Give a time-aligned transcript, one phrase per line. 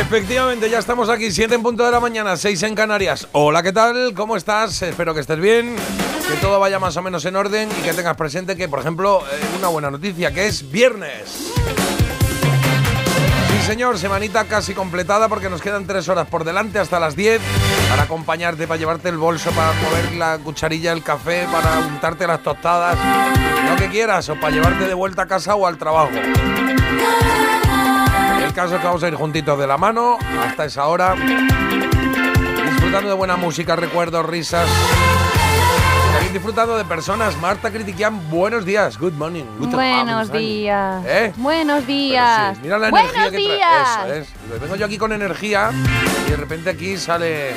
[0.00, 3.28] Efectivamente, ya estamos aquí, 7 en punto de la mañana, 6 en Canarias.
[3.32, 4.14] Hola, ¿qué tal?
[4.14, 4.80] ¿Cómo estás?
[4.80, 8.16] Espero que estés bien, que todo vaya más o menos en orden y que tengas
[8.16, 11.52] presente que, por ejemplo, eh, una buena noticia, que es viernes.
[13.50, 17.42] Sí, señor, semanita casi completada porque nos quedan 3 horas por delante hasta las 10
[17.90, 22.42] para acompañarte, para llevarte el bolso, para mover la cucharilla del café, para untarte las
[22.42, 22.96] tostadas,
[23.68, 26.12] lo que quieras, o para llevarte de vuelta a casa o al trabajo.
[28.52, 31.14] El caso que vamos a ir juntitos de la mano hasta esa hora,
[32.66, 34.68] disfrutando de buena música, recuerdos, risas.
[36.32, 37.36] Disfrutando de personas.
[37.38, 38.98] Marta Critiquian, buenos días.
[38.98, 39.44] Good morning.
[39.58, 41.04] Buenos días.
[41.06, 41.32] ¿Eh?
[41.36, 42.54] Buenos días.
[42.56, 44.14] sí, mira la Buenos energía que trae.
[44.14, 44.60] Eso es.
[44.62, 45.70] Vengo yo aquí con energía
[46.26, 47.52] y de repente aquí sale.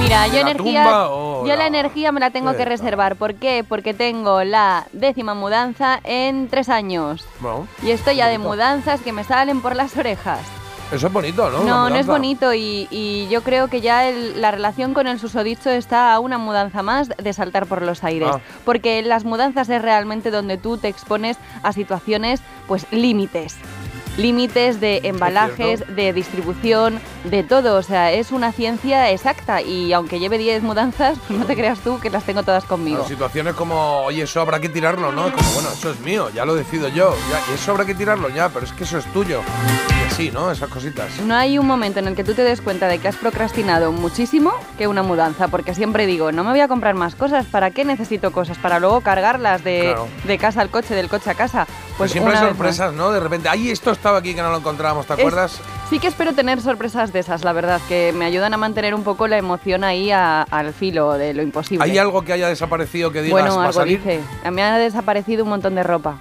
[0.00, 3.14] Mira, yo ¿De la energía, tumba yo la- la energía me la tengo que reservar.
[3.14, 3.64] ¿Por qué?
[3.68, 7.24] Porque tengo la décima mudanza en tres años.
[7.38, 10.40] Bueno, Y estoy ya de mudanzas que me salen por las orejas.
[10.92, 11.64] Eso es bonito, ¿no?
[11.64, 15.18] No, no es bonito y, y yo creo que ya el- la relación con el
[15.20, 18.30] susodicho está a una mudanza más de saltar por los aires.
[18.32, 18.40] Ah.
[18.64, 23.56] Porque las mudanzas es realmente donde tú te expones a situaciones, pues límites.
[24.18, 27.76] Límites de embalajes, de distribución, de todo.
[27.76, 31.78] O sea, es una ciencia exacta y aunque lleve 10 mudanzas, pues no te creas
[31.78, 32.96] tú que las tengo todas conmigo.
[32.98, 35.28] Claro, situaciones como, oye, eso habrá que tirarlo, ¿no?
[35.28, 37.14] Es como, bueno, eso es mío, ya lo decido yo.
[37.30, 39.40] Ya, eso habrá que tirarlo ya, pero es que eso es tuyo.
[40.02, 40.50] Y así, ¿no?
[40.50, 41.20] Esas cositas.
[41.20, 43.92] No hay un momento en el que tú te des cuenta de que has procrastinado
[43.92, 47.70] muchísimo que una mudanza, porque siempre digo, no me voy a comprar más cosas, ¿para
[47.70, 48.58] qué necesito cosas?
[48.58, 50.08] Para luego cargarlas de, Claro.
[50.24, 51.66] de casa al coche, del coche a casa.
[51.66, 53.10] Pues Pues siempre hay sorpresas, ¿no?
[53.10, 55.60] De repente, ay, esto estaba aquí que no lo encontrábamos, ¿te acuerdas?
[55.90, 59.04] Sí que espero tener sorpresas de esas, la verdad, que me ayudan a mantener un
[59.04, 61.84] poco la emoción ahí a- al filo de lo imposible.
[61.84, 63.98] ¿Hay algo que haya desaparecido que digas bueno, va a algo salir?
[63.98, 64.20] dice.
[64.44, 66.16] A mí me ha desaparecido un montón de ropa.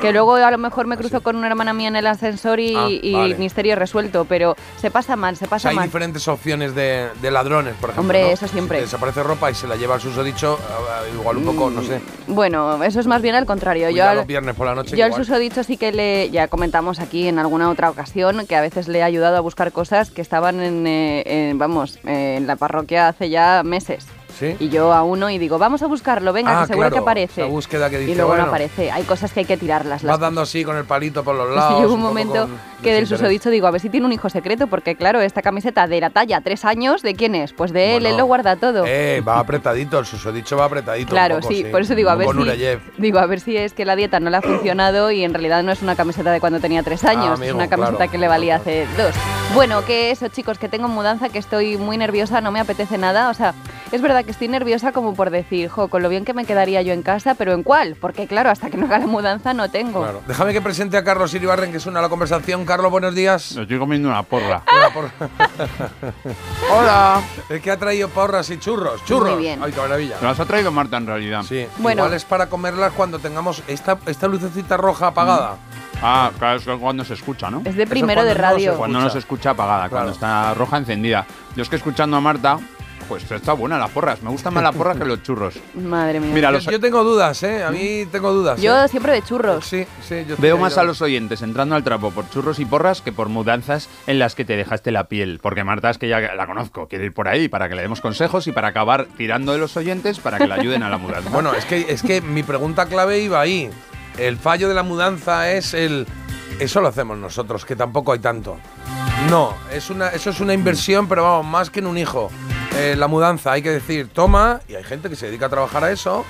[0.00, 2.74] Que luego a lo mejor me cruzo con una hermana mía en el ascensor y,
[2.76, 3.34] Ah, y vale.
[3.36, 5.86] misterio resuelto, pero se pasa mal, se O pasa sea, hay mal.
[5.86, 8.02] diferentes opciones de, de ladrones, por ejemplo.
[8.02, 8.28] Hombre, ¿no?
[8.28, 8.78] eso siempre.
[8.78, 12.00] Si desaparece ropa y se la lleva al susodicho, eh, igual un poco, no sé.
[12.26, 13.86] Bueno, eso es más bien al contrario.
[13.88, 14.96] Yo Cuidado al, los viernes por la noche.
[14.96, 18.60] yo al susodicho sí que le, ya comentamos aquí en alguna otra ocasión, que a
[18.60, 22.46] veces le he ayudado a buscar cosas que estaban en, eh, en, vamos, eh, en
[22.46, 24.06] la parroquia hace ya meses.
[24.38, 24.54] ¿Sí?
[24.60, 27.00] Y yo a uno y digo, vamos a buscarlo, venga, Ah, que seguro claro, que
[27.00, 27.44] aparece.
[27.44, 28.90] búsqueda que dice, y luego bueno, no aparece.
[28.90, 30.02] Hay cosas que hay que tirarlas.
[30.02, 31.80] Vas dando así con el palito por los lados.
[31.80, 32.48] llegó un poco momento
[32.82, 35.86] que del susodicho digo, a ver si tiene un hijo secreto, porque claro, esta camiseta
[35.86, 37.52] de la talla tres años, ¿de quién es?
[37.54, 38.84] Pues de él, Bueno, él lo guarda todo.
[38.86, 41.06] Eh, va apretadito, el susodicho va apretadito.
[41.08, 42.80] un Claro, poco, sí, por eso digo, a Un ver si Nureyev.
[42.98, 45.62] digo, a ver si es que la dieta no le ha funcionado y en realidad
[45.62, 48.12] no es una camiseta de cuando tenía tres años, Ah, es una camiseta claro.
[48.12, 49.14] que le valía hace dos.
[49.54, 53.30] Bueno, que eso, chicos, que tengo mudanza, que estoy muy nerviosa, no me apetece nada,
[53.30, 53.54] o sea,
[53.92, 56.82] es verdad que estoy nerviosa como por decir, jo, con lo bien que me quedaría
[56.82, 57.96] yo en casa, pero ¿en cuál?
[58.00, 60.02] Porque claro, hasta que no haga la mudanza no tengo.
[60.02, 60.22] Claro.
[60.26, 62.64] Déjame que presente a Carlos Iribarren, que es una la conversación.
[62.64, 63.54] Carlos, buenos días.
[63.56, 64.62] Me estoy comiendo una porra.
[64.76, 65.10] Una por-
[66.72, 67.20] ¡Hola!
[67.48, 69.04] Es que ha traído porras y churros.
[69.04, 69.34] ¡Churros!
[69.34, 69.60] Muy bien.
[69.62, 70.16] ¡Ay, qué maravilla!
[70.20, 71.42] Me las ha traído Marta en realidad.
[71.42, 72.02] Sí, Bueno.
[72.02, 75.56] igual es para comerlas cuando tengamos esta, esta lucecita roja apagada.
[76.02, 77.62] Ah, claro, es cuando se escucha, ¿no?
[77.64, 78.72] Es de primero de no radio.
[78.72, 81.26] se Cuando no se escucha apagada, cuando está roja encendida.
[81.54, 82.58] Yo es que escuchando a Marta,
[83.08, 84.22] pues está buena las porras.
[84.22, 85.54] Me gustan más las porras que los churros.
[85.74, 86.30] Madre mía.
[86.34, 87.64] Mira, Yo, los, yo tengo dudas, ¿eh?
[87.64, 88.60] A mí tengo dudas.
[88.60, 88.88] yo ¿eh?
[88.88, 89.64] siempre de churros.
[89.66, 92.64] Sí, sí, yo veo más yo- a los oyentes entrando al trapo por churros y
[92.64, 95.38] porras que por mudanzas en las que te dejaste la piel.
[95.42, 98.00] Porque Marta es que ya la conozco, quiere ir por ahí para que le demos
[98.00, 101.30] consejos y para acabar tirando de los oyentes para que le ayuden a la mudanza.
[101.36, 103.68] Bueno, es que, es que mi pregunta clave iba ahí.
[104.18, 106.06] El fallo de la mudanza es el...
[106.58, 108.56] Eso lo hacemos nosotros, que tampoco hay tanto.
[109.28, 112.30] No, es una, eso es una inversión, pero vamos, más que en un hijo.
[112.76, 115.84] Eh, la mudanza, hay que decir, toma, y hay gente que se dedica a trabajar
[115.84, 116.24] a eso,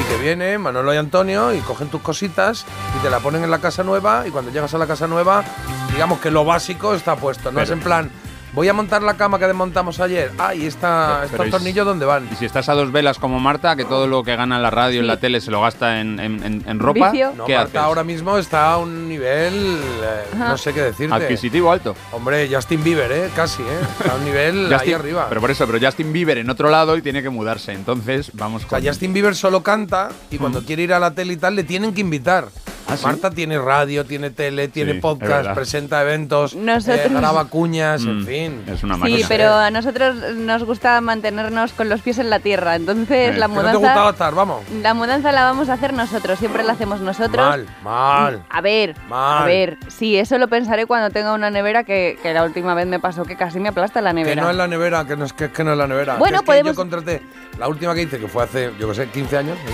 [0.00, 2.64] y que viene Manolo y Antonio y cogen tus cositas
[2.96, 5.44] y te la ponen en la casa nueva, y cuando llegas a la casa nueva,
[5.92, 8.10] digamos que lo básico está puesto, no es en plan,
[8.56, 12.06] voy a montar la cama que desmontamos ayer, ah, y esta, Pero- estos tornillos, ¿dónde
[12.06, 12.26] van?
[12.32, 14.70] Y si estás a dos velas como Marta, que todo lo que gana en la
[14.70, 17.32] radio, en la tele, se lo gasta en, en- en- en ropa, Vicio.
[17.36, 17.86] No, ¿qué Marta haces?
[17.86, 19.54] ahora mismo está a un nivel,
[20.02, 21.14] eh, no sé qué decirte.
[21.14, 21.94] Adquisitivo alto.
[22.12, 23.30] Hombre, Justin Bieber, ¿eh?
[23.36, 23.66] Casi, ¿eh?
[24.00, 25.26] Está a un nivel ahí Justin- arriba.
[25.28, 27.72] Pero por eso, pero Justin Bieber en otro lado y tiene que mudarse.
[27.72, 28.88] Entonces, vamos o sea, con.
[28.88, 30.38] Justin Bieber solo canta y Mm.
[30.38, 32.48] cuando quiere ir a la tele y tal le tienen que invitar.
[32.88, 33.04] ¿Ah, sí?
[33.04, 38.26] Marta tiene radio, tiene tele, tiene podcast, presenta eventos, Nosotros- eh, graba cuñas, Mm, en
[38.26, 38.62] fin.
[38.68, 42.76] Es una Sí, pero a nosotros nos gusta mantenernos con los pies en la tierra.
[42.76, 44.62] Entonces Eh, la Que no te gustaba mudanza, estar, vamos.
[44.82, 46.38] la mudanza la vamos a hacer nosotros.
[46.38, 47.44] Siempre la hacemos nosotros.
[47.44, 48.44] Mal, mal.
[48.50, 49.42] A ver, Mal.
[49.42, 52.86] a ver, sí, eso lo pensaré cuando tenga una nevera que, que la última vez
[52.86, 54.42] me pasó que casi me aplasta la Que nevera.
[54.42, 56.16] no es la nevera, que no es que, que no es la nevera.
[56.16, 57.22] Bueno, Que es que podemos- Yo contraté,
[57.58, 59.72] la última que hice, que fue hace, yo qué sé, 15 años, ¿sí?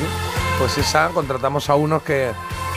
[0.62, 2.31] Pues esa contratamos a unos que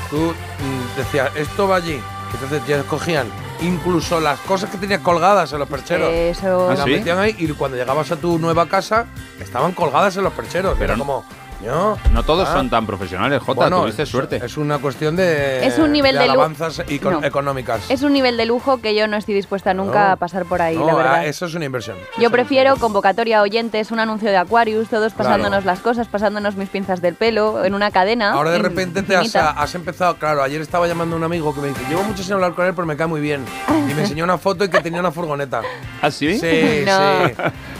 [0.09, 2.01] tú mm, decías, esto va allí.
[2.33, 3.27] Entonces ya escogían
[3.61, 6.11] incluso las cosas que tenías colgadas en los percheros.
[6.11, 6.67] Eso.
[6.67, 6.89] ¿Ah, y las sí?
[6.89, 9.05] metían ahí y cuando llegabas a tu nueva casa
[9.39, 10.73] estaban colgadas en los percheros.
[10.79, 11.25] Pero Era como,
[11.65, 11.97] no.
[12.11, 14.41] No todos ah, son tan profesionales, Jota, bueno, tuviste es- suerte.
[14.43, 17.23] Es una cuestión de, Es un nivel de lu- alabanzas No.
[17.23, 17.89] económicas.
[17.89, 20.11] Es un nivel de lujo que yo no estoy dispuesta nunca No.
[20.13, 21.25] a pasar por ahí, No, la ah, verdad.
[21.25, 21.97] eso es una inversión.
[22.17, 25.29] Yo es prefiero convocatoria a oyentes, un anuncio de Aquarius, todos Claro.
[25.29, 28.31] pasándonos las cosas, pasándonos mis pinzas del pelo, en una cadena.
[28.33, 29.51] Ahora de en- repente te has, infinita.
[29.51, 32.33] has empezado, claro, ayer estaba llamando a un amigo que me dice, llevo mucho sin
[32.33, 33.43] hablar con él, pero me cae muy bien.
[33.89, 35.61] Y me enseñó una foto y que tenía una furgoneta.
[36.01, 36.37] ¿Ah, sí?
[36.39, 37.27] Sí, No.
[37.27, 37.33] sí.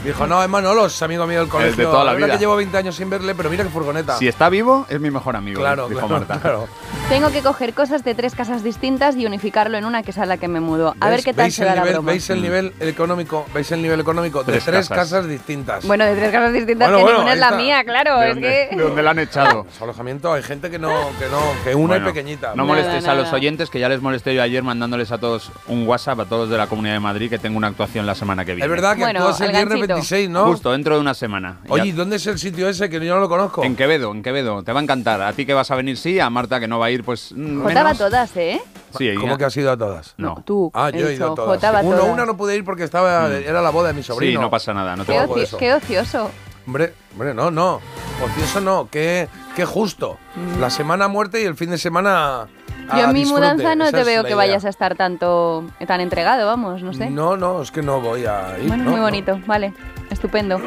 [0.04, 1.76] Dijo, no, es Manolo, es amigo mío del colegio.
[1.76, 2.34] de toda la verdad vida.
[2.36, 4.16] que llevo 20 años sin verle, pero mira qué furgoneta.
[4.18, 6.40] Si está vivo, es mi mejor amigo, claro, dijo claro, Marta.
[6.40, 6.68] claro.
[7.08, 10.26] Tengo que coger cosas de tres casas distintas y unificarlo en una que es a
[10.26, 10.96] la que me mudo.
[10.98, 12.10] A ver ¿Veis- qué tal ¿veis se da la nivel, broma.
[12.10, 13.46] ¿Veis el nivel económico?
[13.54, 14.40] ¿Veis el nivel económico?
[14.42, 15.10] De Tres tres casas.
[15.12, 15.86] casas, distintas.
[15.86, 17.58] Bueno, de tres casas distintas Bueno, que bueno, ninguna es la está.
[17.58, 18.18] mía, claro.
[18.18, 18.76] ¿De Es dónde, que...
[18.76, 19.66] de dónde la han echado?
[19.78, 22.48] Su alojamiento hay gente que no, que no, que una Bueno, es pequeñita.
[22.48, 23.36] No Nada, molestes a los nada.
[23.36, 26.56] oyentes, que ya les molesté yo ayer mandándoles a todos un WhatsApp, a todos de
[26.58, 28.64] la Comunidad de Madrid, que tengo una actuación la semana que viene.
[28.64, 29.94] es verdad que Bueno, actúas el viernes ganchito.
[29.94, 30.46] 26, ¿no?
[30.46, 31.58] Justo, dentro de una semana.
[31.68, 33.62] Oye, Ya- ¿y dónde es el sitio ese que yo no lo conozco?
[33.62, 34.64] En Quevedo, en Quevedo.
[34.64, 35.22] Te va a encantar.
[35.22, 36.18] A ti que vas a venir, sí.
[36.18, 37.32] A Marta que no va a ir, pues.
[37.34, 37.98] mm, Jota va a menos.
[37.98, 38.60] todas, ¿eh?
[38.96, 40.14] Sí, ¿Cómo que has ido a todas?
[40.16, 40.42] No.
[40.44, 40.70] Tú.
[40.74, 41.62] Ah, yo he ido a todas.
[41.84, 42.12] Uno, todas.
[42.12, 44.32] una no pude ir porque estaba, era la boda de mi sobrino.
[44.32, 44.42] Mm.
[44.42, 44.96] Sí, no pasa nada.
[44.96, 45.58] No te Qué, Todo por oci- eso.
[45.58, 46.30] qué ocioso.
[46.66, 47.80] Hombre, hombre, no, no.
[48.24, 50.18] Ocioso no, qué, qué justo.
[50.58, 52.48] La semana muerte y el fin de semana.
[52.96, 53.40] Yo en mi disfrute.
[53.42, 54.36] mudanza no Esa te veo que idea.
[54.36, 57.10] vayas a estar tanto tan entregado, vamos, no sé.
[57.10, 58.68] No, no, es que no voy a ir.
[58.68, 59.06] bueno, no, muy no.
[59.06, 59.74] bonito, vale.
[60.10, 60.58] Estupendo.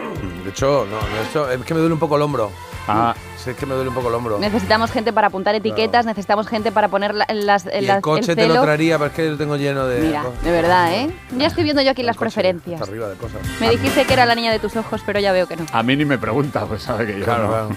[0.44, 2.52] De hecho, no, de hecho, es que me duele un poco el hombro.
[2.88, 4.38] Ah, Sí, es que me duele un poco el hombro.
[4.38, 8.36] Necesitamos gente para apuntar etiquetas, necesitamos gente para poner la- las, Y las- el coche
[8.36, 8.56] te celo.
[8.56, 10.02] lo traería, pero es que lo tengo lleno de.
[10.02, 10.44] Mira, cosas.
[10.44, 11.10] de verdad, ¿eh?
[11.38, 12.82] Ya estoy viendo yo aquí El las coche preferencias.
[12.82, 13.40] arriba de cosas.
[13.62, 15.66] Me dijiste que era la niña de tus ojos, pero ya veo que no.
[15.72, 17.26] a mí ni me pregunta, pues sabe que yo.
[17.26, 17.50] Claro, no.
[17.50, 17.70] claro.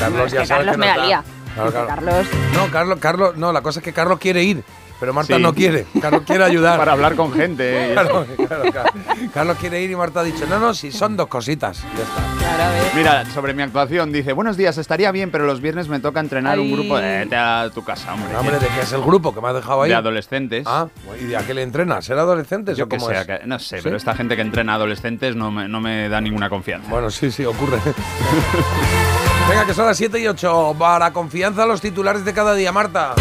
[0.00, 1.06] Carlos Es ya que sabes Carlos que me no la está.
[1.06, 1.24] lía.
[1.54, 1.86] Claro, claro.
[1.88, 2.26] Carlos.
[2.54, 4.64] No, Carlos, Carlos, no, la cosa es que Carlos quiere ir,
[5.00, 5.42] pero Marta Sí.
[5.42, 5.86] no quiere.
[6.00, 6.78] Carlos quiere ayudar.
[6.78, 7.92] Para hablar con gente.
[7.92, 8.00] eso.
[8.00, 8.90] Claro, claro, claro.
[9.34, 11.82] Carlos quiere ir y Marta ha dicho, no, no, si son dos cositas.
[11.96, 12.94] Ya está.
[12.94, 16.58] Mira, sobre mi actuación, dice, buenos días, estaría bien, pero los viernes me toca entrenar
[16.58, 18.32] un grupo de, Vete a tu casa, hombre.
[18.32, 19.90] No, hombre, ¿de qué es el grupo que me has dejado ahí?
[19.90, 20.64] de adolescentes.
[20.66, 20.88] Ah,
[21.20, 22.04] ¿y de a qué le entrenas?
[22.04, 23.26] ¿Ser adolescentes Yo o que cómo sé, es?
[23.26, 23.82] que- no sé, ¿Sí?
[23.84, 26.88] pero esta gente que entrena adolescentes no me, no me da ninguna confianza.
[26.90, 27.78] Bueno, sí, sí, ocurre.
[29.48, 30.74] Venga, que son las 7 y 8.
[30.78, 33.14] Para confianza, los titulares de cada día, Marta.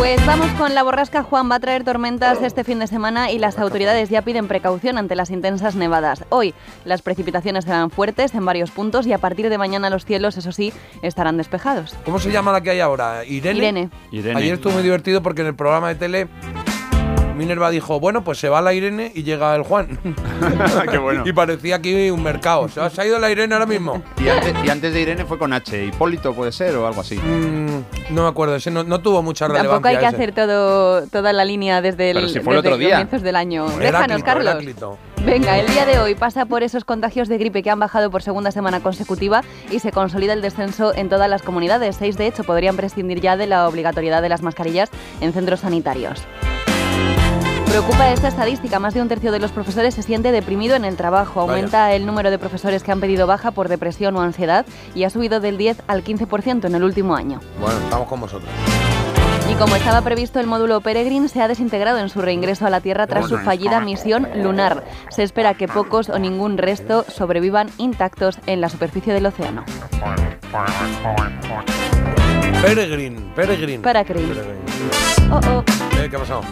[0.00, 1.50] Pues vamos con la borrasca Juan.
[1.50, 5.14] Va a traer tormentas este fin de semana y las autoridades ya piden precaución ante
[5.14, 6.24] las intensas nevadas.
[6.30, 6.54] Hoy
[6.86, 10.52] las precipitaciones serán fuertes en varios puntos y a partir de mañana los cielos, eso
[10.52, 11.94] sí, estarán despejados.
[12.06, 13.26] ¿Cómo se llama la que hay ahora?
[13.26, 13.58] Irene.
[13.58, 13.90] Irene.
[14.10, 14.40] Irene.
[14.40, 16.28] Ayer estuvo muy divertido porque en el programa de tele
[17.40, 19.98] Minerva dijo, bueno, pues se va la Irene y llega el Juan.
[20.90, 21.22] Qué bueno.
[21.26, 22.68] y parecía aquí un mercado.
[22.68, 24.02] ¿Se ha- se ha ido la Irene ahora mismo?
[24.22, 25.84] Y antes, y antes de Irene fue con H.
[25.86, 27.16] Hipólito puede ser o algo así.
[27.16, 29.70] Mm, no me acuerdo, ese no, no tuvo mucha relevancia.
[29.72, 30.16] Tampoco hay que ese.
[30.16, 32.90] hacer todo, toda la línea desde, el, si fue el otro día.
[32.90, 33.66] comienzos del año.
[33.78, 34.46] Déjanos, Carlos.
[34.54, 34.98] Heráclito.
[35.24, 38.22] Venga, el día de hoy pasa por esos contagios de gripe que han bajado por
[38.22, 41.96] segunda semana consecutiva y se consolida el descenso en todas las comunidades.
[41.96, 44.88] Seis, de hecho, podrían prescindir ya de la obligatoriedad de las mascarillas
[45.20, 46.22] en centros sanitarios.
[47.70, 48.80] Preocupa esta estadística.
[48.80, 51.46] Más de un tercio de los profesores se siente deprimido en el trabajo.
[51.46, 51.52] Vaya.
[51.52, 55.10] Aumenta el número de profesores que han pedido baja por depresión o ansiedad y ha
[55.10, 57.40] subido del 10 al 15% en el último año.
[57.60, 58.50] Bueno, estamos con vosotros.
[59.48, 62.80] Y como estaba previsto, el módulo Peregrine se ha desintegrado en su reingreso a la
[62.80, 64.84] Tierra tras su fallida misión lunar.
[65.10, 69.64] Se espera que pocos o ningún resto sobrevivan intactos en la superficie del océano.
[72.62, 73.78] Peregrine, Peregrine.
[73.82, 74.28] Peregrine.
[74.28, 74.58] Peregrine.
[75.30, 75.64] Oh, oh,
[76.00, 76.42] Eh, ¿Qué ha pasado?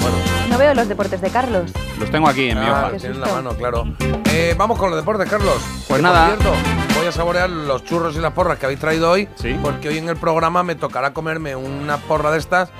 [0.00, 0.16] Bueno,
[0.50, 1.70] no veo los deportes de Carlos.
[1.98, 2.90] Los tengo aquí en mi ah, hoja.
[2.92, 3.84] qué tiene en la mano, claro.
[4.32, 5.56] Eh, vamos con los deportes, Carlos.
[5.88, 6.28] Pues nada.
[6.28, 9.28] Por cierto, voy a saborear los churros y las porras que habéis traído hoy.
[9.34, 9.56] Sí.
[9.60, 12.70] Porque hoy en el programa me tocará comerme una porra de estas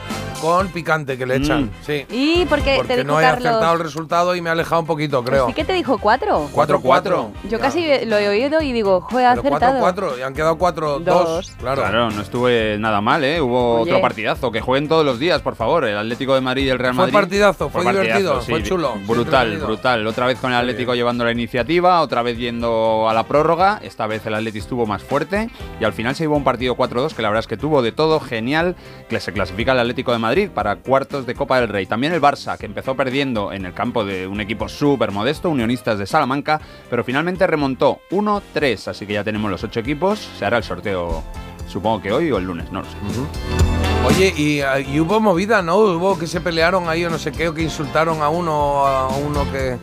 [0.40, 1.64] con picante que le echan.
[1.64, 1.70] Mm.
[1.84, 2.06] Sí.
[2.10, 3.46] Y porque, te Porque dijo no he Carlos.
[3.46, 5.48] acertado el resultado y me he alejado un poquito, creo.
[5.48, 6.48] ¿Sí que te dijo cuatro?
[6.54, 7.30] 4-4.
[7.50, 9.80] Yo casi lo he oído y digo, joder, ha acertado.
[9.84, 11.00] 4-4 y han quedado 4-2.
[11.00, 11.52] Dos.
[11.58, 11.82] Claro.
[11.82, 13.40] Claro, no estuve nada mal, ¿eh?
[13.40, 13.90] Hubo Oye.
[13.90, 14.52] otro partidazo.
[14.52, 15.84] Que jueguen todos los días, por favor.
[15.84, 17.12] El Atlético de Madrid y el Real Fue Madrid.
[17.12, 18.68] partidazo, fue divertido, fue sí.
[18.68, 18.94] chulo.
[19.06, 20.04] brutal, brutal.
[20.04, 23.78] Otra vez con el Atlético llevando la iniciativa, otra vez yendo a la prórroga.
[23.84, 25.48] Esta vez el Atlético estuvo más fuerte
[25.80, 27.92] y al final se llevó un partido 4-2 que la verdad es que tuvo de
[27.92, 28.74] todo genial.
[29.08, 31.86] Que se clasifica el Atlético de Madrid para cuartos de Copa del Rey.
[31.86, 36.00] También el Barça, que empezó perdiendo en el campo de un equipo súper modesto, Unionistas
[36.00, 38.88] de Salamanca, pero finalmente remontó 1-3.
[38.88, 40.18] Así que ya tenemos los ocho equipos.
[40.38, 41.22] Se hará el sorteo,
[41.68, 43.77] supongo que hoy o el lunes, no lo sé.
[44.06, 45.76] Oye, y, ah, y hubo movida, ¿no?
[45.76, 49.08] Hubo que se pelearon ahí o no sé qué, o que insultaron a uno, a
[49.08, 49.76] uno que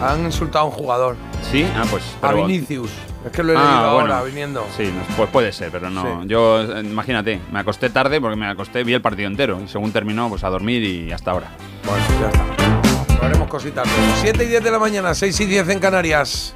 [0.00, 1.16] han insultado a un jugador.
[1.50, 2.02] Sí, ah, pues.
[2.22, 2.90] A Vinicius.
[3.26, 4.14] Es que lo he Ah, leído bueno.
[4.14, 4.66] ahora, viniendo.
[4.76, 6.02] Sí, pues puede ser, pero no.
[6.02, 6.28] Sí.
[6.28, 9.92] Yo, eh, imagínate, me acosté tarde porque me acosté, vi el partido entero y según
[9.92, 11.48] terminó, pues a dormir y hasta ahora.
[11.84, 13.14] Bueno, ya está.
[13.20, 13.86] Lo haremos cositas.
[14.22, 16.54] 7 y 10 de la mañana, 6 y 10 en Canarias.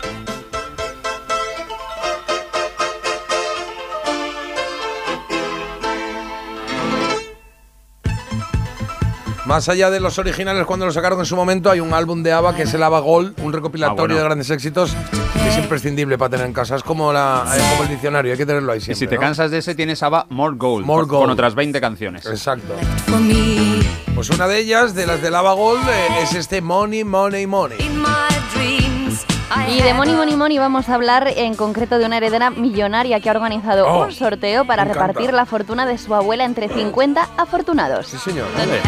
[9.46, 12.32] Más allá de los originales cuando lo sacaron en su momento, hay un álbum de
[12.32, 14.16] ABBA que es el ABBA Gold, un recopilatorio Ah, bueno.
[14.16, 14.92] de grandes éxitos
[15.34, 16.74] que es imprescindible para tener en casa.
[16.74, 18.98] Es como, la, como el diccionario, hay que tenerlo ahí y siempre.
[18.98, 19.20] si te ¿no?
[19.20, 21.22] cansas de ese, tienes ABBA More Gold, More con- Gold.
[21.22, 22.26] con otras 20 canciones.
[22.26, 22.74] Exacto.
[24.16, 27.78] Pues una de ellas, de las del ABBA Gold, eh, es este Money, Money, Money.
[29.68, 33.28] Y de Money Money Money vamos a hablar en concreto de una heredera millonaria que
[33.28, 38.06] ha organizado Oh, un sorteo para repartir la fortuna de su abuela entre 50 afortunados.
[38.08, 38.46] Sí, señor.
[38.60, 38.80] Hombre,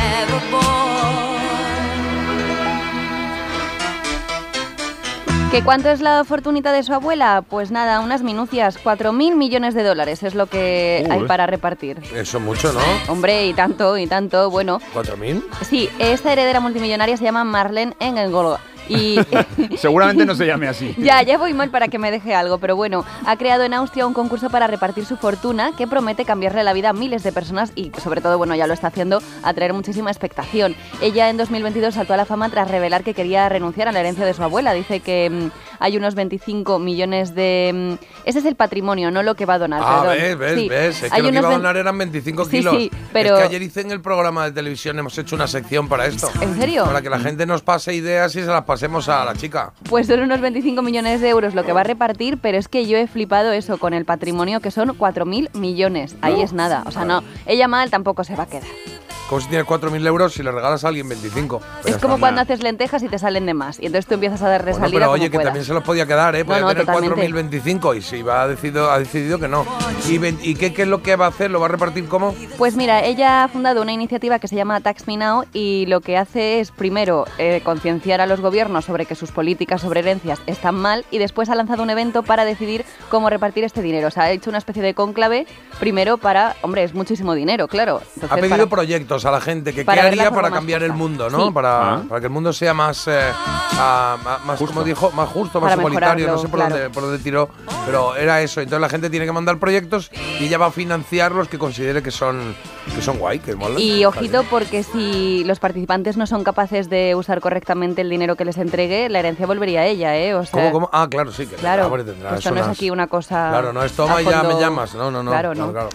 [5.50, 7.43] ¿Que cuánto es la fortunita de su abuela?
[7.49, 11.99] Pues nada, unas minucias, 4.000 millones de dólares es lo que hay para repartir.
[12.15, 12.81] Eso mucho, ¿no?
[13.09, 14.79] Hombre, y tanto, y tanto, bueno.
[14.95, 15.43] ¿4.000?
[15.62, 18.59] Sí, esta heredera multimillonaria se llama Marlene Engelgolo.
[18.88, 19.18] Y
[19.76, 20.95] Seguramente no se llame así.
[20.99, 24.07] ya, ya voy mal para que me deje algo, pero bueno, ha creado en Austria
[24.07, 27.73] un concurso para repartir su fortuna que promete cambiarle la vida a miles de personas
[27.75, 30.75] y sobre todo, bueno, ya lo está haciendo, atraer muchísima expectación.
[31.00, 34.25] Ella en 2022 saltó a la fama tras revelar que quería renunciar a la herencia
[34.25, 34.73] de su abuela.
[34.73, 37.99] Dice que mm, hay unos 25 millones de...
[38.00, 39.83] mm, ese es el patrimonio, no lo que va a donar.
[39.85, 40.18] Ah, perdón.
[40.18, 41.02] ves, ves, Sí, ves.
[41.02, 42.76] Es que hay lo que unos iba a donar eran 25 Sí, kilos.
[42.76, 45.88] sí, pero- Es que ayer hice en el programa de televisión, hemos hecho una sección
[45.88, 46.28] para esto.
[46.40, 46.85] ¿En serio?
[46.85, 49.73] Para que la gente nos pase ideas y se las pasemos a la chica.
[49.89, 52.87] Pues son unos 25 millones de euros lo que va a repartir, pero es que
[52.87, 56.15] yo he flipado eso con el patrimonio que son 4.000 millones.
[56.23, 56.85] Ahí es nada.
[56.87, 58.69] O sea, no, ella mal tampoco se va a quedar.
[59.29, 61.61] Como si tienes 4.000 euros si le regalas a alguien 25.
[61.83, 63.79] Pero es como cuando haces lentejas y te salen de más.
[63.79, 65.45] Y entonces tú empiezas a dar Bueno, resalida pero como oye, que puedas.
[65.49, 66.45] también se los podía quedar, ¿eh?
[66.47, 67.29] Podía no, tener totalmente.
[67.63, 69.67] 4.025 y si va ha decidido, ha decidido que no.
[70.09, 70.15] ¿Y,
[70.51, 71.51] y qué, qué es lo que va a hacer?
[71.51, 72.35] ¿Lo va a repartir cómo?
[72.57, 76.01] Pues mira, ella ha fundado una iniciativa que se llama Tax Me Now y lo
[76.01, 80.41] que hace es primero eh, concienciar a los gobiernos sobre que sus políticas sobre herencias
[80.47, 84.09] están mal y después ha lanzado un evento para decidir cómo repartir este dinero.
[84.09, 85.47] O sea, ha hecho una especie de cónclave
[85.79, 88.01] primero para, hombre, es muchísimo dinero, claro.
[88.15, 90.93] Entonces, Ha pedido para- proyectos a la gente que qué para haría para cambiar el
[90.93, 91.47] mundo, ¿no?
[91.47, 91.53] Sí.
[91.53, 92.03] Para, Ah.
[92.09, 93.19] para que el mundo sea más, eh,
[93.79, 94.75] ah, ma- más Justo.
[94.75, 96.27] como dijo, más justo, más Para igualitario.
[96.29, 96.75] No sé por, claro.
[96.77, 97.49] dónde, por dónde tiró,
[97.87, 98.61] pero era eso.
[98.61, 100.11] Entonces la gente tiene que mandar proyectos
[100.41, 102.55] y ella va a financiar los que considere que son,
[102.95, 103.79] que son guay, que molan.
[103.79, 108.45] Y ojito porque si los participantes no son capaces de usar correctamente el dinero que
[108.45, 110.35] les entregue, la herencia volvería a ella, ¿eh?
[110.35, 110.91] O sea, ¿Cómo, cómo?
[110.93, 111.47] Ah, claro, sí.
[111.47, 113.49] Que Claro, tendrá esto no es aquí una cosa.
[113.51, 114.95] Claro, no es a toma y ya me llamas.
[114.95, 115.31] No, no, no.
[115.31, 115.73] Claro, no.
[115.73, 115.89] claro.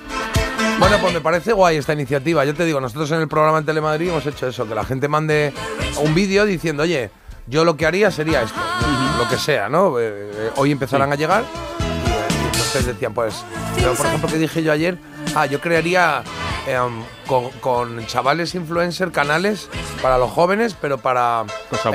[0.79, 2.43] Bueno, pues me parece guay esta iniciativa.
[2.45, 5.07] Yo te digo, nosotros en el programa en Telemadrid hemos hecho eso, que la gente
[5.07, 5.53] mande
[6.01, 7.09] un vídeo diciendo, oye,
[7.47, 8.59] yo lo que haría sería esto,
[9.17, 9.99] lo que sea, ¿no?
[9.99, 11.43] Eh, eh, hoy empezarán a llegar
[11.79, 13.43] y, eh, y entonces decían, pues,
[13.75, 14.97] pero por ejemplo, que dije yo ayer?
[15.35, 16.23] Ah, yo crearía
[16.67, 16.77] eh,
[17.27, 19.69] con, con chavales influencer canales
[20.01, 21.43] para los jóvenes, pero para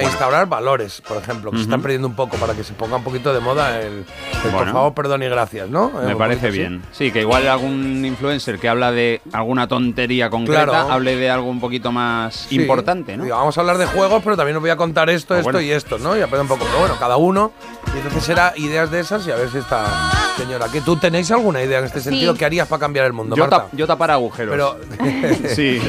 [0.03, 3.05] instaurar valores, por ejemplo, que se están perdiendo un poco, para que se ponga un
[3.05, 4.05] poquito de moda el,
[4.45, 5.89] el por favor, perdón y gracias, ¿no?
[6.03, 6.59] Eh, Me un parece así.
[6.59, 6.83] bien.
[6.93, 10.91] Sí, que igual algún influencer que habla de alguna tontería concreta Claro.
[10.93, 12.57] hable de algo un poquito más Sí.
[12.57, 13.25] importante, ¿no?
[13.25, 15.45] Digo, vamos a hablar de juegos, pero también os voy a contar esto, Ah, esto
[15.53, 15.61] bueno.
[15.61, 16.17] y esto, ¿no?
[16.17, 16.65] Y aprender un poco.
[16.67, 17.53] Pero bueno, cada uno.
[17.95, 20.67] Y entonces será ideas de esas y a ver si esta señora.
[20.73, 22.35] ¿que ¿Tú tenéis alguna idea en este sentido?
[22.35, 23.67] ¿Qué harías para cambiar el mundo, Yo, Marta?
[23.73, 24.53] yo tapar agujeros.
[24.53, 24.79] Pero.
[25.55, 25.81] sí,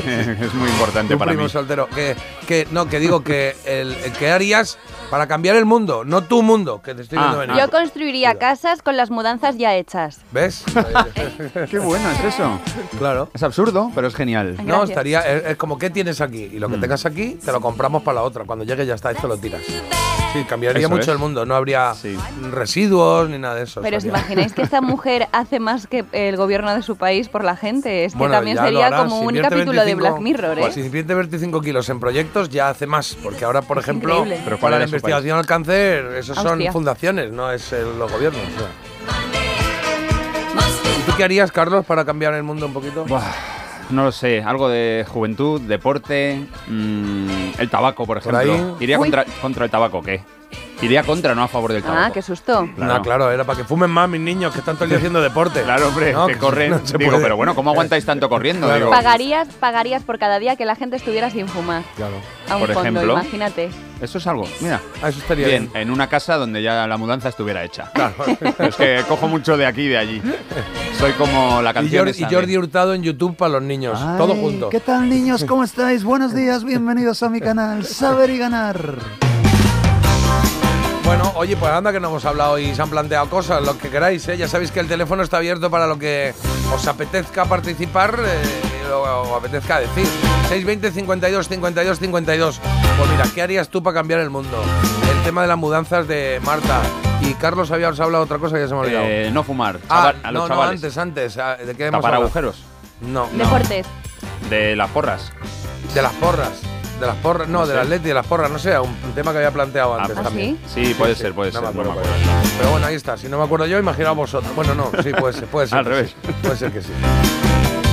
[0.41, 1.49] es muy importante un para primo mí.
[1.49, 1.87] soltero.
[1.89, 2.15] Que,
[2.47, 4.77] que, no, que digo que el, el que harías
[5.09, 7.55] para cambiar el mundo, no tu mundo, que te estoy Ah, viendo venir.
[7.57, 10.19] Yo construiría casas con las mudanzas ya hechas.
[10.31, 10.63] ¿Ves?
[11.71, 12.59] Qué bueno es eso.
[12.97, 13.29] claro.
[13.33, 14.57] Es absurdo, pero es genial.
[14.65, 15.21] No, estaría.
[15.21, 16.43] Es, es como, ¿qué tienes aquí?
[16.53, 16.81] Y lo que Mm.
[16.81, 18.45] tengas aquí, te lo compramos para la otra.
[18.45, 19.61] Cuando llegue ya está, esto lo tiras.
[20.33, 21.07] Sí, cambiaría Eso mucho es.
[21.07, 21.43] el mundo.
[21.45, 22.15] No habría Sí.
[22.51, 23.81] residuos ni nada de eso.
[23.81, 27.43] Pero ¿os imagináis que esta mujer hace más que el gobierno de su país por
[27.43, 28.05] la gente?
[28.05, 28.97] Es que Bueno, también sería hará.
[28.99, 30.61] como Si un capítulo de 25 Black Mirror, ¿eh?
[30.61, 33.17] pues si invierte 25 kilos en proyectos, ya hace más.
[33.23, 34.23] Porque ahora, por Es ejemplo.
[34.27, 36.71] Pero ¿cuál para la investigación al cáncer, esos son Austria.
[36.73, 38.41] fundaciones, no es el- los gobiernos.
[38.55, 38.67] o sea.
[40.99, 43.03] ¿Y tú qué harías, Carlos, para cambiar el mundo un poquito?
[43.05, 43.21] Buah,
[43.89, 47.27] No lo sé, algo de juventud, deporte, mm,
[47.57, 48.53] el tabaco, por Por ejemplo.
[48.53, 48.83] ahí.
[48.83, 50.21] ¿Iría contra, contra el tabaco qué?
[50.81, 52.01] Iría contra, no a favor del tabaco.
[52.05, 52.69] Ah, qué susto.
[52.75, 52.93] Claro.
[52.93, 55.21] No, claro, era para que fumen más mis niños que están todo el día haciendo
[55.21, 55.61] deporte.
[55.63, 56.71] Claro, hombre, No, que que corren.
[56.71, 58.65] no Digo, pero bueno, ¿cómo aguantáis tanto corriendo?
[58.67, 58.85] Claro.
[58.85, 61.83] Digo, Pagarías, pagarías por cada día que la gente estuviera sin fumar.
[61.97, 62.13] Claro.
[62.49, 63.13] A un Por fondo, ejemplo.
[63.13, 63.69] imagínate.
[64.01, 64.79] Eso es algo, mira.
[65.03, 65.81] Ah, eso estaría Bien, bien.
[65.83, 67.91] en una casa donde ya la mudanza estuviera hecha.
[68.59, 70.21] es que cojo mucho de aquí y de allí.
[70.97, 73.99] Soy como la Y canción Jordi, esa y Jordi Hurtado en YouTube para los niños.
[74.17, 74.69] todo junto.
[74.69, 75.43] ¿Qué tal niños?
[75.43, 76.05] ¿Cómo estáis?
[76.05, 79.28] Buenos días, bienvenidos a mi canal Saber y Ganar.
[81.09, 83.89] Bueno, oye, pues anda que no hemos hablado y se han planteado cosas, lo que
[83.89, 84.37] queráis, ¿eh?
[84.37, 86.35] Ya sabéis que el teléfono está abierto para lo que
[86.71, 90.05] os apetezca participar eh, o, o apetezca decir.
[90.49, 92.59] 620 52 52 52.
[92.97, 94.61] Pues mira, ¿qué harías tú para cambiar el mundo?
[95.11, 96.79] El tema de las mudanzas de Marta.
[97.21, 99.05] Y Carlos habíamos hablado de otra cosa que ya se me ha olvidado.
[99.07, 99.79] Eh, no fumar.
[99.89, 100.83] ah, a los no, no, chavales.
[100.83, 101.37] antes, antes.
[101.39, 102.25] ah, ¿De qué hemos Tapar hablado?
[102.25, 102.63] agujeros.
[103.01, 103.87] No, Deportes.
[104.51, 105.31] De las porras.
[105.95, 106.61] de las porras.
[106.99, 107.81] De las porras, no, No del sé.
[107.81, 110.57] Atleti, de las porras, no sé, un, tema que había planteado antes ¿Ah, también.
[110.67, 110.85] sí?
[110.87, 111.61] Sí, puede ser, puede ser.
[111.61, 112.19] me acuerdo, no me acuerdo.
[112.57, 113.15] Pero bueno, ahí está.
[113.17, 114.53] Si no me acuerdo yo, imaginaos vosotros.
[114.55, 115.77] Bueno, no, sí, puede ser, puede ser.
[115.79, 116.15] Al revés.
[116.41, 116.89] Puede ser que sí.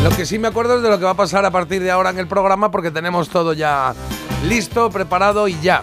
[0.02, 1.90] Lo que sí me acuerdo es de lo que va a pasar a partir de
[1.90, 3.94] ahora en el programa porque tenemos todo ya
[4.46, 5.82] listo, preparado y ya.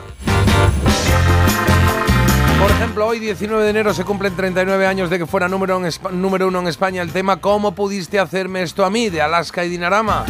[2.62, 6.22] Por ejemplo, hoy 19 de enero se cumplen 39 años de que fuera número, en
[6.22, 9.10] número uno en España el tema ¿Cómo pudiste hacerme esto a mí?
[9.10, 10.24] de Alaska y Dinarama.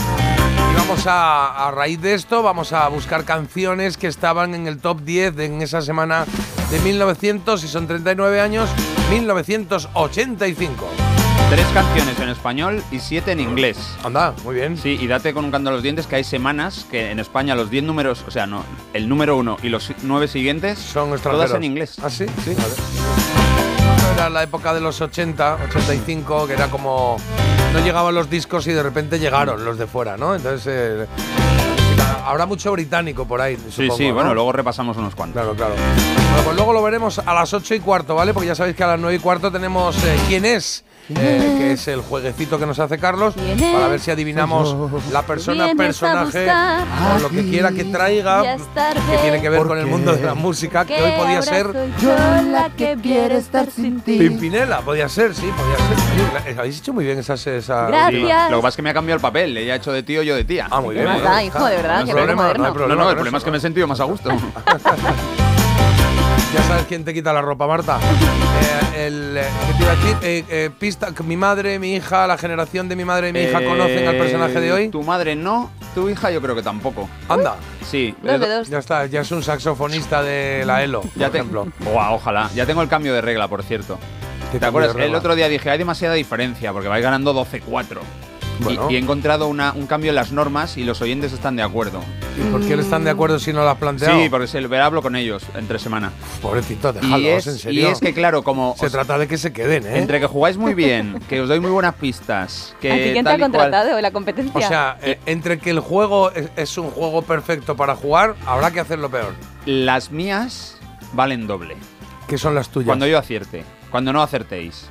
[0.85, 4.99] Vamos a, a raíz de esto, vamos a buscar canciones que estaban en el top
[5.01, 6.25] 10 de- en esa semana
[6.69, 8.69] de 1900, y son 39 años,
[9.09, 10.85] 1985.
[11.49, 13.77] Tres canciones en español y siete en inglés.
[14.03, 14.77] Anda, muy bien.
[14.77, 17.55] Sí, y date con un canto a los dientes que hay semanas que en España
[17.55, 18.63] los 10 números, o sea, no,
[18.93, 21.95] el número uno y los nueve siguientes Son todas en inglés.
[22.03, 22.25] ¿Ah, sí?
[22.43, 22.53] Sí.
[22.55, 23.52] Vale.
[24.15, 27.17] Era la época de los 80, 85, que era como...
[27.73, 30.35] No llegaban los discos y de repente llegaron los de fuera, ¿no?
[30.35, 30.65] Entonces...
[30.67, 31.07] eh,
[32.25, 34.13] habrá mucho británico por ahí, Sí, sí, ¿no?
[34.13, 35.41] bueno, luego repasamos unos cuantos.
[35.41, 35.73] Claro, claro.
[35.75, 38.33] Bueno, pues luego lo veremos a las 8 y cuarto, ¿vale?
[38.33, 40.83] Porque ya sabéis que a las 9 y cuarto tenemos eh, ¿Quién es?
[41.09, 44.73] Eh, que es el jueguecito que nos hace Carlos ¿Quién para ver si adivinamos
[45.11, 49.85] la persona, personaje o lo que quiera que traiga que tiene que ver con el
[49.85, 51.67] mundo de la música, que hoy podía ser
[51.99, 52.15] yo
[52.51, 54.17] la que quiere estar sin ti.
[54.17, 56.45] Pimpinela, podía ser, sí, podía ser.
[56.45, 57.33] Oye, Habéis hecho muy bien esa...
[57.33, 58.51] esa Gracias.
[58.51, 60.23] Lo que pasa es que me ha cambiado el papel, ella ha hecho de tío,
[60.23, 60.67] yo de tía.
[60.71, 61.17] Ah, muy ¿Qué bien.
[61.45, 62.05] hijo, de verdad?
[62.05, 64.29] No no el problema es que me he sentido más a gusto.
[66.53, 67.97] Ya sabes quién te quita la ropa, Marta.
[68.95, 70.17] Eh, el, eh, ¿Qué te iba a decir?
[70.21, 73.39] Eh, eh, pista, que mi madre, mi hija, la generación de mi madre y mi
[73.41, 74.89] hija Eh, conocen al personaje de hoy.
[74.89, 77.09] Tu madre no, tu hija yo creo que tampoco.
[77.27, 77.55] Anda,
[77.89, 78.15] Sí.
[78.21, 78.69] Dos de eh, dos.
[78.69, 81.67] ya está, ya es un saxofonista de la ELO, Ya por te- ejemplo.
[81.79, 82.49] Buah, ojalá.
[82.55, 83.97] Ya tengo el cambio de regla, por cierto.
[84.51, 84.95] ¿Qué ¿Te acuerdas?
[84.95, 87.99] El otro día dije, hay demasiada diferencia, porque vais ganando 12-4.
[88.59, 88.91] Y- Bueno.
[88.91, 92.01] Y, he encontrado una- un cambio en las normas y los oyentes están de acuerdo.
[92.37, 94.19] ¿Y por qué no están de acuerdo si no lo has planteado?
[94.21, 96.11] Sí, porque se lo hablo con ellos entre semana.
[96.41, 97.89] Pobrecito, Y déjalos, es, en y serio.
[97.89, 99.97] es que, claro, como Se os- trata de que se queden, ¿eh?
[99.97, 103.25] entre que jugáis muy bien, que os doy muy buenas pistas, que ¿A ti quién
[103.25, 103.99] te ha y cual- contratado?
[104.01, 104.53] ¿La competencia?
[104.53, 108.71] O sea, eh, entre que el juego es, es un juego perfecto para jugar, habrá
[108.71, 109.33] que hacerlo peor.
[109.65, 110.77] las mías
[111.13, 111.75] valen doble.
[112.27, 112.87] ¿Qué son las tuyas?
[112.87, 114.87] Cuando yo acierte, cuando no acertéis.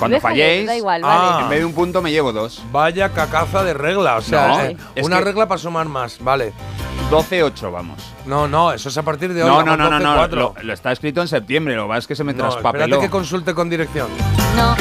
[0.00, 1.30] Cuando Déjale, falléis, Da igual, Ah.
[1.30, 1.42] vale.
[1.44, 2.60] en vez de un punto me llevo dos.
[2.72, 6.18] Vaya cacaza de regla, o sea, No, eh, es una que- regla para sumar más,
[6.20, 6.52] vale.
[7.10, 7.98] 12-8, vamos.
[8.26, 9.48] No, no, eso es a partir de hoy.
[9.48, 10.14] No, no, vamos no, no, no.
[10.22, 10.36] 12-4.
[10.38, 12.84] Lo, lo está escrito en septiembre, lo que pasa es que se me No, traspapeló.
[12.84, 14.08] espérate que consulte con dirección.
[14.56, 14.74] No,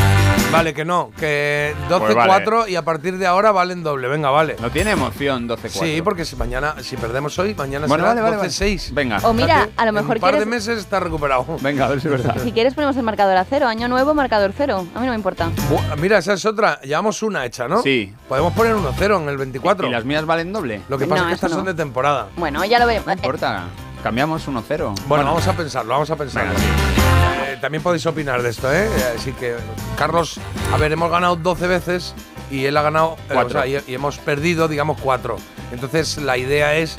[0.52, 2.72] Vale, que no, que 12-4 Pues vale.
[2.72, 4.08] y a partir de ahora valen doble.
[4.08, 4.56] Venga, vale.
[4.60, 5.70] No tiene emoción 12-4.
[5.70, 8.50] Sí, porque si mañana, si perdemos hoy, mañana Bueno, será vale, vale, vale.
[8.50, 8.92] 12-6.
[8.94, 9.20] Venga.
[9.24, 11.46] o mira, a lo en mejor un par de quieres, meses está recuperado.
[11.62, 12.36] Venga, a ver si es verdad.
[12.44, 13.68] si quieres ponemos el marcador a cero.
[13.68, 14.88] Año nuevo, marcador cero.
[14.96, 15.50] A mí no me importa.
[15.70, 16.82] Bu- Mira, esa es otra.
[16.82, 17.82] Llevamos una hecha, ¿no?
[17.84, 18.12] Sí.
[18.28, 19.88] Podemos poner 1-0 en el 24.
[19.88, 20.82] ¿Y las mías valen doble?
[20.90, 21.72] Lo que pasa No, es que estas eso son no.
[21.74, 22.28] de temporada.
[22.38, 23.06] Bueno, ya lo veremos.
[23.06, 23.66] No importa.
[24.02, 24.96] Cambiamos 1-0.
[25.08, 26.52] Bueno, vamos a pensarlo, vamos a pensarlo.
[26.54, 27.39] Venga, sí.
[27.50, 28.88] Eh, también podéis opinar de esto, ¿eh?
[29.18, 29.56] Así que,
[29.98, 30.40] Carlos,
[30.72, 32.14] a ver, hemos ganado 12 veces
[32.52, 33.60] y él ha ganado, eh, Cuatro.
[33.60, 35.36] o sea, y, y hemos perdido, digamos, 4.
[35.72, 36.98] Entonces, la idea es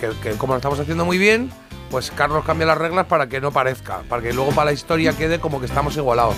[0.00, 1.52] que, que como lo estamos haciendo muy bien,
[1.88, 5.12] pues Carlos cambia las reglas para que no parezca, para que luego para la historia
[5.12, 6.34] quede como que estamos igualados.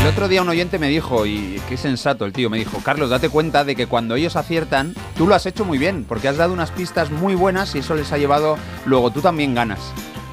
[0.00, 3.10] El otro día un oyente me dijo, y qué sensato el tío, me dijo, Carlos,
[3.10, 6.38] date cuenta de que cuando ellos aciertan, tú lo has hecho muy bien, porque has
[6.38, 9.80] dado unas pistas muy buenas y eso les ha llevado, luego tú también ganas.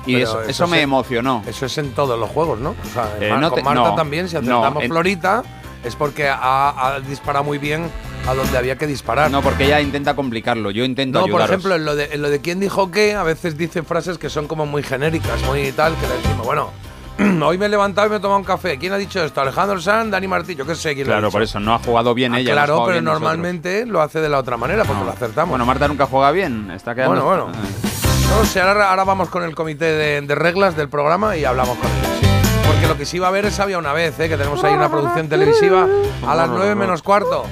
[0.06, 1.44] Y eso, eso eso me emocionó.
[1.48, 2.70] Eso es en todos los juegos, ¿no?
[2.72, 5.44] O sea, Eh, Mar- no con te- Marta no, también, si acertamos Florita,
[5.84, 7.90] es porque ha, ha disparado muy bien
[8.28, 9.30] a donde había que disparar.
[9.30, 12.30] No, porque ella intenta complicarlo, yo intento No, por ejemplo, en lo, de, en lo
[12.30, 15.96] de quién dijo qué, a veces dice frases que son como muy genéricas, muy tal,
[15.98, 16.70] que le decimos, bueno,
[17.46, 18.78] Hoy me he levantado y me he tomado un café.
[18.78, 19.40] ¿Quién ha dicho esto?
[19.40, 21.32] Alejandro Sanz, Dani Martín, yo qué sé quién lo ha Claro, dicho.
[21.32, 22.52] por eso no ha jugado bien Ah, ella.
[22.52, 23.22] claro, pero nosotros.
[23.22, 25.52] normalmente lo hace de la otra manera porque lo acertamos.
[25.52, 26.70] Bueno, Marta nunca juega bien.
[26.72, 27.24] Está quedando.
[27.24, 27.95] Bueno, bueno.
[28.30, 29.86] No sé, ahora, ahora vamos con el comité
[30.22, 32.66] de, reglas del programa y hablamos con ellos.
[32.68, 34.28] Porque lo que sí va a ver es Había una vez, ¿eh?
[34.28, 35.88] que tenemos ahí una producción televisiva
[36.28, 37.46] a las 9 menos cuarto.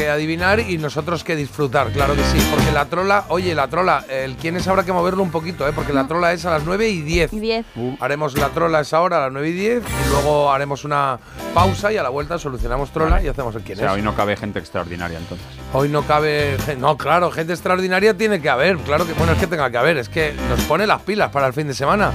[0.00, 2.38] Que adivinar y nosotros que disfrutar, claro que sí.
[2.50, 5.72] Porque la trola, oye, la trola, el quién es habrá que moverlo un poquito, ¿eh?
[5.74, 7.30] porque la trola es a las 9 y 10.
[7.32, 7.66] 10.
[8.00, 11.18] Haremos la trola esa hora, a las 9 y 10, y luego haremos una
[11.52, 13.92] pausa y a la vuelta solucionamos trola y hacemos el O quién sea, es.
[13.92, 15.46] hoy no cabe gente extraordinaria entonces.
[15.74, 16.56] Hoy no cabe.
[16.78, 18.78] No, claro, gente extraordinaria tiene que haber.
[18.78, 19.98] Claro que, bueno, es que tenga que haber.
[19.98, 22.10] Es que nos pone las pilas para el fin de semana.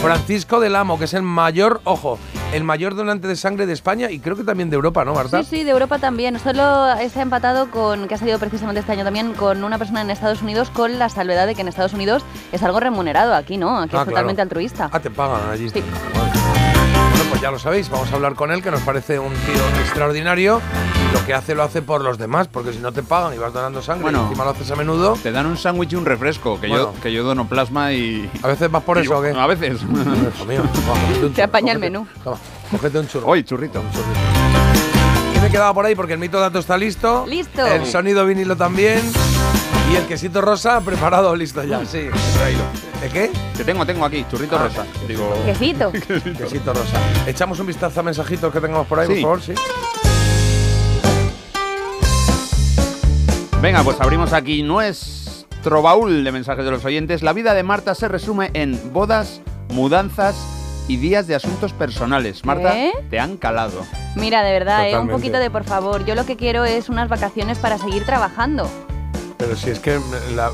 [0.00, 2.18] Francisco del Amo, que es el mayor, ojo,
[2.56, 5.42] el mayor donante de sangre de España y creo que también de Europa, ¿no, Marta?
[5.42, 6.38] Sí, sí, de Europa también.
[6.38, 10.10] Solo está empatado con, que ha salido precisamente este año también, con una persona en
[10.10, 13.34] Estados Unidos, con la salvedad de que en Estados Unidos es algo remunerado.
[13.34, 14.10] Aquí no, aquí Ah, es claro.
[14.10, 14.88] totalmente altruista.
[14.92, 15.68] Ah, te pagan allí.
[15.70, 15.82] Sí.
[17.16, 19.80] Bueno, pues ya lo sabéis, vamos a hablar con él, que nos parece un tío
[19.80, 20.60] extraordinario.
[21.14, 23.52] Lo que hace lo hace por los demás, porque si no te pagan y vas
[23.54, 24.18] donando sangre Bueno.
[24.20, 26.92] y encima lo haces a menudo, Te dan un sándwich y un refresco, que, Bueno.
[26.94, 28.28] yo, que yo dono plasma y.
[28.42, 29.38] a veces vas por eso, ¿o yo- qué?
[29.40, 29.82] A veces.
[29.84, 30.62] Mío,
[31.22, 32.06] un Te apaña el menú.
[32.22, 32.36] toma,
[32.70, 33.26] cógete un churro.
[33.28, 33.80] Hoy, churrito.
[35.32, 35.94] ¿Qué me quedaba por ahí?
[35.94, 37.24] Porque el mito dato está listo.
[37.26, 37.66] Listo.
[37.66, 39.00] El sonido vinilo también.
[39.92, 41.84] Y el quesito rosa preparado, listo ya.
[41.86, 42.62] Sí, he traído.
[43.00, 43.30] ¿De qué?
[43.56, 44.84] Que tengo, tengo aquí, churrito Ah, rosa.
[45.06, 45.32] Digo.
[45.44, 45.92] Quesito.
[45.92, 46.98] Quesito rosa.
[47.26, 49.22] Echamos un vistazo a mensajitos que tengamos por ahí, Sí.
[49.22, 49.52] por favor, sí.
[53.60, 57.22] Venga, pues abrimos aquí nuestro baúl de mensajes de los oyentes.
[57.22, 60.36] La vida de Marta se resume en bodas, mudanzas
[60.88, 62.44] y días de asuntos personales.
[62.44, 62.92] Marta, ¿Eh?
[63.10, 63.84] te han calado.
[64.14, 65.12] Mira, de verdad, eh, un Totalmente.
[65.14, 66.04] poquito de por favor.
[66.04, 68.68] Yo lo que quiero es unas vacaciones para seguir trabajando.
[69.38, 69.98] Pero si es que
[70.34, 70.50] la,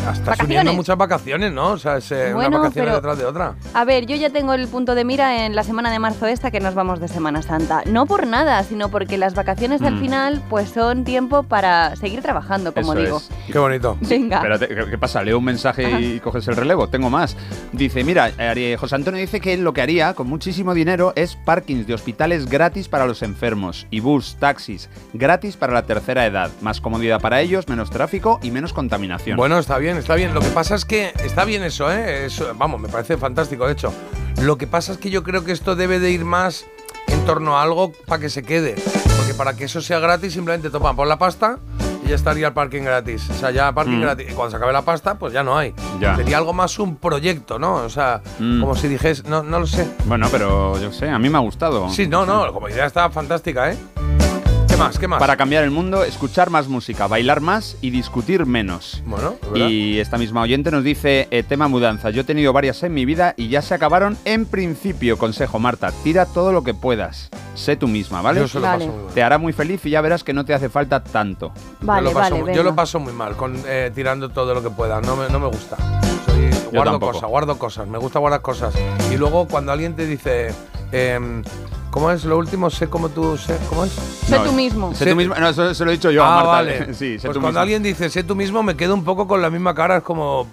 [0.00, 0.48] estás Vacaciones.
[0.56, 1.68] uniendo muchas vacaciones, ¿no?
[1.72, 3.54] O sea, es eh, Bueno, una vacación pero- detrás de otra.
[3.74, 6.50] A ver, yo ya tengo el punto de mira en la semana de marzo esta
[6.50, 7.82] que nos vamos de Semana Santa.
[7.86, 10.00] No por nada, sino porque las vacaciones al Mm.
[10.00, 13.16] final pues son tiempo para seguir trabajando, como Eso digo.
[13.18, 13.30] es.
[13.52, 13.96] Qué bonito.
[14.00, 14.36] Venga.
[14.36, 15.22] Espérate, ¿qué, qué pasa?
[15.22, 16.88] Leo un mensaje y coges el relevo.
[16.88, 17.36] Tengo más.
[17.72, 18.30] Dice, mira,
[18.78, 22.46] José Antonio dice que él lo que haría con muchísimo dinero es parkings de hospitales
[22.48, 26.50] gratis para los enfermos y bus, taxis gratis para la tercera edad.
[26.62, 29.36] Más comodidad para ellos, menos tráfico y menos contaminación.
[29.36, 30.34] Bueno, está bien, está bien.
[30.34, 32.26] Lo que pasa es que está bien eso, ¿eh?
[32.26, 33.92] Eso, vamos, me parece fantástico, de hecho.
[34.40, 36.64] Lo que pasa es que yo creo que esto debe de ir más
[37.08, 38.74] en torno a algo para que se quede.
[39.16, 41.58] Porque para que eso sea gratis, simplemente toman por la pasta
[42.04, 43.28] y ya estaría el parking gratis.
[43.30, 44.02] O sea, ya parking Mm.
[44.02, 44.26] gratis.
[44.30, 45.74] Y cuando se acabe la pasta, pues ya no hay.
[46.00, 46.16] Ya.
[46.16, 47.74] Sería algo más un proyecto, ¿no?
[47.74, 48.60] O sea, Mm.
[48.60, 49.86] como si dijese, no, no lo sé.
[50.06, 51.90] Bueno, pero yo sé, a mí me ha gustado.
[51.90, 53.76] Sí, no, no, como idea está fantástica, ¿eh?
[54.80, 54.98] ¿Qué más?
[54.98, 55.18] ¿Qué más?
[55.20, 59.02] Para cambiar el mundo, escuchar más música, bailar más y discutir menos.
[59.04, 59.68] Bueno, verdad.
[59.68, 63.04] Y esta misma oyente nos dice, eh, tema mudanza, yo he tenido varias en mi
[63.04, 65.18] vida y ya se acabaron en principio.
[65.18, 67.28] Consejo, Marta, tira todo lo que puedas.
[67.54, 68.40] Sé tú misma, ¿vale?
[68.40, 68.86] Yo se lo Vale.
[68.86, 69.14] paso muy mal.
[69.14, 71.52] Te hará muy feliz y ya verás que no te hace falta tanto.
[71.82, 74.54] Vale, yo, lo paso, vale, muy- yo lo paso muy mal con eh, tirando todo
[74.54, 75.02] lo que pueda.
[75.02, 75.76] No me, no me gusta.
[76.24, 77.86] Soy, guardo cosas, guardo cosas.
[77.86, 78.72] Me gusta guardar cosas.
[79.12, 80.54] Y luego cuando alguien te dice,
[80.92, 81.42] em,
[81.90, 82.70] ¿cómo es lo último?
[82.70, 83.92] Sé como tú, sé, ¿cómo es?
[83.92, 84.92] Sé No, tú mismo.
[84.94, 85.34] Sé Sé- tú mismo.
[85.34, 86.50] No, eso se lo he dicho yo a ah, Marta.
[86.50, 86.94] vale.
[86.94, 87.60] Sí, sé pues tú cuando mismo.
[87.60, 89.98] alguien dice, sé tú mismo, me quedo un poco con la misma cara.
[89.98, 90.46] Es como,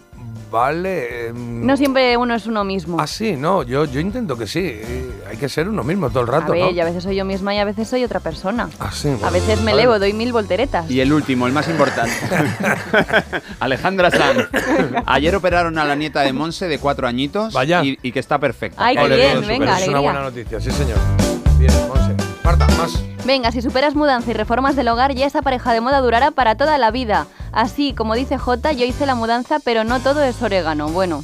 [0.52, 1.28] vale.
[1.28, 2.98] em, No siempre uno es uno mismo.
[3.00, 4.60] Ah, sí, no, yo, yo intento que sí.
[4.64, 6.72] eh, Hay que ser uno mismo todo el a rato, ver, ¿no?
[6.72, 8.70] y a veces soy yo misma y a veces soy otra persona.
[8.80, 9.82] Ah, sí, A veces me vale.
[9.84, 10.90] elevo, doy mil volteretas.
[10.90, 12.14] Y el último, el más importante.
[13.60, 14.48] Alejandra Sanz.
[15.06, 17.84] Ayer operaron a la nieta de Monse de cuatro añitos Vaya.
[17.84, 18.84] Y, y que está perfecta.
[18.84, 20.98] Ay, qué bien, venga, Es una buena noticia, sí, señor.
[21.58, 21.72] Bien,
[22.78, 23.00] más.
[23.26, 26.56] Venga, si superas mudanza y reformas del hogar, ya esa pareja de moda durará para
[26.56, 27.28] toda la vida.
[27.52, 30.90] Así, como dice J, yo hice la mudanza, pero no todo es orégano.
[30.90, 31.24] Bueno,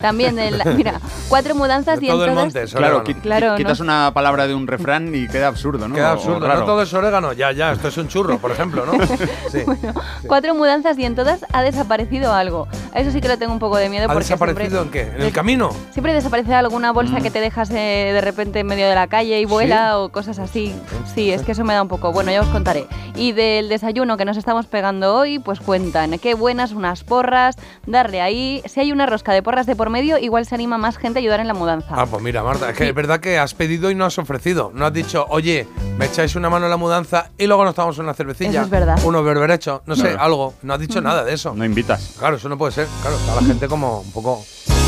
[0.00, 0.36] también,
[0.76, 2.44] mira, cuatro mudanzas De y en todo el todas...
[2.44, 3.18] monte, es Claro, orégano.
[3.18, 3.84] qui- Claro, quitas ¿no?
[3.84, 5.94] una palabra de un refrán y queda absurdo, ¿no?
[5.94, 6.46] Queda absurdo.
[6.48, 7.32] No todo es orégano.
[7.32, 8.92] Ya, ya, esto es un churro, por ejemplo, ¿no?
[9.50, 9.64] Sí.
[10.26, 12.68] Cuatro mudanzas y en todas ha desaparecido algo.
[12.94, 15.10] A eso sí que lo tengo un poco de miedo ¿Ha porque desaparecido siempre, en
[15.10, 15.16] qué?
[15.16, 15.70] ¿En el camino?
[15.90, 17.22] siempre desaparece alguna bolsa Mm.
[17.22, 20.38] que te dejas eh, de repente en medio de la calle y vuela o cosas
[20.38, 20.74] así.
[21.14, 22.12] Sí, es que eso me da un poco.
[22.12, 22.86] Bueno, ya os contaré.
[23.16, 26.18] Y del desayuno que nos estamos pegando hoy, pues cuentan.
[26.18, 28.62] Qué buenas unas porras, darle ahí.
[28.66, 31.20] Si hay una rosca de porras de por medio, igual se anima más gente a
[31.20, 31.94] ayudar en la mudanza.
[31.96, 34.70] Ah, pues mira, Marta, es que es verdad que has pedido y no has ofrecido.
[34.74, 35.66] No has dicho, oye,
[35.98, 38.50] me echáis una mano en la mudanza y luego nos tomamos una cervecilla.
[38.50, 38.98] Eso es verdad.
[39.04, 40.22] Unos berberechos, no sé, No.
[40.22, 40.54] algo.
[40.62, 41.52] No has dicho nada de eso.
[41.54, 42.14] No invitas.
[42.18, 42.86] Claro, eso no puede ser.
[43.02, 44.42] Claro, está la gente como un poco.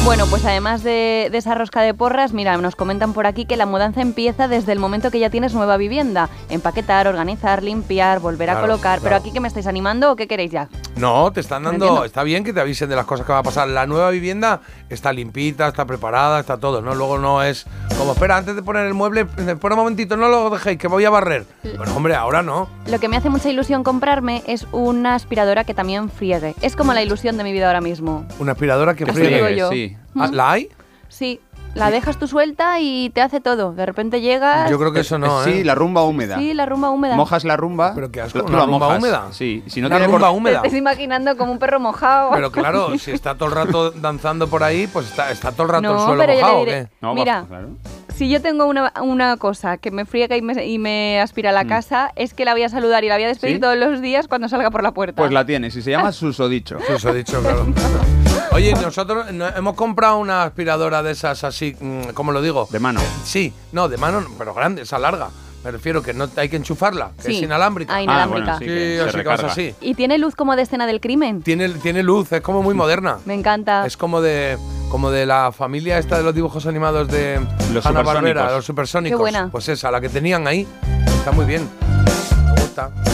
[0.05, 3.57] Bueno, pues además de, de esa rosca de porras, mira, nos comentan por aquí que
[3.57, 6.29] la mudanza empieza desde el momento que ya tienes nueva vivienda.
[6.51, 8.99] Empaquetar, organizar, limpiar, volver a Claro, colocar.
[9.01, 10.69] Pero aquí que me estáis animando o qué queréis ya.
[10.97, 12.05] No, te están dando.
[12.05, 13.69] Está bien que te avisen de las cosas que va a pasar.
[13.69, 14.61] La nueva vivienda
[14.95, 16.95] está limpita, está preparada, está todo, ¿no?
[16.95, 17.67] Luego no es
[17.99, 21.05] como, espera, antes de poner el mueble, espera un momentito, no lo dejéis, que voy
[21.05, 21.45] a barrer.
[21.77, 22.69] Bueno, hombre, ahora no.
[22.87, 26.55] Lo que me hace mucha ilusión comprarme es una aspiradora que también friegue.
[26.63, 28.27] Es como la ilusión de mi vida ahora mismo.
[28.39, 29.37] Una aspiradora que Así friegue.
[29.37, 29.71] digo yo.
[29.71, 29.97] Sí.
[30.17, 30.69] Ah, ¿La hay?
[31.09, 31.41] Sí,
[31.75, 33.73] la dejas tú suelta y te hace todo.
[33.73, 34.71] De repente llegas.
[34.71, 35.53] Yo creo que eso no, ¿eh?
[35.53, 36.37] Sí, la rumba húmeda.
[36.39, 37.17] Sí, la rumba húmeda.
[37.17, 37.93] Mojas la rumba.
[37.95, 38.99] Pero qué asco, tú ¿una la rumba mojas.
[38.99, 39.29] húmeda?
[39.33, 40.57] Sí, si no Una tiene rumba por- Te húmeda.
[40.59, 42.31] estás imaginando como un perro mojado.
[42.35, 45.69] Pero claro, si está todo el rato danzando por ahí, pues está, está todo el
[45.71, 46.89] rato No, el suelo pero yo le mojado, ¿o diré- qué?
[47.01, 47.69] No, Mira, claro.
[48.15, 51.53] Si yo tengo una, una cosa que me friega y me, y me aspira a
[51.55, 53.61] la casa, es que la voy a saludar y la voy a despedir ¿Sí?
[53.61, 55.17] todos los días cuando salga por la puerta.
[55.17, 56.77] Pues la tienes y se llama susodicho.
[56.79, 57.67] Eso os he dicho, claro.
[58.51, 62.69] Oye, nosotros no- hemos comprado una aspiradora de esas así, mm, ¿cómo lo digo?
[62.71, 63.01] De mano.
[63.25, 65.29] Sí, no, de mano, no, pero grande, esa larga.
[65.65, 67.37] Me refiero que no hay que enchufarla, que Sí.
[67.37, 67.93] es inalámbrica.
[67.93, 68.57] Ah, Ah, inalámbrica.
[68.57, 69.53] bueno, sí, sí, así que vas recarga.
[69.53, 69.75] así.
[69.81, 71.41] Y tiene luz como de escena del crimen.
[71.43, 73.19] Tiene, tiene luz, es como muy moderna.
[73.27, 73.87] Me encanta.
[73.87, 74.59] Es como de
[74.91, 77.41] como de la familia esta de los dibujos animados de
[77.73, 79.17] Los Hanna Barbera, los supersónicos.
[79.17, 79.49] Qué buena.
[79.51, 80.67] Pues esa, la que tenían ahí.
[81.07, 81.67] Está muy bien.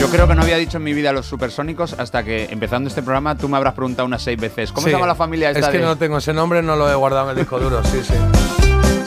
[0.01, 3.03] Yo creo que no había dicho en mi vida los supersónicos hasta que empezando este
[3.03, 4.71] programa tú me habrás preguntado unas seis veces.
[4.73, 6.90] ¿Cómo se llama la familia esta Es que de- no tengo ese nombre, no lo
[6.90, 8.14] he guardado en el disco duro, sí, sí.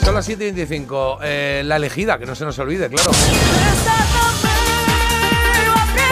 [0.04, 1.18] Son las 7.25.
[1.22, 3.10] Eh, la elegida, que no se nos olvide, claro.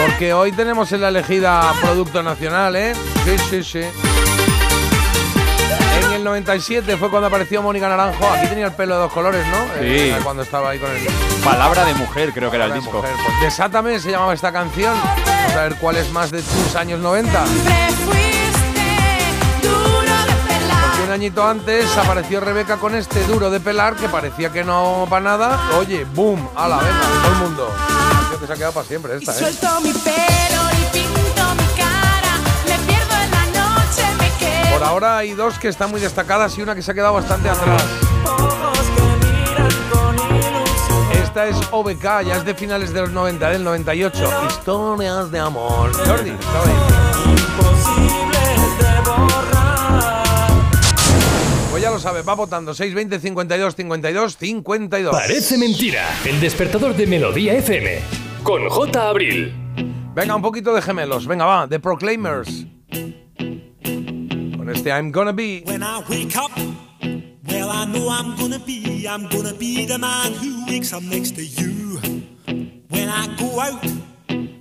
[0.06, 2.94] Porque hoy tenemos en la elegida Producto Nacional, ¿eh?
[3.24, 3.80] Sí, sí, sí.
[6.20, 8.28] En el 97 fue cuando apareció Mónica Naranjo.
[8.30, 9.56] Aquí tenía el pelo de dos colores, ¿no?
[9.80, 10.22] Eh, Sí.
[10.22, 10.98] cuando estaba ahí con el.
[11.42, 12.98] Palabra de mujer, creo que era el la disco.
[12.98, 13.10] mujer.
[13.24, 14.94] Pues Desátame se llamaba esta canción.
[15.02, 17.42] Vamos a ver cuál es más de tus años 90.
[20.82, 25.06] Porque un añito antes apareció Rebeca con este duro de pelar que parecía que no
[25.08, 25.58] para nada.
[25.78, 27.74] Oye, boom, ala, venga, todo el mundo.
[28.20, 29.38] Canción que se ha quedado para siempre esta, ¿eh?
[34.72, 37.48] Por ahora hay dos que están muy destacadas y una que se ha quedado bastante
[37.48, 37.84] atrás.
[41.22, 44.30] Esta es OBK, ya es de finales de los 90, del 98.
[44.48, 45.92] Historias de amor.
[46.06, 46.36] Jordi, ahí.
[51.70, 55.12] Pues ya lo sabe, va votando 620 52 52 52.
[55.12, 56.04] Parece mentira.
[56.24, 58.00] El despertador de Melodía FM.
[58.42, 59.08] Con J.
[59.08, 59.54] Abril.
[60.14, 61.26] Venga, un poquito de gemelos.
[61.26, 62.66] Venga, va, The Proclaimers.
[64.70, 65.62] I'm Gonna Be.
[65.62, 70.32] When I wake up, well, I know I'm gonna be, I'm gonna be the man
[70.34, 71.98] who wakes up next to you.
[72.88, 73.84] When I go out,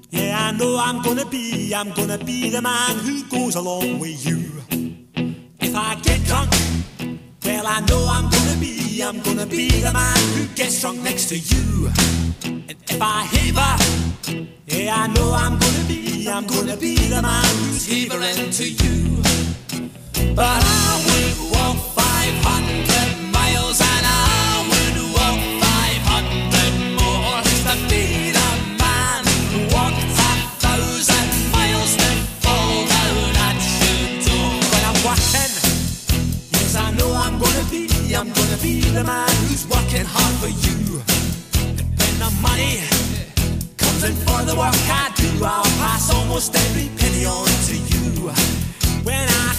[0.10, 4.26] yeah, I know I'm gonna be, I'm gonna be the man who goes along with
[4.26, 4.52] you.
[5.60, 6.50] If I get drunk,
[7.46, 11.30] well, I know I'm gonna be, I'm gonna be the man who gets drunk next
[11.30, 11.90] to you.
[12.46, 17.46] And if I haver, yeah, I know I'm gonna be, I'm gonna be the man
[17.58, 19.22] who's havering to you.
[20.36, 23.82] But I would walk 500 miles
[38.20, 41.00] I'm gonna be the man who's working hard for you.
[41.56, 42.84] And when the money
[43.78, 48.28] comes in for the work I do, I'll pass almost every penny on to you.
[49.08, 49.56] When I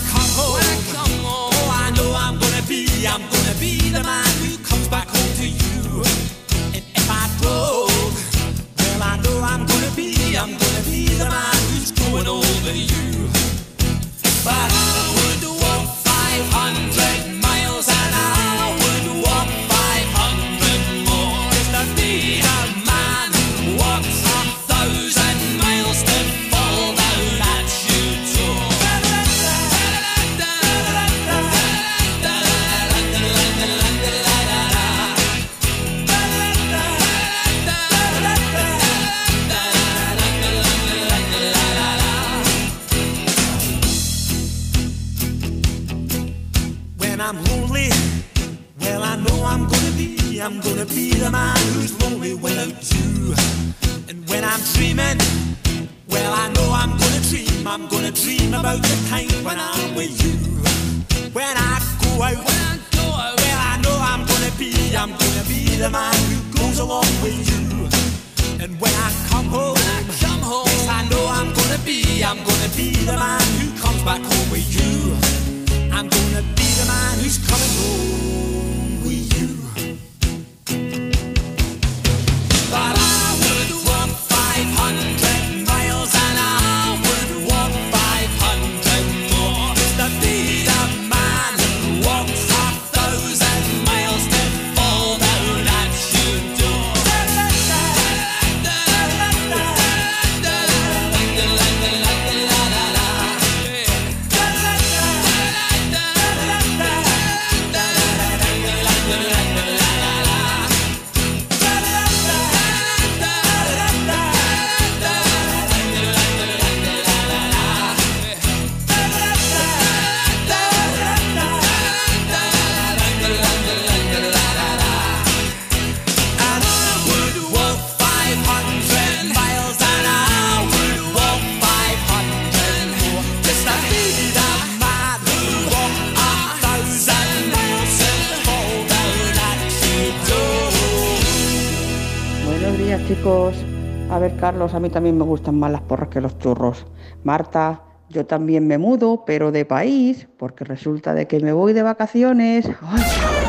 [144.74, 146.86] a mí también me gustan más las porras que los churros.
[147.24, 151.82] Marta, yo también me mudo, pero de país, porque resulta de que me voy de
[151.82, 152.68] vacaciones.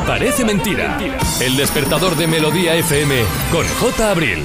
[0.06, 0.98] Parece mentira.
[1.40, 3.14] El despertador de Melodía FM
[3.50, 4.10] con J.
[4.10, 4.44] Abril.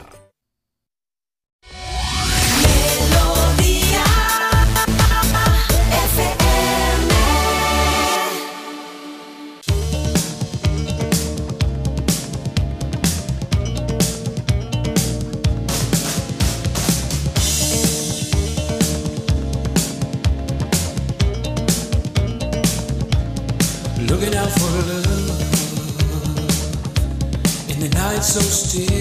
[28.21, 29.00] So still.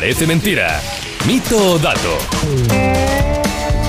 [0.00, 0.80] Parece Mentira.
[1.26, 2.16] Mito o dato.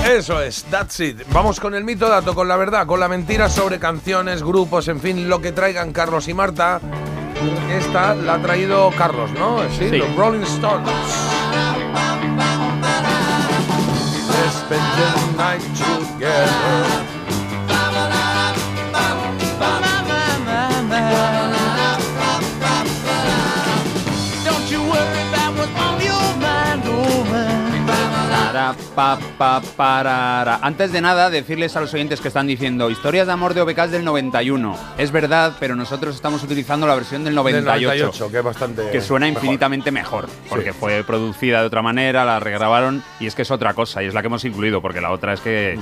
[0.06, 1.22] Eso es, that's it.
[1.32, 5.00] Vamos con el mito dato, con la verdad, con la mentira sobre canciones, grupos, en
[5.00, 6.82] fin, lo que traigan Carlos y Marta.
[7.70, 9.62] Esta la ha traído Carlos, ¿no?
[9.78, 9.96] Sí, Sí.
[9.96, 10.86] los Rolling Stones.
[14.28, 17.11] Let's spend the night together.
[28.52, 30.58] Para, pa, pa, parara.
[30.60, 33.86] Antes de nada, decirles a los oyentes que están diciendo historias de amor de OBK
[33.86, 34.76] del 91.
[34.98, 37.80] Es verdad, pero nosotros estamos utilizando la versión del 98.
[37.80, 38.90] Del 98, que es bastante.
[38.90, 39.42] que suena mejor.
[39.42, 43.72] infinitamente mejor, porque fue producida de otra manera, la regrabaron y es que es otra
[43.72, 45.78] cosa y es la que hemos incluido, porque la otra es que,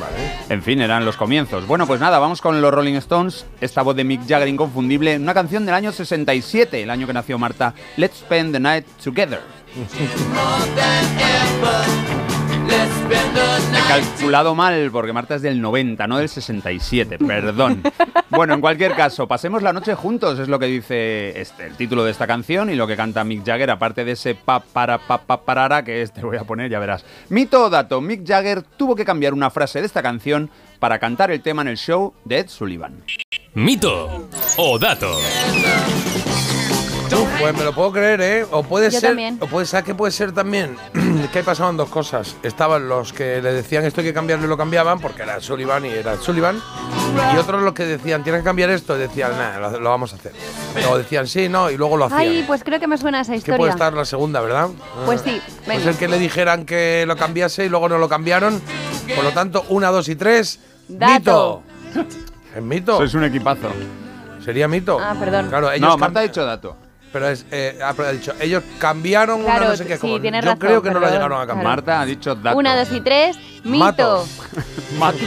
[0.48, 1.66] en fin, eran los comienzos.
[1.66, 5.34] Bueno, pues nada, vamos con los Rolling Stones, esta voz de Mick Jagger inconfundible, una
[5.34, 9.40] canción del año 67, el año que nació Marta, Let's Spend the Night Together.
[12.70, 17.82] He calculado mal porque Marta es del 90, no del 67, perdón.
[18.30, 22.04] Bueno, en cualquier caso, pasemos la noche juntos, es lo que dice este, el título
[22.04, 25.18] de esta canción y lo que canta Mick Jagger, aparte de ese pa para pa
[25.18, 27.04] pa parara que este voy a poner, ya verás.
[27.28, 30.48] Mito o dato, Mick Jagger tuvo que cambiar una frase de esta canción
[30.78, 33.02] para cantar el tema en el show de Ed Sullivan.
[33.54, 35.18] Mito o dato.
[37.40, 38.46] Pues me lo puedo creer, ¿eh?
[38.50, 39.10] O puede Yo ser.
[39.10, 39.38] también.
[39.40, 40.76] O puede ser que puede ser también.
[41.32, 42.36] que ahí pasaban dos cosas.
[42.42, 45.84] Estaban los que le decían esto hay que cambiarlo y lo cambiaban, porque era Sullivan
[45.86, 46.60] y era Sullivan.
[47.34, 50.12] Y otros los que decían tienes que cambiar esto y decían, nada, lo, lo vamos
[50.12, 50.32] a hacer.
[50.90, 52.20] O decían sí, no, y luego lo hacían.
[52.20, 53.70] Ay, pues creo que me suena esa que puede historia.
[53.72, 54.68] estar la segunda, ¿verdad?
[55.06, 55.24] Pues Ah.
[55.24, 55.90] sí, Pues venga.
[55.90, 58.60] el que le dijeran que lo cambiase y luego no lo cambiaron.
[59.14, 60.60] Por lo tanto, una, dos y tres.
[60.88, 61.62] Dato.
[61.94, 62.04] Mito.
[62.56, 62.96] ¿Es mito?
[62.98, 63.68] Sois un equipazo.
[64.44, 64.98] ¿Sería mito?
[65.00, 65.48] Ah, perdón.
[65.48, 66.76] Claro, ellos No, Marta ha dicho dato.
[67.12, 69.94] Pero es, eh, ha ha dicho, ellos cambiaron Claro, una no sé qué.
[69.96, 71.64] sí, como- tienes yo razón, creo que no la llegaron a cambiar.
[71.66, 72.56] Marta ha dicho dato.
[72.56, 73.36] Una, dos y tres.
[73.64, 73.78] Mito.
[73.78, 74.24] Mato.
[74.98, 75.18] Mato.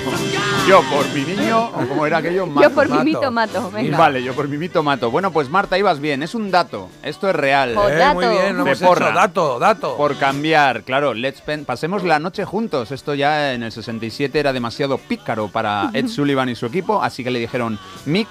[0.67, 2.67] Yo por mi niño, o como era aquello, mato.
[2.67, 3.69] Yo por mi mito mato.
[3.69, 3.97] Venga.
[3.97, 5.11] Vale, yo por mi mito mato.
[5.11, 6.23] Bueno, pues Marta, ibas bien.
[6.23, 6.89] Es un dato.
[7.03, 7.75] Esto es real.
[7.75, 7.99] Joder.
[8.01, 9.07] Eh, muy bien, De hemos porra.
[9.09, 9.15] hecho.
[9.15, 9.97] Dato, dato.
[9.97, 12.91] Por cambiar, claro, let's spend- pasemos la noche juntos.
[12.91, 17.23] Esto ya en el 67 era demasiado pícaro para Ed Sullivan y su equipo, así
[17.23, 18.29] que le dijeron, Mick,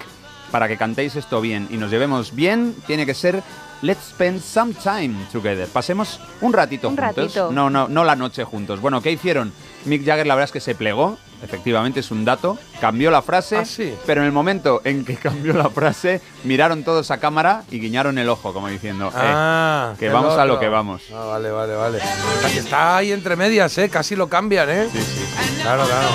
[0.53, 3.43] para que cantéis esto bien y nos llevemos bien, tiene que ser
[3.83, 5.67] Let's spend some time together.
[5.67, 7.17] Pasemos un ratito Un juntos.
[7.17, 7.51] ratito.
[7.51, 8.81] No, no, no la noche juntos.
[8.81, 9.53] Bueno, ¿qué hicieron?
[9.87, 13.57] Mick Jagger la verdad es que se plegó, efectivamente es un dato, cambió la frase,
[13.57, 13.93] Ah, sí.
[14.07, 18.19] pero en el momento en que cambió la frase, miraron todos a cámara y guiñaron
[18.19, 21.03] el ojo, como diciendo, eh, Ah, que vamos a lo que vamos.
[21.13, 21.99] Ah, vale, vale, vale.
[21.99, 23.89] O sea, que está ahí entre medias, ¿eh?
[23.89, 24.89] Casi lo cambian, ¿eh?
[24.93, 25.61] Sí, sí.
[25.61, 26.09] Claro, claro.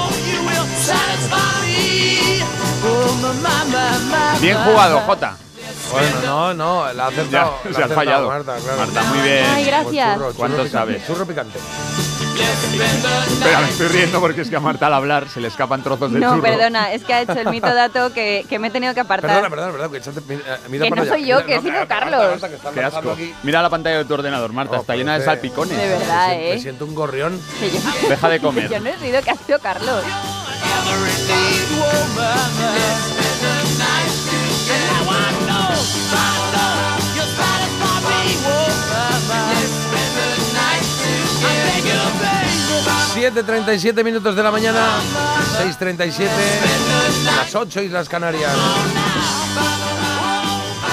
[4.41, 5.35] Bien jugado, Jota.
[5.91, 7.57] Bueno, no, no, la ha acertado.
[7.63, 8.27] Ya, la se ha acertado, fallado.
[8.27, 8.77] Marta, claro.
[8.77, 9.45] Marta, muy bien.
[9.53, 9.85] Ay, gracias.
[9.85, 11.07] Pues churro, churro ¿Cuánto picante, sabes?
[11.07, 11.59] Churro picante.
[13.31, 16.11] Espera, me estoy riendo porque es que a Marta al hablar se le escapan trozos
[16.11, 16.43] de No, churro.
[16.43, 19.29] perdona, es que ha hecho el mito dato que, que me he tenido que apartar.
[19.29, 19.99] Perdona, perdona, perdona.
[19.99, 22.29] Que, mira, eh, mira Que no soy yo, Mira, que no, Marta, Carlos.
[22.31, 23.11] Marta, que están Qué asco.
[23.11, 23.33] aquí.
[23.43, 25.77] Mira la pantalla de tu ordenador, Marta, No, está pero llena de salpicones.
[25.77, 26.59] De verdad, Me ¿eh?
[26.59, 27.41] siento un gorrión.
[27.59, 28.69] Que yo- Deja de comer.
[28.69, 30.03] Yo no he sido que ha sido Carlos.
[30.59, 30.87] Yeah.
[43.17, 45.01] 7.37 minutos de la mañana,
[45.59, 46.29] 6.37,
[47.25, 48.53] las 8 Islas Canarias.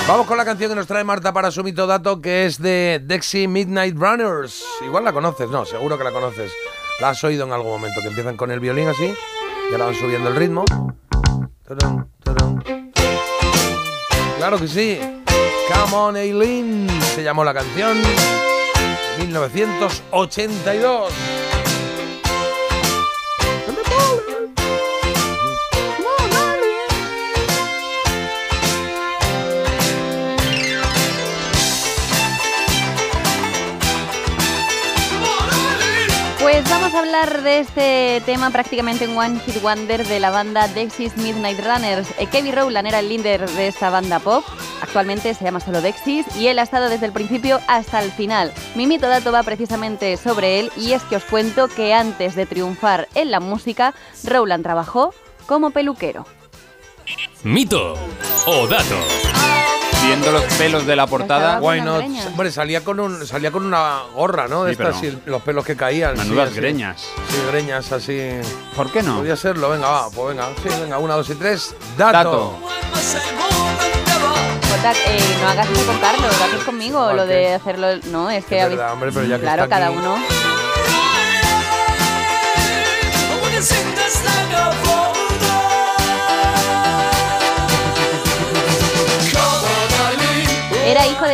[0.09, 3.03] Vamos con la canción que nos trae Marta para su mito dato, que es de
[3.05, 4.65] Dexy Midnight Runners.
[4.85, 6.51] Igual la conoces, no, seguro que la conoces.
[6.99, 9.15] La has oído en algún momento, que empiezan con el violín así,
[9.69, 10.65] y ahora van subiendo el ritmo.
[14.37, 15.01] Claro que sí.
[15.73, 17.97] Come on, Aileen, se llamó la canción.
[19.19, 21.13] 1982.
[36.95, 41.59] A hablar de este tema prácticamente en One Hit Wonder de la banda Dexys Midnight
[41.59, 42.09] Runners.
[42.19, 44.45] Eh, Kevin Rowland era el líder de esta banda pop,
[44.81, 48.53] actualmente se llama solo Dexys y él ha estado desde el principio hasta el final.
[48.77, 52.47] Mi mito dato va precisamente sobre él y es que os cuento que antes de
[52.47, 55.13] triunfar en la música, Rowland trabajó
[55.47, 56.27] como peluquero.
[57.43, 57.95] Mito
[58.47, 58.97] o dato.
[60.07, 62.05] Viendo los pelos de la portada, Why not?
[62.29, 64.65] Hombre, salía con, un, salía con una gorra, ¿no?
[64.65, 66.17] De Sí, estas, pero- y los pelos que caían.
[66.17, 66.57] sí, Menudas así.
[66.57, 67.01] greñas.
[67.29, 68.31] Sí, greñas así.
[68.77, 69.17] ¿Por qué no?
[69.17, 70.49] Podría serlo, venga, va, pues venga.
[70.63, 71.75] Sí, venga, una, dos y tres.
[71.97, 72.13] Dato.
[72.13, 72.59] Dato.
[75.07, 77.87] Eh, no hagas eso con Carlos, lo haces conmigo, ¿Por lo de hacerlo.
[78.11, 80.17] No, es que Es habéis- verdad, hombre, pero ya que Claro, está cada aquí- uno.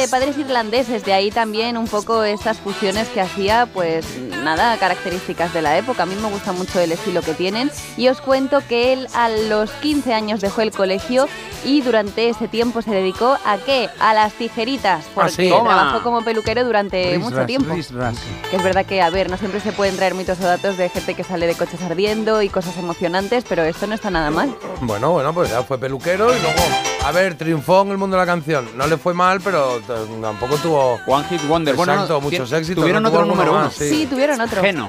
[0.00, 4.06] De padres irlandeses, de ahí también un poco estas fusiones que hacía, pues
[4.42, 6.04] nada, características de la época.
[6.04, 9.28] A mí me gusta mucho el estilo que tienen y os cuento que él a
[9.28, 11.28] los 15 años dejó el colegio
[11.66, 13.90] y durante ese tiempo se dedicó a qué?
[13.98, 15.48] A las tijeritas, porque sí.
[15.50, 15.74] Toma.
[15.74, 17.74] trabajó como peluquero durante mucho ras, tiempo.
[17.74, 20.88] Que es verdad que, a ver, no siempre se pueden traer mitos o datos de
[20.88, 24.56] gente que sale de coches ardiendo y cosas emocionantes, pero esto no está nada mal.
[24.80, 26.60] Bueno, bueno, pues ya fue peluquero y luego,
[27.04, 28.66] a ver, triunfó en el mundo de la canción.
[28.76, 29.80] No le fue mal, pero
[30.20, 31.74] tampoco tuvo One Hit Wonder.
[31.74, 32.82] Bueno, Exacto, no, muchos éxitos.
[32.82, 33.62] Tuvieron no otro número uno.
[33.64, 34.62] más, Sí, tuvieron otro.
[34.62, 34.88] Geno.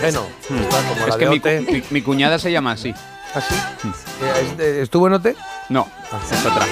[0.00, 0.26] Geno.
[0.48, 2.94] Como Es que de mi, mi- mi cuñada se llama así.
[3.34, 3.54] ¿Ah, sí?
[4.58, 5.26] Eh, ¿Estuvo en OT?
[5.68, 5.88] No,
[6.32, 6.66] es otra.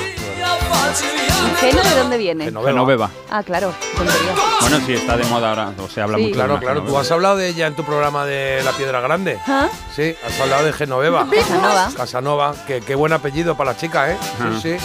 [1.60, 2.44] ¿Geno de dónde viene?
[2.46, 3.10] Genoveva.
[3.30, 4.32] Ah, claro, tontería.
[4.60, 6.22] Bueno, sí, está de moda ahora, o se habla Sí.
[6.24, 6.34] mucho.
[6.34, 6.74] de Claro, una claro.
[6.80, 7.02] Tú Genoveva.
[7.02, 9.38] has hablado de ella en tu programa de La Piedra Grande.
[9.46, 9.68] ¿Ah?
[9.94, 11.26] Sí, has hablado de Genoveva.
[11.34, 11.90] Casanova.
[11.96, 12.54] Casanova.
[12.66, 14.16] Que, qué buen apellido para la chica, ¿eh?
[14.40, 14.60] Ajá.
[14.60, 14.80] Sí, sí.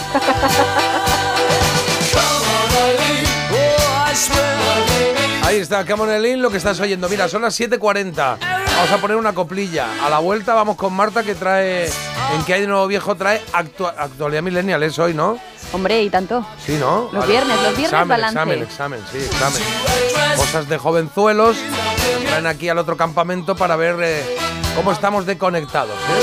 [5.44, 7.08] Ahí está, Camonelín, lo que estás oyendo.
[7.08, 8.14] Mira, son las 7.40.
[8.38, 9.88] Vamos a poner una coplilla.
[10.04, 13.42] A la vuelta vamos con Marta que trae, en que hay de nuevo viejo, trae
[13.52, 15.38] actua- actualidad millennial, es hoy, ¿no?
[15.72, 16.46] Hombre, y tanto.
[16.64, 17.08] Sí, ¿no?
[17.12, 18.38] Los viernes, los viernes examen, balance.
[18.38, 19.62] Examen, examen, sí, examen.
[20.36, 21.56] Cosas de jovenzuelos.
[22.26, 24.24] Traen aquí al otro campamento para ver eh,
[24.76, 25.94] cómo estamos desconectados.
[25.96, 26.22] ¿eh?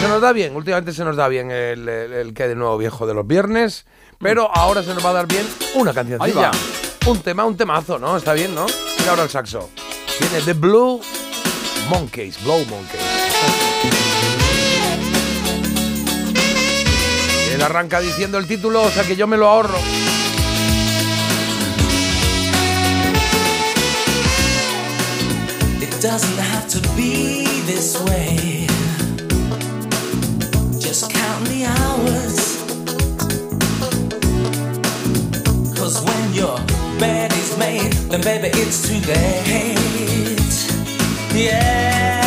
[0.00, 2.54] Se nos da bien, últimamente se nos da bien el, el, el que hay de
[2.54, 3.86] nuevo viejo de los viernes,
[4.18, 6.50] pero ahora se nos va a dar bien una cancioncilla.
[7.06, 8.16] Un tema, un temazo, ¿no?
[8.16, 8.66] Está bien, ¿no?
[9.04, 9.70] Y ahora el saxo.
[10.18, 11.00] Viene The Blue
[11.88, 13.00] Monkeys, Blow Monkeys.
[17.52, 19.78] Él arranca diciendo el título, o sea que yo me lo ahorro.
[25.80, 28.66] It doesn't have to be this way.
[35.86, 36.58] Cause when your
[36.98, 39.78] bed is made, then baby, it's too late.
[41.32, 42.24] Yeah.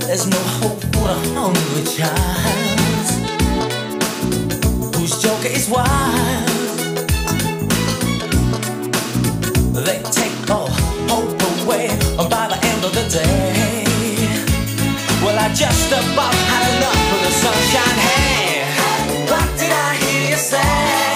[0.00, 3.06] There's no hope for a hungry child
[4.96, 6.48] whose joker is wild.
[9.86, 10.70] They take all
[11.06, 13.84] hope away by the end of the day.
[15.22, 18.05] Well, I just about had enough of the sunshine.
[20.36, 21.15] Hey, what did I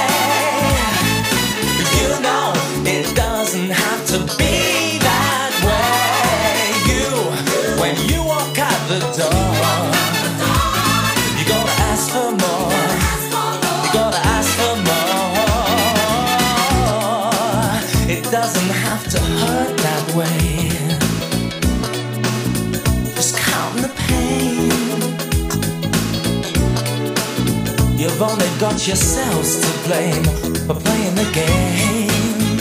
[28.20, 30.24] You've only got yourselves to blame
[30.68, 32.58] for playing the game.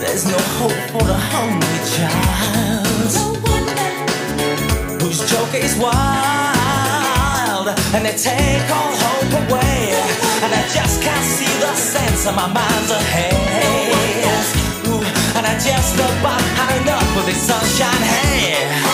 [0.00, 3.14] There's no hope for the hungry child
[5.00, 5.94] whose joke is wild
[7.94, 9.94] and they take all hope away.
[10.42, 13.34] And I just can't see the sense of my mind's ahead.
[14.88, 14.98] Ooh,
[15.38, 18.02] and I just about had enough of this sunshine.
[18.02, 18.93] Hey,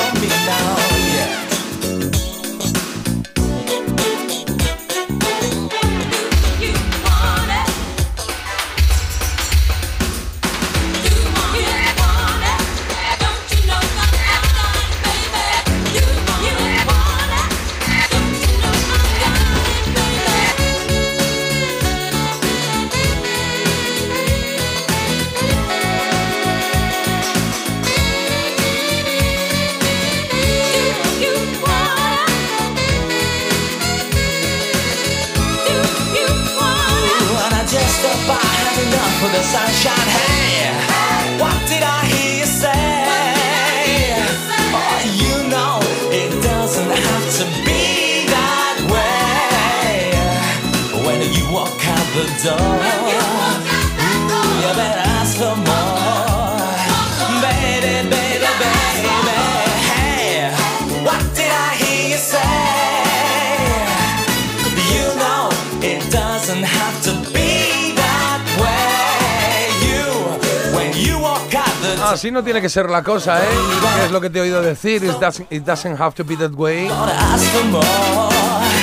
[72.11, 73.47] Así no tiene que ser la cosa, ¿eh?
[73.95, 75.01] ¿Qué es lo que te he oído decir?
[75.01, 76.89] It doesn't, it doesn't have to be that way.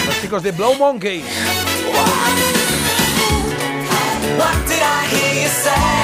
[0.07, 1.23] Los chicos de Blow Monkey.
[4.39, 5.98] What did I hear you say?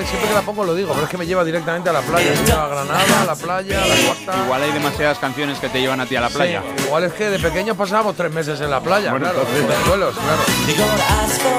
[0.00, 2.00] Que siempre que la pongo lo digo, pero es que me lleva directamente a la
[2.00, 2.30] playa.
[2.30, 4.44] Me lleva a Granada, a la playa, a la cuarta.
[4.46, 6.62] Igual hay demasiadas canciones que te llevan a ti a la playa.
[6.62, 9.44] Sí, igual es que de pequeños pasábamos tres meses en la playa, claro.
[9.44, 10.40] jovenzuelos, claro.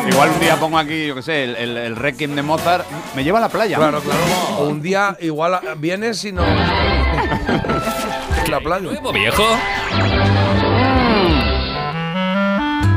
[0.09, 3.23] Igual un día pongo aquí, yo qué sé, el, el, el Requiem de Mozart, me
[3.23, 3.77] lleva a la playa.
[3.77, 4.19] Claro, claro.
[4.57, 6.43] O un día igual vienes y no.
[8.49, 8.89] la playa.
[8.89, 9.43] ¿Nuevo viejo?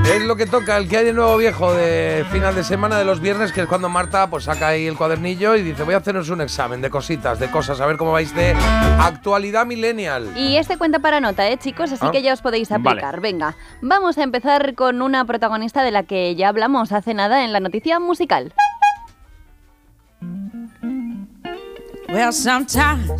[0.05, 3.05] Es lo que toca, el que hay de nuevo viejo de final de semana de
[3.05, 5.99] los viernes, que es cuando Marta pues saca ahí el cuadernillo y dice voy a
[5.99, 8.55] haceros un examen de cositas, de cosas, a ver cómo vais de
[9.01, 10.31] actualidad millennial.
[10.37, 11.91] Y este cuenta para nota, ¿eh, chicos?
[11.91, 12.11] Así Ah.
[12.13, 12.89] que ya os podéis Vale.
[12.91, 13.21] aplicar.
[13.21, 17.53] Venga, vamos a empezar con una protagonista de la que ya hablamos hace nada en
[17.53, 18.53] la noticia musical.
[22.09, 23.11] Well, sometimes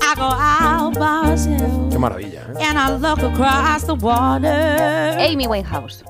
[0.00, 2.64] I go out by myself Qué maravilla, ¿eh?
[2.68, 5.14] and I look across the water.
[5.18, 6.02] Amy Winehouse.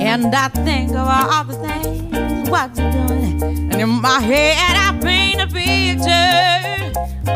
[0.00, 3.42] And I think of all the things what you're doing.
[3.72, 6.42] And in my head I paint a picture.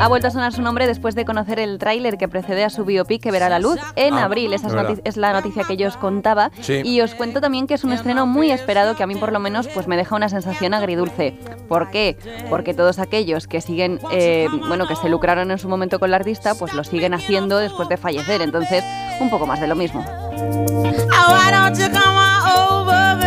[0.01, 2.85] Ha vuelto a sonar su nombre después de conocer el tráiler que precede a su
[2.85, 4.53] biopic que verá la luz en Ah, abril.
[4.53, 4.69] Esa
[5.03, 6.53] es, la noticia que yo os contaba.
[6.61, 6.83] Sí.
[6.85, 9.41] Y os cuento también que es un estreno muy esperado que a mí por lo
[9.41, 11.37] menos pues me deja una sensación agridulce.
[11.69, 12.17] ¿Por qué?
[12.49, 16.17] Porque todos aquellos que siguen, eh, bueno, que se lucraron en su momento con la
[16.19, 18.41] artista, pues lo siguen haciendo después de fallecer.
[18.41, 18.85] Entonces,
[19.21, 20.05] un poco más de lo mismo.
[20.39, 22.41] Why don't you come on
[22.87, 23.19] over,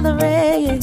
[0.00, 0.78] Valerie?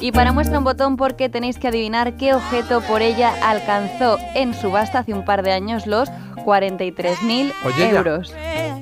[0.00, 4.54] Y para muestra un botón porque tenéis que adivinar qué objeto por ella alcanzó en
[4.54, 6.08] subasta hace un par de años los
[6.44, 7.90] 43.000 Pollella.
[7.98, 8.32] euros.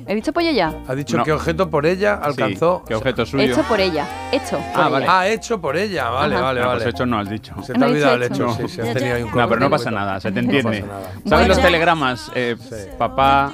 [0.09, 0.73] ¿He dicho Pollella?
[0.87, 1.25] Ha dicho No.
[1.25, 2.81] qué objeto por ella alcanzó.
[2.87, 3.43] ¿Qué objeto suyo?
[3.43, 4.05] Hecho por ella.
[4.31, 4.89] Hecho por Ah, ella.
[4.89, 5.05] vale.
[5.09, 6.43] Ah, hecho por ella, vale, Ajá.
[6.45, 6.81] vale, No, vale.
[6.83, 7.53] pues hecho no has dicho.
[7.61, 8.67] Se te No ha he olvidado el dicho hecho, hecho.
[8.69, 10.81] sí, sí, has tenido ahí un No, pero no pasa nada, se te entiende.
[10.81, 11.11] pasa nada.
[11.25, 12.31] ¿Sabes los telegramas?
[12.35, 12.55] Eh,
[12.97, 13.51] Papá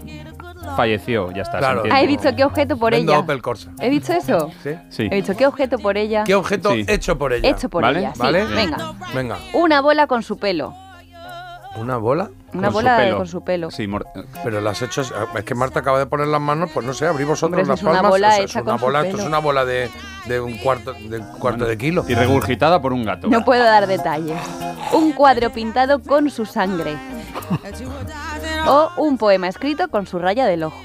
[0.76, 1.60] falleció, ya está.
[1.60, 1.84] Claro.
[1.92, 3.20] Ah, he dicho qué objeto por Vendo ella.
[3.22, 3.72] Opel Corsa.
[3.80, 4.52] ¿He dicho eso?
[4.64, 4.72] ¿Sí?
[4.90, 5.08] Sí.
[5.12, 6.24] He dicho qué objeto por ella.
[6.24, 6.86] ¿Qué objeto Sí.
[6.88, 7.50] hecho por ella?
[7.50, 8.00] Hecho por ¿Vale?
[8.00, 8.14] ella.
[8.14, 8.46] Sí, ¿Vale?
[8.46, 8.94] venga.
[9.14, 9.38] Venga.
[9.54, 10.74] Una bola con su pelo.
[11.76, 12.30] ¿Una bola?
[12.54, 13.18] Una Con su bola pelo.
[13.18, 13.72] con su pelo.
[13.72, 13.88] Sí,
[14.44, 15.02] Pero las he hecho.
[15.02, 17.84] Es que Marta acaba de poner las manos, pues no sé, abrí vosotros las es
[17.84, 18.12] una palmas.
[18.12, 19.24] bola o sea, hecha es una con su bola, esto pelo.
[19.24, 19.90] es una bola de,
[20.28, 22.06] de un cuarto, de un cuarto de kilo.
[22.08, 23.28] y regurgitada por un gato.
[23.28, 24.38] No puedo dar detalles.
[24.92, 26.96] Un cuadro pintado con su sangre.
[28.68, 30.82] O un poema escrito con su raya del ojo.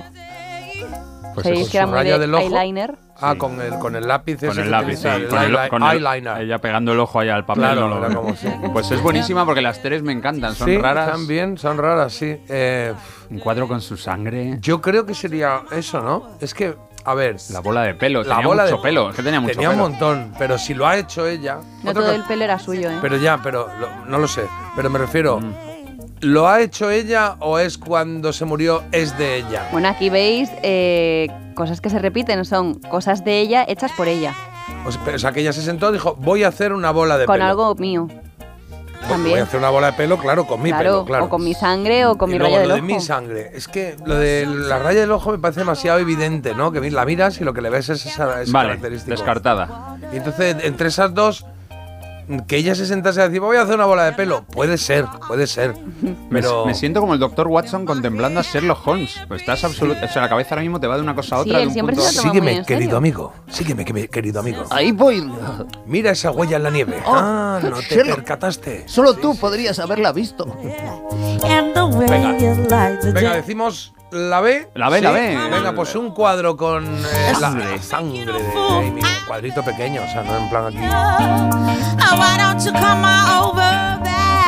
[1.35, 2.43] Pues ¿Sabéis que era su muy raya de del ojo.
[2.43, 2.97] eyeliner?
[3.21, 3.39] Ah, Sí.
[3.39, 5.09] con el, con el lápiz ese Con que el lápiz, sí.
[5.09, 6.41] utiliza, el Con el, eyeli- con el- eyeliner.
[6.43, 7.63] Ella pegando el ojo ahí al papel.
[7.65, 8.49] Claro, no lo- era como sí.
[8.73, 10.55] Pues es buenísima porque las tres me encantan.
[10.55, 11.07] Son sí, raras.
[11.09, 12.41] están bien, son raras, sí.
[12.49, 12.93] Eh,
[13.31, 14.59] Un cuadro con su sangre.
[14.61, 16.29] yo creo que sería eso, ¿no?
[16.41, 18.23] Es que, a ver, La bola de pelo.
[18.23, 19.11] la tenía bola mucho de pelo.
[19.11, 19.89] Es que tenía mucho tenía un pelo.
[19.89, 21.59] montón, pero si lo ha hecho ella.
[21.83, 22.99] No todo el pelo era suyo, ¿eh?
[23.01, 24.43] Pero ya, pero lo- no lo sé.
[24.77, 25.55] Pero me refiero, Mm.
[26.21, 29.69] ¿Lo ha hecho ella o es cuando se murió es de ella?
[29.73, 32.45] Bueno, aquí veis eh, cosas que se repiten.
[32.45, 34.35] Son cosas de ella hechas por ella.
[34.87, 37.35] O sea, que ella se sentó y dijo, voy a hacer una bola de Con
[37.35, 37.45] pelo.
[37.45, 38.07] algo mío.
[38.09, 39.31] Voy- También.
[39.35, 41.25] Voy a hacer una bola de pelo, claro, con mi claro, pelo, claro.
[41.25, 42.99] o con mi sangre o con y mi luego raya lo del de ojo.
[43.01, 43.51] mi sangre.
[43.55, 46.73] Es que lo de la raya del ojo me parece demasiado evidente, ¿no?
[46.73, 49.13] Que la miras y lo que le ves es esa, ese Vale, característico.
[49.13, 49.97] descartada.
[50.13, 51.47] Y entonces, entre esas dos,
[52.47, 54.45] que ella se sentase a decir, voy a hacer una bola de pelo.
[54.45, 55.75] Puede ser, puede ser.
[56.03, 56.67] Me, Pero.
[56.67, 59.19] me siento como el doctor Watson contemplando a Sherlock Holmes.
[59.29, 60.05] Pues estás absoluto.
[60.05, 61.59] O sea, la cabeza ahora mismo te va de una cosa a Sí, otra.
[61.63, 63.33] él de un siempre punto se Sígueme, querido amigo.
[63.49, 64.65] Sígueme, que me- querido amigo.
[64.71, 65.31] Ahí voy.
[65.87, 67.03] Mira esa huella en la nieve.
[67.07, 68.17] Oh, ah, no te Sherlock.
[68.17, 68.85] percataste.
[68.89, 70.45] Solo tú podrías haberla visto.
[70.63, 72.33] Venga.
[73.13, 74.69] Venga, decimos la B.
[74.75, 75.01] La ¿Sí?
[75.03, 75.37] la B.
[75.51, 78.23] Venga, pues un cuadro con eh, la sangre de Amy.
[78.25, 80.79] Un cuadrito pequeño, o sea, no en plan aquí.
[83.41, 83.55] Oh?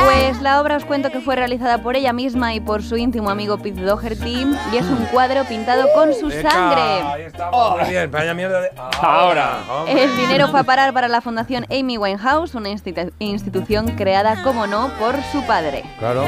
[0.04, 3.28] Pues la obra os cuento que fue realizada por ella misma y por su íntimo
[3.28, 6.80] amigo Pete Doherty y es un cuadro pintado con su sangre.
[6.80, 8.10] Ahí estamos, muy bien.
[8.10, 8.70] Vaya mierda de.
[9.00, 9.58] Ahora.
[9.70, 10.02] hombre.
[10.04, 14.66] El dinero fue a parar para la Fundación Amy Winehouse, una institu- institución creada, como
[14.66, 15.84] no, por su padre.
[15.98, 16.24] Claro.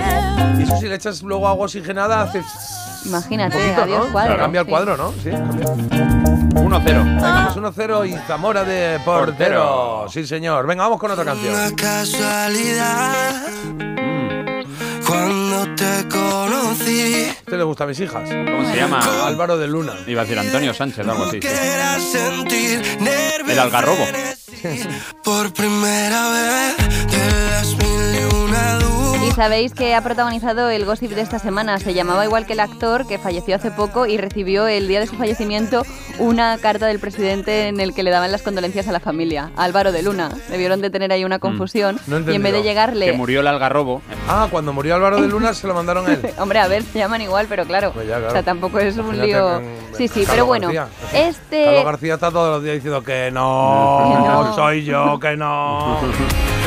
[0.59, 2.43] Y eso si le echas luego agua oxigenada, hace.
[3.07, 4.13] Imagínate, un poquito, adiós ¿no?
[4.13, 4.37] cuadro.
[4.39, 4.71] Cambia el Sí.
[4.71, 5.13] cuadro, ¿no?
[5.23, 5.67] Sí, cambia.
[6.55, 7.05] 1-0.
[7.05, 9.27] Venga, pues 1-0 y Zamora de portero.
[9.27, 10.07] Portero.
[10.11, 10.67] Sí, señor.
[10.67, 11.55] Venga, vamos con otra canción.
[11.55, 13.43] Una casualidad
[15.07, 17.27] cuando te conocí.
[17.31, 18.29] ¿Este le gusta a mis hijas?
[18.29, 19.01] ¿Cómo se llama?
[19.27, 19.95] Álvaro de Luna.
[20.07, 21.33] Iba a decir Antonio Sánchez, algo así.
[21.33, 21.41] sí.
[21.41, 23.51] Quería sentir nervios.
[23.51, 24.07] El algarrobo.
[25.25, 26.77] Por primera vez
[29.35, 31.79] sabéis que ha protagonizado el gossip de esta semana.
[31.79, 35.07] Se llamaba igual que el actor que falleció hace poco y recibió el día de
[35.07, 35.85] su fallecimiento
[36.19, 39.51] una carta del presidente en el que le daban las condolencias a la familia.
[39.57, 40.31] Álvaro de Luna.
[40.51, 43.07] Debieron de tener ahí una confusión No y en vez de llegarle...
[43.07, 44.03] Que murió el algarrobo.
[44.29, 46.21] Ah, cuando murió Álvaro de Luna se lo mandaron a él.
[46.39, 47.93] Hombre, a ver, se llaman igual, pero claro.
[47.93, 48.29] Pues ya, claro.
[48.29, 49.61] O sea, tampoco es un Imagínate lío.
[49.97, 50.73] Sí, sí, Carlos pero bueno.
[50.73, 51.29] García.
[51.29, 51.65] Este.
[51.65, 54.55] Carlos García está todos los días diciendo que no, Que no.
[54.55, 55.99] soy yo, que no.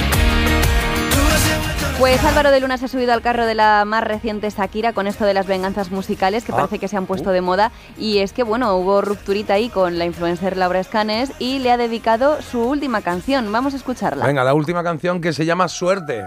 [1.99, 5.07] Pues Álvaro de Luna se ha subido al carro de la más reciente Shakira con
[5.07, 6.55] esto de las venganzas musicales que Ah.
[6.57, 9.97] parece que se han puesto de moda y es que bueno, hubo rupturita ahí con
[9.97, 13.49] la influencer Laura Escanes y le ha dedicado su última canción.
[13.51, 14.25] Vamos a escucharla.
[14.25, 16.21] Venga, la última canción que se llama Suerte.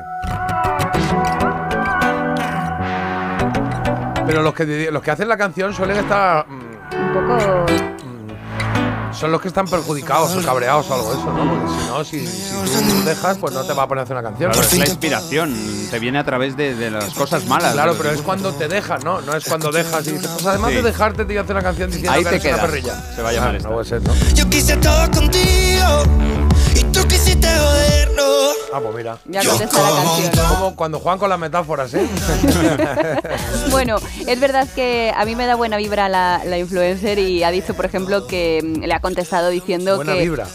[4.26, 7.66] Pero los que, los que hacen la canción suelen estar mm, un poco...
[9.18, 11.50] Son los que están perjudicados o cabreados o algo de eso, ¿no?
[11.50, 14.16] Porque si no, si, si tú dejas, pues no te va a poner a hacer
[14.16, 14.52] una canción.
[14.52, 17.72] Claro, es la inspiración, te viene a través de, de las cosas malas.
[17.72, 19.20] Claro, pero es cuando te dejas, ¿no?
[19.22, 20.76] No es cuando dejas y dices, pues además Sí.
[20.76, 22.66] de dejarte, te voy a hacer una canción diciendo Ahí que te eres una quedas.
[22.70, 23.14] perrilla.
[23.16, 23.68] Se va a llamar Ah, esta.
[23.68, 24.14] No puede ser, ¿no?
[24.34, 26.02] Yo quise todo contigo
[26.76, 27.17] y tú quisiste
[27.56, 28.48] joderlo.
[28.72, 29.18] Ah, pues mira.
[29.26, 30.46] Ya contesta la canción.
[30.48, 32.06] Como cuando juegan con las metáforas, ¿eh?
[33.70, 33.96] Bueno,
[34.26, 37.74] es verdad que a mí me da buena vibra la, la influencer y ha dicho,
[37.74, 40.00] por ejemplo, que mm, le ha contestado diciendo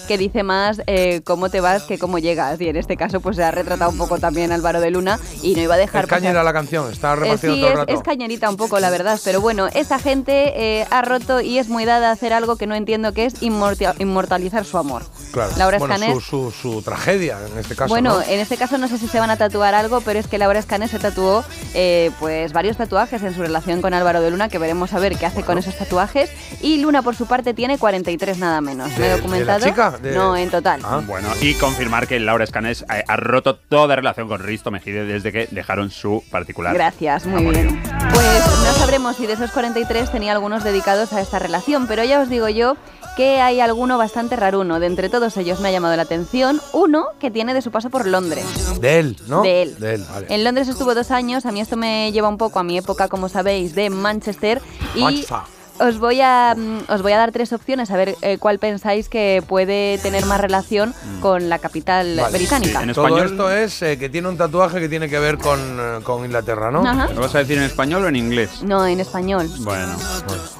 [0.08, 2.60] que, dice más eh, cómo te vas que cómo llegas.
[2.62, 5.56] Y en este caso, pues se ha retratado un poco también Álvaro de Luna y
[5.56, 7.80] no iba a dejar Es cañera la canción, está Eh, repartiendo sí, todo el es,
[7.80, 7.94] rato.
[7.94, 9.20] es cañerita un poco, la verdad.
[9.24, 12.68] Pero bueno, esa gente eh, ha roto y es muy dada a hacer algo que
[12.68, 15.04] no entiendo, que es inmortalizar su amor.
[15.32, 15.52] Claro.
[15.58, 17.90] Laura bueno, Escanes- su, su, su tragedia, en este caso.
[17.90, 18.22] bueno, ¿no?
[18.22, 20.60] en este caso no sé si se van a tatuar algo, pero es que Laura
[20.60, 24.58] Escanes se tatuó eh, pues varios tatuajes en su relación con Álvaro de Luna, que
[24.60, 26.30] veremos a ver qué hace con esos tatuajes.
[26.62, 28.90] Y Luna, por su parte, tiene 43 nada menos.
[28.90, 29.66] ¿Me ¿De- he de la documentado?
[29.66, 29.92] chica?
[30.02, 30.82] De- No, en total.
[31.08, 35.32] Bueno, y confirmar que Laura Escanes ha, ha roto toda relación con Risto Mejide desde
[35.32, 36.74] que dejaron su particular.
[36.74, 37.82] Gracias, muy bien.
[38.14, 42.20] Pues no sabremos si de esos 43 tenía algunos dedicados a esta relación, pero ya
[42.22, 42.76] os digo yo
[43.16, 44.80] que hay alguno bastante raruno.
[44.80, 47.90] De entre todos ellos me ha llamado la atención uno que tiene de su paso
[47.90, 48.46] por Londres.
[48.82, 49.42] De él, ¿no?
[49.42, 49.80] De él.
[49.80, 50.28] De él, vale.
[50.30, 53.08] En Londres estuvo dos años, a mí esto me lleva un poco a mi época,
[53.08, 54.62] como sabéis, de Manchester.
[54.96, 55.38] Y Manchester.
[55.80, 59.10] os voy a, mm, os voy a dar tres opciones, a ver eh, cuál pensáis
[59.10, 62.38] que puede tener más relación con la capital Vale.
[62.38, 62.82] británica.
[62.94, 66.26] Todo esto es eh, que tiene un tatuaje que tiene que ver con, eh, con
[66.26, 66.86] Inglaterra, ¿no?
[66.88, 67.08] Ajá.
[67.14, 68.62] ¿Lo vas a decir en español o en inglés?
[68.64, 69.50] No, en español.
[69.60, 69.96] Bueno,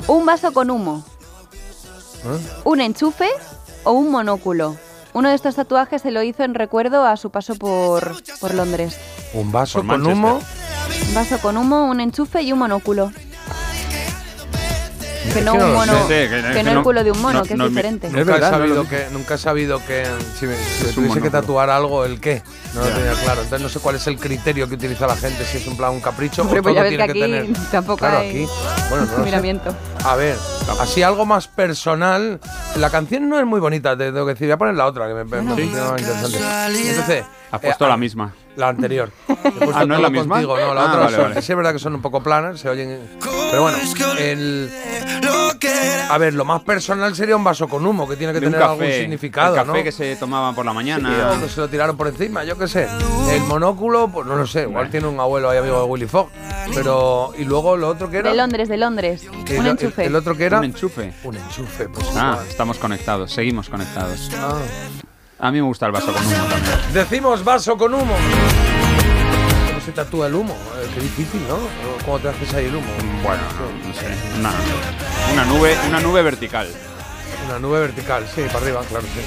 [0.08, 1.06] Un vaso con humo,
[2.26, 2.40] ¿Eh?
[2.66, 3.28] un enchufe
[3.84, 4.76] o un monóculo.
[5.14, 8.98] Uno de estos tatuajes se lo hizo en recuerdo a su paso por, por Londres.
[9.34, 10.14] Un vaso Por con Manchester.
[10.16, 10.40] humo.
[11.10, 13.12] Un vaso con humo, un enchufe y un monóculo.
[15.32, 16.28] Que no, un mono, sé.
[16.30, 18.08] que, Sí, que- que no el culo de un mono, no- que es diferente.
[18.08, 20.04] Nunca, he verdad, sabido que, nunca he sabido que
[20.40, 22.42] si me, si me tuviese que tatuar algo, el qué.
[22.74, 23.42] No lo tenía claro.
[23.44, 25.92] Entonces no sé cuál es el criterio que utiliza la gente, si es un plan
[25.92, 27.70] un capricho Hombre, o pues todo ya ves tiene que aquí tener.
[27.72, 28.48] tampoco claro, hay aquí.
[28.90, 29.22] Bueno, no sé.
[29.24, 29.76] miramiento.
[30.04, 30.36] A ver,
[30.80, 32.40] así algo más personal.
[32.78, 34.48] La canción no es muy bonita, te tengo que decir.
[34.48, 35.62] Voy a poner la otra, que me, me Sí.
[35.62, 36.38] interesante.
[36.90, 38.34] Entonces, Has puesto eh, la misma.
[38.56, 39.10] La anterior.
[39.28, 40.36] Puesto Ah, ¿no es la misma?
[40.36, 41.42] Contigo, no, la Ah, otra vale, son- vale.
[41.42, 43.00] sí es verdad que son un poco planas, se oyen.
[43.52, 43.78] Pero bueno,
[44.20, 44.72] el.
[46.10, 48.62] A ver, lo más personal sería un vaso con humo, que tiene que De tener
[48.62, 49.84] algún significado, el café ¿no?
[49.84, 51.32] que se tomaban por la Sí, mañana.
[51.38, 52.88] o que se lo tiraron por encima, yo qué sé.
[53.32, 56.30] El monóculo, pues no lo sé, igual tiene un abuelo ahí amigo de Willy Fogg.
[56.74, 57.34] Pero.
[57.38, 58.30] Y luego lo otro que era.
[58.32, 59.26] De Londres, de Londres.
[59.46, 60.02] que un enchufe.
[60.04, 60.60] El, el otro que era.
[60.60, 61.14] Un enchufe.
[61.24, 62.08] Un enchufe, pues.
[62.16, 62.48] Ah, igual.
[62.48, 64.30] estamos conectados, seguimos conectados.
[64.38, 64.58] Ah.
[65.40, 66.94] A mí me gusta el vaso con humo también.
[66.94, 68.16] Decimos vaso con humo.
[69.68, 70.54] ¿Cómo se tatúa el humo?
[70.78, 71.58] Eh, qué difícil, ¿no?
[72.06, 72.88] ¿Cómo te haces ahí el humo?
[73.24, 74.06] Bueno, no, no sé.
[74.40, 74.52] Una,
[75.34, 76.68] una nube, una nube vertical.
[77.48, 79.20] Una nube vertical, sí, para arriba, claro, sí.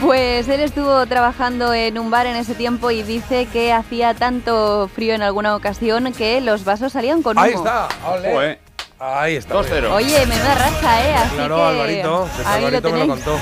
[0.00, 4.88] Pues él estuvo trabajando en un bar en ese tiempo y dice que hacía tanto
[4.94, 7.44] frío en alguna ocasión que los vasos salían con humo.
[7.44, 8.58] Ahí está, ole.
[8.98, 9.54] Ahí está.
[9.56, 9.90] 2-0.
[9.92, 11.14] Oye, me da racha, ¿eh?
[11.16, 13.08] Así Claro, que Alvarito, ahí lo Alvarito me lo tenéis.
[13.24, 13.38] contó.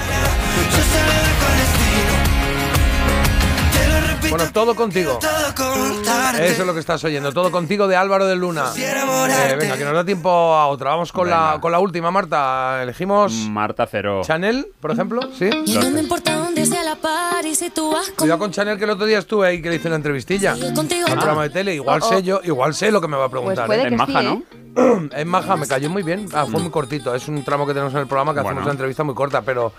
[4.30, 5.18] Bueno, todo contigo.
[5.22, 7.32] Eso es lo que estás oyendo.
[7.32, 8.66] Todo contigo de Álvaro de Luna.
[8.76, 10.90] Eh, venga, que nos da tiempo a otra.
[10.90, 12.82] Vamos con la, con la última, Marta.
[12.82, 14.22] Elegimos Marta Cero.
[14.24, 15.20] Chanel, por ejemplo.
[15.38, 15.48] Sí.
[15.66, 18.78] Y no me importa dónde sea la par y si tú vas Cuidado con Chanel,
[18.78, 20.54] que el otro día estuve ahí que le hice una entrevistilla.
[20.74, 21.06] contigo.
[21.06, 21.74] En un programa de tele.
[21.74, 22.08] Igual Oh, oh.
[22.10, 23.66] sé yo, igual sé lo que me va a preguntar.
[23.66, 23.88] Pues puede ¿eh?
[23.88, 24.42] que Es maja, sí, ¿no?
[25.16, 26.26] Es maja, me cayó muy bien.
[26.32, 27.14] Ah, fue muy cortito.
[27.14, 28.48] Es un tramo que tenemos en el programa que Bueno.
[28.50, 29.72] hacemos una entrevista muy corta, pero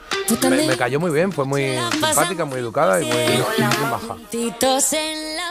[0.50, 1.32] me, me cayó muy bien.
[1.32, 4.16] Fue muy simpática, muy educada y muy, muy maja.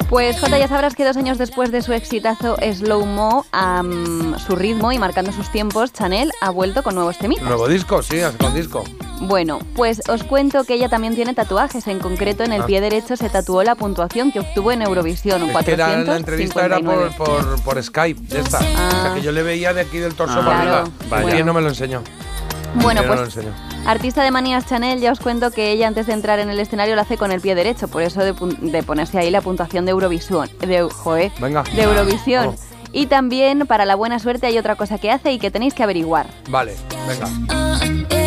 [0.08, 4.38] Pues Jota, ya sabrás que dos años después de su exitazo Slow Mo, a mm,
[4.38, 7.44] su ritmo y marcando sus tiempos, Chanel ha vuelto con nuevos temitas.
[7.44, 8.84] Nuevo disco, sí, hace con disco.
[9.20, 11.86] Bueno, pues os cuento que ella también tiene tatuajes.
[11.88, 12.66] En concreto, en el Ah.
[12.66, 16.16] pie derecho se tatuó la puntuación que obtuvo en Eurovisión, un Es que era, la
[16.16, 17.14] entrevista era 459.
[17.18, 18.58] por, por, por Skype, esta.
[18.58, 20.76] O sea, que yo le veía de aquí del torso Ah, para claro.
[20.78, 21.22] arriba.
[21.22, 21.44] Vaya.
[21.44, 22.02] No me lo enseñó.
[22.74, 23.38] Bueno, no pues
[23.86, 26.96] artista de manías Chanel, ya os cuento que ella antes de entrar en el escenario
[26.96, 30.50] lo hace con el pie derecho, por eso de, ponerse ahí la puntuación de Eurovisión.
[30.60, 31.62] De, joe, Venga.
[31.62, 32.56] de Eurovisión.
[32.92, 35.84] Y también, para la buena suerte, hay otra cosa que hace y que tenéis que
[35.84, 36.26] averiguar.
[36.50, 36.74] Vale,
[37.06, 38.17] venga.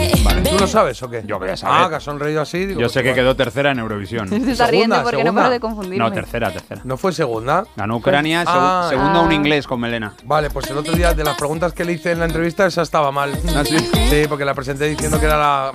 [0.51, 1.23] ¿Tú lo sabes o qué?
[1.25, 1.77] Yo voy a saber.
[1.85, 2.65] Ah, que has sonreído así.
[2.65, 4.27] digo, Yo pues sé que quedó tercera en Eurovisión.
[4.29, 5.41] Se está riendo Segunda, porque no segunda.
[5.41, 5.97] paro de confundirme.
[5.97, 6.81] No, tercera, tercera.
[6.83, 7.65] ¿No fue segunda?
[7.75, 8.85] Ganó Ucrania, segu- Ah.
[8.89, 9.23] segundo Ah.
[9.23, 10.13] un inglés con Melena.
[10.25, 12.81] Vale, pues el otro día de las preguntas que le hice en la entrevista, esa
[12.81, 13.31] estaba mal.
[13.55, 13.77] ¿Ah, sí?
[14.09, 15.71] Sí, porque la presenté diciendo que era la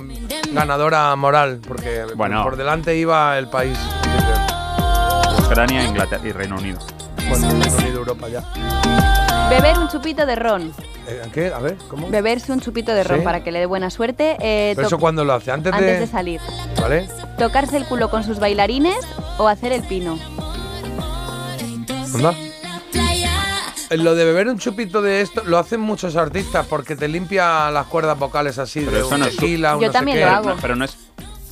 [0.52, 2.42] ganadora moral, porque Bueno.
[2.42, 3.78] por delante iba el país.
[5.44, 6.78] Ucrania, Inglaterra y Reino Unido.
[7.28, 8.42] Bueno, Reino Unido, Europa ya.
[9.48, 10.72] Beber un chupito de ron.
[11.08, 11.52] Eh, ¿Qué?
[11.52, 12.08] A ver, ¿cómo?
[12.10, 13.24] Beberse un chupito de ron Sí.
[13.24, 14.36] para que le dé buena suerte.
[14.40, 16.40] eh, Pero eso cuando lo hace, antes, antes de salir.
[16.80, 17.08] ¿Vale?
[17.38, 18.96] Tocarse el culo con sus bailarines
[19.38, 20.18] o hacer el pino.
[22.14, 22.34] Anda.
[23.90, 27.70] Eh, Lo de beber un chupito de esto lo hacen muchos artistas porque te limpia
[27.70, 30.24] las cuerdas vocales así de eso un no tequila, un Yo no sé también qué.
[30.24, 30.54] lo hago.
[30.60, 30.96] Pero no es.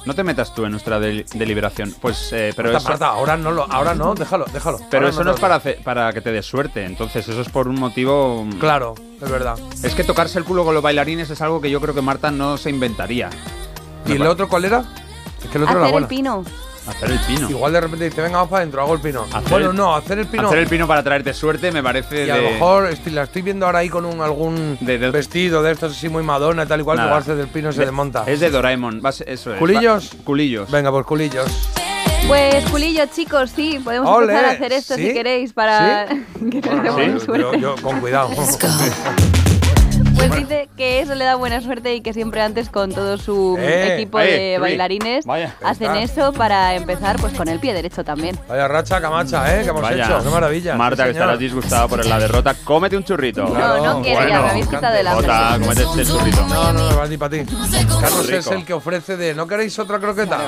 [0.07, 1.94] No te metas tú en nuestra del- deliberación.
[2.00, 4.78] Pues, eh, pero Marta, eso, Marta, ahora no lo, ahora no, déjalo, déjalo.
[4.90, 6.84] pero Ahora eso no es para, para que te des suerte.
[6.84, 8.46] Entonces, eso es por un motivo.
[8.61, 9.59] Claro, es verdad.
[9.82, 12.30] Es que tocarse el culo con los bailarines es algo que yo creo que Marta
[12.30, 13.30] no se inventaría.
[14.07, 14.84] ¿Y el otro cuál era?
[15.42, 16.09] Es que el otro era Hacer el bueno.
[16.09, 16.44] pino.
[16.87, 17.51] Hacer el pino.
[17.51, 19.24] Igual de repente dice, venga, vamos para adentro, hago el pino.
[19.32, 20.47] Hacer bueno, el- no, hacer el pino.
[20.49, 23.43] Hacer el pino para traerte suerte me parece y a lo mejor estoy- la estoy
[23.43, 24.76] viendo ahora ahí con un algún
[25.12, 27.80] vestido de estos así muy Madonna y tal y cual, que se del pino se
[27.80, 28.24] De- desmonta.
[28.26, 29.01] Es de Doraemon.
[29.26, 29.59] eso es.
[29.59, 30.11] ¿Culillos?
[30.12, 30.70] Va- culillos.
[30.70, 31.47] Venga, pues culillos.
[32.26, 35.09] Pues culillo, chicos, sí, podemos Ole, empezar a hacer esto ¿sí?
[35.09, 36.07] si queréis para
[36.51, 36.61] que
[36.91, 37.61] buena yo, suerte.
[37.61, 38.30] yo- con cuidado.
[40.17, 43.57] Pues dice que eso le da buena suerte y que siempre antes con todo su
[43.59, 45.55] Eh, equipo de bailarines vaya.
[45.65, 48.39] hacen eso para empezar pues con el pie derecho también.
[48.49, 49.62] Vaya racha camacha, ¿eh?
[49.62, 50.05] Que hemos Vaya.
[50.05, 50.23] hecho.
[50.25, 50.75] Qué maravilla.
[50.77, 52.55] Marta, Sí, que estarás disgustada por la derrota.
[52.65, 53.45] Cómete un churrito.
[53.47, 55.27] No, no quiero ya, me habéis quitado del hambre.
[55.27, 56.47] Jota, cómete este churrito.
[56.47, 57.45] No, no, no, para ti, para ti.
[58.01, 60.39] Carlos es el que ofrece de, ¿no queréis otra croqueta?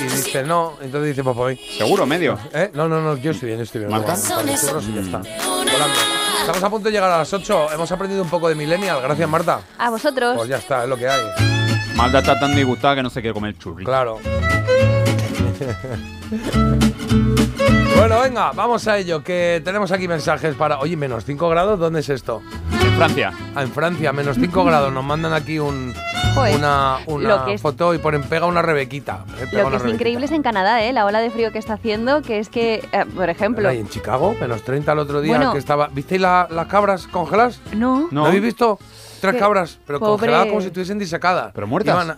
[0.00, 1.60] Y, dice, no, entonces dice, pues voy.
[1.78, 2.38] ¿Seguro, medio?
[2.52, 2.70] ¿Eh?
[2.74, 3.90] No, no, no, yo estoy bien, yo estoy bien.
[3.90, 4.14] ¿Marta?
[4.16, 5.18] Churros y ya está.
[5.18, 6.13] Volando.
[6.44, 7.72] Estamos a punto de llegar a las 8.
[7.72, 9.00] Hemos aprendido un poco de Millennial.
[9.00, 9.62] Gracias, Marta.
[9.78, 10.36] A vosotros.
[10.36, 11.22] Pues ya está, es lo que hay.
[11.96, 13.90] Malda está tan disgustada que no se quiere comer churrito.
[13.90, 14.18] Claro.
[17.96, 20.78] bueno, venga, vamos a ello, que tenemos aquí mensajes para...
[20.80, 22.42] Oye, menos 5 grados, ¿dónde es esto?
[22.82, 23.32] En Francia.
[23.54, 24.92] Ah, en Francia, menos 5 grados.
[24.92, 25.94] Nos mandan aquí un,
[26.34, 29.24] Joder, una, una lo que es- foto y ponen pega una rebequita.
[29.40, 29.90] Eh, pega Lo que una es rebequita.
[29.94, 30.92] increíble es en Canadá, ¿eh?
[30.92, 33.68] La ola de frío que está haciendo, que es que, eh, por ejemplo...
[33.68, 35.52] Ahí en Chicago, menos 30 el otro día Bueno.
[35.52, 35.88] que estaba...
[35.88, 37.60] ¿Visteis la- las cabras congeladas?
[37.74, 38.08] No.
[38.10, 38.78] ¿No habéis visto?
[39.20, 41.52] Tres cabras, pero pobre- congeladas como si estuviesen disecadas.
[41.54, 42.16] ¿Pero muertas?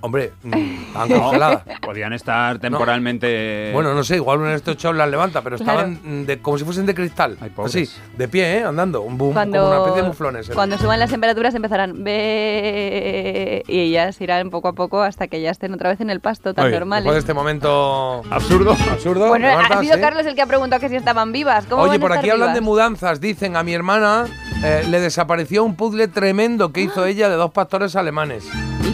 [0.00, 0.52] Hombre, mm,
[0.88, 1.62] estaban congeladas.
[1.80, 3.70] Podían estar temporalmente.
[3.72, 6.58] Bueno, no sé, igual uno de estos chavos las levanta, pero estaban mm, de, como
[6.58, 7.36] si fuesen de cristal.
[7.54, 7.74] pobres.
[7.74, 8.64] Así, de pie, ¿eh?
[8.64, 9.02] Andando.
[9.02, 10.48] Un boom, Cuando, como una especie de muflones.
[10.48, 10.52] ¿eh?
[10.54, 15.50] cuando suban las temperaturas empezarán ve y ellas irán poco a poco hasta que ya
[15.50, 17.02] estén otra vez en el pasto tan bien, normal.
[17.02, 18.72] Después de este momento absurdo.
[18.72, 19.28] absurdo.
[19.28, 20.00] Bueno, ha sido ¿sí?
[20.00, 21.66] Carlos el que ha preguntado que si estaban vivas.
[21.68, 23.20] ¿Cómo Oye, por aquí hablan de mudanzas.
[23.20, 24.26] Dicen a mi hermana
[24.64, 28.44] eh, le desapareció un puzzle tremendo que hizo ella de dos pastores alemanes.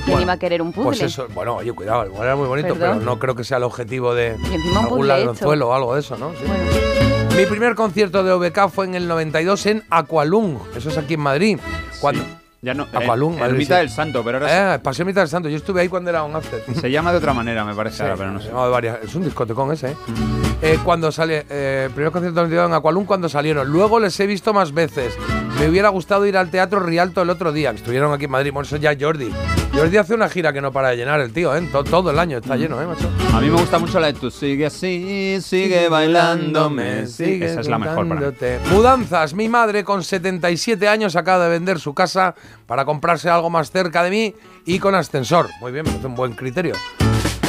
[0.07, 0.85] ¿Y quién iba a querer un puzzle?
[0.85, 2.99] Pues eso, bueno, oye, cuidado, igual era muy bonito, Perdón.
[2.99, 4.37] pero no creo que sea el objetivo de
[4.79, 6.31] algún ladronzuelo o algo de eso, ¿no?
[6.33, 6.45] Sí.
[7.37, 11.21] Mi primer concierto de OBK fue en el 92 en Aqualung, eso es aquí en
[11.21, 11.59] Madrid.
[12.01, 12.23] Cuando,
[12.63, 12.87] Ya no.
[12.93, 13.81] Aqualung, eh, Ermita sí.
[13.81, 16.37] del Santo, pero ahora Eh, Paseo Mitad del Santo, yo estuve ahí cuando era un
[16.37, 16.63] after.
[16.81, 18.55] se, llama de otra manera, me parece Sí, ahora, pero no se sé.
[18.55, 19.97] de varias- Es un discotecón ese, ¿eh?
[20.63, 23.69] Eh, cuando sale, eh, primer concierto del en Aqualung cuando salieron.
[23.69, 25.15] Luego les he visto más veces.
[25.59, 28.53] Me hubiera gustado ir al Teatro Rialto el otro día, que estuvieron aquí en Madrid.
[28.53, 29.31] Bueno, eso ya Jordi.
[29.77, 31.69] Jordi hace una gira que no para de llenar el tío, ¿eh?
[31.73, 33.11] To- todo el año está lleno, ¿eh, macho?
[33.35, 37.07] A mí me gusta mucho la de tú sigue así, sigue bailándome.
[37.09, 38.27] Sigue Esa es la mejor para mí.
[38.71, 39.35] Mudanzas.
[39.35, 44.05] Mi madre con 77 años acaba de vender su casa para comprarse algo más cerca
[44.05, 45.49] de mí y con ascensor.
[45.61, 46.75] Muy bien, parece un buen criterio.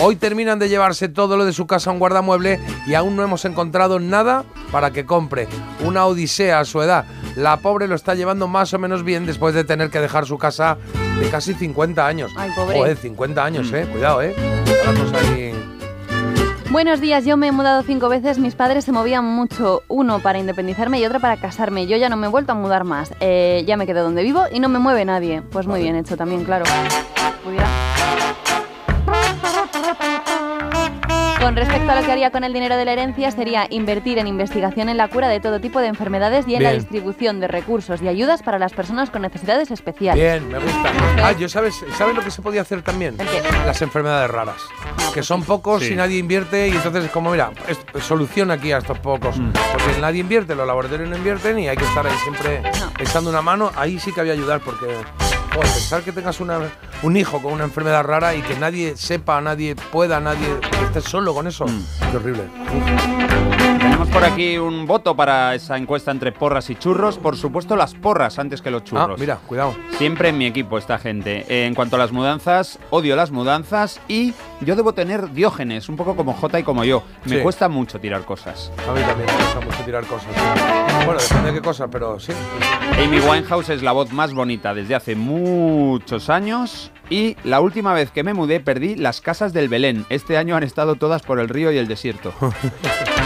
[0.01, 3.23] Hoy terminan de llevarse todo lo de su casa a un guardamueble y aún no
[3.23, 5.47] hemos encontrado nada para que compre.
[5.85, 7.05] Una odisea a su edad.
[7.35, 10.37] La pobre lo está llevando más o menos bien después de tener que dejar su
[10.37, 10.77] casa
[11.19, 12.31] de casi 50 años.
[12.35, 12.77] Ay, pobre.
[12.77, 13.87] Joder, 50 años, eh.
[13.91, 14.35] Cuidado, eh.
[15.13, 15.53] Ahí.
[16.71, 20.39] Buenos días, yo me he mudado cinco veces, mis padres se movían mucho, uno para
[20.39, 21.87] independizarme y otro para casarme.
[21.87, 24.43] Yo ya no me he vuelto a mudar más, Eh, ya me quedo donde vivo
[24.51, 25.41] y no me mueve nadie.
[25.41, 26.65] Pues muy bien hecho también, claro.
[27.43, 27.65] Pudiera.
[31.45, 34.25] Con respecto a lo que haría con el dinero de la herencia, sería invertir en
[34.25, 38.01] investigación en la cura de todo tipo de enfermedades y en la distribución de recursos
[38.01, 40.41] y ayudas para las personas con necesidades especiales.
[40.41, 40.91] Bien, me gusta.
[41.23, 43.15] Ah, yo sabes, ¿sabes lo que se podía hacer también?
[43.63, 44.55] Las enfermedades raras.
[45.13, 45.93] Que son pocos Sí.
[45.93, 49.37] y nadie invierte y entonces es como, mira, es, solución aquí a estos pocos.
[49.37, 49.51] Mm.
[49.71, 52.63] Porque nadie invierte, los laboratorios no invierten y hay que estar ahí siempre
[52.97, 53.71] echando una mano.
[53.75, 54.87] Ahí sí que había ayudar porque,
[55.55, 56.59] joder, pensar que tengas una,
[57.03, 60.47] un hijo con una enfermedad rara y que nadie sepa, nadie pueda, nadie
[60.77, 61.65] que estés solo con eso.
[61.65, 62.11] Mm.
[62.11, 63.54] Qué horrible.
[64.15, 67.17] Por aquí un voto para esa encuesta entre porras y churros.
[67.17, 69.19] Por supuesto, las porras antes que los Ah, churros.
[69.19, 69.75] mira, cuidado.
[69.97, 71.45] Siempre en mi equipo esta gente.
[71.49, 75.97] Eh, en cuanto a las mudanzas, odio las mudanzas y yo debo tener diógenes, un
[75.97, 77.03] poco como J y como yo.
[77.25, 77.41] Me Sí.
[77.43, 78.71] cuesta mucho tirar cosas.
[78.87, 80.29] A mí también me gusta mucho tirar cosas.
[81.05, 82.31] Bueno, depende de qué cosas, pero sí.
[83.03, 88.11] Amy Winehouse es la voz más bonita desde hace muchos años y la última vez
[88.11, 90.05] que me mudé perdí las casas del Belén.
[90.09, 92.33] Este año han estado todas por el río y el desierto.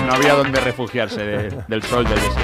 [0.08, 2.42] No había donde refugiarse de- del sol del desierto.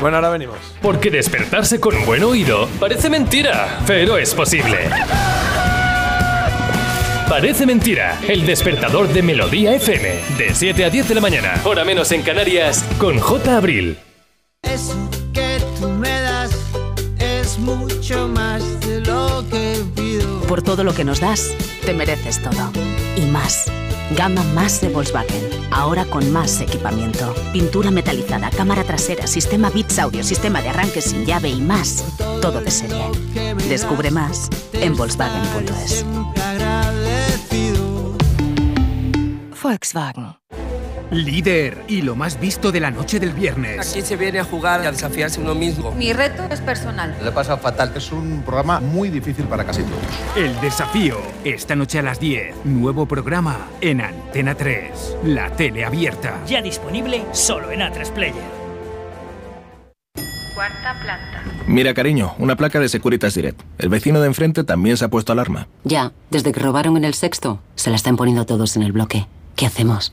[0.00, 0.56] Bueno, ahora venimos.
[0.80, 4.78] Porque despertarse con un buen oído parece mentira, pero es posible.
[7.28, 10.08] Parece mentira, el despertador de Melodía FM,
[10.38, 13.56] de 7 a 10 de la mañana, hora menos en Canarias, con J.
[13.56, 13.98] Abril.
[14.62, 14.96] Eso
[15.34, 16.50] que tú me das
[17.18, 18.62] es mucho más
[20.48, 22.72] Por todo lo que nos das, te mereces todo.
[23.16, 23.70] Y más.
[24.16, 25.46] Gama más de Volkswagen.
[25.70, 27.34] Ahora con más equipamiento.
[27.52, 32.02] Pintura metalizada, cámara trasera, sistema Bits Audio, sistema de arranque sin llave y más.
[32.40, 33.04] Todo de serie.
[33.68, 36.06] Descubre más en Volkswagen.es.
[39.62, 40.34] Volkswagen.
[41.10, 43.90] Líder y lo más visto de la noche del viernes.
[43.90, 45.92] Aquí se viene a jugar y a desafiarse uno mismo.
[45.92, 47.16] Mi reto es personal.
[47.22, 47.92] Le pasa fatal.
[47.96, 50.02] Es un programa muy difícil para casi todos.
[50.36, 51.16] El desafío.
[51.44, 52.66] Esta noche a las 10.
[52.66, 55.16] Nuevo programa en Antena 3.
[55.24, 56.40] La tele abierta.
[56.46, 58.58] Ya disponible solo en A3 Player.
[60.54, 61.42] Cuarta planta.
[61.66, 63.62] Mira, cariño, una placa de Securitas Direct.
[63.78, 65.68] El vecino de enfrente también se ha puesto alarma.
[65.84, 69.26] Ya, desde que robaron en el sexto, se la están poniendo todos en el bloque.
[69.56, 70.12] ¿Qué hacemos?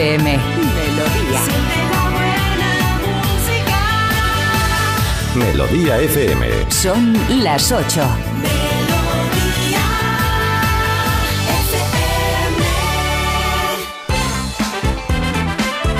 [0.00, 0.38] FM.
[0.94, 1.40] Melodía.
[5.34, 6.70] Melodía FM.
[6.70, 7.12] Son
[7.44, 8.00] las 8.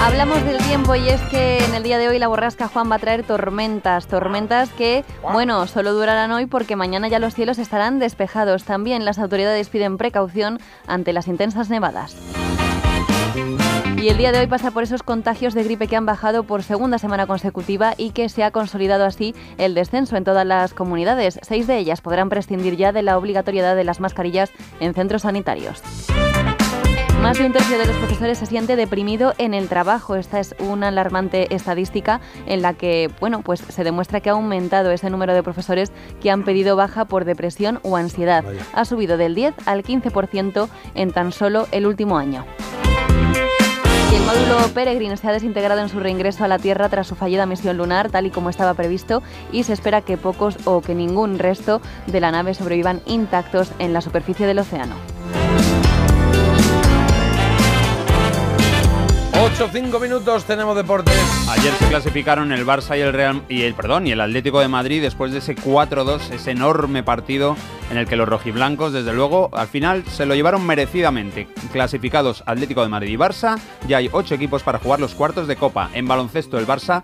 [0.03, 2.97] Hablamos del tiempo y es que en el día de hoy la borrasca Juan va
[2.97, 7.99] a traer tormentas, tormentas que, bueno, solo durarán hoy porque mañana ya los cielos estarán
[7.99, 8.65] despejados.
[8.65, 12.17] También las autoridades piden precaución ante las intensas nevadas.
[14.01, 16.63] Y el día de hoy pasa por esos contagios de gripe que han bajado por
[16.63, 21.39] segunda semana consecutiva y que se ha consolidado así el descenso en todas las comunidades.
[21.43, 25.83] Seis de ellas podrán prescindir ya de la obligatoriedad de las mascarillas en centros sanitarios.
[27.21, 30.17] Más de un tercio de los profesores se siente deprimido en el trabajo.
[30.17, 34.93] Esta es una alarmante estadística en la que, bueno, pues se demuestra que ha aumentado
[34.93, 35.93] ese número de profesores
[36.23, 38.47] que han pedido baja por depresión o ansiedad.
[38.73, 42.47] Ha subido del 10 al 15% en tan solo el último año.
[44.31, 47.77] Módulo Peregrine se ha desintegrado en su reingreso a la Tierra tras su fallida misión
[47.77, 51.81] lunar, tal y como estaba previsto, y se espera que pocos o que ningún resto
[52.07, 54.95] de la nave sobrevivan intactos en la superficie del océano.
[59.43, 61.15] 8, 5 minutos, tenemos deportes.
[61.49, 64.69] Ayer se clasificaron el Barça y el Real y el perdón y el Atlético de
[64.69, 67.57] Madrid después de ese 4-2, ese enorme partido
[67.91, 71.49] en el que los rojiblancos, desde luego, al final se lo llevaron merecidamente.
[71.73, 75.57] Clasificados Atlético de Madrid y Barça, ya hay ocho equipos para jugar los cuartos de
[75.57, 75.89] Copa.
[75.95, 77.03] En baloncesto el Barça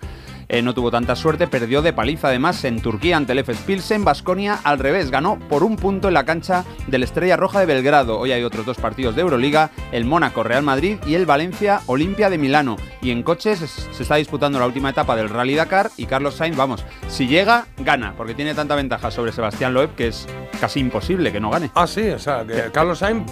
[0.49, 4.05] eh, no tuvo tanta suerte, perdió de paliza además en Turquía ante el FS Pilsen.
[4.05, 8.19] Basconia al revés, ganó por un punto en la cancha del Estrella Roja de Belgrado.
[8.19, 12.31] Hoy hay otros dos partidos de Euroliga, el Mónaco Real Madrid y el Valencia Olimpia
[12.31, 12.77] de Milano.
[13.03, 16.35] Y en coches es- se está disputando la última etapa del Rally Dakar y Carlos
[16.37, 20.27] Sainz, vamos, si llega, gana, porque tiene tanta ventaja sobre Sebastián Loeb que es
[20.61, 21.71] casi imposible que no gane.
[21.75, 23.31] Ah, sí, o sea, que Carlos Sainz,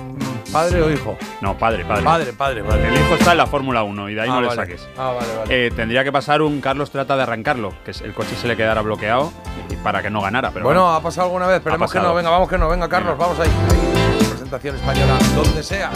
[0.55, 1.18] padre o hijo.
[1.40, 2.02] No, padre, padre.
[2.05, 2.88] Padre, padre, padre.
[2.88, 4.86] El hijo está en la Fórmula 1 y de ahí Ah, no le saques.
[4.96, 5.66] Ah, vale, vale.
[5.66, 8.80] Eh, tendría que pasar un Carlos trata de arrancarlo, que el coche se le quedara
[8.80, 9.32] bloqueado
[9.68, 10.50] y para que no ganara.
[10.52, 12.14] Pero bueno, ha pasado alguna vez, esperemos que no.
[12.14, 12.68] Venga, vamos que no.
[12.68, 13.50] Venga, Carlos, vamos ahí.
[13.50, 15.90] Ahí, Presentación española, donde sea.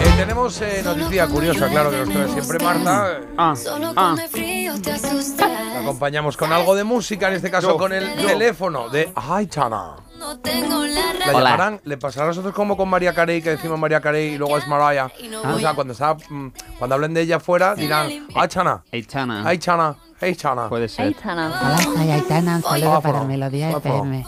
[0.00, 3.20] Eh, tenemos eh, noticia curiosa, claro, que nos trae siempre Marta.
[3.38, 3.54] Ah.
[5.38, 8.26] La acompañamos con algo de música, en este caso Yo, con el yo.
[8.26, 9.96] teléfono de Aitana.
[10.24, 11.34] No tengo la La razón.
[11.34, 14.56] llamarán, le pasará a nosotros como con María Carey, que decimos María Carey y luego
[14.56, 15.10] es Mariah.
[15.52, 16.48] O sea, cuando, está, mm,
[16.78, 18.82] cuando hablen de ella afuera, dirán Aichana.
[18.90, 19.46] Eichana.
[19.46, 19.96] Aichana.
[20.20, 20.68] Aichana.
[20.70, 21.06] Puede ser.
[21.06, 21.46] Aitana.
[21.62, 23.24] Hola, soy Aitana, un saludo para.
[23.24, 23.70] Melodía.
[23.72, 24.24] FM.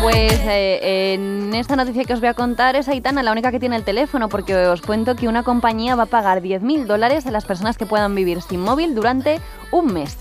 [0.00, 3.58] Pues eh, en esta noticia que os voy a contar es Aitana la única que
[3.58, 7.30] tiene el teléfono, porque os cuento que una compañía va a pagar 10.000 dólares a
[7.32, 9.40] las personas que puedan vivir sin móvil durante
[9.72, 10.16] un mes.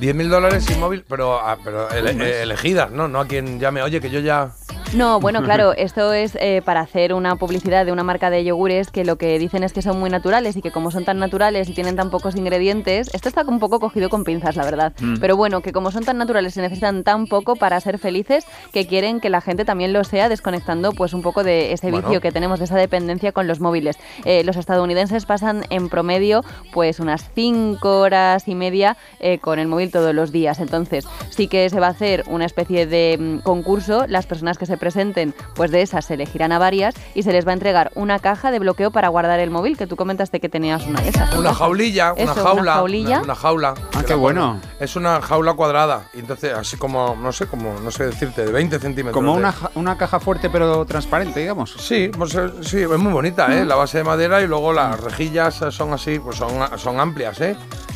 [0.00, 3.06] 10.000 dólares sin móvil, pero, ah, pero ele- eh, elegidas, ¿no?
[3.08, 4.50] No a quien llame, oye, que yo ya.
[4.94, 8.90] No, bueno, claro, esto es eh, para hacer una publicidad de una marca de yogures
[8.90, 11.68] que lo que dicen es que son muy naturales y que como son tan naturales
[11.68, 14.92] y tienen tan pocos ingredientes, esto está un poco cogido con pinzas, la verdad.
[15.00, 15.18] Mm.
[15.20, 18.86] Pero bueno, que como son tan naturales y necesitan tan poco para ser felices, que
[18.86, 22.08] quieren que la gente también lo sea, desconectando pues un poco de ese Bueno.
[22.08, 23.96] vicio que tenemos, de esa dependencia con los móviles.
[24.24, 29.68] Eh, los estadounidenses pasan en promedio pues unas 5 horas y media eh, con el
[29.68, 30.58] móvil todos los días.
[30.58, 34.06] Entonces, sí que se va a hacer una especie de mm, concurso.
[34.08, 37.46] Las personas que se presenten, pues de esas se elegirán a varias y se les
[37.46, 40.48] va a entregar una caja de bloqueo para guardar el móvil, que tú comentaste que
[40.48, 41.32] tenías una de esas.
[41.36, 42.72] Una jaulilla, una Eso, una jaula.
[42.74, 43.16] jaulilla.
[43.18, 43.74] Una, una jaula.
[43.94, 44.60] Ah, qué bueno.
[44.80, 46.08] Es una jaula cuadrada.
[46.14, 49.14] Y entonces, así como, no sé, como, no sé decirte, de 20 centímetros.
[49.14, 51.74] Como de- una, una caja fuerte pero transparente, digamos.
[51.78, 53.64] Sí, pues, eh, sí, es muy bonita, ¿eh?
[53.64, 57.40] La base de madera y luego las rejillas eh, son así, pues son, son amplias,
[57.42, 57.54] ¿eh?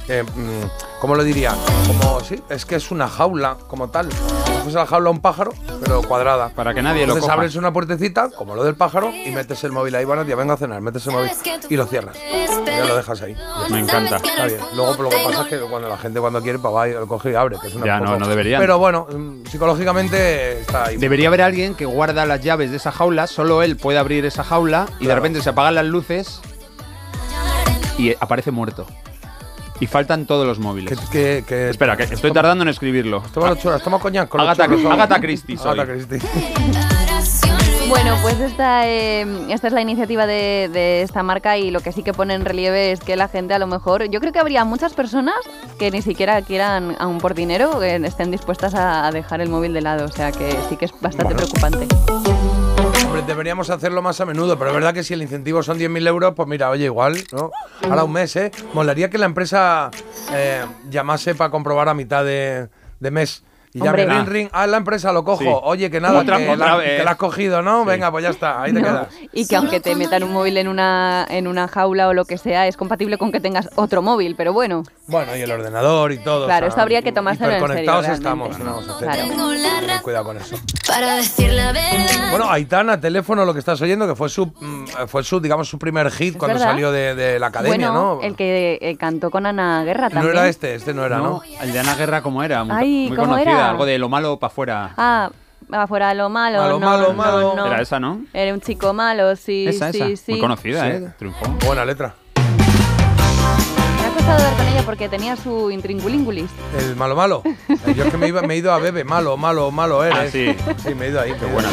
[0.09, 1.55] Eh, mm, ¿Cómo lo diría?
[1.87, 4.09] Como, sí, es que es una jaula como tal.
[4.67, 5.53] Es la jaula a un pájaro,
[5.85, 6.49] pero cuadrada.
[6.49, 7.35] Para que nadie lo Entonces coja.
[7.35, 10.55] abres una puertecita, como lo del pájaro, y metes el móvil ahí, buenos días, vengo
[10.55, 11.31] a cenar, metes el móvil
[11.69, 12.17] y lo cierras.
[12.17, 13.37] Y ya lo dejas ahí.
[13.71, 14.17] Me encanta.
[14.17, 14.59] Está bien.
[14.75, 17.07] Luego lo que pasa es que cuando la gente cuando quiere, pues va y lo
[17.07, 18.61] coge y abre, que es una Ya, no, no deberían.
[18.61, 20.97] Pero bueno, mm, psicológicamente está ahí.
[20.97, 24.45] Debería haber alguien que guarda las llaves de esa jaula, solo él puede abrir esa
[24.45, 26.41] jaula y de repente se apagan las luces
[27.99, 28.87] y aparece muerto.
[29.85, 30.99] Y faltan todos los móviles.
[31.11, 33.23] Que, que- Espera, que estoy tardando en escribirlo.
[33.37, 34.99] Los churros, toma coñac con los Agatha, churros, vamos.
[34.99, 35.79] Agatha Christie soy.
[35.79, 36.21] Agatha Christie.
[37.89, 41.93] Bueno, pues esta, eh, esta es la iniciativa de, de esta marca y lo que
[41.93, 44.39] sí que pone en relieve es que la gente a lo mejor, yo creo que
[44.39, 45.35] habría muchas personas
[45.79, 49.75] que ni siquiera quieran, aún por dinero, que estén dispuestas a, a dejar el móvil
[49.75, 51.87] de lado, o sea que sí que es bastante preocupante.
[53.27, 56.35] Deberíamos hacerlo más a menudo, pero es verdad que si el incentivo son 10.000 euros,
[56.35, 57.51] pues mira, oye, igual, ¿no?
[57.89, 58.51] Ahora un mes, ¿eh?
[58.75, 59.91] Molaría que la empresa
[60.33, 62.69] eh, llamase para comprobar a mitad de
[63.01, 63.43] mes.
[63.77, 64.07] Y llame, Hombre.
[64.19, 65.43] ring, ring, ah, la empresa lo cojo.
[65.43, 65.49] Sí.
[65.65, 67.83] Oye, que nada, Otra- que, otra la, que la has cogido, ¿no?
[67.83, 67.89] Sí.
[67.89, 69.09] Venga, pues ya está, ahí te No, quedas.
[69.33, 72.39] Y que aunque te metan un móvil en una, en una jaula o lo que
[72.39, 74.85] sea, es compatible con que tengas otro móvil, pero bueno.
[75.09, 76.47] Bueno, y el ordenador y todo.
[76.47, 79.09] Claro, esto habría que tomárselo en serio, Conectados estamos, ¿qué vamos a hacer?
[79.09, 79.23] Claro.
[79.87, 80.57] Ten cuidado con eso.
[80.87, 82.31] Para decir la verdad.
[82.31, 85.81] Bueno, Aitana, teléfono, lo que estás oyendo, que fue su, mm, fue su, digamos, su
[85.81, 86.71] primer hit cuando verdad.
[86.73, 88.23] salió de, de la academia, bueno, ¿no?
[88.23, 90.37] el que eh, cantó con Ana Guerra No también.
[90.37, 91.43] era este, este no era, ¿no?
[91.61, 92.63] El de Ana Guerra, ¿cómo era?
[92.63, 93.64] Muy, Ay, muy ¿cómo conocida, era?
[93.71, 94.95] Algo de lo malo para afuera.
[94.97, 95.31] Ah,
[95.73, 96.59] afuera lo malo.
[96.59, 97.55] Malo, no, malo, no, malo.
[97.57, 97.67] no.
[97.67, 98.21] Era esa, ¿no?
[98.33, 100.23] Era un chico malo, sí, esa, sí, esa.
[100.25, 100.33] sí.
[100.33, 100.89] Muy conocida, Sí.
[101.05, 101.09] ¿eh?
[101.19, 101.47] Triunfó.
[101.67, 102.15] Buena letra.
[102.37, 106.51] Me ha costado dar con ella porque tenía su intríngulingulis.
[106.79, 107.43] El malo malo.
[107.95, 110.19] Yo es que me, iba- me he ido a Bebe, malo, malo, malo eres.
[110.19, 110.55] Ah, sí.
[110.79, 111.33] Sí, me he ido ahí.
[111.39, 111.69] Qué buena.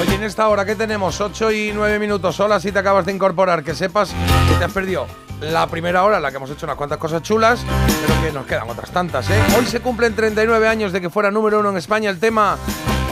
[0.00, 3.12] Oye, en esta hora que tenemos 8 y 9 minutos solas si te acabas de
[3.12, 4.10] incorporar, que sepas
[4.48, 5.06] que te has perdido
[5.40, 7.60] la primera hora en la que hemos hecho unas cuantas cosas chulas,
[8.06, 9.40] pero que nos quedan otras tantas, ¿eh?
[9.58, 12.58] Hoy se cumplen 39 años de que fuera número uno en España el tema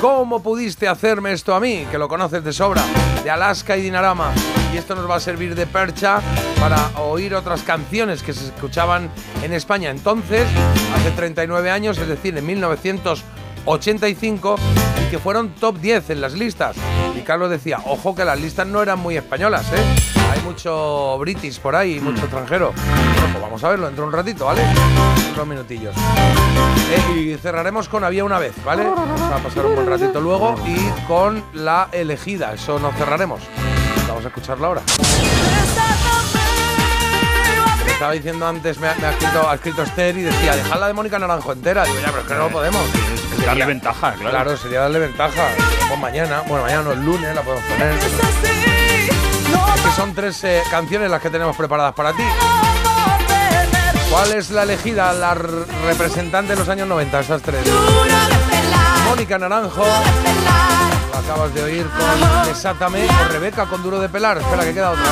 [0.02, 1.86] ¿Cómo pudiste hacerme esto a mí?
[1.88, 2.82] Que lo conoces de sobra.
[3.22, 4.32] de Alaska y Dinarama.
[4.74, 6.20] Y esto nos va a servir de percha
[6.58, 9.08] para oír otras canciones que se escuchaban
[9.44, 10.48] en España entonces,
[10.96, 14.56] hace 39 años, es decir, en 1985,
[15.06, 16.74] y que fueron top 10 en las listas.
[17.16, 20.11] Y Carlos decía, ojo que las listas no eran muy españolas, ¿eh?
[20.44, 22.72] Mucho british por ahí, mucho extranjero.
[22.74, 24.62] Bueno, pues vamos a verlo dentro de un ratito, ¿vale?
[25.34, 25.94] Unos minutillos.
[25.96, 28.84] Eh, y cerraremos con Había una vez, ¿vale?
[28.84, 33.40] Vamos a pasar un buen ratito luego y con la elegida, eso nos cerraremos.
[34.08, 34.82] Vamos a escucharla ahora.
[37.86, 40.92] Estaba diciendo antes, me ha, me ha escrito, ha escrito Esther y decía, dejadla de
[40.92, 41.84] Mónica Naranjo entera.
[41.84, 42.82] Digo, ya, pero es que no lo podemos.
[43.38, 44.30] Es darle ventaja, claro.
[44.30, 45.48] Claro, sería darle ventaja.
[45.88, 48.71] Pues mañana, bueno, mañana no, el lunes la podemos poner.
[49.82, 52.22] Que son tres eh, canciones las que tenemos preparadas para ti.
[54.10, 57.66] ¿Cuál es la elegida, la representante de los años 90, esas tres?
[59.08, 59.84] Mónica Naranjo,
[61.12, 64.38] la acabas de oír con Desátame, o Rebeca con Duro de Pelar.
[64.38, 65.06] Espera, que queda otra, ¿eh?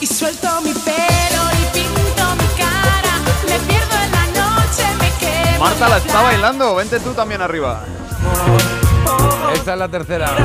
[0.00, 3.18] Y suelto mi pelo y pinto mi cara.
[3.46, 5.58] Me pierdo en la noche, me.
[5.58, 7.84] Marta la está bailando, vente tú también arriba.
[9.54, 10.36] Esta es la tercera.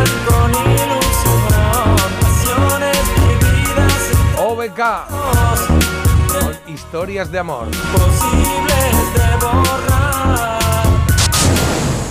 [4.73, 7.67] Con historias de amor.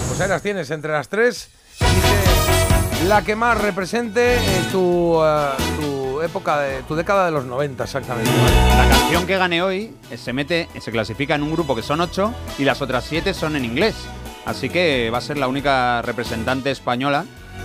[0.07, 1.49] Pues ahí las tienes entre las tres.
[1.81, 5.49] Dice la que más represente eh, tu, eh,
[5.81, 8.31] tu época, de, tu década de los 90, exactamente.
[8.77, 12.01] La canción que gane hoy eh, se mete, se clasifica en un grupo que son
[12.01, 13.97] ocho y las otras siete son en inglés.
[14.47, 17.25] Así que va a ser la única representante española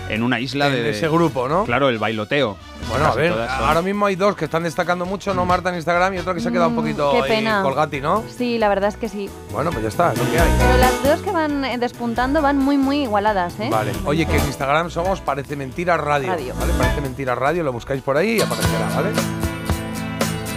[0.09, 1.65] en una isla En de ese grupo, ¿no?
[1.65, 2.57] Claro, el bailoteo.
[2.89, 5.45] Bueno, a ver, ahora mismo hay dos que están destacando mucho, ¿no?
[5.45, 7.61] Marta en Instagram y otro que se ha quedado un poquito Mm, qué ahí pena.
[7.61, 8.23] colgati, ¿no?
[8.35, 9.29] Sí, la verdad es que sí.
[9.51, 10.49] Bueno, pues ya está, es lo que hay.
[10.57, 13.69] Pero las dos que van eh, despuntando van muy, muy igualadas, ¿eh?
[13.71, 13.91] Vale.
[14.05, 16.29] Oye, que en Instagram somos Parece Mentira Radio.
[16.29, 16.55] Radio.
[16.59, 16.73] ¿Vale?
[16.77, 19.09] Parece Mentira Radio, lo buscáis por ahí y aparecerá, ¿vale?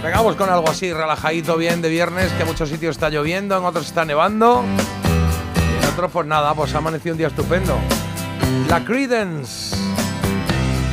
[0.02, 3.64] Vengamos con algo así, relajadito, bien de viernes, que en muchos sitios está lloviendo, en
[3.64, 4.64] otros está nevando.
[5.56, 7.76] Y en otros, pues nada, pues ha amanecido un día estupendo.
[8.68, 9.76] La Credence.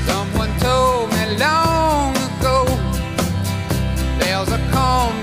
[0.06, 2.66] Someone told me long ago
[4.20, 5.14] there's a calm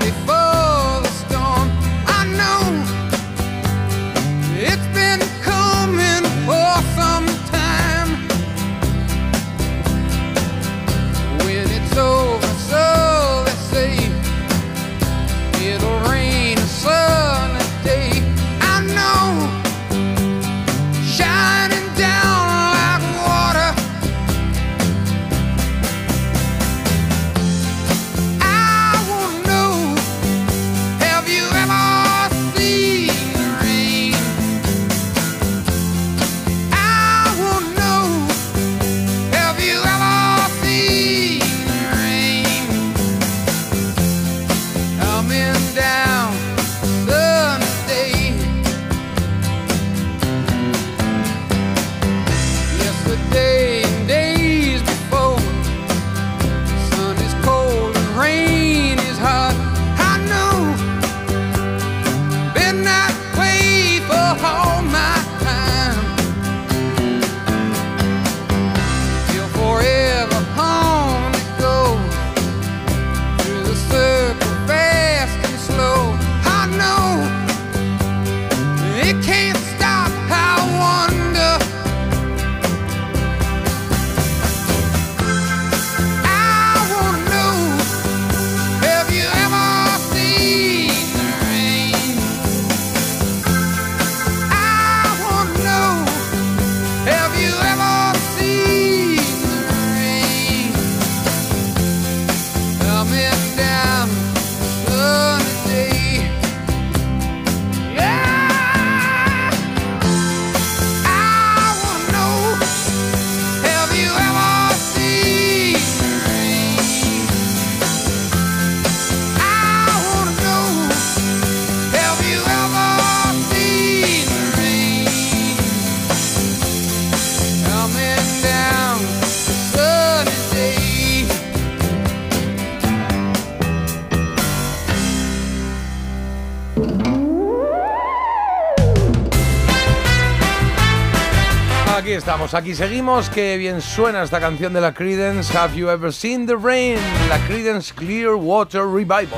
[142.54, 143.28] Aquí seguimos.
[143.28, 145.56] Qué bien suena esta canción de la Credence.
[145.56, 146.98] Have you ever seen the rain?
[147.28, 149.28] La Credence Clearwater Revival.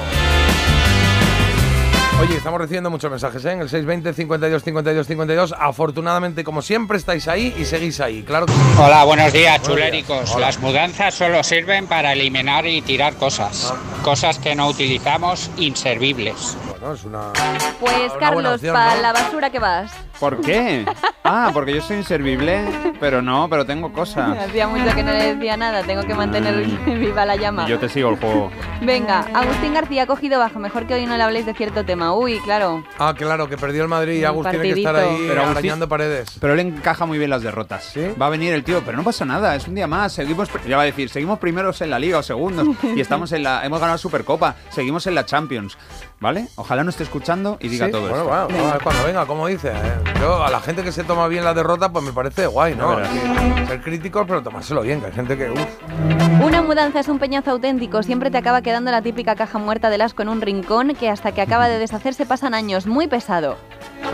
[2.21, 3.53] Oye, estamos recibiendo muchos mensajes ¿eh?
[3.53, 5.55] en el 620 52 52 52.
[5.57, 8.25] Afortunadamente, como siempre, estáis ahí y seguís ahí.
[8.25, 8.59] Claro que sí.
[8.79, 9.89] Hola, buenos días, Buenos días.
[10.03, 10.35] chuléricos.
[10.35, 10.47] Hola.
[10.47, 13.73] Las mudanzas solo sirven para eliminar y tirar cosas.
[14.03, 16.57] Cosas que no utilizamos, inservibles.
[16.81, 17.33] Bueno, es una.
[17.81, 19.03] Pues Una Carlos, opción, para ¿no?
[19.03, 19.93] la basura que vas.
[20.21, 20.85] ¿Por qué?
[21.25, 22.65] Ah, porque yo soy inservible,
[23.01, 24.37] pero no, pero tengo cosas.
[24.49, 27.67] Hacía mucho que no le decía nada, tengo que mantener viva la llama.
[27.69, 28.51] Yo te sigo el juego.
[28.83, 30.59] Venga, Agustín García ha cogido bajo.
[30.59, 32.15] Mejor que hoy no le habléis de cierto tema.
[32.15, 32.85] Uy, claro.
[32.99, 35.51] Ah, claro, que perdió el Madrid y Un Agus tiene que estar ahí Pero Agustín-
[35.51, 36.29] arañando paredes.
[36.41, 37.93] Pero él encaja muy bien las derrotas.
[38.21, 40.13] Va a venir el tío, pero no pasa nada, es un día más.
[40.13, 43.43] Seguimos, ya va a decir, seguimos primeros en la liga o segundos y estamos en
[43.45, 45.77] la, hemos ganado la Supercopa, seguimos en la Champions,
[46.21, 46.49] ¿vale?
[46.57, 48.29] Ojalá no esté escuchando y diga Sí, todo bueno, esto.
[48.29, 49.69] bueno, vamos a ver cuando venga, como dice.
[49.71, 49.75] ¿eh?
[50.21, 52.97] Yo, a la gente que se toma bien la derrota, pues me parece guay, ¿no?
[52.97, 55.51] Que ser críticos, pero tomárselo bien, que hay gente que.
[55.51, 56.43] Uf.
[56.43, 58.03] Una mudanza es un peñazo auténtico.
[58.03, 61.33] Siempre te acaba quedando la típica caja muerta del asco en un rincón que hasta
[61.33, 62.87] que acaba de deshacerse pasan años.
[62.87, 63.57] Muy pesado.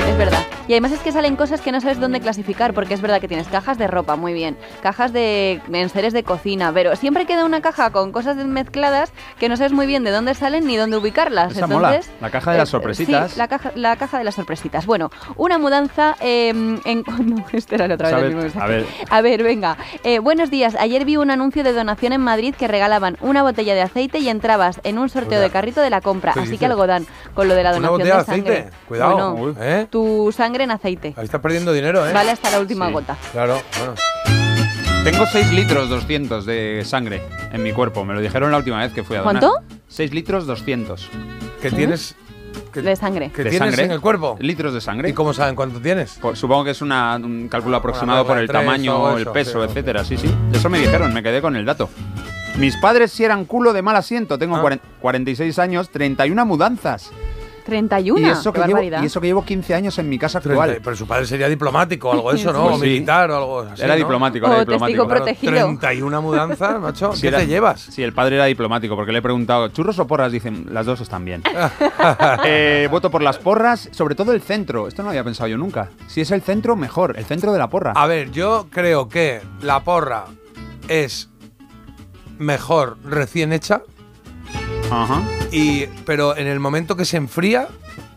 [0.08, 0.38] Es verdad.
[0.66, 3.28] Y además es que salen cosas que no sabes dónde clasificar, porque es verdad que
[3.28, 7.60] tienes cajas de ropa, muy bien, cajas de enseres de cocina, pero siempre queda una
[7.60, 11.52] caja con cosas mezcladas que no sabes muy bien de dónde salen ni dónde ubicarlas.
[11.54, 13.32] Esa mola, Entonces, la caja de las eh, sorpresitas.
[13.32, 14.86] Sí, la caja, la caja de las sorpresitas.
[14.86, 17.04] Bueno, una mudanza eh, en...
[17.24, 18.16] No, este era el otra vez.
[18.16, 18.34] el ¿Sabes?
[18.34, 18.64] mismo mensaje.
[18.64, 18.86] A ver.
[19.10, 19.76] A ver, venga.
[20.02, 20.74] Eh, buenos días.
[20.78, 24.28] Ayer vi un anuncio de donación en Madrid que regalaban una botella de aceite y
[24.30, 26.32] entrabas en un sorteo de carrito de la compra.
[26.32, 26.60] ¿Qué Así dices?
[26.60, 28.52] que algo dan con lo de la ¿Una donación botella de sangre.
[28.58, 28.76] aceite?
[28.88, 29.32] Cuidado.
[29.34, 29.86] Bueno, Uy, ¿eh?
[29.90, 31.14] tu sangre en aceite.
[31.16, 32.12] Ahí estás perdiendo dinero, ¿eh?
[32.12, 32.92] Vale hasta la última Sí.
[32.92, 33.16] gota.
[33.32, 33.94] Claro, bueno.
[35.04, 37.22] Tengo 6 litros 200 de sangre
[37.52, 39.42] en mi cuerpo, me lo dijeron la última vez que fui a donar.
[39.42, 39.74] ¿Cuánto?
[39.88, 41.10] 6 litros 200.
[41.60, 42.14] Que tienes.
[42.72, 43.30] Que, De sangre.
[43.30, 43.84] que ¿De tienes sangre?
[43.84, 44.36] en el cuerpo.
[44.40, 45.08] Litros de sangre.
[45.08, 46.18] ¿Y cómo saben cuánto tienes?
[46.20, 49.62] Pues supongo que es una- un cálculo aproximado regla por el tamaño, el eso, peso,
[49.62, 50.04] sí, etcétera.
[50.04, 50.32] Sí, sí.
[50.52, 51.90] Eso me dijeron, me quedé con el dato.
[52.56, 54.34] Mis padres sí eran culo de mal asiento.
[54.34, 54.38] Ah.
[54.38, 57.10] Tengo cuaren- 46 años, 31 mudanzas.
[57.64, 58.20] 31.
[58.26, 60.80] Y eso, que llevo, y eso que llevo 15 años en mi casa actual.
[60.82, 62.64] Pero su padre sería diplomático o algo de eso, ¿no?
[62.68, 62.86] Pues sí.
[62.86, 63.82] militar o algo así.
[63.82, 63.98] Era ¿no?
[63.98, 64.86] diplomático, era O diplomático.
[64.86, 65.78] testigo Claro, protegido.
[65.78, 67.10] 31 mudanzas, macho.
[67.20, 67.80] ¿Qué era- te llevas?
[67.80, 70.30] Sí, el padre era diplomático porque le he preguntado, ¿churros o porras?
[70.32, 71.42] Dicen, las dos están bien.
[72.44, 74.86] Eh, voto por las porras, sobre todo el centro.
[74.88, 75.90] Esto no lo había pensado yo nunca.
[76.06, 77.14] Si es el centro, mejor.
[77.18, 77.92] El centro de la porra.
[77.94, 80.24] A ver, yo creo que la porra
[80.88, 81.28] es
[82.38, 83.82] mejor recién hecha,
[84.90, 85.22] Ajá.
[85.50, 87.68] y, pero en el momento que se enfría,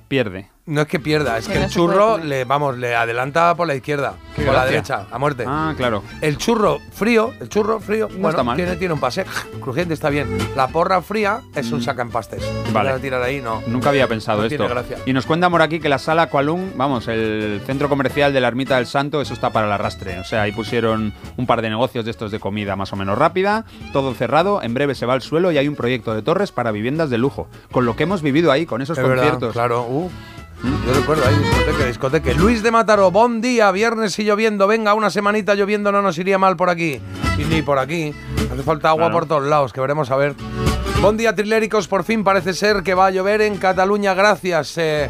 [0.08, 0.50] Pierde.
[0.68, 3.68] No es que pierda, es Que que no el churro le, vamos, le adelanta por
[3.68, 5.46] la izquierda, por la derecha, a muerte.
[5.48, 6.04] Ah, claro.
[6.22, 8.56] El churro frío, el churro frío, bueno, está mal.
[8.56, 9.26] Tiene, tiene un pase
[9.62, 10.28] crujiente, está bien.
[10.56, 12.42] La porra fría es un saca empastes.
[12.70, 12.74] Mm.
[12.74, 12.90] Vale.
[12.90, 13.64] Para tirar ahí, no.
[13.68, 14.58] Nunca había pensado No esto.
[14.58, 14.98] tiene gracia.
[15.06, 18.48] Y nos cuenta por aquí que la sala Kualung, vamos, el centro comercial de la
[18.50, 20.20] Ermita del Santo, eso está para el arrastre.
[20.20, 23.18] O sea, ahí pusieron un par de negocios de estos de comida más o menos
[23.18, 26.52] rápida, todo cerrado, en breve se va al suelo y hay un proyecto de torres
[26.52, 27.48] para viviendas de lujo.
[27.72, 29.54] Con lo que hemos vivido ahí, con esos Es verdad, conciertos.
[29.54, 29.84] claro.
[29.88, 30.12] Uh.
[30.64, 32.34] Yo recuerdo ahí, discoteca, discoteca.
[32.34, 34.68] Luis de Mataró, buen día, viernes y lloviendo.
[34.68, 37.00] Venga, una semanita lloviendo no nos iría mal por aquí.
[37.38, 38.14] Y ni por aquí.
[38.52, 39.14] Hace falta agua Claro.
[39.14, 40.34] por todos lados, que veremos a ver.
[41.02, 41.88] Buen día, triléricos.
[41.88, 44.16] Por fin parece ser que va a llover en Cataluña.
[44.16, 44.78] Gracias.
[44.78, 45.10] eh,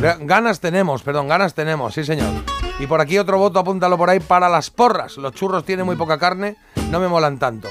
[0.00, 2.30] ga- ganas tenemos, perdón, ganas tenemos, sí, señor.
[2.78, 5.18] Y por aquí otro voto, apúntalo por ahí, para las porras.
[5.18, 6.56] Los churros tienen muy poca carne,
[6.90, 7.68] no me molan tanto.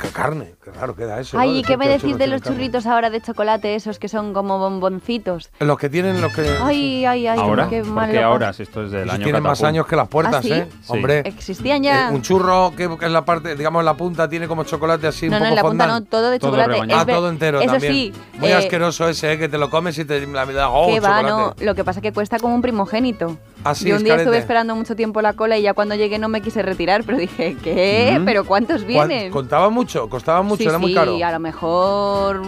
[0.00, 0.55] ¿Qué carne?
[0.66, 1.36] Qué raro queda eso.
[1.36, 1.42] ¿no?
[1.44, 2.56] Ay, ¿y Decir qué me que decís de los carne.
[2.56, 5.48] churritos ahora de chocolate, esos que son como bomboncitos?
[5.60, 6.42] Los que tienen, los que...
[6.60, 9.42] Ay, ay, ay, Ahora, qué mal porque ahora, si esto es del Esos año tienen
[9.44, 10.52] más años que las puertas, ¿Ah, sí?
[10.52, 10.66] ¿eh?
[10.82, 10.92] Sí.
[10.92, 11.20] Hombre.
[11.24, 12.08] Existían ya.
[12.10, 15.28] Eh, un churro que en la parte, digamos, en la punta tiene como chocolate así
[15.28, 16.92] no, un no, en la punta no, todo de Todo chocolate.
[16.92, 17.92] Ah, Es ver- todo entero Eso también.
[17.92, 18.12] sí.
[18.40, 19.38] Muy eh, asqueroso ese, ¿eh?
[19.38, 21.54] que te lo comes y te la vida oh, que va, no.
[21.60, 23.38] Lo que pasa es que cuesta como un primogénito.
[23.62, 24.30] Ah, sí, Yo es un día carete.
[24.30, 27.18] estuve esperando mucho tiempo la cola y ya cuando llegué no me quise retirar, pero
[27.18, 28.16] dije, ¿qué?
[28.20, 28.24] Mm.
[28.24, 29.30] ¿Pero cuántos ¿Cuál- vienen?
[29.30, 31.16] Contaba mucho, costaba mucho, sí, era muy sí, caro.
[31.24, 32.42] a lo mejor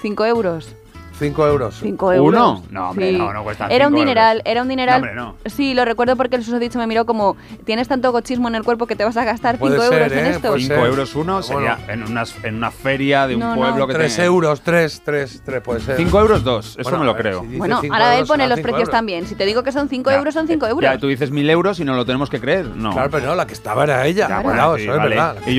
[0.00, 0.74] 5 euros.
[1.18, 1.78] 5 euros.
[1.80, 2.28] 5 euros.
[2.60, 2.62] ¿Uno?
[2.70, 3.18] No, hombre, Sí.
[3.18, 4.50] no, no cuesta Era un dineral, euros.
[4.50, 5.00] era un dineral.
[5.02, 5.36] No, hombre, no.
[5.46, 8.86] Sí, lo recuerdo porque el susodicho me miró como, tienes tanto gochismo en el cuerpo
[8.86, 10.30] que te vas a gastar 5 Puede euros ser, en ¿eh?
[10.30, 10.48] esto.
[10.48, 10.84] Puede 5 ser.
[10.86, 11.42] euros uno Bueno.
[11.42, 13.60] sería en, unas, en una feria de un No, no.
[13.60, 15.96] pueblo que 3 tiene- euros, 3, 3, 3 puede ser.
[15.96, 17.42] 5 euros dos, eso Bueno, me lo creo.
[17.48, 18.90] si Bueno, ahora él pone los precios euros.
[18.90, 19.26] también.
[19.26, 20.16] Si te digo que son 5 Ya.
[20.18, 20.82] euros, son 5 euros.
[20.90, 22.66] Ya, tú dices 1000 euros y no lo tenemos que creer.
[22.66, 22.92] No.
[22.92, 24.28] Claro, pero no, la que estaba era ella.
[24.28, 25.36] Ya, Cuidado, bueno, sí, eso es verdad.
[25.46, 25.50] ella.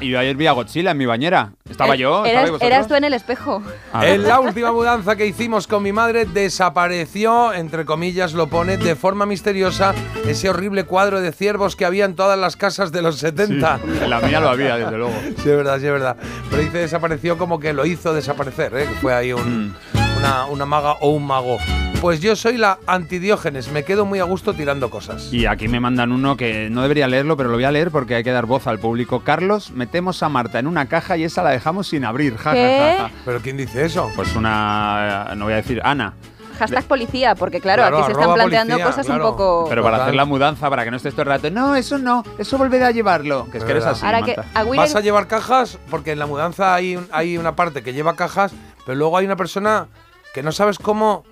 [0.00, 1.52] y yo ayer vi a Godzilla en mi bañera.
[1.70, 2.24] ¿Estaba Eh, yo?
[2.26, 3.62] Eras, ¿Estabais eras tú en el espejo.
[4.02, 8.96] En la última mudanza que hicimos con mi madre desapareció, entre comillas lo pone, de
[8.96, 9.94] forma misteriosa
[10.26, 13.78] ese horrible cuadro de ciervos que había en todas las casas de los 70.
[13.78, 15.12] Sí, en la mía lo había, desde luego.
[15.40, 16.16] Sí, es verdad, sí, es verdad.
[16.50, 18.86] Pero dice desapareció como que lo hizo desaparecer, ¿eh?
[18.88, 19.74] que fue ahí un- Mm.
[20.20, 21.56] Una, una maga o un mago.
[22.00, 25.32] Pues yo soy la antidiógenes, me quedo muy a gusto tirando cosas.
[25.32, 28.14] Y aquí me mandan uno que no debería leerlo, pero lo voy a leer porque
[28.14, 29.20] hay que dar voz al público.
[29.20, 32.36] Carlos, metemos a Marta en una caja y esa la dejamos sin abrir.
[32.36, 32.96] Ja, ja, ¿Qué?
[32.98, 33.10] ja, ja.
[33.24, 34.10] ¿Pero quién dice eso?
[34.14, 36.14] Pues una, no voy a decir Ana.
[36.58, 39.24] Hashtag policía, porque claro, Claro, aquí se están planteando policía, cosas claro.
[39.24, 39.66] un poco...
[39.70, 42.22] Pero para hacer la mudanza, para que no estés todo el rato, no, eso no,
[42.38, 43.46] eso volveré a llevarlo.
[43.50, 44.04] Que es que eres así.
[44.04, 44.36] Ahora que
[44.76, 48.52] Vas a llevar cajas porque en la mudanza hay, hay una parte que lleva cajas,
[48.84, 49.88] pero luego hay una persona
[50.34, 51.24] que no sabes cómo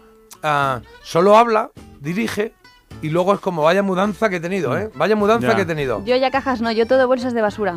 [0.42, 1.70] ah, solo habla,
[2.00, 2.52] dirige
[3.02, 4.90] y luego es como vaya mudanza que he tenido, ¿eh?
[4.94, 5.56] Vaya mudanza Ya.
[5.56, 6.02] que he tenido.
[6.04, 7.76] Yo ya cajas no, yo todo bolsas de basura.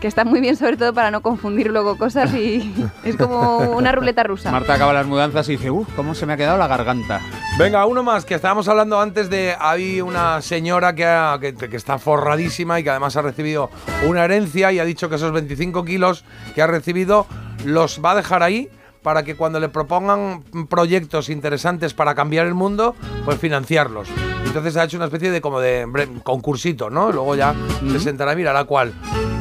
[0.00, 2.74] Que están muy bien sobre todo para no confundir luego cosas y
[3.04, 4.50] es como una ruleta rusa.
[4.50, 7.20] Marta acaba las mudanzas y dice, uff, cómo se me ha quedado la garganta.
[7.56, 9.54] Venga, uno más, que estábamos hablando antes de.
[9.60, 13.70] Hay una señora que, ha- que, que está forradísima y que además ha recibido
[14.04, 16.24] una herencia y ha dicho que esos 25 kilos
[16.56, 17.26] que ha recibido
[17.64, 18.68] los va a dejar ahí
[19.02, 24.08] para que cuando le propongan proyectos interesantes para cambiar el mundo, pues financiarlos.
[24.44, 25.86] Entonces ha hecho una especie de como de
[26.22, 27.12] concursito, ¿no?
[27.12, 27.54] Luego ya
[27.90, 28.92] se sentará y mirará cuál.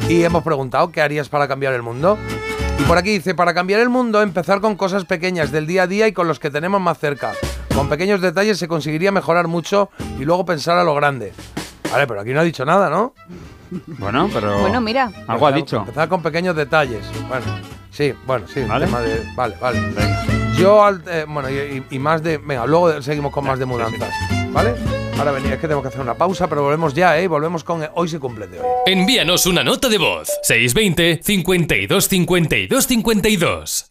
[0.09, 2.17] Y hemos preguntado, ¿qué harías para cambiar el mundo?
[2.79, 5.87] Y por aquí dice, para cambiar el mundo, empezar con cosas pequeñas del día a
[5.87, 7.33] día y con los que tenemos más cerca.
[7.75, 9.89] Con pequeños detalles se conseguiría mejorar mucho
[10.19, 11.33] y luego pensar a lo grande.
[11.91, 13.13] Vale, pero aquí no ha dicho nada, ¿no?
[13.99, 14.59] Bueno, pero.
[14.59, 15.11] Bueno, mira.
[15.27, 15.77] Algo ha Empezar- dicho.
[15.77, 17.05] Empezar con pequeños detalles.
[17.27, 17.45] Bueno,
[17.89, 18.61] sí, bueno, sí.
[18.61, 18.85] ¿Vale?
[18.85, 19.79] tema de- vale, vale.
[20.57, 22.37] Yo, al- eh, bueno, y, y- más de.
[22.37, 24.13] Venga, luego seguimos con más de mudanzas.
[24.51, 24.75] ¿Vale?
[25.17, 27.27] Ahora venía, es que tengo que hacer una pausa, pero volvemos ya, ¿eh?
[27.27, 27.87] Volvemos con.
[27.95, 28.65] Hoy se cumple de hoy.
[28.87, 30.27] Envíanos una nota de voz.
[30.43, 33.90] 620 52 52 52.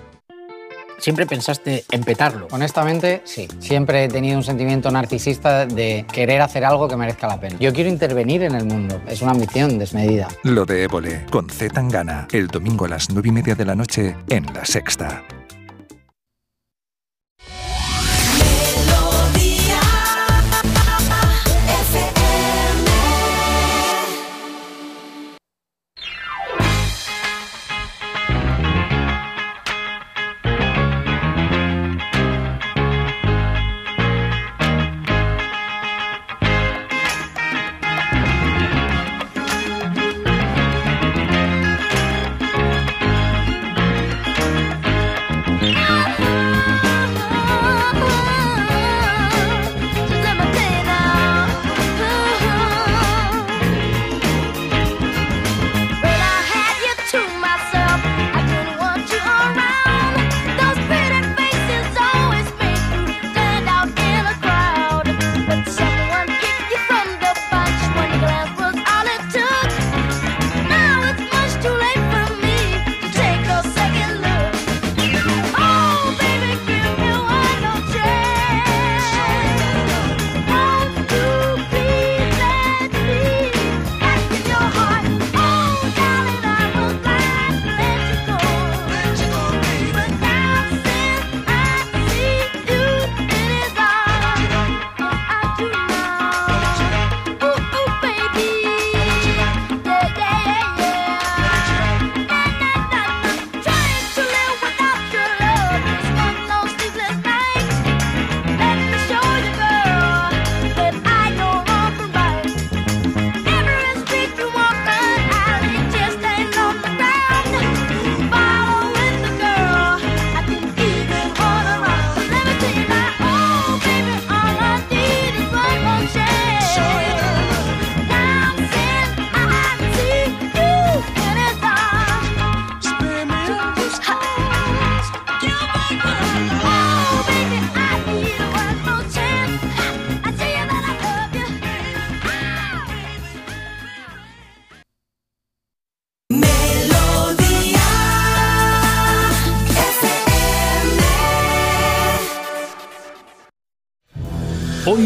[1.01, 2.47] ¿Siempre pensaste en petarlo?
[2.51, 3.47] Honestamente, sí.
[3.57, 7.57] Siempre he tenido un sentimiento narcisista de querer hacer algo que merezca la pena.
[7.59, 9.01] Yo quiero intervenir en el mundo.
[9.07, 10.27] Es una ambición desmedida.
[10.43, 13.73] Lo de Évole, con Z Tangana, el domingo a las nueve y media de la
[13.73, 15.23] noche en La Sexta.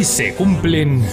[0.05, 1.03] Se cumplen...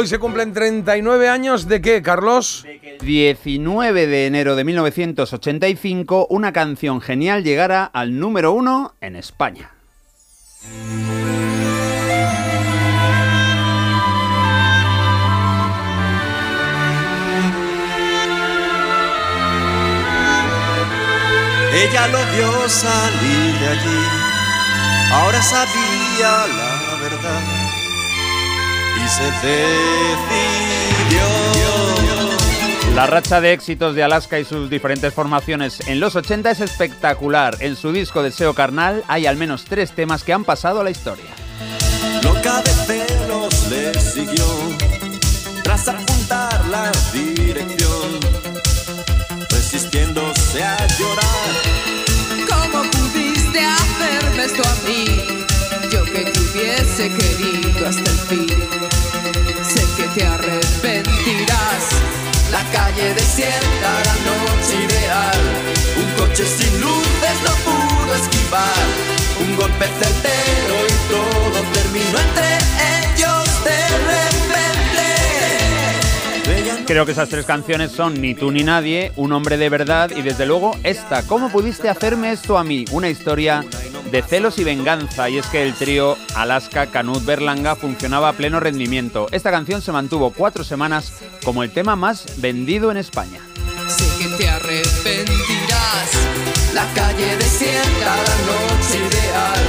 [0.00, 2.66] Hoy se cumplen 39 años de qué, Carlos?
[3.02, 9.72] 19 de enero de 1985, una canción genial llegara al número uno en España.
[21.74, 24.02] Ella lo vio salir de allí,
[25.12, 27.59] ahora sabía la verdad
[28.96, 30.80] y se decidió.
[32.94, 37.56] La racha de éxitos de Alaska y sus diferentes formaciones en los 80 es espectacular.
[37.60, 40.90] En su disco Deseo Carnal hay al menos tres temas que han pasado a la
[40.90, 41.30] historia.
[42.22, 44.44] Loca de celos le siguió,
[45.62, 48.20] tras apuntar la dirección,
[49.48, 51.80] resistiéndose a llorar.
[52.48, 55.29] ¿Cómo pudiste hacerme esto a mí?
[56.80, 58.48] Hubiese querido hasta el fin.
[59.62, 61.84] Sé que te arrepentirás.
[62.50, 65.40] La calle desierta, la noche ideal.
[65.98, 68.86] Un coche sin luces no pudo esquivar.
[69.40, 72.56] Un golpe certero y todo terminó entre
[73.12, 74.29] ellos de.
[76.90, 80.22] Creo que esas tres canciones son Ni tú ni nadie, Un hombre de verdad y
[80.22, 82.84] desde luego esta, ¿Cómo pudiste hacerme esto a mí?
[82.90, 83.64] Una historia
[84.10, 88.58] de celos y venganza y es que el trío Alaska Canut Berlanga funcionaba a pleno
[88.58, 89.28] rendimiento.
[89.30, 91.12] Esta canción se mantuvo cuatro semanas
[91.44, 93.38] como el tema más vendido en España.
[93.86, 96.10] Sé que te arrepentirás.
[96.74, 99.60] La calle desierta, la noche ideal.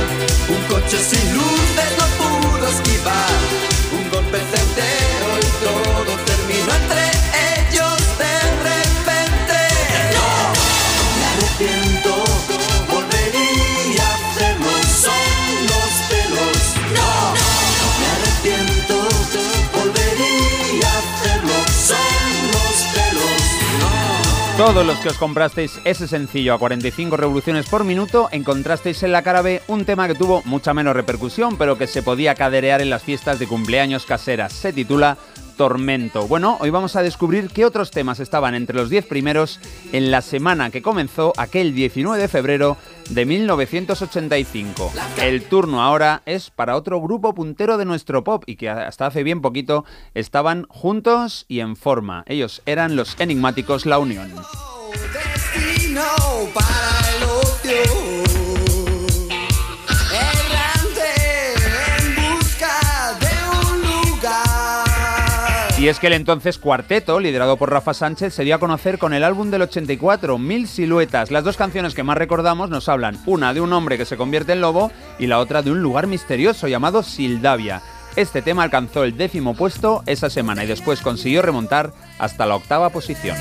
[0.49, 3.29] Un coche sin luces no pudo esquivar.
[3.93, 6.30] Un golpe certero y todo
[24.61, 29.23] Todos los que os comprasteis ese sencillo a 45 revoluciones por minuto encontrasteis en la
[29.23, 32.91] cara B un tema que tuvo mucha menos repercusión, pero que se podía caderear en
[32.91, 34.53] las fiestas de cumpleaños caseras.
[34.53, 35.17] Se titula
[35.61, 36.27] Tormento.
[36.27, 39.59] Bueno, hoy vamos a descubrir qué otros temas estaban entre los 10 primeros
[39.91, 42.77] en la semana que comenzó aquel 19 de febrero
[43.11, 44.91] de 1985.
[45.21, 49.21] El turno ahora es para otro grupo puntero de nuestro pop y que hasta hace
[49.21, 49.85] bien poquito
[50.15, 52.23] estaban juntos y en forma.
[52.25, 54.31] Ellos eran los enigmáticos La Unión.
[65.81, 69.15] Y es que el entonces cuarteto, liderado por Rafa Sánchez, se dio a conocer con
[69.15, 71.31] el álbum del 84, Mil Siluetas.
[71.31, 74.51] Las dos canciones que más recordamos nos hablan, una de un hombre que se convierte
[74.51, 77.81] en lobo y la otra de un lugar misterioso llamado Sildavia.
[78.15, 82.91] Este tema alcanzó el décimo puesto esa semana y después consiguió remontar hasta la octava
[82.91, 83.35] posición.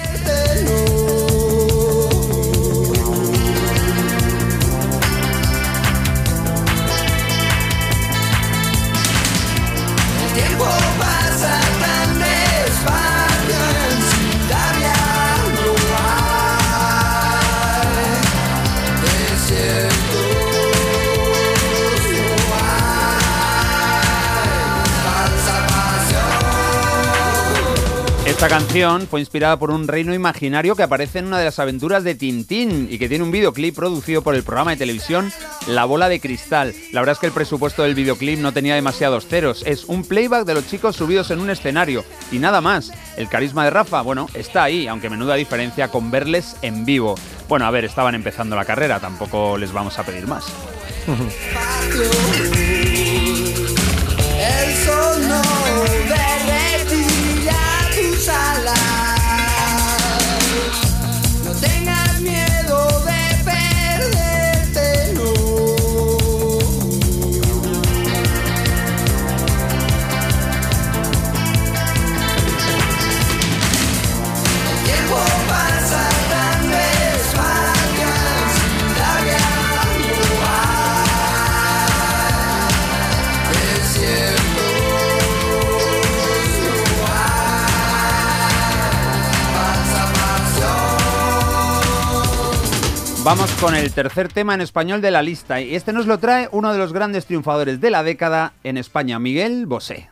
[28.41, 32.05] Esta canción fue inspirada por un reino imaginario que aparece en una de las aventuras
[32.05, 35.31] de Tintín y que tiene un videoclip producido por el programa de televisión
[35.67, 36.75] La Bola de Cristal.
[36.93, 39.63] La verdad es que el presupuesto del videoclip no tenía demasiados ceros.
[39.67, 42.03] Es un playback de los chicos subidos en un escenario
[42.33, 42.93] y nada más.
[43.19, 47.17] El carisma de Rafa, bueno, está ahí, aunque menuda diferencia con verles en vivo.
[47.47, 50.47] Bueno, a ver, estaban empezando la carrera, tampoco les vamos a pedir más.
[58.51, 59.20] alas.
[93.23, 96.49] Vamos con el tercer tema en español de la lista y este nos lo trae
[96.53, 100.09] uno de los grandes triunfadores de la década en España, Miguel Bosé.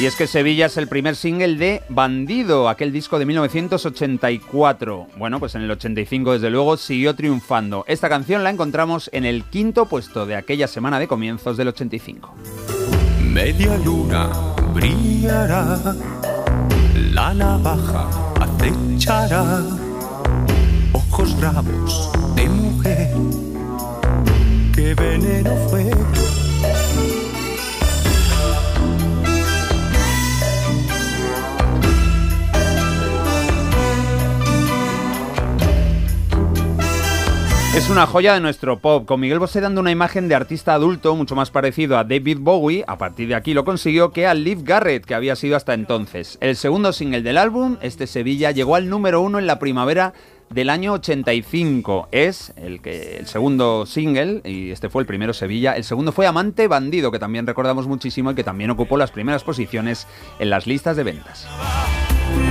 [0.00, 5.06] Y es que Sevilla es el primer single de Bandido, aquel disco de 1984.
[5.16, 7.84] Bueno, pues en el 85 desde luego siguió triunfando.
[7.86, 12.34] Esta canción la encontramos en el quinto puesto de aquella semana de comienzos del 85.
[13.22, 14.28] Media luna
[14.74, 15.78] brillará,
[17.12, 18.08] la navaja
[18.40, 19.62] acechará,
[21.12, 21.36] ojos
[22.36, 23.10] de mujer,
[24.74, 25.90] qué veneno fue.
[37.74, 41.16] Es una joya de nuestro pop, con Miguel Bosé dando una imagen de artista adulto
[41.16, 44.62] mucho más parecido a David Bowie, a partir de aquí lo consiguió, que a Liv
[44.62, 46.38] Garrett, que había sido hasta entonces.
[46.40, 50.14] El segundo single del álbum, este Sevilla, llegó al número uno en la primavera
[50.52, 52.08] del año 85.
[52.12, 55.76] Es el, que, el segundo single, y este fue el primero Sevilla.
[55.76, 59.44] El segundo fue Amante Bandido, que también recordamos muchísimo y que también ocupó las primeras
[59.44, 60.06] posiciones
[60.38, 61.46] en las listas de ventas.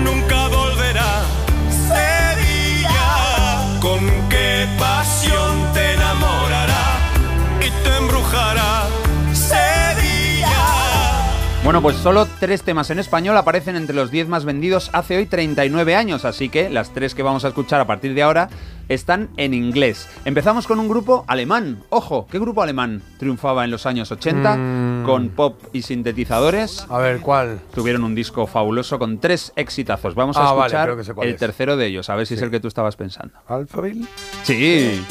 [0.04, 1.24] Nunca volverá
[1.70, 3.00] Sevilla.
[3.82, 4.00] Con
[4.30, 7.00] qué pasión te enamorará
[7.60, 8.71] y te embrujará
[11.72, 15.26] Bueno, pues solo tres temas en español aparecen entre los 10 más vendidos hace hoy
[15.26, 18.50] 39 años, así que las tres que vamos a escuchar a partir de ahora
[18.90, 20.10] están en inglés.
[20.26, 21.82] Empezamos con un grupo alemán.
[21.88, 25.04] Ojo, ¿qué grupo alemán triunfaba en los años 80 Mm.
[25.06, 26.86] con pop y sintetizadores?
[26.90, 27.62] A ver, ¿cuál?
[27.74, 30.14] Tuvieron un disco fabuloso con tres exitazos.
[30.14, 31.40] Vamos a Ah, vale, escuchar cuál el es.
[31.40, 33.34] tercero de ellos, a ver si es el que tú estabas pensando.
[33.48, 34.06] ¿Alphaville?
[34.44, 35.02] Sí.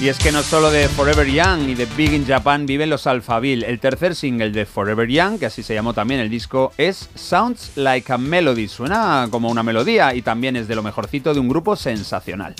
[0.00, 3.08] Y es que no solo de Forever Young y de Big in Japan viven los
[3.08, 3.66] Alphaville.
[3.66, 7.72] El tercer single de Forever Young, que así se llamó también el disco, es Sounds
[7.74, 8.68] Like a Melody.
[8.68, 12.54] Suena como una melodía y también es de lo mejorcito de un grupo sensacional.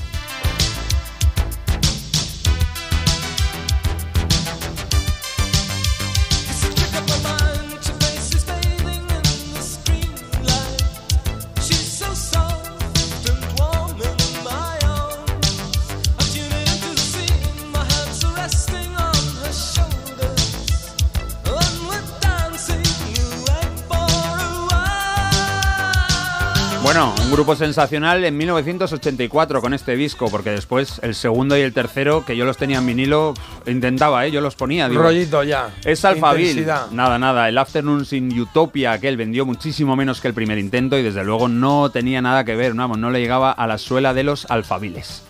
[27.49, 32.37] Grupo sensacional en 1984 con este disco, porque después el segundo y el tercero, que
[32.37, 33.33] yo los tenía en vinilo,
[33.65, 34.31] intentaba, ¿eh?
[34.31, 34.87] yo los ponía.
[34.87, 35.71] Digo, Rollito ya.
[35.83, 36.67] Es Alphaville.
[36.91, 37.49] Nada, nada.
[37.49, 41.49] El Afternoons in Utopia, aquel vendió muchísimo menos que el primer intento y desde luego
[41.49, 45.23] no tenía nada que ver, vamos, no le llegaba a la suela de los alfabiles.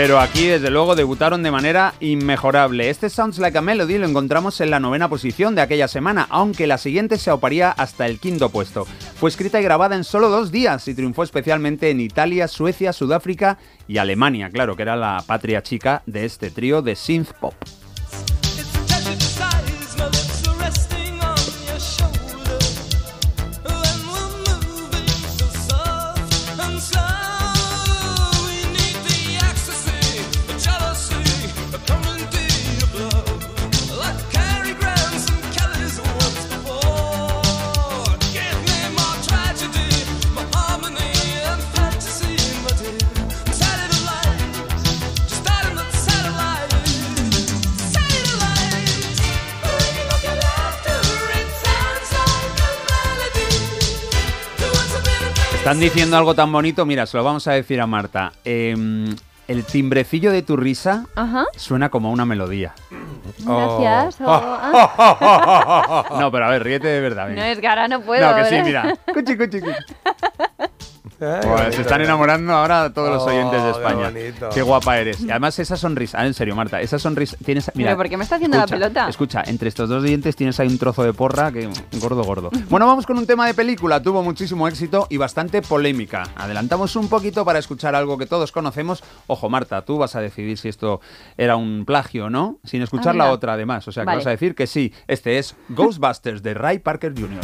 [0.00, 2.88] Pero aquí, desde luego, debutaron de manera inmejorable.
[2.88, 6.68] Este Sounds Like a Melody lo encontramos en la novena posición de aquella semana, aunque
[6.68, 8.84] la siguiente se auparía hasta el quinto puesto.
[9.16, 13.58] Fue escrita y grabada en solo dos días y triunfó especialmente en Italia, Suecia, Sudáfrica
[13.88, 17.54] y Alemania, claro, que era la patria chica de este trío de synth pop.
[55.68, 58.32] Están diciendo algo tan bonito, mira, se lo vamos a decir a Marta.
[58.42, 59.14] Em,
[59.48, 61.44] el timbrecillo de tu risa Ajá.
[61.56, 62.72] suena como una melodía.
[63.40, 64.18] Gracias.
[64.22, 64.24] Oh.
[64.24, 66.04] oh, ah.
[66.20, 67.28] no, pero a ver, ríete de verdad.
[67.28, 68.26] No es que ahora no puedo.
[68.26, 68.96] No, que sí, mira.
[69.12, 69.76] Cuchi, cuchi, cuchi.
[71.18, 74.12] Pues se están enamorando ahora todos los Oh, oyentes de España.
[74.54, 75.20] Qué guapa eres.
[75.20, 77.90] Y además esa sonrisa, ah, en serio, Marta, esa sonrisa tienes, mira.
[77.90, 79.08] ¿Pero por qué me está haciendo la pelota?
[79.08, 81.68] Escucha, entre estos dos dientes tienes ahí un trozo de porra que
[82.00, 82.50] gordo gordo.
[82.68, 86.24] Bueno, vamos con un tema de película, tuvo muchísimo éxito y bastante polémica.
[86.36, 89.02] Adelantamos un poquito para escuchar algo que todos conocemos.
[89.26, 91.00] Ojo, Marta, tú vas a decidir si esto
[91.36, 93.34] era un plagio o no, sin escuchar la mira.
[93.34, 94.92] otra además, o sea, que vas a decir que sí.
[95.06, 97.40] Este es Ghostbusters de Ray Parker Jr.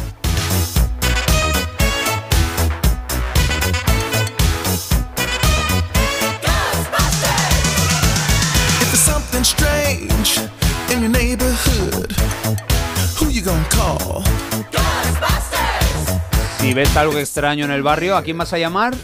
[16.58, 18.94] Si ves algo extraño en el barrio, ¿a quién vas a llamar?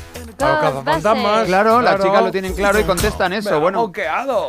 [0.43, 1.47] A los cazafantasmas.
[1.47, 3.61] Claro, las chicas lo tienen claro y contestan eso.
[3.61, 4.49] Bueno, moqueado.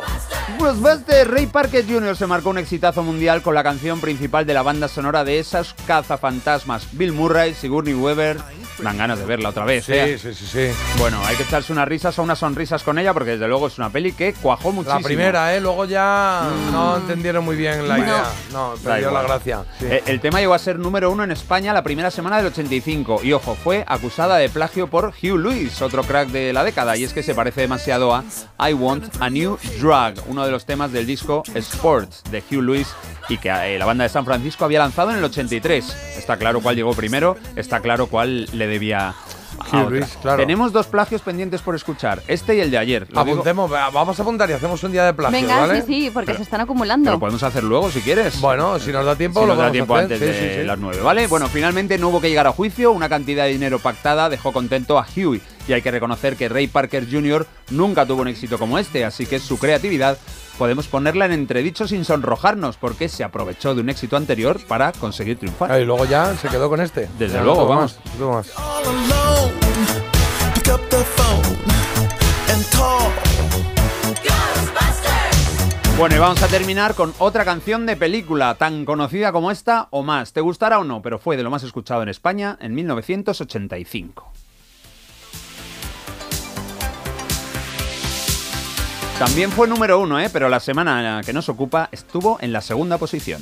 [0.58, 2.16] Pues Buster Ray Parker Jr.
[2.16, 5.74] se marcó un exitazo mundial con la canción principal de la banda sonora de esas
[5.86, 6.86] cazafantasmas.
[6.92, 8.38] Bill Murray, Sigourney Weaver.
[8.78, 10.18] Dan ganas de verla otra vez, Sí, ¿eh?
[10.18, 10.68] sí, sí, sí.
[10.98, 13.76] Bueno, hay que echarse unas risas o unas sonrisas con ella porque desde luego es
[13.78, 14.98] una peli que cuajó muchísimo.
[15.00, 15.60] La primera, ¿eh?
[15.60, 16.42] Luego ya
[16.72, 18.02] no entendieron muy bien la No.
[18.04, 18.24] idea.
[18.52, 19.64] No, Da perdió la gracia.
[19.78, 19.86] Sí.
[19.88, 23.20] Eh, El tema llegó a ser número uno en España la primera semana del 85
[23.22, 27.04] y ojo, fue acusada de plagio por Hugh Lewis, otro crack de la década, y
[27.04, 28.24] es que se parece demasiado a
[28.70, 32.88] I Want a New Drug, uno de los temas del disco Sports de Hugh Lewis
[33.28, 36.16] y que eh, la banda de San Francisco había lanzado en el 83.
[36.18, 39.14] Está claro cuál llegó primero, está claro cuál le debía a
[39.70, 39.90] Hugh otra.
[39.90, 40.38] Lewis, claro.
[40.38, 43.06] Tenemos dos plagios pendientes por escuchar, este y el de ayer.
[43.10, 45.82] Lo Apuntemos, va- vamos a apuntar y hacemos un día de plagios, Venga, ¿vale?
[45.82, 47.10] sí, sí, porque Pero- se están acumulando.
[47.12, 48.40] Lo podemos hacer luego si quieres.
[48.40, 50.04] Bueno, si nos da tiempo, Si lo nos da tiempo hacer.
[50.14, 50.66] antes Sí, de sí, sí.
[50.66, 51.26] las 9, ¿vale?
[51.28, 54.98] Bueno, finalmente no hubo que llegar a juicio, una cantidad de dinero pactada dejó contento
[54.98, 57.46] a Huey y hay que reconocer que Ray Parker Jr.
[57.70, 60.18] nunca tuvo un éxito como este, así que su creatividad
[60.58, 65.38] podemos ponerla en entredicho sin sonrojarnos porque se aprovechó de un éxito anterior para conseguir
[65.38, 65.72] triunfar.
[65.72, 67.08] Ah, y luego ya se quedó con este.
[67.18, 67.98] Desde Ya luego, vamos.
[68.18, 68.44] call.
[75.98, 80.02] Bueno, y vamos a terminar con otra canción de película tan conocida como esta o
[80.02, 80.32] más.
[80.32, 81.00] ¿Te gustará o no?
[81.00, 84.32] Pero fue de lo más escuchado en España en 1985.
[89.22, 90.28] También fue número uno, ¿eh?
[90.32, 93.40] pero la semana que nos ocupa estuvo en la segunda posición.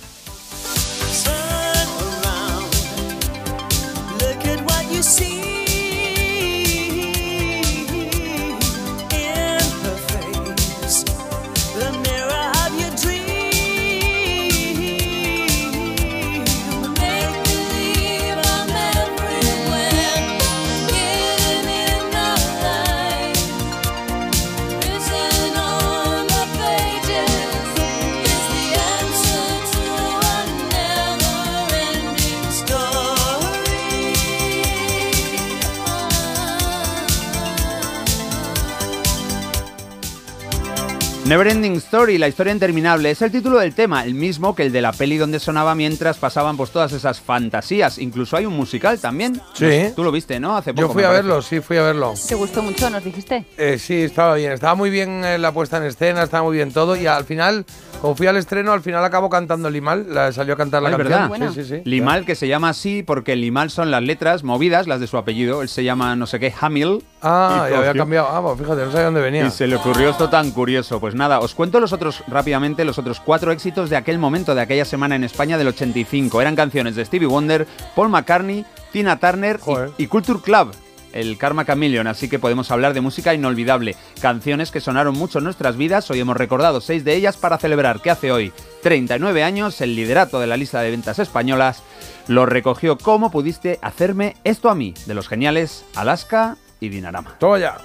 [41.31, 44.82] Neverending Story, la historia interminable, es el título del tema, el mismo que el de
[44.82, 47.98] la peli donde sonaba mientras pasaban pues todas esas fantasías.
[47.98, 49.40] Incluso hay un musical también.
[49.52, 49.93] Sí.
[49.94, 50.57] Tú lo viste, ¿no?
[50.57, 50.89] Hace poco.
[50.89, 52.15] Yo fui a verlo, sí, fui a verlo.
[52.28, 53.44] ¿Te gustó mucho, nos dijiste?
[53.57, 54.51] Eh, sí, estaba bien.
[54.51, 56.97] Estaba muy bien eh, la puesta en escena, estaba muy bien todo.
[56.97, 57.65] Y al final,
[58.01, 60.12] como fui al estreno, al final acabo cantando Limal.
[60.12, 61.31] La, salió a cantar la Ah, es canción.
[61.31, 61.52] verdad.
[61.55, 61.82] Sí, sí, sí.
[61.85, 65.62] Limal, que se llama así porque Limal son las letras movidas, las de su apellido.
[65.62, 67.05] Él se llama no sé qué, Hamil.
[67.23, 68.27] Ah, Y ya había cambiado.
[68.32, 69.47] Ah, pues fíjate, no sabía dónde venía.
[69.47, 70.98] Y se le ocurrió esto tan curioso.
[70.98, 74.63] Pues nada, os cuento los otros rápidamente, los otros cuatro éxitos de aquel momento, de
[74.63, 76.41] aquella semana en España del 85.
[76.41, 79.61] Eran canciones de Stevie Wonder, Paul McCartney, Tina Turner
[79.99, 80.73] y, y Culture Club.
[81.13, 83.97] El Karma Chameleon, así que podemos hablar de música inolvidable.
[84.21, 88.01] Canciones que sonaron mucho en nuestras vidas, hoy hemos recordado seis de ellas para celebrar
[88.01, 88.53] que hace hoy
[88.83, 91.83] 39 años el liderato de la lista de ventas españolas
[92.29, 97.37] lo recogió como pudiste hacerme esto a mí, de los geniales Alaska y Dinarama.
[97.39, 97.77] Toma ya.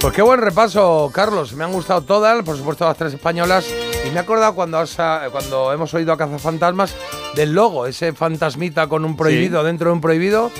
[0.00, 1.52] Pues qué buen repaso, Carlos.
[1.52, 3.66] Me han gustado todas, por supuesto las tres españolas.
[4.06, 6.94] Y me he acordado cuando, has, ah, cuando hemos oído a Cazafantasmas
[7.34, 10.50] del logo, ese fantasmita con un prohibido dentro de un prohibido.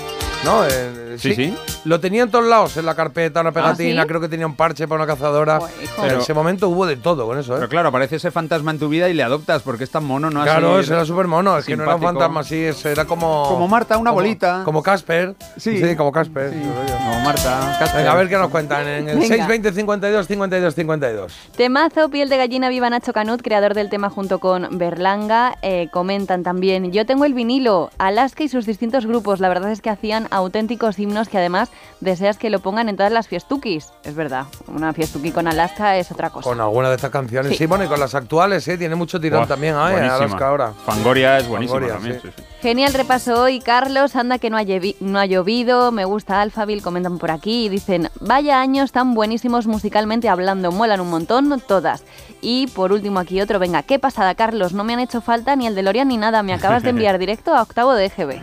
[0.43, 0.65] ¿No?
[0.65, 1.53] Eh, Sí, sí.
[1.83, 4.07] Lo tenía en todos lados, en la carpeta, una pegatina, ¿sí?
[4.07, 5.57] creo que tenía un parche para una cazadora.
[5.59, 7.57] en Pero- ese momento hubo de todo con eso, ¿eh?
[7.57, 10.31] Pero claro, aparece ese fantasma en tu vida y le adoptas porque es tan mono,
[10.31, 10.41] ¿no?
[10.41, 13.45] Claro, Así, era súper mono, es que no era un fantasma así, es- era como...
[13.49, 14.61] Como Marta, una como- bolita.
[14.63, 15.35] Como Casper.
[15.57, 15.79] Sí.
[15.95, 16.49] como Casper.
[16.53, 17.75] Como Marta.
[17.77, 17.97] Casper.
[17.99, 19.27] Venga, a ver qué nos cuentan en el Venga.
[19.27, 21.33] 620 52 52 52.
[21.57, 25.55] Temazo, piel de gallina, viva Nacho Canut, creador del tema junto con Berlanga.
[25.61, 29.39] eh, comentan también, yo tengo el vinilo, Alaska y sus distintos grupos.
[29.41, 33.11] La verdad es que hacían auténticos himnos que además deseas que lo pongan en todas
[33.11, 33.89] las fiestuquis.
[34.03, 36.49] Es verdad, una fiestuki con Alaska es otra cosa.
[36.49, 37.51] Con alguna de estas canciones.
[37.51, 37.65] Sí, Sí.
[37.67, 38.77] bueno, y con las actuales, ¿eh?
[38.77, 39.77] Tiene mucho tirón también, ¿eh?
[39.77, 40.73] Alaska ahora.
[40.85, 42.21] Fangoria es buenísima Fangoria, también.
[42.21, 42.27] sí.
[42.29, 42.43] sí, sí.
[42.61, 44.15] Genial repaso hoy, Carlos.
[44.15, 44.63] Anda que no ha,
[44.99, 45.91] no ha llovido.
[45.91, 51.01] Me gusta Alphaville, comentan por aquí y dicen: Vaya años tan buenísimos musicalmente hablando, muelan
[51.01, 52.03] un montón, todas.
[52.39, 54.73] Y por último, aquí otro: Venga, qué pasada, Carlos.
[54.73, 56.43] No me han hecho falta ni el DeLorean ni nada.
[56.43, 58.41] Me acabas de enviar directo a octavo de EGB.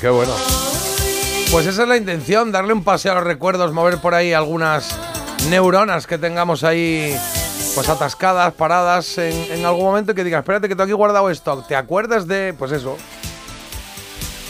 [0.00, 0.32] Qué bueno.
[1.50, 4.98] Pues esa es la intención, darle un paseo a los recuerdos, mover por ahí algunas
[5.48, 7.16] neuronas que tengamos ahí
[7.74, 11.30] pues atascadas, paradas en, en algún momento y que digas, espérate que tengo aquí guardado
[11.30, 11.64] esto.
[11.66, 12.96] ¿Te acuerdas de, pues eso?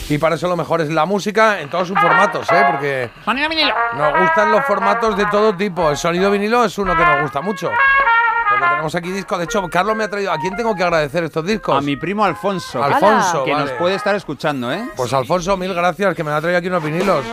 [0.09, 2.65] Y para eso lo mejor es la música en todos sus formatos, ¿eh?
[2.71, 3.11] Porque
[3.97, 5.91] nos gustan los formatos de todo tipo.
[5.91, 7.71] El sonido vinilo es uno que nos gusta mucho.
[8.59, 9.39] Porque tenemos aquí discos.
[9.39, 10.33] De hecho, Carlos me ha traído.
[10.33, 11.77] ¿A quién tengo que agradecer estos discos?
[11.77, 12.83] A mi primo Alfonso.
[12.83, 14.85] Alfonso, Que nos puede estar escuchando, ¿eh?
[14.97, 17.25] Pues Alfonso, mil gracias, que me ha traído aquí unos vinilos.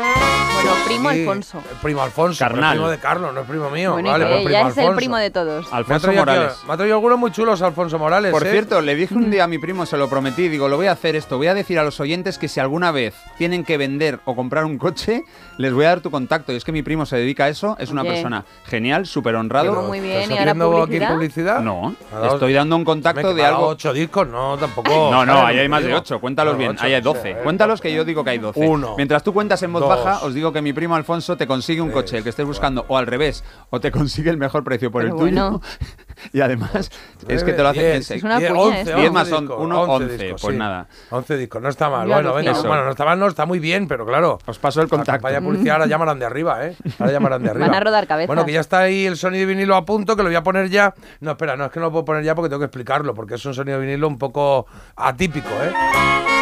[0.53, 1.57] Bueno, primo Sí, Alfonso.
[1.71, 2.63] el Primo Alfonso, Carnal.
[2.63, 3.93] es primo de Carlos, no es primo mío.
[3.93, 5.69] Bueno, vale, pues primo ya es el primo de todos.
[5.69, 6.53] Me Alfonso aquí- Morales.
[6.65, 8.31] me ha traído algunos muy chulos, Alfonso Morales.
[8.31, 8.51] Por ¿eh?
[8.51, 10.93] cierto, le dije un día a mi primo, se lo prometí, digo, lo voy a
[10.93, 14.21] hacer esto, voy a decir a los oyentes que si alguna vez tienen que vender
[14.23, 15.23] o comprar un coche,
[15.57, 16.53] les voy a dar tu contacto.
[16.53, 18.11] Y es que mi primo se dedica a eso, es una Oye.
[18.11, 19.69] persona genial, súper honrado.
[19.71, 21.09] Pero muy bien, ¿Estás ¿y ahora publicidad?
[21.13, 21.61] Publicidad?
[21.61, 21.95] No,
[22.31, 23.67] estoy dando un contacto Me de algo...
[23.67, 24.89] ocho discos, no, tampoco.
[24.89, 25.93] No, no, ¿sabes ahí hay más de?
[25.93, 27.29] 8, cuéntalos No, bien, ocho, ahí hay o sea, 12.
[27.31, 28.67] eh, Cuéntalos que yo digo que hay 12.
[28.67, 31.47] Uno, Mientras tú cuentas en voz dos, baja, os digo que mi primo Alfonso te
[31.47, 34.63] consigue un coche, el que estés buscando, o al revés, o te consigue el mejor
[34.63, 35.41] precio por Pero el tuyo.
[35.41, 35.61] bueno.
[36.33, 36.91] y además,
[37.27, 37.79] es que te lo hace...
[37.93, 38.91] Diez, Es una diez, cuña once, esto.
[38.91, 40.59] once 10 más son discos, 1, 11, discos, pues sí.
[40.59, 40.87] nada.
[41.09, 42.07] 11 discos, no está mal.
[42.07, 44.39] Bueno, venga, bueno, no está mal, no, está muy bien, pero claro.
[44.45, 45.11] Os paso el La contacto.
[45.21, 46.75] campaña publicidad ahora llamarán de arriba, ¿eh?
[46.99, 47.67] Ahora llamarán de arriba.
[47.67, 48.27] Van a rodar cabezas.
[48.27, 50.43] Bueno, que ya está ahí el sonido de vinilo a punto, que lo voy a
[50.43, 50.93] poner ya.
[51.19, 53.35] No, espera, no es que no lo puedo poner ya porque tengo que explicarlo, porque
[53.35, 54.65] es un sonido de vinilo un poco
[54.95, 55.71] atípico, ¿eh?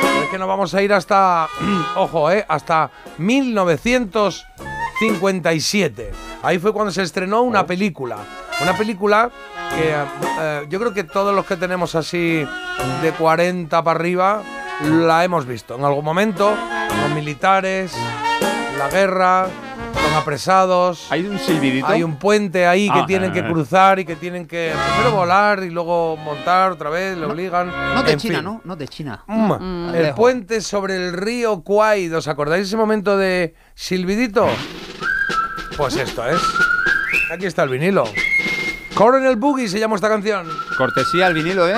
[0.02, 1.48] Pero es que nos vamos a ir hasta,
[1.96, 2.46] ojo, ¿eh?
[2.48, 6.12] Hasta 1957.
[6.44, 8.18] Ahí fue cuando se estrenó una película.
[8.62, 9.32] Una película
[9.72, 9.94] que
[10.40, 12.46] eh, yo creo que todos los que tenemos así
[13.02, 14.42] de 40 para arriba
[14.84, 16.54] la hemos visto en algún momento.
[17.02, 17.94] Los militares,
[18.78, 19.48] la guerra,
[19.94, 21.08] los apresados.
[21.12, 21.88] Hay un silbidito.
[21.88, 25.64] Hay un puente ahí que Ah, tienen que cruzar y que tienen que primero volar
[25.64, 27.72] y luego montar otra vez, le obligan.
[27.96, 28.44] No de En China, fin.
[28.44, 28.62] ¿no?
[28.64, 29.24] No de China.
[29.28, 29.96] Mm, Mm.
[29.96, 30.16] El Lejos.
[30.18, 32.12] puente sobre el río Kwai.
[32.14, 34.48] ¿Os acordáis ese momento de silbidito?
[35.78, 36.40] Pues esto es.
[37.34, 38.04] Aquí está el vinilo.
[38.96, 40.48] Coronel Boogie se llama esta canción.
[40.78, 41.76] Cortesía al vinilo, ¿eh?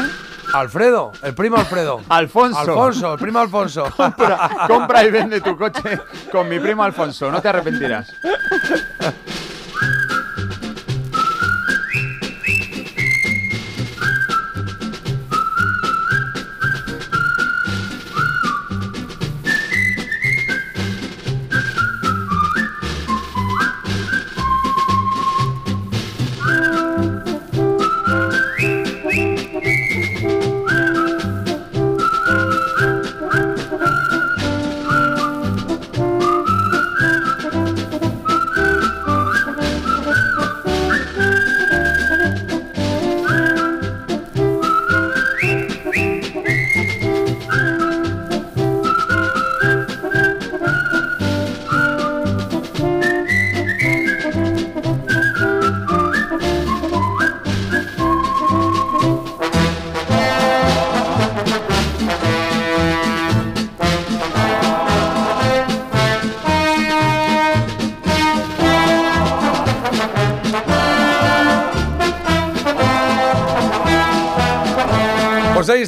[0.53, 2.02] Alfredo, el primo Alfredo.
[2.10, 2.60] Alfonso.
[2.60, 3.85] Alfonso, el primo Alfonso.
[3.98, 5.99] compra, compra y vende tu coche
[6.31, 8.14] con mi primo Alfonso, no te arrepentirás.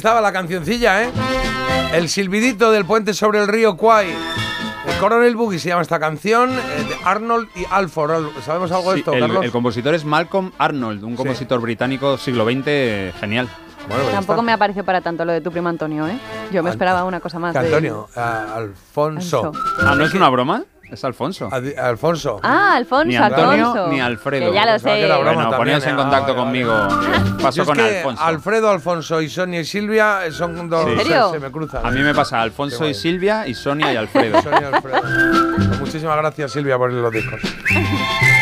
[0.06, 1.10] La cancioncilla, ¿eh?
[1.92, 4.06] El silbidito del puente sobre el río Kwai.
[4.86, 8.10] El Coronel Boogie se llama esta canción, eh, de Arnold y Alford.
[8.12, 9.44] Al- ¿Sabemos algo de Sí, esto, el, Carlos?
[9.44, 13.48] el compositor es Malcolm Arnold, un compositor británico siglo XX genial.
[13.88, 14.42] Bueno, pues Tampoco está.
[14.42, 16.16] me ha parecido para tanto lo de tu primo Antonio, ¿eh?
[16.52, 17.52] Yo me An- esperaba una cosa más.
[17.54, 19.46] De- Antonio, a- Alfonso.
[19.46, 19.64] Alfonso.
[19.80, 20.62] Ah, ¿no es una broma?
[20.90, 21.48] Es Alfonso.
[21.78, 22.40] Alfonso.
[22.42, 23.88] Ah, Alfonso, Ni Antonio Alfonso.
[23.88, 24.48] ni Alfredo.
[24.50, 25.00] Que ya lo sé.
[25.02, 25.94] era broma Bueno, en ¿eh?
[25.96, 26.72] contacto Ah, conmigo.
[27.42, 28.22] Pasó es con que Alfonso.
[28.22, 30.86] Alfredo, Alfonso y Sonia y Silvia eh, son dos.
[30.86, 31.30] ¿En se- serio?
[31.32, 31.84] Se, me cruzan.
[31.84, 32.04] A mí ¿eh?
[32.04, 32.94] me pasa Alfonso y.
[32.94, 34.40] Silvia y Sonia y Alfredo.
[34.42, 35.00] Sonia y Alfredo.
[35.56, 37.40] Pues muchísimas gracias, Silvia, por los discos.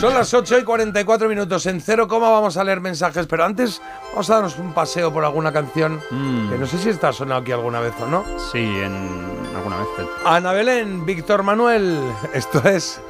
[0.00, 1.64] Son las 8 y 44 minutos.
[1.66, 5.24] En cero coma vamos a leer mensajes, pero antes vamos a darnos un paseo por
[5.24, 8.24] alguna canción Mm, que no sé si está sonado aquí alguna vez o no.
[8.52, 9.86] sí, en alguna vez.
[9.96, 11.98] pero- Ana Belén, Víctor Manuel,
[12.34, 13.00] esto es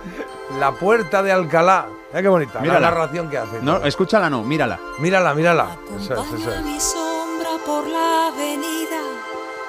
[0.61, 1.87] La Puerta de Alcalá.
[2.11, 2.81] Mira qué bonita Mírala.
[2.81, 3.61] la narración que hace.
[3.63, 4.79] No, escúchala, no, mírala.
[4.99, 5.77] Mírala, mírala.
[6.01, 6.63] Eso es, eso es.
[6.65, 9.01] mi sombra por la avenida,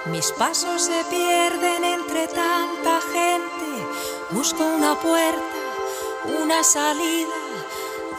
[0.05, 3.87] mis pasos se pierden entre tanta gente.
[4.29, 5.41] Busco una puerta,
[6.27, 7.33] una salida,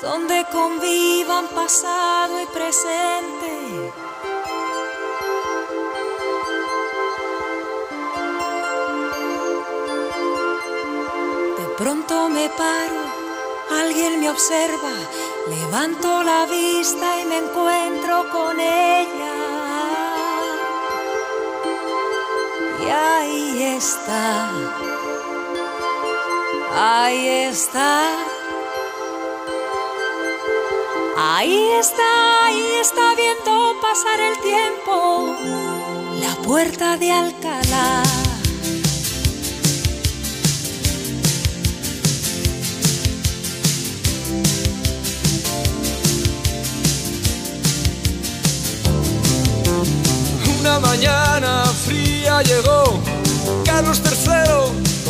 [0.01, 3.93] donde convivan pasado y presente.
[11.59, 13.03] De pronto me paro,
[13.71, 14.93] alguien me observa,
[15.49, 19.35] levanto la vista y me encuentro con ella.
[22.81, 24.51] Y ahí está,
[26.79, 28.17] ahí está.
[31.17, 35.35] Ahí está, ahí está viendo pasar el tiempo.
[36.21, 38.03] La puerta de Alcalá.
[50.61, 53.01] Una mañana fría llegó
[53.65, 54.88] Carlos III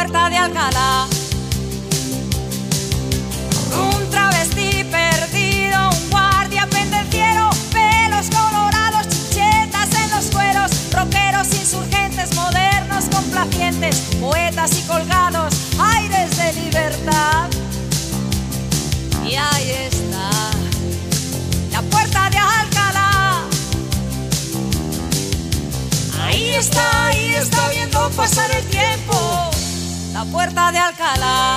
[0.00, 1.06] Puerta de Alcalá.
[3.76, 13.04] Un travesti perdido, un guardia pendenciero, pelos colorados, chichetas en los cueros, rockeros insurgentes, modernos
[13.14, 17.50] complacientes, poetas y colgados, aires de libertad.
[19.22, 20.30] Y ahí está,
[21.72, 23.42] la puerta de Alcalá.
[26.22, 29.49] Ahí está, ahí está viendo pasar el tiempo,
[30.20, 31.54] la puerta de Alcalá.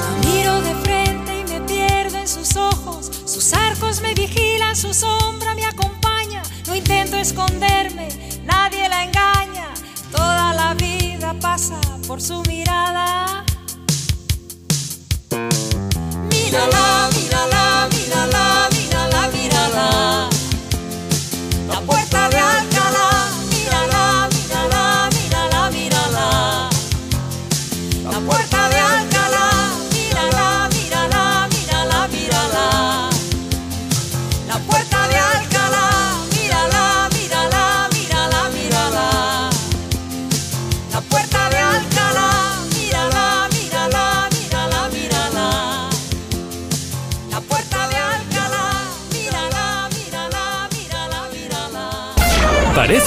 [0.00, 3.12] La miro de frente y me pierdo en sus ojos.
[3.24, 6.42] Sus arcos me vigilan, su sombra me acompaña.
[6.66, 8.08] No intento esconderme,
[8.42, 9.68] nadie la engaña.
[10.10, 13.41] Toda la vida pasa por su mirada.
[16.52, 17.08] Mírala,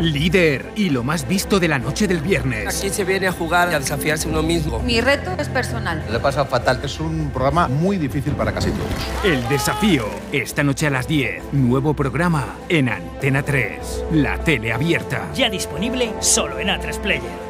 [0.00, 2.78] Líder y lo más visto de la noche del viernes.
[2.78, 4.80] Aquí se viene a jugar y a desafiarse uno mismo.
[4.80, 6.02] Mi reto es personal.
[6.10, 6.80] Le he pasado fatal.
[6.82, 8.88] Es un programa muy difícil para casi todos.
[9.22, 10.06] El desafío.
[10.32, 11.52] Esta noche a las 10.
[11.52, 14.04] Nuevo programa en Antena 3.
[14.12, 15.28] La tele abierta.
[15.34, 17.49] Ya disponible solo en A3 Player.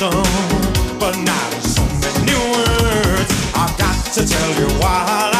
[0.00, 3.32] Mention, but not so many words.
[3.54, 5.35] I've got to tell you what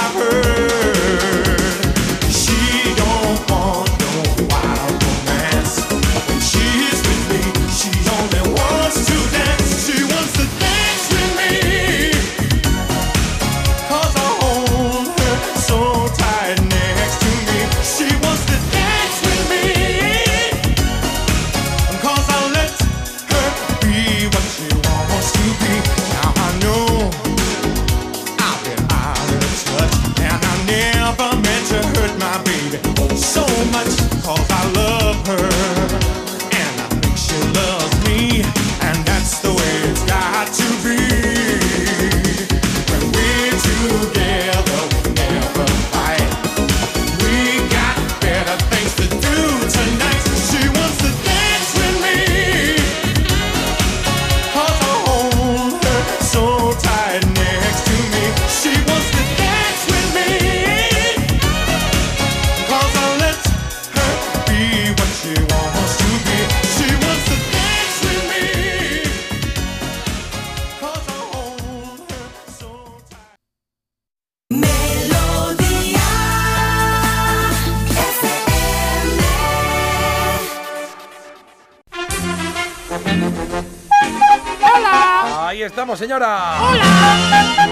[86.06, 86.62] señora.
[86.62, 87.66] ¡Hola!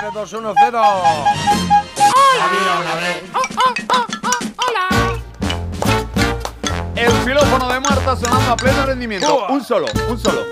[0.00, 0.82] 3, 2, 1, 0.
[6.94, 9.46] El xilófono de Marta sonando a pleno rendimiento.
[9.48, 10.42] Un solo, un solo.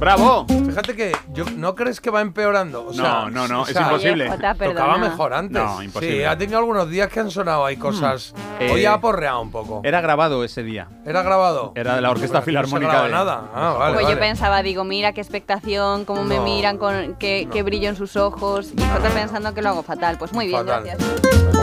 [0.00, 0.46] ¡Bravo!
[0.48, 2.86] Fíjate que yo, ¿no crees que va empeorando?
[2.86, 4.24] O sea, No, no, no, o es sea, imposible.
[4.24, 5.62] Oye, Jota, Tocaba mejor antes.
[5.62, 6.16] No, imposible.
[6.16, 8.34] Sí, ha tenido algunos días que han sonado ahí cosas.
[8.58, 9.82] Eh, Hoy ha aporreado un poco.
[9.84, 10.88] Era grabado ese día.
[11.04, 11.72] ¿Era grabado?
[11.76, 12.90] Era de la Orquesta No se Filarmónica.
[12.92, 13.42] graba de- nada.
[13.54, 14.20] Ah, vale, Pues yo vale.
[14.20, 16.44] pensaba, digo, mira qué expectación, cómo me No.
[16.44, 18.72] miran, con qué, qué brillo en sus ojos.
[18.74, 20.16] Y Jota pensando que lo hago fatal.
[20.18, 20.82] Pues muy bien, Fatal.
[20.84, 21.59] gracias.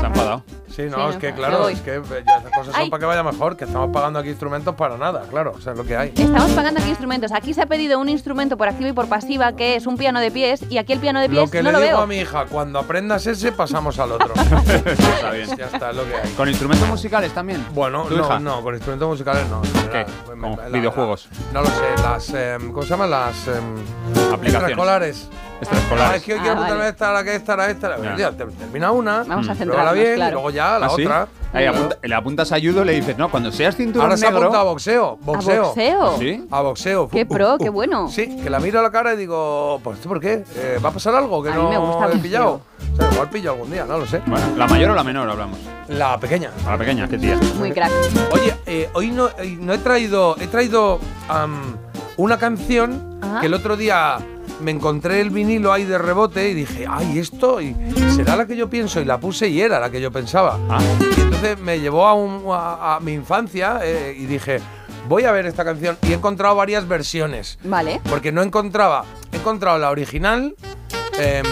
[0.00, 0.42] Se ha enfadado.
[0.74, 2.90] Sí, no, Sí, es que claro, es que eh, ya estas cosas son Ay.
[2.90, 5.78] para que vaya mejor, que estamos pagando aquí instrumentos para nada, claro, o sea, es
[5.78, 6.12] lo que hay.
[6.16, 7.32] Estamos pagando aquí instrumentos.
[7.32, 10.20] Aquí se ha pedido un instrumento por activa y por pasiva que es un piano
[10.20, 12.02] de pies y aquí el piano de pies Lo que no le lo digo veo.
[12.02, 14.32] a mi hija, cuando aprendas ese, pasamos al otro.
[14.66, 15.48] Está bien.
[15.56, 16.30] ya está, es lo que hay.
[16.32, 17.66] ¿Con instrumentos musicales también?
[17.74, 18.38] Bueno, ¿Tu no, hija?
[18.38, 19.60] no, con instrumentos musicales no.
[19.90, 20.06] ¿Qué?
[20.06, 21.28] La- ¿Con la- videojuegos?
[21.52, 22.30] la- no lo sé, las.
[22.32, 23.10] em, ¿Cómo se llaman?
[23.10, 23.48] Las.
[23.48, 23.54] em,
[24.32, 24.54] Aplicaciones.
[24.54, 25.28] extraescolares.
[25.60, 26.12] Extraescolares.
[26.12, 26.66] Ah, es que hoy Ah, quiero vale.
[26.66, 28.16] apuntarme a esta, a la que esta, a la esta.
[28.16, 29.24] Ya, termina una.
[29.24, 30.30] Vamos a centrarnos, bien claro.
[30.30, 31.04] y luego ya la ¿Ah, sí?
[31.04, 31.28] otra.
[31.52, 34.24] Ahí apunta- le apuntas a judo y le dices, no, cuando seas cinturón Ahora se
[34.26, 34.40] negro...
[34.42, 35.16] apunta a boxeo.
[35.20, 35.62] Boxeo.
[35.64, 36.18] ¿A boxeo?
[36.18, 36.46] ¿Sí?
[36.50, 37.08] A boxeo.
[37.08, 37.72] Qué Fu- pro, uh, qué uh.
[37.72, 38.08] bueno.
[38.08, 40.44] Sí, que la miro a la cara y digo, pues ¿esto por qué?
[40.54, 42.60] Eh, ¿Va a pasar algo que A mí no me gusta he pillado?
[42.92, 44.22] O sea, igual pillo algún día, no lo sé.
[44.26, 45.58] Bueno, ¿la mayor o la menor hablamos?
[45.88, 46.52] La pequeña.
[46.66, 47.36] A la pequeña, qué tía.
[47.58, 47.90] Muy crack.
[48.30, 51.00] Oye, eh, hoy no, eh, no he traído, he traído
[52.16, 53.40] una canción Ajá.
[53.40, 54.18] que el otro día
[54.60, 57.74] me encontré el vinilo ahí de rebote y dije, ay, esto y
[58.14, 60.58] será la que yo pienso y la puse y era la que yo pensaba.
[60.68, 60.80] Ah.
[61.16, 64.60] Y entonces me llevó a, un- a- a mi infancia eh, y dije,
[65.08, 67.58] voy a ver esta canción y he encontrado varias versiones.
[67.64, 68.00] Vale.
[68.10, 70.54] Porque no encontraba, he encontrado la original
[71.20, 71.44] em,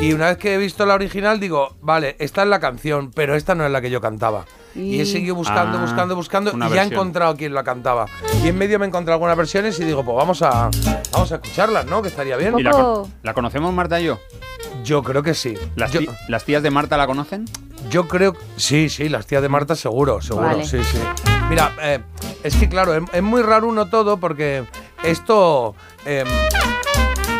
[0.00, 3.34] y una vez que he visto la original digo, vale, esta es la canción, pero
[3.34, 4.44] esta no es la que yo cantaba.
[4.74, 8.06] Y, he Y- seguido buscando, Ah, buscando, buscando y ya he encontrado quién la cantaba.
[8.42, 10.68] Y en medio me he encontrado algunas versiones y digo, pues vamos a,
[11.12, 12.02] vamos a escucharlas, ¿no?
[12.02, 12.58] Que estaría bien.
[12.58, 14.18] ¿Y la, Poco- con- la conocemos Marta y yo?
[14.82, 15.54] Yo creo que sí.
[15.76, 17.44] ¿Las, yo, ti- ¿Las tías de Marta la conocen?
[17.90, 20.64] yo creo, sí, sí, las tías de Marta seguro, seguro, Vale.
[20.66, 20.98] sí, sí.
[21.50, 22.00] Mira, eh,
[22.42, 24.64] es que claro, es, es muy raro uno todo porque
[25.02, 25.74] esto,
[26.06, 26.26] em,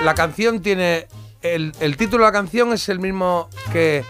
[0.04, 1.06] la canción tiene,
[1.44, 4.02] el, el título de la canción es el mismo que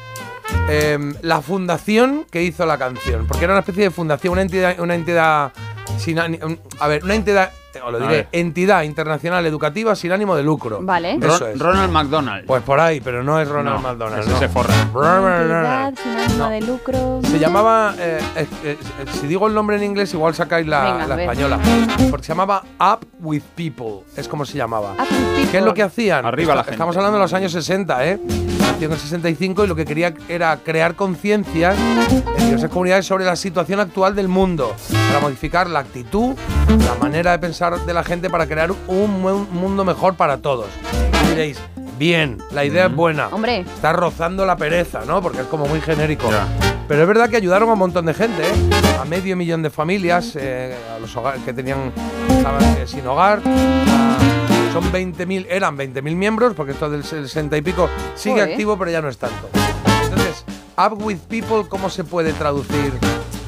[0.71, 4.79] em, la fundación que hizo la canción, porque era una especie de fundación, una entidad,
[4.81, 5.53] una entidad
[6.81, 7.53] a ver, una entidad,
[7.83, 10.81] os lo diré, entidad internacional educativa sin ánimo de lucro.
[10.83, 11.15] Vale.
[11.15, 11.59] Eso Ron- es.
[11.59, 12.47] Ronald McDonald.
[12.47, 14.21] Pues por ahí, pero no es Ronald No, McDonald.
[14.23, 14.39] ese no.
[14.39, 14.75] se forra.
[14.75, 17.21] Entidad sin ánimo de lucro.
[17.23, 18.77] Se llamaba, eh, eh, eh,
[19.21, 21.59] si digo el nombre en inglés, igual sacáis la, Venga, española.
[22.11, 24.93] Porque se llamaba Up with People, es como se llamaba.
[24.93, 25.51] Up with People.
[25.51, 26.25] ¿Qué es lo que hacían?
[26.27, 26.73] Arriba la gente.
[26.75, 28.19] Estamos hablando de los años 60, ¿eh?
[28.73, 33.25] Nació en el 65 y lo que quería era crear conciencia en diversas comunidades sobre
[33.25, 34.75] la situación actual del mundo,
[35.09, 36.35] para modificar la actitud,
[36.69, 40.67] la manera de pensar de la gente para crear un, mu- mundo mejor para todos.
[41.25, 41.59] Y diréis,
[41.99, 43.29] bien, la idea es buena.
[43.29, 43.61] Hombre.
[43.61, 45.23] Está rozando la pereza, ¿no?
[45.23, 46.31] Porque es como muy genérico.
[46.31, 46.47] Ya.
[46.89, 48.53] Pero es verdad que ayudaron a un montón de gente, ¿eh?
[49.01, 51.93] A medio millón de familias, eh, a los hogares que tenían
[52.29, 53.41] estaban, eh, sin hogar.
[53.45, 58.51] a- son 20.000, eran 20.000 miembros, porque esto del 60 y pico sigue Joder.
[58.51, 59.49] activo, pero ya no es tanto.
[60.05, 60.45] Entonces,
[60.77, 62.93] Up with People, ¿cómo se puede traducir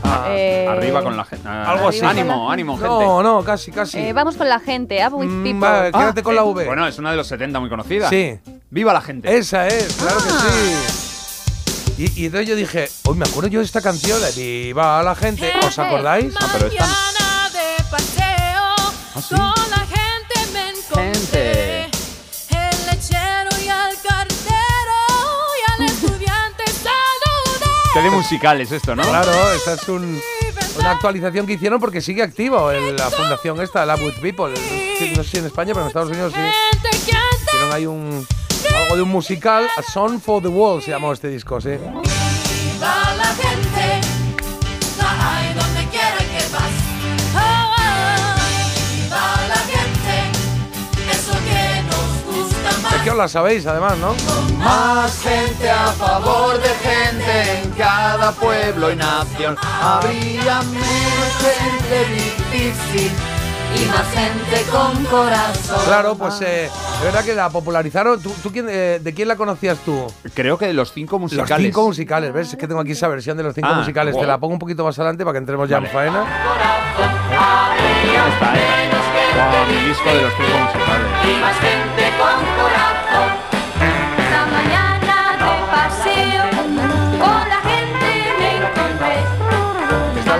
[0.08, 1.48] Ah, Eh, Arriba con la gente.
[1.48, 2.00] Ah, Algo así.
[2.04, 2.88] Ánimo, ánimo, gente.
[2.88, 3.98] No, no, casi, casi.
[3.98, 5.68] eh, vamos con la gente, Up with Mm, people.
[5.68, 6.64] va, quédate con la V.
[6.64, 8.08] Bueno, es una de los 70 muy conocida.
[8.08, 8.38] Sí.
[8.70, 9.36] ¡Viva la gente!
[9.36, 10.46] Esa es, claro que Ah.
[10.48, 12.02] sí.
[12.14, 15.14] Y, y entonces yo dije, hoy me acuerdo yo de esta canción de Viva la
[15.16, 15.50] gente.
[15.66, 16.32] ¿Os acordáis?
[16.40, 16.92] Ah, pero esta no.
[16.92, 18.74] Mañana de paseo,
[19.16, 19.65] ¿Ah, con
[21.26, 21.84] encontré.
[21.84, 24.98] El lechero y al cartero
[25.58, 27.70] y al estudiante saludé.
[27.94, 29.02] Tele musical es esto, ¿no?
[29.02, 30.20] Claro, esta es un-
[30.78, 34.52] una actualización que hicieron porque sigue activo en la fundación esta, la With People.
[35.16, 36.40] No sé si en España, pero en Estados Unidos sí.
[37.46, 38.26] Hicieron ahí un,
[38.82, 41.70] algo de un musical, A Song for the World se llamó este disco, sí.
[53.10, 54.14] Os la sabéis además, ¿no?
[54.58, 59.56] Más gente a favor de gente en cada pueblo y nación.
[59.82, 63.12] Habría menos gente difícil
[63.76, 65.80] y más gente con corazón.
[65.84, 68.20] Claro, pues eh, es verdad que la popularizaron.
[68.22, 70.06] ¿Tú, tú quién, eh, ¿De quién la conocías tú?
[70.34, 71.50] Creo que de los cinco musicales.
[71.50, 72.48] Los cinco musicales, ¿ves?
[72.52, 74.14] Es que tengo aquí esa versión de los cinco Ah, musicales.
[74.14, 74.26] Te wow.
[74.26, 76.24] la pongo un poquito más adelante para que entremos ya en faena.
[78.26, 78.90] Esta, ¿eh?
[79.36, 81.06] Wow, mi disco de los cinco musicales.
[81.24, 81.95] Y más gente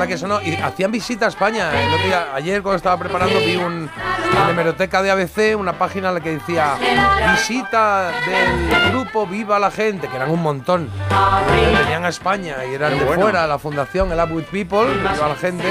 [0.07, 0.41] que sonó.
[0.43, 1.71] Y hacían visita a España.
[1.81, 3.89] El otro día- ayer, cuando estaba preparando, vi un,
[4.33, 6.75] en la hemeroteca de ABC una página en la que decía
[7.33, 10.89] visita del grupo Viva la Gente, que eran un montón.
[11.81, 13.23] Venían a España y eran Qué de bueno.
[13.23, 15.65] fuera, la fundación, el Up With People, Viva la Gente.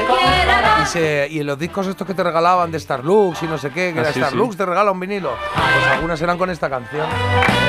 [0.83, 3.91] Y, se, y los discos estos que te regalaban de Starlux y no sé qué,
[3.93, 4.57] que Ah, era sí, Starlux, sí.
[4.57, 5.31] te regala un vinilo.
[5.53, 7.07] Pues algunas eran con esta canción,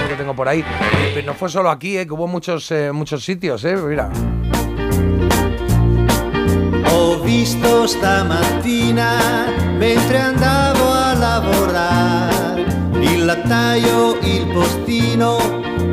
[0.09, 0.65] que tengo por ahí.
[1.15, 4.11] Pero no fue solo aquí, eh, que hubo muchos, eh, muchos sitios, eh, mira.
[7.27, 9.47] Visto stamattina
[9.77, 12.65] mentre andavo a lavorare
[13.01, 15.37] il lattaio, il postino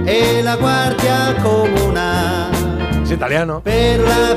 [0.05, 3.01] e la guardia comunale.
[3.03, 3.61] Es italiano.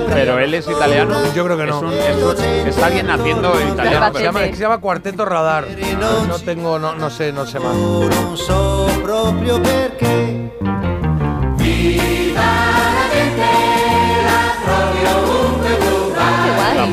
[0.09, 1.15] Pero él es italiano.
[1.35, 1.77] Yo creo que no.
[1.77, 4.13] Es, un- es un- es alguien naciendo italiano.
[4.17, 5.67] Se llama, se llama Cuarteto Radar.
[6.01, 7.75] No, no tengo, no, no sé, no sé más.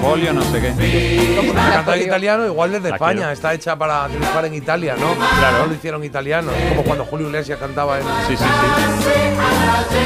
[0.04, 1.36] Polio, no sé qué.
[1.38, 3.16] Como canta en italiano, igual desde La España.
[3.16, 3.32] quiero.
[3.32, 5.14] Está hecha para triunfar en Italia, ¿no?
[5.40, 5.60] Claro.
[5.60, 6.54] No lo hicieron italianos.
[6.70, 8.04] Como cuando Julio Iglesias cantaba en.
[8.28, 10.04] Sí, sí, sí.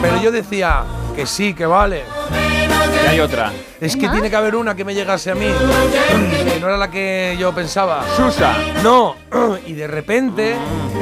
[0.00, 0.84] Pero yo decía
[1.16, 2.04] que sí, que vale.
[3.04, 3.52] Y hay otra.
[3.80, 5.46] Es que tiene que haber una que me llegase a mí.
[6.52, 8.04] Que no era la que yo pensaba.
[8.16, 8.54] Susa.
[8.82, 9.16] No.
[9.66, 10.56] Y de repente,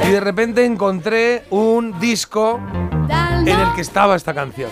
[0.05, 2.59] y de repente encontré un disco
[3.45, 4.69] en el que estaba esta canción.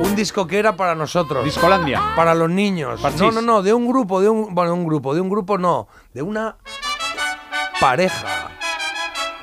[0.00, 1.44] Un disco que era para nosotros.
[1.44, 2.00] Discolandia.
[2.16, 3.00] Para los niños.
[3.00, 3.20] Parchís.
[3.20, 4.54] No, no, no, de un grupo, de un.
[4.54, 5.88] Bueno, un grupo, de un grupo no.
[6.14, 6.56] De una
[7.80, 8.48] pareja.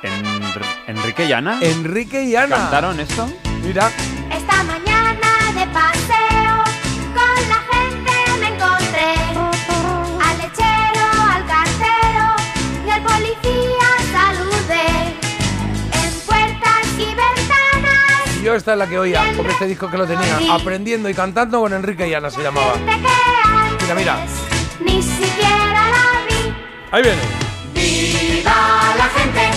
[0.02, 0.38] En-
[0.86, 1.58] Enrique y Ana.
[1.60, 2.56] Enrique y Ana.
[2.56, 3.28] ¿Cantaron esto?
[3.62, 3.90] Mira.
[4.32, 5.18] Esta mañana
[5.54, 6.27] de paseo,
[18.48, 20.38] yo esta es la que oía, porque este disco que lo tenía.
[20.50, 22.76] Aprendiendo y cantando con Enrique y Ana se llamaba.
[23.82, 24.16] Mira, mira.
[24.80, 26.54] ni siquiera la vi.
[26.90, 27.22] Ahí viene.
[27.74, 29.50] Viva la gente,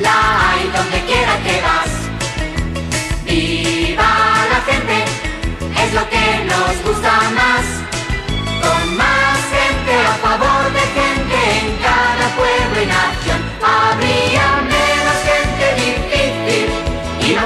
[0.00, 1.92] la hay donde quiera que vas.
[3.24, 4.12] Viva
[4.52, 5.04] la gente,
[5.82, 7.66] es lo que nos gusta más.
[8.62, 9.19] Con más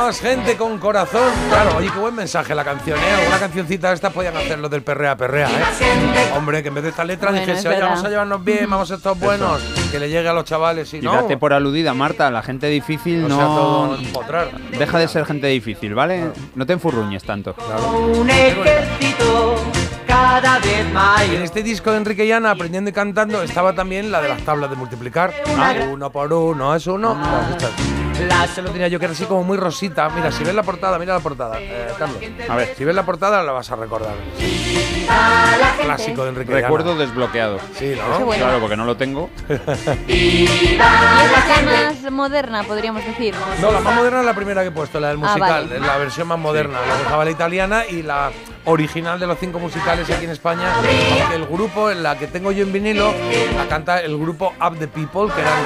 [0.05, 1.33] más gente con corazón.
[1.49, 3.11] Claro, oye, qué buen mensaje la canción, ¿eh?
[3.21, 6.33] Alguna cancioncita de estas podían hacerlo del perrea perrea, ¿eh?
[6.37, 8.69] Hombre, que en vez de esta letra Bueno, dijese, es oye, vamos a llevarnos bien,
[8.69, 11.15] vamos a estar buenos, que le llegue a los chavales y Y no.
[11.15, 12.31] date por aludida, Marta.
[12.31, 13.37] La gente difícil O no.
[13.37, 14.51] sea, todo empotrar.
[14.79, 16.33] Deja de ser gente difícil, ¿vale?
[16.55, 17.55] No te enfurruñes tanto.
[18.19, 19.57] Un ejército
[20.07, 21.27] cada vez más.
[21.27, 24.29] Y en este disco de Enrique y Ana, aprendiendo y cantando, estaba también la de
[24.29, 25.33] las tablas de multiplicar.
[25.59, 25.73] Ah.
[25.91, 27.15] Uno por uno es uno.
[27.59, 27.73] Todas
[28.19, 28.51] estas.
[28.51, 30.09] Ese lo tenía yo que era así como muy rosita.
[30.11, 32.19] Mira, si ves la portada, mira la portada, eh, Carlos.
[32.49, 32.75] A ver.
[32.77, 34.15] Si ves la portada, la vas a recordar.
[35.83, 36.53] Clásico de Enrique.
[36.53, 37.59] Recuerdo desbloqueado.
[37.79, 38.25] Sí, ¿no?
[38.27, 38.45] Bueno.
[38.45, 39.31] Claro, porque no lo tengo.
[40.09, 41.63] Y es la
[42.03, 43.35] más moderna, podríamos decir.
[43.61, 45.77] No, la más moderna es la primera que he puesto, la del Ah, musical, vale.
[45.77, 46.79] es la versión más moderna.
[46.87, 48.31] La dejaba la italiana y la
[48.67, 50.75] original de los cinco musicales aquí en España.
[50.75, 53.15] Aunque el grupo, en la que tengo yo en vinilo,
[53.57, 55.63] la canta el grupo Up the People, que eran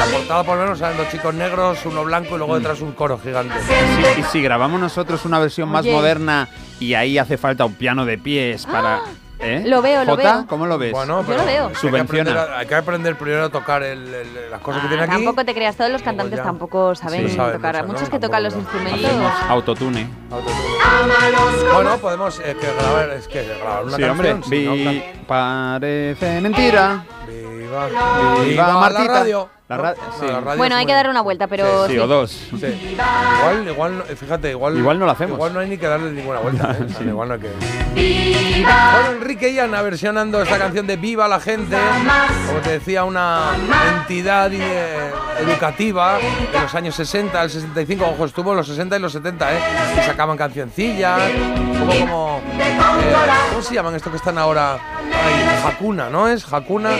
[0.00, 2.92] la portada por lo menos eran dos chicos negros, uno blanco y luego detrás un
[2.92, 3.54] coro gigante.
[3.60, 5.92] Sí, y si grabamos nosotros una versión más Oye.
[5.92, 6.48] moderna
[6.80, 9.02] y ahí hace falta un piano de pies para...
[9.42, 9.62] ¿eh?
[9.66, 10.46] Lo veo, lo Jota, veo.
[10.46, 10.92] ¿Cómo lo ves?
[10.92, 11.66] Bueno, Yo lo veo.
[11.66, 12.30] Hay que, Subvenciona.
[12.30, 15.02] aprender, a- hay que aprender primero a tocar el- el- las cosas que Ah, tiene
[15.04, 15.12] aquí.
[15.12, 16.42] tampoco te creas, todos los cantantes ya.
[16.44, 17.36] tampoco saben Sí.
[17.36, 17.74] Saben tocar.
[17.74, 17.92] mucho, ¿no?
[17.92, 19.04] Muchos que tocan los instrumentos.
[19.04, 20.08] Hacemos autotune.
[21.74, 24.10] Bueno, podemos eh, que grabar, es que grabar una sí, canción.
[24.10, 24.48] hombre.
[24.48, 27.04] si no, Vi- parece mentira.
[27.26, 27.88] Viva,
[28.44, 29.12] Viva la Martita.
[29.12, 29.48] radio.
[29.76, 30.26] La ra- No, sí.
[30.26, 31.86] la radio Bueno, hay que darle una vuelta, pero.
[31.86, 31.98] Sí, sí.
[31.98, 32.30] o dos.
[32.30, 32.96] Sí.
[33.40, 34.76] Igual, igual, no- fíjate, igual.
[34.76, 35.34] Igual no lo hacemos.
[35.36, 36.76] Igual no hay ni que darle ninguna vuelta.
[36.78, 36.86] ¿eh?
[37.06, 37.50] Igual no hay que.
[38.62, 41.76] Bueno, Enrique y Ana versionando esta canción de Viva la gente.
[42.46, 43.50] Como te decía, una
[43.98, 48.04] entidad eh, educativa de los años 60 al 65.
[48.06, 49.58] Ojo, estuvo en los 60 y los 70, ¿eh?
[49.98, 51.20] Y sacaban cancioncillas.
[51.34, 52.42] Un poco como.
[52.58, 52.78] eh,
[53.50, 54.78] ¿Cómo se llaman esto que están ahora?
[55.12, 56.28] Ay, Hakuna, ¿no?
[56.28, 56.90] Es Hakuna.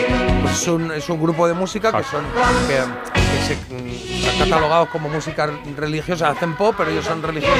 [0.41, 2.23] Pues es un, es un grupo de música que son.
[2.67, 2.75] que,
[3.13, 7.57] que se, mm, como música religiosa, hacen pop, pero ellos son religiosos.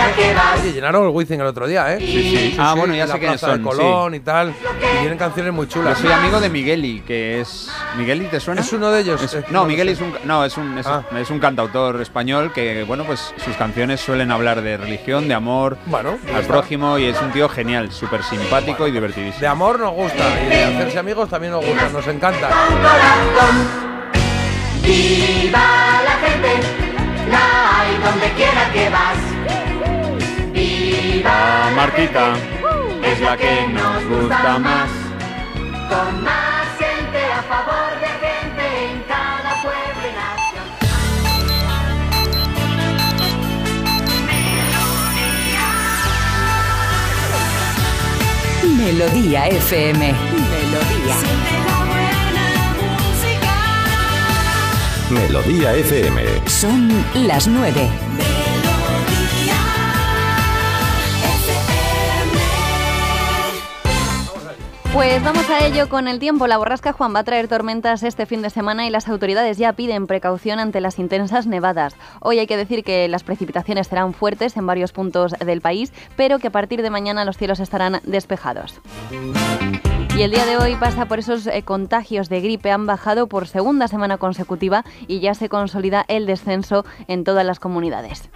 [0.61, 1.99] Oye, llenaron el Wizzing el otro día, ¿eh?
[1.99, 2.07] Sí,
[2.51, 2.55] sí.
[2.59, 4.49] Ah, bueno, ya sé quiénes son, De Colón y tal.
[4.49, 5.97] Y tienen canciones muy Yo chulas.
[5.97, 7.69] soy amigo de Migueli, que es.
[7.97, 8.61] ¿Migueli te suena?
[8.61, 9.21] Es uno de ellos.
[9.21, 11.03] Es- no, Migueli es un, no, es un, es, Ah.
[11.17, 15.77] es un cantautor español que, bueno, pues sus canciones suelen hablar de religión, de amor
[15.85, 16.53] Bueno, al está.
[16.53, 19.39] prójimo y es un tío genial, súper simpático y divertidísimo.
[19.41, 22.49] De amor nos gusta y de hacerse amigos también nos gusta, nos encanta.
[24.83, 25.67] Viva
[26.07, 26.51] la gente,
[27.31, 27.45] la
[27.79, 29.21] hay donde quiera que vas.
[30.53, 32.33] Viva Ah, Martita
[33.03, 34.89] es la que nos gusta más.
[35.89, 40.67] con más gente a favor de gente en cada pueblo y nación.
[48.77, 50.32] Melodía FM.
[55.13, 56.23] Melodía FM.
[56.47, 56.89] Son
[57.27, 58.32] las nueve.
[64.93, 66.45] Pues vamos a ello con el tiempo.
[66.45, 69.73] La borrasca Juan va a traer tormentas este fin de semana y las autoridades ya
[69.73, 71.95] piden precaución ante las intensas nevadas.
[72.19, 76.37] Hoy hay que decir que las precipitaciones serán fuertes en varios puntos del país, pero
[76.37, 78.79] que a partir de mañana los cielos estarán despejados.
[80.15, 82.69] Y el día de hoy pasa por esos eh, contagios de gripe.
[82.69, 87.59] Han bajado por segunda semana consecutiva y ya se consolida el descenso en todas las
[87.59, 88.29] comunidades.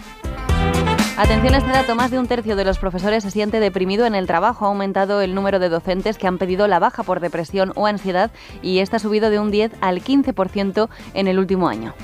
[1.18, 4.14] Atención a este dato, más de un tercio de los profesores se siente deprimido en
[4.14, 4.66] el trabajo.
[4.66, 8.30] Ha aumentado el número de docentes que han pedido la baja por depresión o ansiedad
[8.62, 11.96] y está subido de un 10 al 15% en el último año.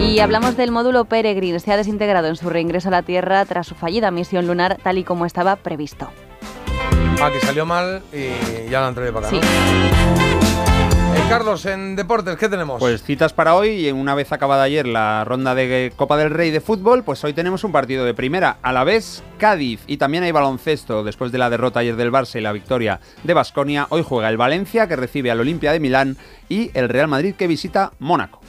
[0.00, 1.60] Y hablamos del módulo Peregrine.
[1.60, 4.96] Se ha desintegrado en su reingreso a la Tierra tras su fallida misión lunar tal
[4.96, 6.08] y como estaba previsto.
[7.20, 9.36] Ah, que salió mal y ya la han traído para acá.
[9.36, 9.42] Sí.
[9.42, 10.69] ¿no?
[11.30, 12.80] Carlos, en deportes, ¿qué tenemos?
[12.80, 16.50] Pues citas para hoy y una vez acabada ayer la ronda de Copa del Rey
[16.50, 20.24] de fútbol, pues hoy tenemos un partido de primera, a la vez Cádiz y también
[20.24, 23.86] hay baloncesto después de la derrota ayer del Barça y la victoria de Basconia.
[23.90, 26.16] Hoy juega el Valencia que recibe al Olimpia de Milán
[26.48, 28.40] y el Real Madrid que visita Mónaco.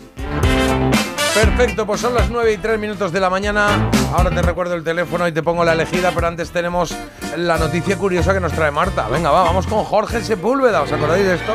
[1.36, 3.92] Perfecto, pues son las 9 y 3 minutos de la mañana.
[4.12, 6.98] Ahora te recuerdo el teléfono y te pongo la elegida, pero antes tenemos
[7.38, 9.08] la noticia curiosa que nos trae Marta.
[9.08, 10.82] Venga, va, vamos con Jorge Sepúlveda.
[10.82, 11.54] ¿Os acordáis de esto?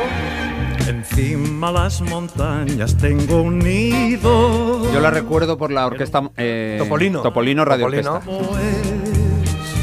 [0.87, 4.91] Encima las montañas tengo un nido.
[4.93, 7.21] Yo la recuerdo por la orquesta eh, Topolino.
[7.21, 8.13] Topolino Radio Topolino.
[8.15, 9.16] Orquesta.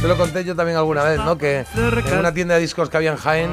[0.05, 1.39] Te lo conté yo también alguna vez, ¿no?
[1.39, 1.64] Que
[2.12, 3.52] en una tienda de discos que había en Jaén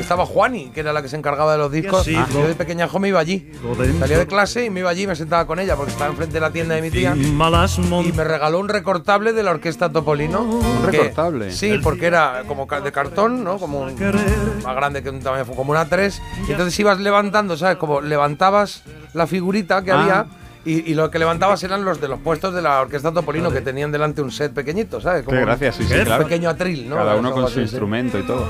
[0.00, 2.08] estaba Juani, que era la que se encargaba de los discos.
[2.08, 3.52] Y yo de pequeñajo me iba allí.
[4.00, 6.32] Salía de clase y me iba allí y me sentaba con ella porque estaba enfrente
[6.32, 7.14] de la tienda de mi tía.
[8.08, 10.40] Y me regaló un recortable de la orquesta Topolino.
[10.40, 11.52] ¿Un que- recortable?
[11.52, 13.58] Sí, porque era como de cartón, ¿no?
[13.58, 13.94] Como un-
[14.64, 16.22] más grande que un tamaño, como una 3.
[16.48, 17.76] Y entonces ibas levantando, ¿sabes?
[17.76, 20.00] Como levantabas la figurita que Ah.
[20.00, 20.26] había.
[20.64, 23.62] Y, y lo que levantabas eran los de los puestos de la orquesta Topolino que
[23.62, 25.24] tenían delante un set pequeñito, ¿sabes?
[25.26, 26.96] Qué gracias, sí, sí, un pequeño atril, ¿no?
[26.96, 27.62] Cada uno con así, su sí.
[27.62, 28.46] instrumento y todo.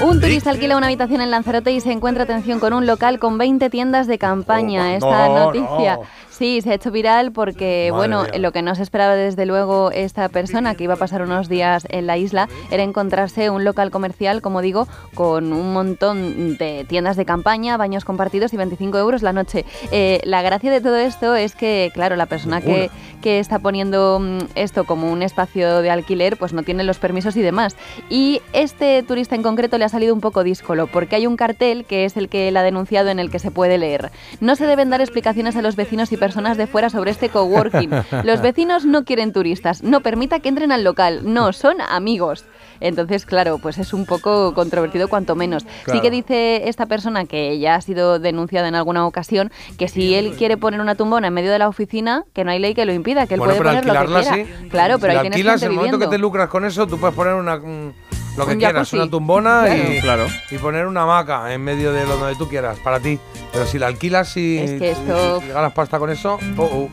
[0.00, 3.38] Un turista alquila una habitación en Lanzarote y se encuentra, atención, con un local con
[3.38, 4.96] 20 tiendas de campaña.
[4.96, 6.02] Esta no, noticia, no.
[6.30, 8.38] sí, se ha hecho viral porque, Madre bueno, mía.
[8.40, 11.86] lo que no se esperaba desde luego esta persona que iba a pasar unos días
[11.90, 17.16] en la isla era encontrarse un local comercial, como digo, con un montón de tiendas
[17.16, 19.64] de campaña, baños compartidos y 25 euros la noche.
[19.92, 22.90] Eh, la gracia de todo esto es que, claro, la persona que,
[23.20, 27.36] que está poniendo mm, esto como un espacio de alquiler, pues no tiene los permisos
[27.36, 27.76] y demás.
[28.10, 31.84] Y este turista en concreto le ha salido un poco díscolo, porque hay un cartel
[31.84, 34.12] que es el que él ha denunciado en el que se puede leer.
[34.40, 37.90] No se deben dar explicaciones a los vecinos y personas de fuera sobre este coworking.
[38.22, 42.44] Los vecinos no quieren turistas, no permita que entren al local, no, son amigos.
[42.78, 45.64] Entonces, claro, pues es un poco controvertido cuanto menos.
[45.90, 50.14] Sí que dice esta persona que ya ha sido denunciada en alguna ocasión que si
[50.14, 52.84] él quiere poner una tumbona en medio de la oficina, que no hay ley que
[52.84, 54.34] lo impida, que él Bueno, puede pero poner lo que quiera.
[54.62, 54.68] sí.
[54.68, 57.14] Claro, pero si ahí tienes gente el momento que te lucras con eso, tú puedes
[57.14, 57.94] poner una, un-
[58.36, 58.96] lo que Un quieras, jacuzzi.
[58.96, 60.26] una tumbona y, Claro.
[60.50, 63.18] y poner una hamaca en medio de lo donde tú quieras, para ti.
[63.52, 66.88] Pero si la alquilas y, Es que esto- y ganas pasta con eso, oh, oh.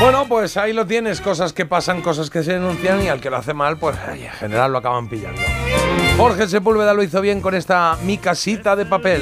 [0.00, 3.30] Bueno, pues ahí lo tienes, cosas que pasan, cosas que se denuncian y al que
[3.30, 5.40] lo hace mal, pues ay, en general lo acaban pillando.
[6.18, 9.20] Jorge Sepúlveda lo hizo bien con esta Mi casita de papel.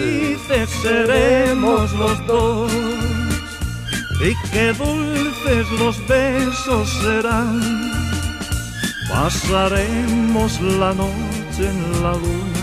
[0.49, 2.73] Felices seremos los dos
[4.25, 8.02] y qué dulces los besos serán.
[9.13, 12.63] Pasaremos la noche en la luna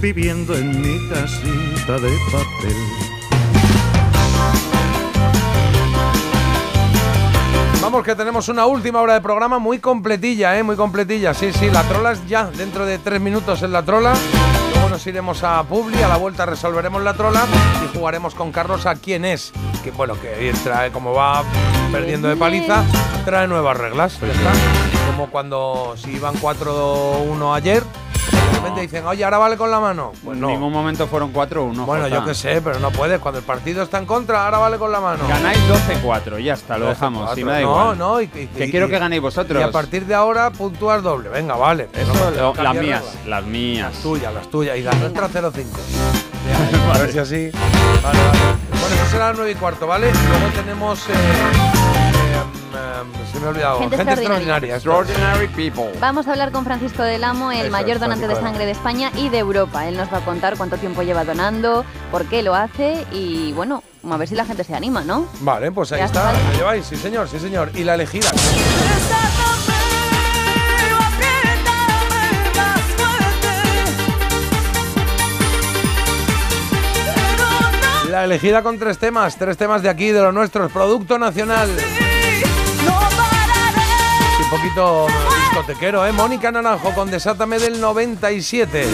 [0.00, 2.76] viviendo en mi casita de papel.
[7.80, 10.62] Vamos que tenemos una última hora de programa muy completilla, ¿eh?
[10.62, 11.34] Muy completilla.
[11.34, 14.14] Sí, sí, la trola es ya dentro de tres minutos en la trola.
[14.94, 17.44] Nos iremos a Publi, a la vuelta resolveremos la trola
[17.84, 19.52] y jugaremos con Carlos a quién es.
[19.82, 21.42] Que bueno, que trae, como va
[21.90, 22.84] perdiendo de paliza,
[23.24, 24.22] trae nuevas reglas.
[24.22, 24.52] está.
[25.10, 27.82] Como cuando si iban 4-1 ayer,
[28.64, 30.12] repente dicen, oye, ahora vale con la mano.
[30.24, 30.48] Pues en no.
[30.48, 31.84] ningún momento fueron 4-1.
[31.86, 33.18] Bueno, yo qué sé, pero no puedes.
[33.20, 35.26] Cuando el partido está en contra, ahora vale con la mano.
[35.28, 35.58] Ganáis
[36.02, 37.30] 12-4, ya está, lo dejamos.
[37.30, 37.34] 12-4.
[37.34, 37.98] Si me da no, igual.
[37.98, 39.60] no, y, y- que y- quiero que ganéis vosotros.
[39.60, 41.28] Y a partir de ahora puntúas doble.
[41.28, 41.88] Venga, vale.
[41.94, 43.92] Eso, No, no las mías, las mías.
[43.94, 44.76] Las tuyas, las tuyas.
[44.78, 45.64] Y las nuestras 0-5.
[46.94, 47.50] A ver si así.
[48.02, 48.38] Vale, vale.
[48.70, 50.10] Bueno, eso será las 9 y cuarto, ¿vale?
[50.12, 51.00] Luego tenemos.
[51.08, 51.12] eh,
[53.32, 53.78] se me ha olvidado.
[53.80, 54.74] Gente extraordinaria.
[54.74, 55.90] Extraordinary people.
[56.00, 59.10] Vamos a hablar con Francisco del Amo, el Eso mayor donante de sangre de España
[59.16, 59.88] y de Europa.
[59.88, 63.82] Él nos va a contar cuánto tiempo lleva donando, por qué lo hace y bueno,
[64.10, 65.26] a ver si la gente se anima, ¿no?
[65.40, 66.32] Vale, pues ahí está.
[66.32, 66.50] está.
[66.52, 66.86] ¿Lo lleváis?
[66.86, 67.70] Sí, señor, sí, señor.
[67.74, 68.28] Y la elegida.
[78.10, 81.68] La elegida con tres temas, tres temas de aquí, de los nuestros, Producto Nacional.
[84.44, 85.06] Un poquito
[85.40, 86.12] discotequero, ¿eh?
[86.12, 88.86] Mónica Naranjo con Desátame del 97.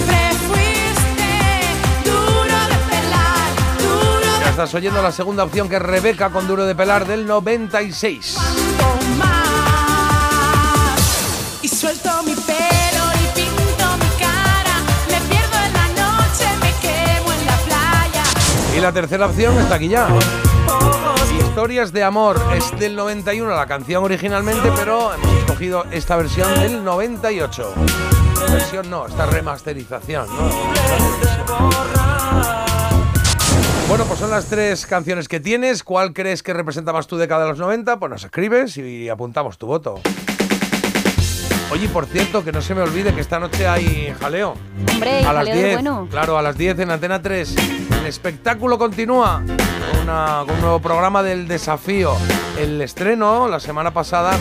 [4.41, 8.37] Ya estás oyendo la segunda opción que es Rebeca con Duro de Pelar del 96.
[11.63, 12.35] Y suelto mi.
[18.77, 20.09] Y la tercera opción está aquí ya.
[21.39, 26.85] Historias de amor es del 91 la canción originalmente, pero hemos escogido esta versión del
[26.85, 27.75] 98.
[28.51, 30.51] Versión no, esta remasterización, ¿no?
[33.89, 35.83] Bueno, pues son las tres canciones que tienes.
[35.83, 37.99] ¿Cuál crees que representa más tu década de los 90?
[37.99, 40.01] Pues nos escribes y apuntamos tu voto.
[41.73, 44.55] Oye, por cierto, que no se me olvide que esta noche hay jaleo.
[44.93, 46.09] Hombre, a las jaleo de 10, bueno.
[46.11, 47.55] claro, a las 10 en Antena 3.
[48.01, 49.43] El espectáculo continúa
[50.03, 52.15] una- con un nuevo programa del desafío.
[52.59, 54.33] El estreno la semana pasada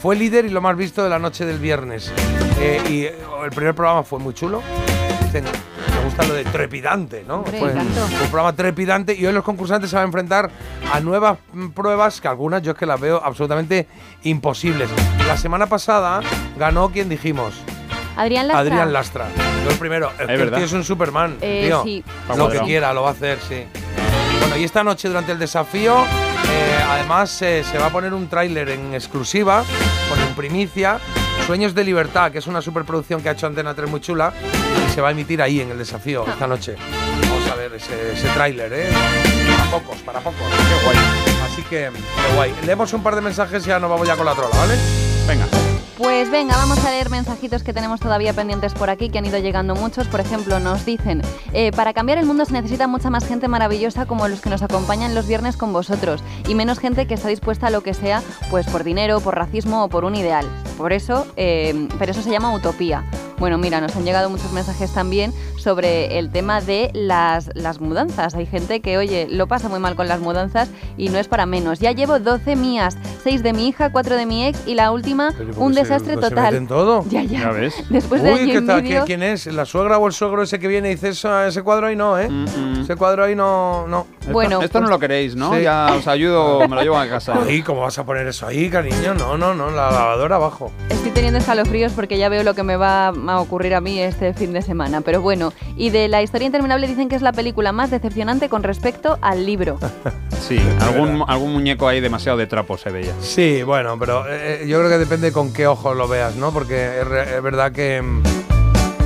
[0.00, 2.12] fue líder y lo más visto de la noche del viernes.
[2.60, 3.14] Eh, y eh,
[3.44, 4.62] el primer programa fue muy chulo.
[6.16, 7.40] Gusta lo de trepidante, ¿no?
[7.40, 8.06] Hombre, tanto.
[8.06, 10.50] un programa trepidante y hoy los concursantes se van a enfrentar
[10.90, 13.86] a nuevas mm, pruebas que algunas yo es que las veo absolutamente
[14.22, 14.88] imposibles.
[15.26, 16.22] La semana pasada
[16.58, 17.60] ganó quien dijimos.
[18.16, 18.60] Adrián Lastra.
[18.60, 19.26] Adrián Lastra.
[19.64, 20.10] Yo el primero.
[20.18, 21.36] El, tío es un Superman.
[21.42, 21.82] Eh, tío.
[21.82, 22.02] sí.
[22.34, 23.64] Lo que quiera lo va a hacer, sí.
[24.40, 28.26] Bueno, y esta noche durante el desafío, eh, además eh, se va a poner un
[28.28, 29.64] tráiler en exclusiva,
[30.08, 30.98] con en primicia,
[31.46, 34.32] Sueños de Libertad, que es una superproducción que ha hecho Antena 3 muy chula,
[34.94, 36.76] se va a emitir ahí en el desafío esta noche.
[37.28, 38.88] Vamos a ver ese, ese tráiler, ¿eh?
[39.56, 40.40] Para pocos, para pocos.
[40.40, 40.96] Qué guay.
[41.44, 42.54] Así que, qué guay.
[42.64, 44.74] Leemos un par de mensajes y ya nos vamos ya con la trola, ¿vale?
[45.26, 45.46] Venga.
[45.96, 49.38] Pues venga, vamos a leer mensajitos que tenemos todavía pendientes por aquí, que han ido
[49.38, 50.06] llegando muchos.
[50.08, 51.22] Por ejemplo, nos dicen,
[51.54, 54.62] eh, para cambiar el mundo se necesita mucha más gente maravillosa como los que nos
[54.62, 58.22] acompañan los viernes con vosotros, y menos gente que está dispuesta a lo que sea,
[58.50, 60.46] pues por dinero, por racismo o por un ideal.
[60.76, 63.02] Por eso, eh, pero eso se llama utopía.
[63.38, 68.34] Bueno, mira, nos han llegado muchos mensajes también sobre el tema de las, las mudanzas.
[68.34, 71.44] Hay gente que, oye, lo pasa muy mal con las mudanzas y no es para
[71.44, 71.78] menos.
[71.80, 75.34] Ya llevo 12 mías, 6 de mi hija, 4 de mi ex y la última,
[75.56, 76.44] un desastre se total.
[76.52, 77.04] meten todo.
[77.10, 77.40] Ya, ya.
[77.40, 77.74] Ya ves.
[77.90, 78.82] Después de Uy, año ¿qué tal?
[78.82, 79.46] medio- ¿Qui- ¿Quién es?
[79.46, 82.18] ¿La suegra o el suegro ese que viene y dice eso, ese cuadro ahí no,
[82.18, 82.28] eh?
[82.80, 83.86] Ese cuadro ahí no.
[83.86, 84.06] no.
[84.32, 85.52] Bueno, esto no pues- lo queréis, ¿no?
[85.54, 85.62] Sí.
[85.62, 87.34] Ya os ayudo, me lo llevo a casa.
[87.46, 89.14] Ay, ¿cómo vas a poner eso ahí, cariño?
[89.14, 90.72] No, no, no, la lavadora abajo.
[90.88, 94.32] Estoy teniendo escalofríos porque ya veo lo que me va a ocurrir a mí este
[94.34, 95.00] fin de semana.
[95.00, 98.62] Pero bueno, y de la historia interminable dicen que es la película más decepcionante con
[98.62, 99.78] respecto al libro.
[100.46, 103.12] Sí, algún, algún muñeco ahí demasiado de trapo se veía.
[103.20, 106.52] Sí, bueno, pero eh, yo creo que depende con qué ojos lo veas, ¿no?
[106.52, 108.22] Porque es, re- es verdad que em,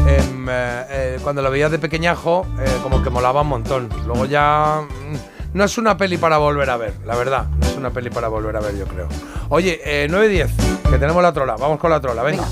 [0.07, 3.89] em, eh, eh, cuando lo veías de pequeñajo, eh, como que molaba un montón.
[4.07, 7.47] Luego ya mm, no es una peli para volver a ver, la verdad.
[7.59, 9.09] No es una peli para volver a ver, yo creo.
[9.49, 11.57] Oye, eh, 9.10, que tenemos la trola.
[11.59, 12.45] Vamos con la trola, venga.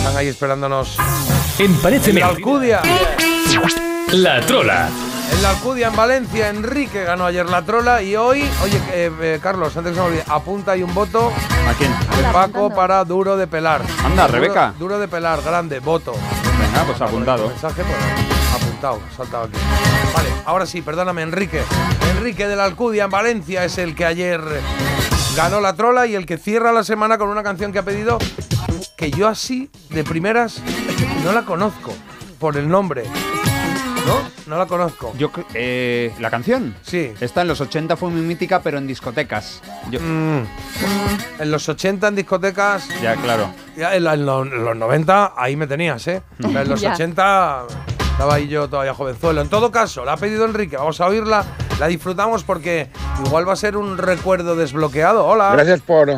[0.00, 0.96] Están ahí esperándonos.
[1.58, 2.26] En Parece En la.
[2.28, 2.80] Alcudia.
[4.12, 4.88] La Trola.
[5.32, 9.38] En la Alcudia, en Valencia, Enrique ganó ayer la trola y hoy, oye, eh, eh,
[9.40, 11.30] Carlos, antes que se me olvide, apunta ahí un voto
[11.68, 11.92] ¿A quién?
[12.16, 13.80] de Paco para Duro de Pelar.
[14.04, 14.74] Anda, Duro- Rebeca.
[14.76, 16.14] Duro de Pelar, grande, voto.
[16.58, 17.46] Venga, pues apuntado.
[17.46, 19.56] Mensaje, pues, apuntado, saltado aquí.
[20.12, 21.62] Vale, ahora sí, perdóname, Enrique.
[22.16, 24.40] Enrique de la Alcudia, en Valencia, es el que ayer
[25.36, 28.18] ganó la trola y el que cierra la semana con una canción que ha pedido
[28.96, 30.60] que yo así, de primeras,
[31.24, 31.92] no la conozco
[32.38, 33.04] por el nombre.
[34.06, 34.16] ¿No?
[34.46, 35.12] No la conozco.
[35.18, 36.74] Yo, cre- eh, ¿La canción?
[36.82, 37.12] Sí.
[37.20, 39.60] Esta en los 80 fue muy mítica, pero en discotecas.
[39.90, 40.46] Yo- Mm.
[41.38, 43.50] En los 80 en discotecas, Ya, claro.
[43.76, 46.22] ya en, la- en lo- en los 90 ahí me tenías, ¿eh?
[46.38, 46.56] Mm.
[46.56, 46.94] En los Ya.
[46.94, 47.64] 80
[48.12, 49.42] estaba ahí yo todavía jovenzuelo.
[49.42, 51.44] En todo caso, la ha pedido Enrique, vamos a oírla,
[51.78, 52.88] la disfrutamos porque
[53.26, 55.26] igual va a ser un recuerdo desbloqueado.
[55.26, 55.50] Hola.
[55.52, 56.10] Gracias por,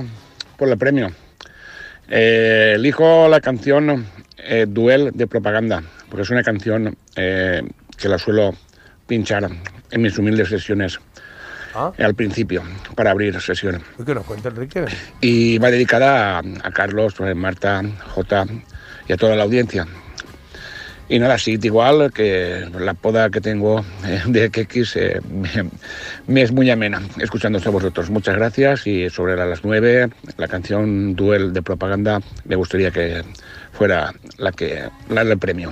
[0.56, 1.10] por el premio.
[2.14, 4.06] Eh, elijo la canción
[4.36, 7.62] eh, Duel de Propaganda, porque es una canción eh,
[7.96, 8.54] que la suelo
[9.06, 9.48] pinchar
[9.90, 11.00] en mis humildes sesiones
[11.74, 11.90] Ah.
[12.00, 12.62] al principio,
[12.94, 13.82] para abrir sesión.
[14.04, 14.84] Que nos cuenta Enrique.
[15.22, 18.46] Y va dedicada a, a Carlos, eh, Marta, J
[19.08, 19.86] y a toda la audiencia.
[21.12, 25.68] Y nada, sí, igual que la poda que tengo eh, de KX eh, me,
[26.26, 28.08] me es muy amena escuchándose a vosotros.
[28.08, 30.08] Muchas gracias y sobre las 9,
[30.38, 33.22] la canción Duel de Propaganda me gustaría que
[33.72, 35.70] fuera la que la del premio.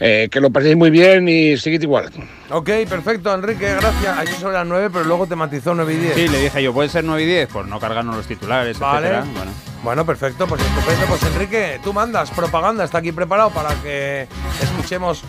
[0.00, 2.08] Eh, que lo paséis muy bien y seguid igual.
[2.48, 4.22] Ok, perfecto, Enrique, gracias.
[4.22, 6.14] Hecho sobre las 9, pero luego te matizó 9 y 10.
[6.14, 7.48] Sí, le dije yo, ¿puede ser 9 y 10?
[7.48, 9.06] Por no cargarnos los titulares, Vale.
[9.08, 9.26] etcétera.
[9.36, 9.73] Bueno.
[9.84, 11.04] Bueno, perfecto, pues estupendo.
[11.06, 14.26] Pues Enrique, tú mandas propaganda, está aquí preparado para que
[14.62, 15.22] escuchemos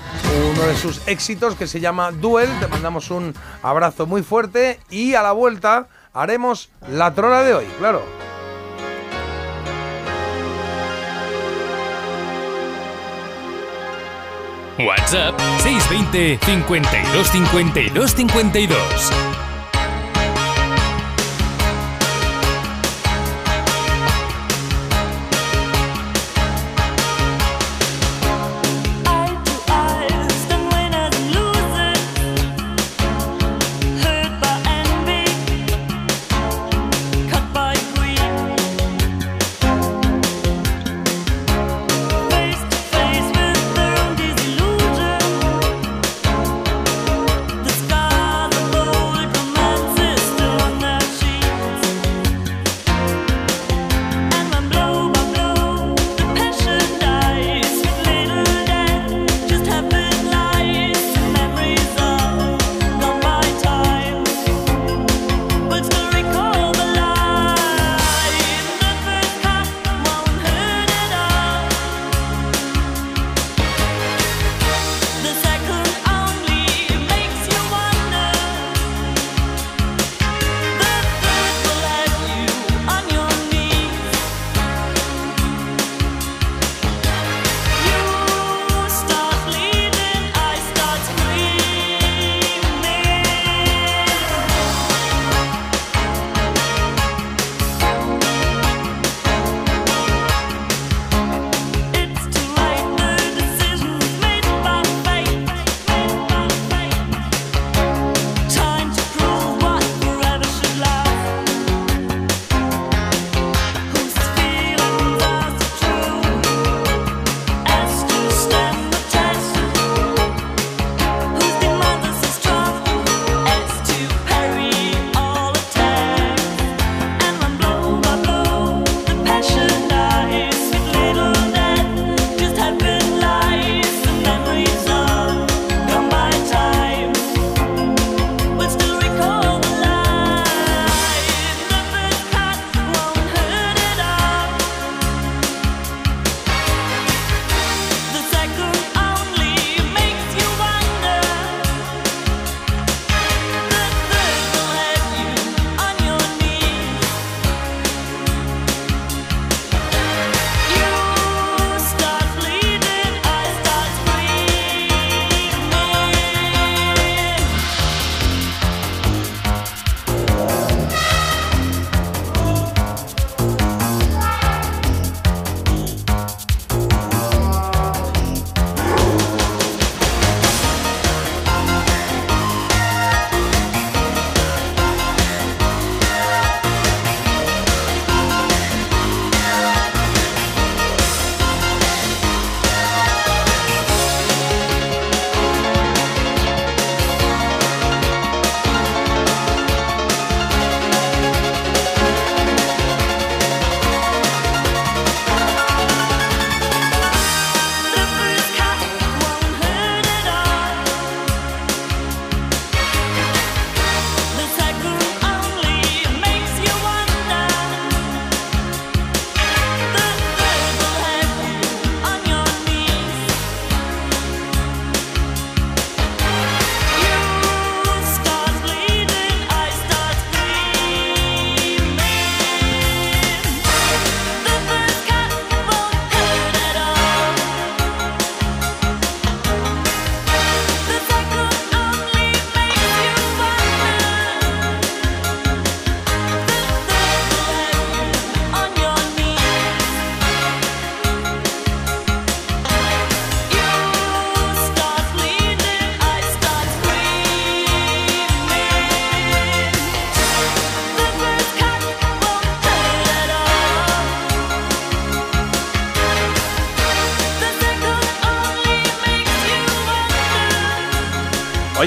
[0.49, 2.49] uno de sus éxitos que se llama Duel.
[2.61, 7.65] Te mandamos un abrazo muy fuerte y a la vuelta haremos la trola de hoy,
[7.79, 8.01] claro.
[14.79, 19.44] WhatsApp 620 52 52 52.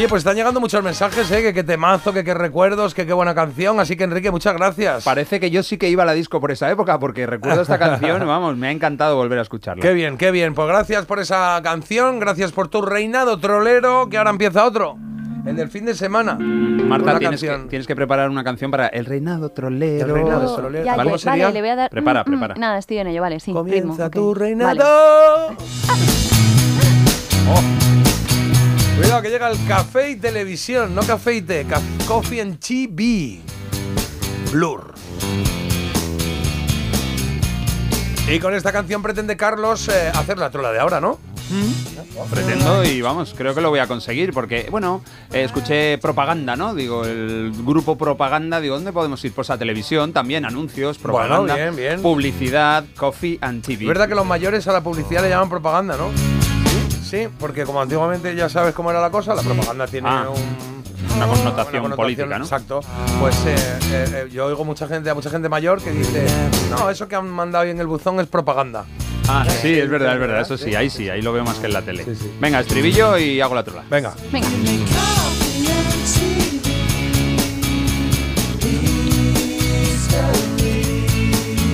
[0.09, 1.43] Oye, pues están llegando muchos mensajes, ¿eh?
[1.43, 3.79] Que qué temazo, que qué recuerdos, que qué buena canción.
[3.79, 5.05] Así que, Enrique, muchas gracias.
[5.05, 7.79] Parece que yo sí que iba a la disco por esa época, porque recuerdo esta
[7.79, 9.83] canción, vamos, me ha encantado volver a escucharla.
[9.83, 10.55] Qué bien, qué bien.
[10.55, 14.97] Pues gracias por esa canción, gracias por tu reinado trolero, que ahora empieza otro.
[15.45, 16.39] El del fin de semana.
[16.39, 17.69] Marta, tienes que, canción.
[17.69, 20.07] tienes que preparar una canción para El Reinado Trolero.
[20.07, 20.85] El Reinado Trolero.
[20.87, 21.91] Ya, vale, le voy a dar.
[21.91, 22.55] Prepara, Mm, mm, prepara.
[22.55, 23.53] Nada, estoy en ello, vale, sí.
[23.53, 24.75] Comienza ritmo, tu reinado.
[24.79, 25.57] vale.
[28.99, 31.65] Cuidado que llega el café y televisión, no café y té,
[32.07, 33.41] coffee and TV.
[34.53, 34.95] Blur.
[38.31, 41.19] Y con esta canción pretende Carlos eh, hacer la trola de ahora, ¿no?
[42.31, 45.03] Pretendo y vamos, creo que lo voy a conseguir porque, bueno,
[45.33, 46.75] eh, escuché propaganda, ¿no?
[46.75, 49.33] Digo, el grupo propaganda, digo, ¿dónde podemos ir?
[49.33, 52.03] Pues a televisión, también anuncios, Bueno, propaganda, bien, bien.
[52.03, 53.85] publicidad, coffee and TV.
[53.85, 56.38] Es verdad que los mayores a la publicidad le llaman propaganda, ¿no?
[57.09, 61.17] Sí, porque como antiguamente ya sabes cómo era la cosa, la propaganda tiene Ah, un-
[61.17, 62.45] una connotación una política, ¿no?
[62.45, 62.81] Exacto.
[63.21, 63.55] Pues eh,
[63.93, 66.27] eh, eh, yo oigo mucha gente, a mucha gente mayor que dice,
[66.71, 68.85] no, eso que han mandado ahí en el buzón es propaganda.
[69.29, 71.67] Ah, sí, es verdad, es verdad, eso sí, ahí sí, ahí lo veo más que
[71.67, 72.07] en la tele.
[72.41, 73.85] Venga, estribillo y hago la trola.
[73.91, 74.15] Venga.
[74.33, 74.47] Venga.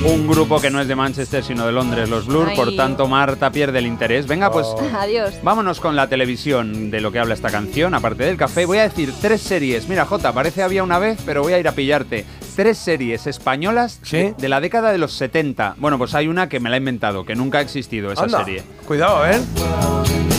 [0.06, 2.56] Un grupo que no es de Manchester, sino de Londres, los Blur, Ay.
[2.56, 4.26] por tanto Marta pierde el interés.
[4.26, 5.34] Venga, pues Adiós.
[5.42, 8.66] Vámonos con la televisión de lo que habla esta canción, aparte del café.
[8.66, 9.88] Voy a decir tres series.
[9.88, 12.26] Mira, Jota, parece había una vez, pero voy a ir a pillarte.
[12.56, 15.74] Tres series españolas de, de la década de los 70.
[15.78, 18.44] Bueno, pues hay una que me la he inventado, que nunca ha existido esa Anda,
[18.44, 18.62] serie.
[18.86, 19.40] Cuidado, a ver.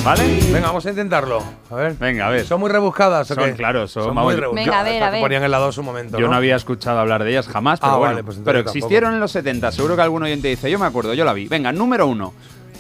[0.03, 0.23] ¿Vale?
[0.53, 1.43] Venga, vamos a intentarlo.
[1.69, 1.95] A ver.
[1.99, 2.45] Venga, a ver.
[2.45, 3.53] ¿Son muy rebuscadas o Son, qué?
[3.53, 4.65] claro, son- muy rebuscadas.
[4.65, 5.19] Venga, a ver, a ver.
[5.21, 6.31] ponían en la 2 un momento, Yo ¿no?
[6.31, 8.13] no había escuchado hablar de ellas jamás, pero Ah, bueno.
[8.13, 8.77] vale, pues pero tampoco.
[8.77, 11.47] existieron en los 70, seguro que algún oyente dice, yo me acuerdo, yo la vi.
[11.49, 12.33] Venga, número uno,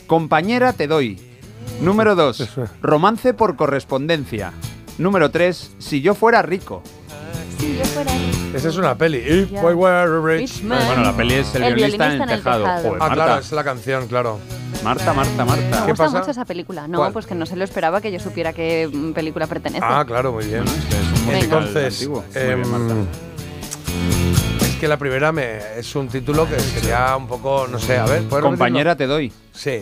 [0.07, 1.19] compañera te doy.
[1.81, 2.47] Número dos,
[2.81, 4.53] romance por correspondencia.
[4.97, 6.81] Número tres, si yo fuera rico.
[7.59, 8.11] Si yo fuera
[8.55, 9.17] Esa es una peli.
[9.17, 9.61] If Ya.
[9.61, 10.79] I were rich man.
[10.87, 12.65] Bueno, la peli es El, El violinista, en el violinista tejado.
[12.65, 13.13] Joder, Ah, Marta.
[13.15, 14.39] claro, es la canción, claro.
[14.83, 15.61] Marta, Marta, Marta.
[15.81, 16.19] Me ¿Qué gusta pasa?
[16.19, 16.87] mucho esa película.
[16.87, 17.13] No, ¿Cuál?
[17.13, 19.83] pues que no se lo esperaba que yo supiera qué mm, película pertenece.
[19.87, 20.63] Ah, claro, muy bien.
[20.63, 22.23] musical Entonces, antiguo.
[22.33, 24.44] Muy em, bien, Marta.
[24.75, 28.05] Es que la primera me, es un título que sería un poco, no sé, a
[28.05, 29.31] ver, ¿puedes Compañera te doy.
[29.53, 29.81] Sí.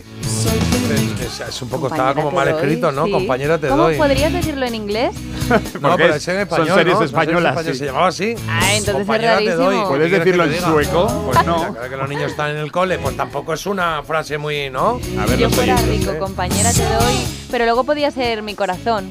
[1.20, 3.06] Es, es un poco, estaba como te mal doy, escrito, ¿no?
[3.06, 3.10] sí.
[3.12, 3.96] Compañera te ¿Cómo doy.
[3.96, 5.14] podrías decirlo en inglés?
[5.80, 6.94] No, pero es- es en son español, series ¿no?
[6.94, 7.74] Son españolas, españolas, sí.
[7.78, 8.34] Se llamaba así.
[8.48, 9.64] Ah, entonces es Compañera te doy.
[9.66, 9.88] rarísimo.
[9.88, 10.70] ¿Puedes ¿Qué quieres decirlo que en te diga?
[10.72, 11.22] sueco?
[11.32, 11.72] Pues no.
[11.74, 14.96] Claro que los niños están en el cole, pues tampoco es una frase muy, ¿no?
[14.96, 16.06] A Si ver, yo los fuera oyentes.
[16.06, 17.26] rico, compañera te doy.
[17.50, 19.10] Pero luego podía ser mi corazón.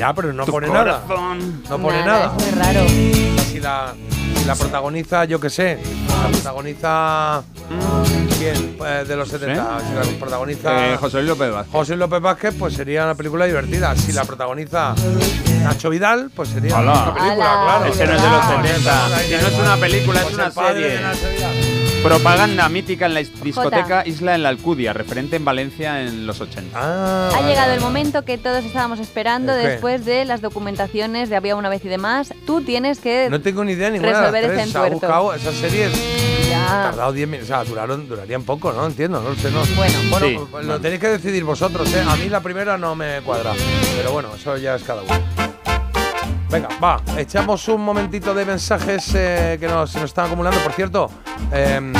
[0.00, 1.02] Ya, pero no Tu pone nada.
[1.68, 2.36] No pone Nada, nada.
[2.38, 2.88] Es muy raro.
[2.88, 3.92] Si la,
[4.34, 7.42] si la protagoniza, yo qué sé, la protagoniza.
[8.38, 8.76] ¿Quién?
[8.78, 9.80] Pues de los 70.
[9.80, 10.94] Si la protagoniza.
[10.94, 11.72] Eh, José Luis López Vázquez.
[11.72, 13.94] José López Vázquez, pues sería una película divertida.
[13.94, 14.94] Si la protagoniza
[15.64, 16.92] Nacho Vidal, pues sería Hola.
[16.92, 17.84] una película, claro.
[17.84, 19.16] Ese no es de los Ah, 70.
[19.16, 21.00] ahí Si no es una película, es una serie.
[22.02, 26.40] Propaganda mítica en la is- discoteca Isla en la Alcudia, referente en Valencia en los
[26.40, 26.70] 80.
[26.78, 29.68] Ah, Ha vale, llegado el momento que todos estábamos esperando ¿El qué?
[29.68, 32.32] después de las documentaciones de Había una vez y demás.
[32.46, 34.54] Tú tienes que No tengo ni idea ninguna resolver ese.
[34.54, 34.94] Se ha entuerto.
[34.94, 35.92] buscado esas series.
[36.48, 36.66] Ya.
[36.66, 37.50] Tardado 10 minutos.
[37.50, 38.86] O sea, duraron, durarían poco, ¿no?
[38.86, 39.50] Entiendo, no sé.
[39.50, 39.60] No.
[39.76, 39.94] Bueno.
[40.10, 40.38] bueno Sí.
[40.50, 42.02] pues lo tenéis que decidir vosotros, ¿eh?
[42.08, 43.52] A mí la primera no me cuadra.
[43.96, 45.49] Pero bueno, eso ya es cada uno.
[46.50, 50.58] Venga, va, echamos un momentito de mensajes eh, que nos, se nos están acumulando.
[50.60, 51.08] Por cierto,
[51.52, 51.92] eh,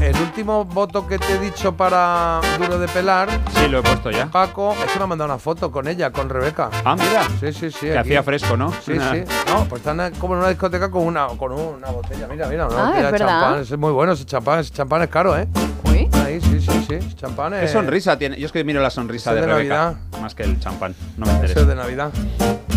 [0.00, 4.10] el último voto que te he dicho para Duro de Pelar, Sí, lo he puesto
[4.10, 4.26] ya.
[4.26, 6.70] Paco, es que me ha mandado una foto con ella, con Rebeca.
[6.84, 7.24] Ah, mira.
[7.40, 7.80] Sí, sí, sí.
[7.86, 8.08] Que aquí.
[8.08, 8.70] hacía fresco, ¿no?
[8.72, 9.24] Sí, sí.
[9.48, 12.26] No, pues están como en una discoteca con una, con una botella.
[12.26, 13.60] Mira, mira, una Ah, botella es de champán.
[13.60, 14.60] Es muy bueno ese champán.
[14.60, 15.46] Ese champán es caro, ¿eh?
[15.84, 16.08] Uy.
[16.24, 17.14] Ahí, sí, sí, sí.
[17.16, 17.70] Champán ¿Qué es.
[17.70, 18.38] sonrisa tiene?
[18.38, 19.74] Yo es que miro la sonrisa de, de Rebeca.
[19.76, 20.20] Navidad.
[20.22, 20.94] Más que el champán.
[21.18, 21.60] No me interesa.
[21.60, 22.10] es de Navidad.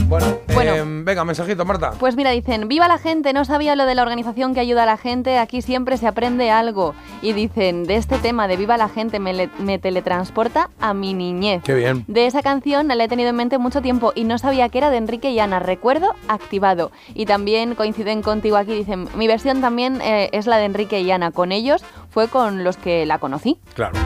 [0.08, 0.74] Bueno, Bueno.
[0.74, 1.92] eh, venga, mensajito, Marta.
[2.00, 4.86] Pues mira, dicen, viva la gente, no sabía lo de la organización que ayuda a
[4.86, 6.95] la gente, aquí siempre se aprende algo.
[7.22, 11.61] Y dicen, de este tema de viva la gente me, me teletransporta a mi niñez.
[11.64, 12.06] Qué bien.
[12.08, 14.90] De esa canción la he tenido en mente mucho tiempo y no sabía que era
[14.90, 15.60] de Enrique y Ana.
[15.60, 16.92] Recuerdo activado.
[17.14, 18.74] Y también coinciden contigo aquí.
[18.74, 21.32] Dicen, mi versión también eh, es la de Enrique y Ana.
[21.32, 23.58] Con ellos fue con los que la conocí.
[23.74, 23.98] Claro.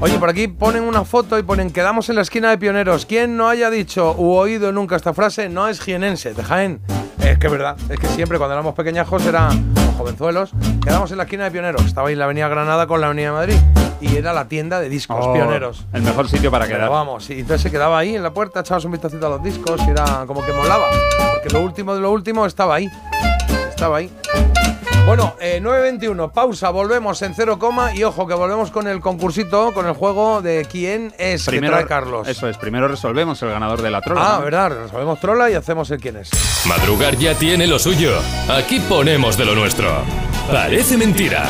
[0.00, 3.06] Oye, por aquí ponen una foto y ponen quedamos en la esquina de pioneros.
[3.06, 6.80] Quien no haya dicho u oído nunca esta frase no es jienense, de Jaén.
[7.20, 9.48] Es que es verdad, es que siempre cuando éramos pequeñajos era,
[9.96, 10.50] jovenzuelos,
[10.84, 11.86] quedamos en la esquina de pioneros.
[11.86, 13.56] Estaba ahí la avenida Granada con la avenida Madrid
[14.00, 15.86] y era la tienda de discos Oh, pioneros.
[15.94, 16.90] El mejor sitio para Pero quedar.
[16.90, 19.80] vamos, y entonces se quedaba ahí en la puerta, echabas un vistacito a los discos
[19.86, 20.86] y era como que molaba.
[21.32, 22.90] Porque lo último de lo último estaba ahí.
[23.70, 24.10] Estaba ahí.
[25.06, 29.72] Bueno, eh, 9.21, pausa, volvemos en cero coma y ojo que volvemos con el concursito,
[29.74, 32.26] con el juego de quién es que trae Carlos.
[32.26, 34.22] Eso es, primero resolvemos el ganador de la trola.
[34.24, 34.44] Ah, ¿no?
[34.44, 36.30] verdad, resolvemos trola y hacemos el quién es.
[36.66, 38.14] Madrugar ya tiene lo suyo.
[38.48, 39.90] Aquí ponemos de lo nuestro.
[40.50, 41.44] Parece mentira.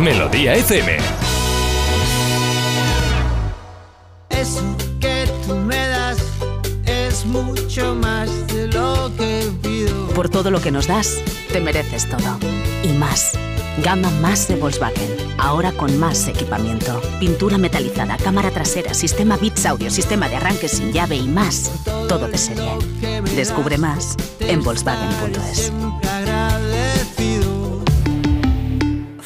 [0.00, 0.96] Melodía FM.
[4.30, 6.18] Eso que tú me das
[6.86, 10.08] es mucho más de lo que pido.
[10.14, 11.20] Por todo lo que nos das,
[11.52, 12.38] te mereces todo.
[12.84, 13.32] Y más.
[13.82, 15.16] Gama más de Volkswagen.
[15.38, 17.00] Ahora con más equipamiento.
[17.18, 21.72] Pintura metalizada, cámara trasera, sistema Bits Audio, sistema de arranque sin llave y más.
[22.08, 22.70] Todo de serie.
[23.34, 25.72] Descubre más en Volkswagen.es.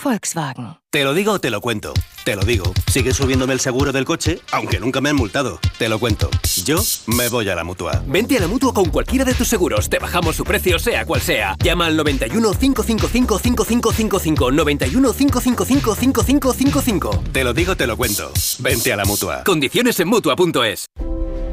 [0.02, 0.78] Volkswagen.
[0.90, 1.92] Te lo digo o te lo cuento.
[2.24, 2.72] Te lo digo.
[2.90, 5.58] Sigue subiéndome el seguro del coche, aunque nunca me han multado.
[5.78, 6.30] Te lo cuento.
[6.64, 8.02] Yo me voy a la mutua.
[8.06, 9.88] Vente a la mutua con cualquiera de tus seguros.
[9.88, 11.56] Te bajamos su precio, sea cual sea.
[11.62, 14.50] Llama al 91 555 5555.
[14.50, 17.24] 91 555 5555.
[17.32, 18.30] Te lo digo, te lo cuento.
[18.60, 19.44] Vente a la mutua.
[19.44, 20.86] Condiciones en mutua.es.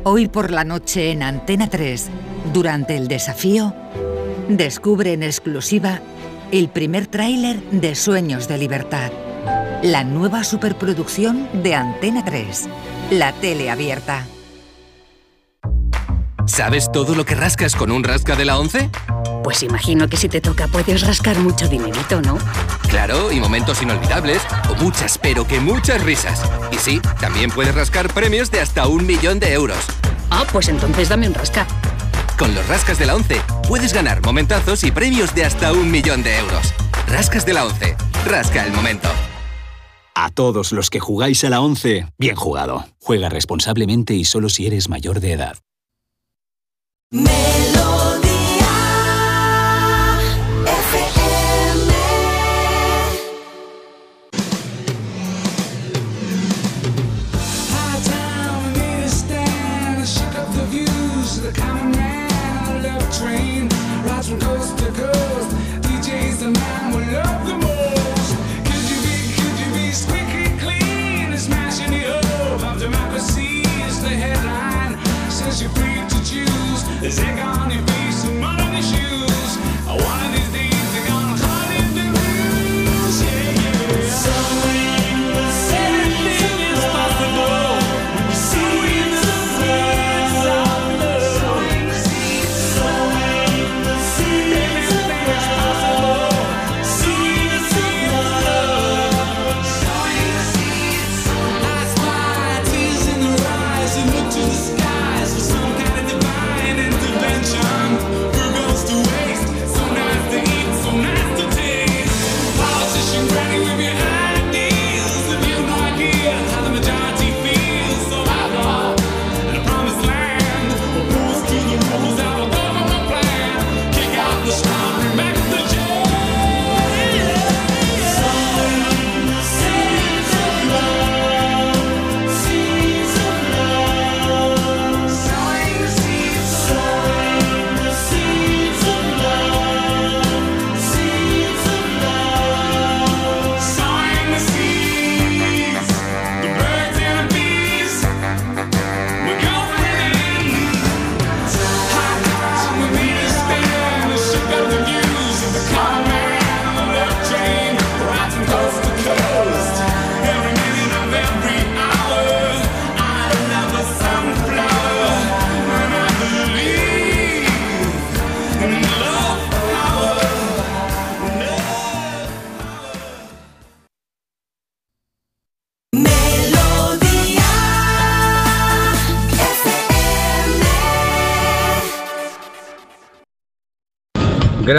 [0.03, 2.09] Hoy por la noche en Antena 3,
[2.53, 3.73] durante el desafío,
[4.47, 5.99] descubre en exclusiva
[6.51, 9.11] el primer tráiler de Sueños de Libertad.
[9.81, 12.67] La nueva superproducción de Antena 3,
[13.11, 14.25] la tele abierta.
[16.45, 18.89] ¿Sabes todo lo que rascas con un rasca de la 11?
[19.43, 22.37] Pues imagino que si te toca puedes rascar mucho dinerito, ¿no?
[22.89, 26.41] Claro, y momentos inolvidables, o muchas, pero que muchas risas.
[26.71, 29.85] Y sí, también puedes rascar premios de hasta un millón de euros.
[30.29, 31.67] Ah, pues entonces dame un rasca.
[32.37, 36.21] Con los rascas de la 11 puedes ganar momentazos y premios de hasta un millón
[36.21, 36.73] de euros.
[37.07, 37.95] Rascas de la 11.
[38.25, 39.07] Rasca el momento.
[40.15, 42.85] A todos los que jugáis a la 11, bien jugado.
[43.01, 45.57] Juega responsablemente y solo si eres mayor de edad.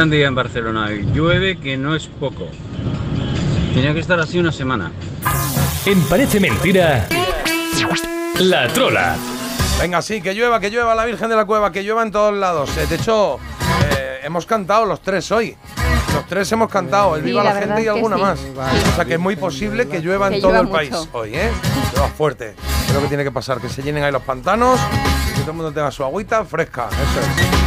[0.06, 0.88] Gran día en Barcelona.
[1.12, 2.46] Llueve que no es poco.
[3.74, 4.92] Tenía que estar así una semana.
[5.84, 7.08] En Parece Mentira,
[8.38, 9.16] La Trola.
[9.80, 12.32] Venga, sí, que llueva, que llueva la Virgen de la Cueva, que llueva en todos
[12.32, 12.70] lados.
[12.78, 13.40] Eh, de hecho,
[13.90, 15.56] eh, hemos cantado los tres hoy.
[16.14, 18.22] Los tres hemos cantado, el Sí, Viva la la, verdad Gente y alguna sí.
[18.22, 18.38] más.
[18.92, 21.08] O sea que es muy posible que llueva en Que todo llueva el país mucho.
[21.14, 21.50] hoy, ¿eh?
[21.92, 22.54] Llueva fuerte.
[22.86, 24.78] Es lo que tiene que pasar, que se llenen ahí los pantanos,
[25.34, 26.90] que todo el mundo tenga su agüita fresca.
[26.90, 27.65] Eso es.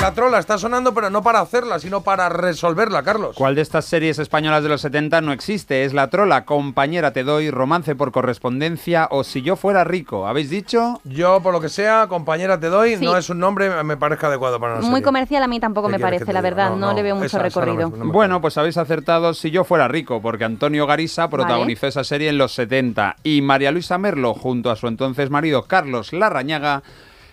[0.00, 3.36] La trola está sonando, pero no para hacerla, sino para resolverla, Carlos.
[3.36, 5.84] ¿Cuál de estas series españolas de los 70 no existe?
[5.84, 10.26] Es La Trola, Compañera Te Doy, Romance por Correspondencia o Si Yo Fuera Rico.
[10.26, 11.00] ¿Habéis dicho?
[11.04, 12.96] Yo, por lo que sea, compañera, te doy.
[12.96, 13.04] Sí.
[13.04, 15.04] No es un nombre, me parezca adecuado para una Muy serie.
[15.04, 16.70] comercial a mí tampoco ¿Qué me parece, la verdad.
[16.70, 17.96] No, No, no, le veo mucho esa- esa no me- recorrido.
[17.98, 22.04] no me- Bueno, pues habéis acertado Si Yo Fuera Rico, porque Antonio Garisa protagonizó esa
[22.04, 26.82] serie en los 70 y María Luisa Merlo, junto a su entonces marido Carlos Larrañaga,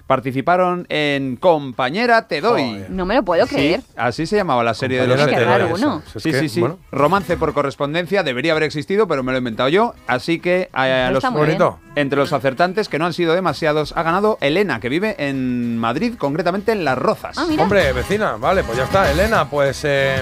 [0.08, 2.86] participaron en Compañera Te Doy.
[2.90, 3.82] No me lo puedo Sí, creer.
[3.98, 5.68] así se llamaba la serie de los Compañera, te 70.
[5.76, 6.20] doy, raro, eso.
[6.20, 6.60] Sí, sí, sí.
[6.62, 9.94] bueno, Romance por correspondencia debería haber existido, pero me lo he inventado yo.
[10.08, 11.58] Así que a los, muy bien.
[11.58, 11.80] bonito.
[11.96, 16.16] entre los acertantes, que no han sido demasiados, ha ganado Elena, que vive en Madrid,
[16.18, 17.38] concretamente en Las Rozas.
[17.38, 17.46] Ah.
[17.60, 19.12] Hombre, vecina, vale, pues ya está.
[19.12, 20.16] Elena, pues eh,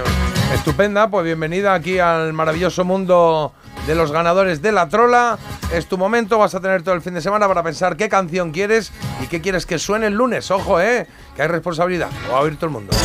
[0.53, 3.53] estupenda, pues bienvenida aquí al maravilloso mundo
[3.87, 5.37] de los ganadores de la trola.
[5.73, 8.51] Es tu momento, vas a tener todo el fin de semana para pensar qué canción
[8.51, 8.91] quieres
[9.23, 10.51] y qué quieres que suene el lunes.
[10.51, 12.09] Ojo, eh, que hay responsabilidad.
[12.27, 12.95] Lo va a oír todo el mundo.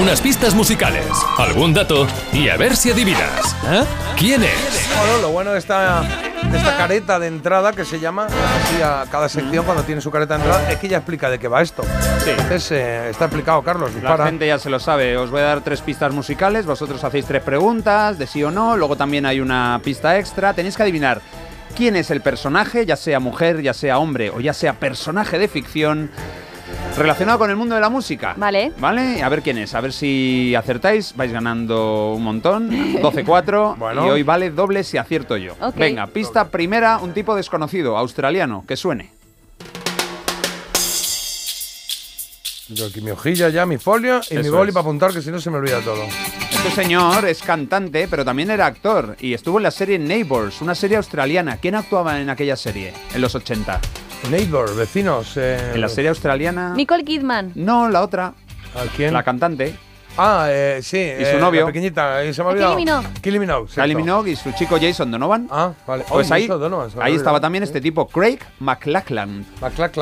[0.00, 1.06] Unas pistas musicales,
[1.38, 3.56] algún dato y a ver si adivinas.
[3.66, 3.84] ¿Eh?
[4.16, 4.88] ¿Quién es?
[4.98, 6.06] Bueno, lo bueno de esta,
[6.50, 10.10] de esta careta de entrada que se llama, así a cada sección cuando tiene su
[10.10, 11.82] careta de entrada, es que ya explica de qué va esto.
[12.24, 12.30] Sí.
[12.30, 13.90] Entonces, eh, está explicado, Carlos.
[14.02, 15.16] La gente ya se lo sabe.
[15.16, 16.66] Os voy a dar tres pistas musicales.
[16.66, 18.76] Vosotros hacéis tres preguntas de sí o no.
[18.76, 20.54] Luego también hay una pista extra.
[20.54, 21.20] Tenéis que adivinar
[21.76, 25.48] quién es el personaje, ya sea mujer, ya sea hombre o ya sea personaje de
[25.48, 26.10] ficción
[26.96, 28.34] relacionado con el mundo de la música.
[28.36, 28.72] Vale.
[28.78, 29.22] ¿Vale?
[29.22, 29.74] A ver quién es.
[29.74, 31.14] A ver si acertáis.
[31.16, 32.70] Vais ganando un montón.
[33.02, 33.76] 12-4.
[33.76, 34.06] Bueno.
[34.06, 35.54] Y hoy vale doble si acierto yo.
[35.76, 39.12] Venga, pista primera, un tipo desconocido, australiano, que suene.
[42.70, 44.74] Yo aquí mi hojilla ya, mi folio y mi boli es.
[44.74, 46.04] para apuntar, que si no se me olvida todo.
[46.50, 50.74] Este señor es cantante, pero también era actor y estuvo en la serie Neighbors, una
[50.74, 51.56] serie australiana.
[51.56, 53.80] ¿Quién actuaba en aquella serie en los 80?
[54.30, 55.36] Neighbor, vecinos.
[55.36, 56.74] eh, En la serie australiana.
[56.74, 57.52] Nicole Kidman.
[57.54, 58.34] No, la otra,
[58.74, 59.12] ¿A quién?
[59.12, 59.74] la cantante.
[60.20, 60.98] Ah, eh, sí.
[60.98, 61.60] Y su eh, novio.
[61.60, 62.74] La pequeñita, eh, se me ha olvidado.
[63.22, 63.68] Kylie Minogue.
[63.72, 65.46] Kylie Minogue, y su chico Jason Donovan.
[65.50, 66.04] Ah, vale.
[66.08, 69.46] Pues Oye, ahí, Donovan, ahí estaba también este tipo, Craig McLachlan.
[69.62, 69.92] Va, clac,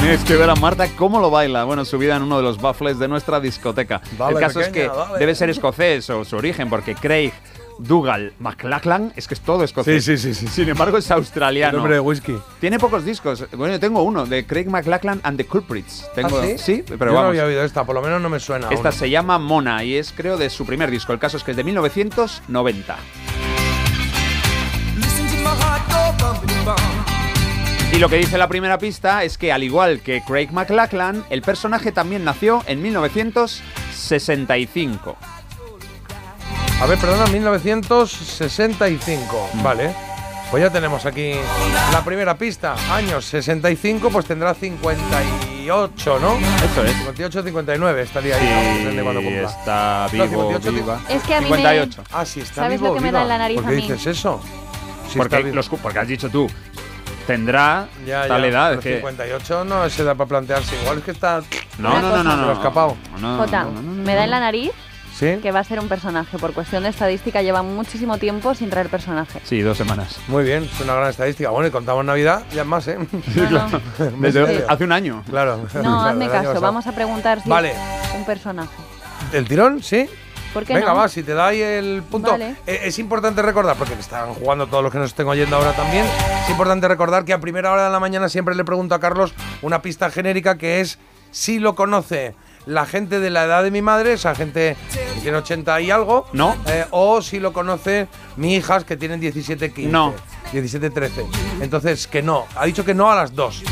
[0.00, 1.64] Tenéis que ver a Marta cómo lo baila.
[1.64, 4.00] Bueno, subida en uno de los baffles de nuestra discoteca.
[4.18, 5.18] Dale, El caso es que dale.
[5.18, 7.32] debe ser escocés o su origen, porque Craig
[7.78, 10.04] Dougal McLachlan es que es todo escocés.
[10.04, 10.48] Sí, sí, sí, sí.
[10.48, 11.78] Sin embargo, es El australiano.
[11.78, 12.36] nombre de whisky.
[12.60, 13.46] Tiene pocos discos.
[13.56, 16.06] Bueno, yo tengo uno de Craig McLachlan and the Culprits.
[16.14, 16.82] Tengo, ¿Ah, sí?
[16.86, 17.28] pero Yo no vamos.
[17.30, 18.68] había oído esta, por lo menos no me suena.
[18.70, 18.98] Esta aún.
[18.98, 21.12] se llama Mona y es, creo, de su primer disco.
[21.12, 22.96] El caso es que es de 1990.
[27.94, 31.42] Y lo que dice la primera pista es que, al igual que Craig McLachlan, el
[31.42, 35.16] personaje también nació en 1965.
[36.80, 39.50] A ver, perdona, 1965.
[39.54, 39.62] Mm.
[39.62, 39.94] Vale.
[40.50, 41.34] Pues ya tenemos aquí
[41.92, 42.74] la primera pista.
[42.92, 46.36] Años 65, pues tendrá 58, ¿no?
[46.64, 46.92] Eso es.
[46.98, 48.50] 58, 59 estaría ahí, ¿no?
[48.78, 49.48] Depende de cuando Sí, cumpla.
[49.48, 51.00] está No, vivo, 58, viva.
[51.08, 52.04] Es que a mí me- 58.
[52.12, 53.76] Ah, sí, está ¿Sabes vivo, lo que me da en la nariz ¿Por a qué
[53.76, 53.82] mí?
[53.82, 54.40] dices eso?
[55.52, 56.48] Los porque has dicho tú,
[57.26, 58.68] tendrá Ya, tal ya, edad.
[58.70, 60.76] pero es que- 58 no se da para plantearse.
[60.82, 61.42] Igual es que está.
[61.78, 62.52] No, no, no, no, no.
[62.52, 62.96] escapado.
[63.20, 64.70] No, no, Jota, no, no, no, me da en la nariz
[65.14, 65.38] ¿Sí?
[65.42, 66.38] que va a ser un personaje.
[66.38, 69.40] Por cuestión de estadística lleva muchísimo tiempo sin traer personaje.
[69.44, 70.18] Sí, dos semanas.
[70.28, 71.50] Muy bien, es una gran estadística.
[71.50, 72.98] Bueno, y contamos Navidad, ya es más, ¿eh?
[72.98, 75.22] Mes y Desde hace un año.
[75.28, 75.56] Claro.
[75.58, 76.42] No, claro, hazme caso.
[76.44, 76.60] pasado.
[76.60, 77.70] Vamos a preguntar si Vale.
[77.72, 78.70] es un personaje.
[79.32, 79.82] ¿El tirón?
[79.82, 80.08] ¿Sí?
[80.54, 80.94] ¿Por qué Venga, no?
[80.96, 82.30] va, si te da ahí el punto.
[82.30, 82.54] Vale.
[82.66, 86.06] Eh, es importante recordar, porque están jugando todos los que nos estén oyendo ahora también,
[86.44, 89.34] es importante recordar que a primera hora de la mañana siempre le pregunto a Carlos
[89.62, 90.98] una pista genérica que es
[91.32, 92.34] si lo conoce
[92.66, 94.76] la gente de la edad de mi madre, esa gente
[95.14, 96.56] que tiene 80 y algo, No.
[96.66, 100.14] eh, o si lo conoce mi hijas que tienen 17, 15, No.
[100.52, 101.26] 17, 13.
[101.60, 102.46] Entonces, que no.
[102.56, 103.62] Ha dicho que no a las dos.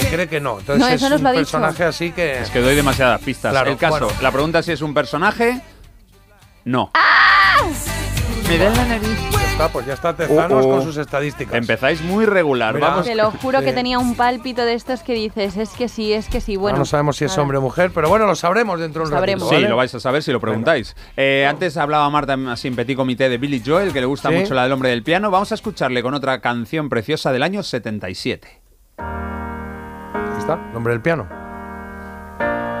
[0.00, 0.60] Que cree que no.
[0.60, 1.42] Entonces No, es eso nos un lo ha dicho.
[1.42, 2.38] personaje así que...
[2.40, 3.50] Es que doy demasiadas pistas.
[3.52, 4.20] Claro, el caso, bueno.
[4.22, 5.60] la pregunta es si es un personaje.
[6.64, 6.90] No.
[6.94, 7.56] ¡Ah!
[8.48, 9.18] Me da en la nariz.
[9.30, 10.70] Ya está, pues ya está Tezanos Oh, oh.
[10.72, 11.54] con sus estadísticas.
[11.54, 12.74] Empezáis muy regular.
[12.74, 12.88] Mira.
[12.88, 13.06] Vamos.
[13.06, 16.28] Te lo juro que tenía un pálpito de estos que dices, es que sí, es
[16.28, 16.56] que sí.
[16.56, 19.14] Bueno, no sabemos si es hombre o mujer, pero bueno, lo sabremos dentro de un
[19.14, 19.44] Sabremos.
[19.44, 20.96] ratito, Sí, lo vais a saber si lo preguntáis.
[21.16, 24.34] Eh, antes hablaba Marta así en petit comité de Billy Joel, que le gusta Sí.
[24.36, 25.30] mucho la del hombre del piano.
[25.30, 28.60] Vamos a escucharle con otra canción preciosa del año 77.
[28.98, 31.28] Ahí está, nombre del piano.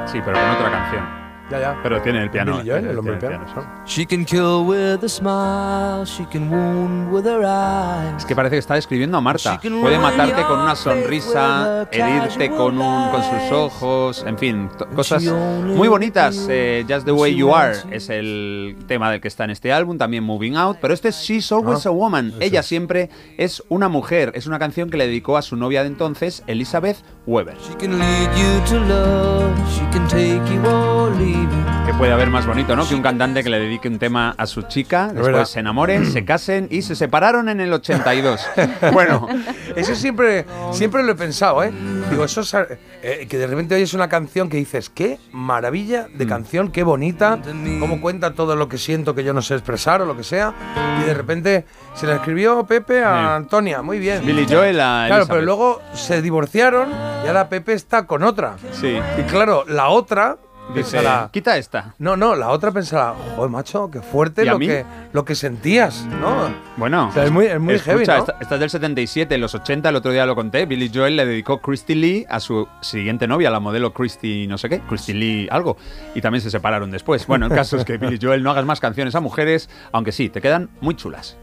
[0.06, 1.19] Sí, pero con otra canción.
[1.50, 1.80] Ya, ya.
[1.82, 2.58] Pero tiene el piano.
[2.58, 3.44] Billy Joel, el eh, hombre piano.
[3.44, 3.66] piano.
[3.86, 8.18] She can kill with a smile, she can wound with her eyes.
[8.18, 9.58] Es que parece que está describiendo a Marta.
[9.62, 14.68] She can Puede matarte con una sonrisa, herirte con, un, con sus ojos, en fin,
[14.94, 16.46] cosas muy bonitas.
[16.48, 19.72] Eh, Just the Way she You Are es el tema del que está en este
[19.72, 22.28] álbum, también Moving Out, pero este es She's Always Ah, a Woman.
[22.28, 24.32] eso Ella siempre es una mujer.
[24.34, 27.56] Es una canción que le dedicó a su novia de entonces, Elizabeth Weber.
[27.58, 31.39] She can lead you to love, she can take you or leave.
[31.86, 32.86] Que puede haber más bonito, ¿no?
[32.86, 35.22] Que un cantante que le dedique un tema a su chica, verdad.
[35.22, 38.46] después se enamoren, se casen y se separaron en el 82.
[38.92, 39.28] bueno,
[39.76, 41.72] Eso siempre, siempre lo he pensado, ¿eh?
[42.10, 46.26] Digo, eso es, eh, que de repente oyes una canción que dices, qué maravilla de
[46.26, 47.38] canción, qué bonita,
[47.78, 50.52] cómo cuenta todo lo que siento que yo no sé expresar o lo que sea,
[51.00, 53.36] y de repente se la escribió Pepe a.
[53.36, 54.24] Antonia, muy bien.
[54.24, 56.88] Billy Joel a Claro, pero luego se divorciaron
[57.24, 58.56] y ahora Pepe está con otra.
[58.72, 58.98] Sí.
[59.18, 60.36] Y claro, la otra
[60.74, 61.94] pensará, quita esta.
[61.98, 64.66] no, no, la otra pensará, joder, macho, qué fuerte ¿Y a lo mí?
[64.66, 66.48] que, lo que sentías, ¿no?
[66.76, 68.16] Bueno, O sea, es muy- es muy escucha, heavy, ¿no?
[68.18, 70.66] esta, esta es del 77, en los 80, el otro día lo conté.
[70.66, 74.68] Billy Joel le dedicó Christy Lee a su siguiente novia, la modelo Christy no sé
[74.68, 75.76] qué, Christy Lee algo,
[76.14, 77.26] y también se separaron después.
[77.26, 80.28] Bueno, el caso es que Billy Joel no hagas más canciones a mujeres, aunque sí,
[80.28, 81.36] te quedan muy chulas.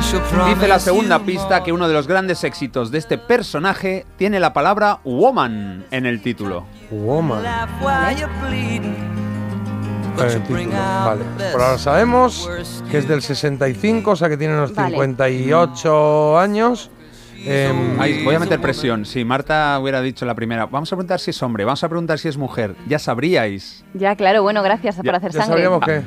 [0.00, 4.54] Dice la segunda pista que uno de los grandes éxitos de este personaje tiene la
[4.54, 6.64] palabra woman en el título.
[6.90, 7.44] Woman.
[8.18, 8.26] you
[10.46, 10.70] título,
[11.04, 12.50] Vale, por ahora best, sabemos
[12.90, 14.90] que es del 65, o sea que tiene unos Vale.
[14.90, 16.90] 58 años.
[17.44, 19.04] Em, voy a meter presión.
[19.04, 22.18] Si Marta hubiera dicho la primera, vamos a preguntar si es hombre, vamos a preguntar
[22.18, 25.64] si es mujer, ya sabríais Ya, claro, bueno, gracias por hacer ya sangre.
[25.64, 26.02] sabríamos que...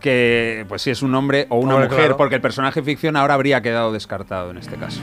[0.00, 2.16] que pues si es un hombre o una Hombre, mujer, claro.
[2.16, 5.00] porque el personaje ficción ahora habría quedado descartado en este caso.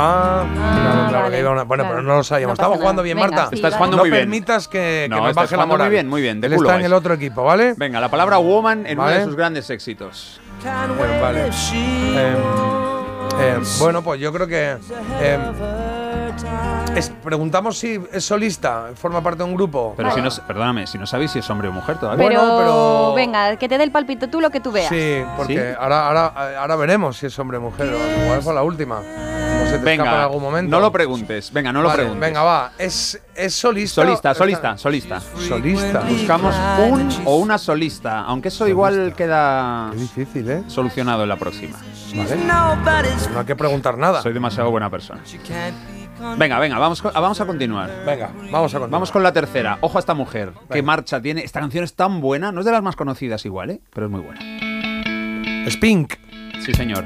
[0.00, 1.96] Ah, claro, claro, vale, que iba una- bueno, claro.
[1.96, 2.52] pero no lo sabíamos.
[2.52, 2.82] No pasa Estamos nada.
[2.84, 3.48] jugando bien, Venga, Marta.
[3.48, 3.76] sí, Estás vale.
[3.78, 4.20] jugando no muy bien.
[4.22, 5.90] permitas que, que No, nos estás baje la jugando muy moral.
[5.90, 6.86] bien, muy bien, de Él culo está en vais.
[6.86, 7.74] el otro equipo, ¿vale?
[7.76, 9.18] Venga, la palabra woman en uno Vale.
[9.18, 10.40] de sus grandes éxitos.
[10.64, 11.46] Eh, vale.
[11.46, 12.36] Em,
[13.56, 14.70] em, bueno, pues yo creo que...
[15.20, 15.40] em,
[16.94, 19.94] es- preguntamos si es solista, forma parte de un grupo.
[19.96, 22.28] Pero si no, perdóname, si no sabéis si es hombre o mujer todavía.
[22.28, 24.88] Pero, Bueno, pero- venga, que te dé el palpito tú lo que tú veas.
[24.88, 25.76] Sí, porque ¿Sí?
[25.78, 27.86] Ahora, ahora, ahora veremos si es hombre o mujer.
[28.24, 28.98] Igual fue la última.
[28.98, 30.70] O se te escapa en Venga, algún momento.
[30.70, 31.52] no lo preguntes.
[31.52, 32.20] Venga, no lo Vale, preguntes.
[32.28, 32.70] Venga, va.
[32.78, 34.02] ¿Es, es solista?
[34.02, 35.20] Solista, Está- solista, solista.
[35.20, 36.00] Solista.
[36.08, 36.54] Buscamos
[36.88, 40.62] un o una solista, aunque eso igual queda Qué difícil, ¿eh?
[40.68, 41.76] solucionado en la próxima.
[42.14, 42.36] Vale.
[43.32, 44.22] No hay que preguntar nada.
[44.22, 45.20] Soy demasiado buena persona.
[46.36, 47.90] Venga, venga, vamos, co- vamos a continuar.
[48.06, 48.90] Venga, vamos a continuar.
[48.90, 49.78] Vamos con la tercera.
[49.80, 50.52] Ojo a esta mujer.
[50.68, 50.86] Qué Venga.
[50.86, 51.42] marcha tiene.
[51.44, 52.52] Esta canción es tan buena.
[52.52, 53.80] No es de las más conocidas igual, ¿eh?
[53.94, 55.70] Pero es muy buena.
[55.70, 56.14] Spink.
[56.60, 57.04] Sí, señor.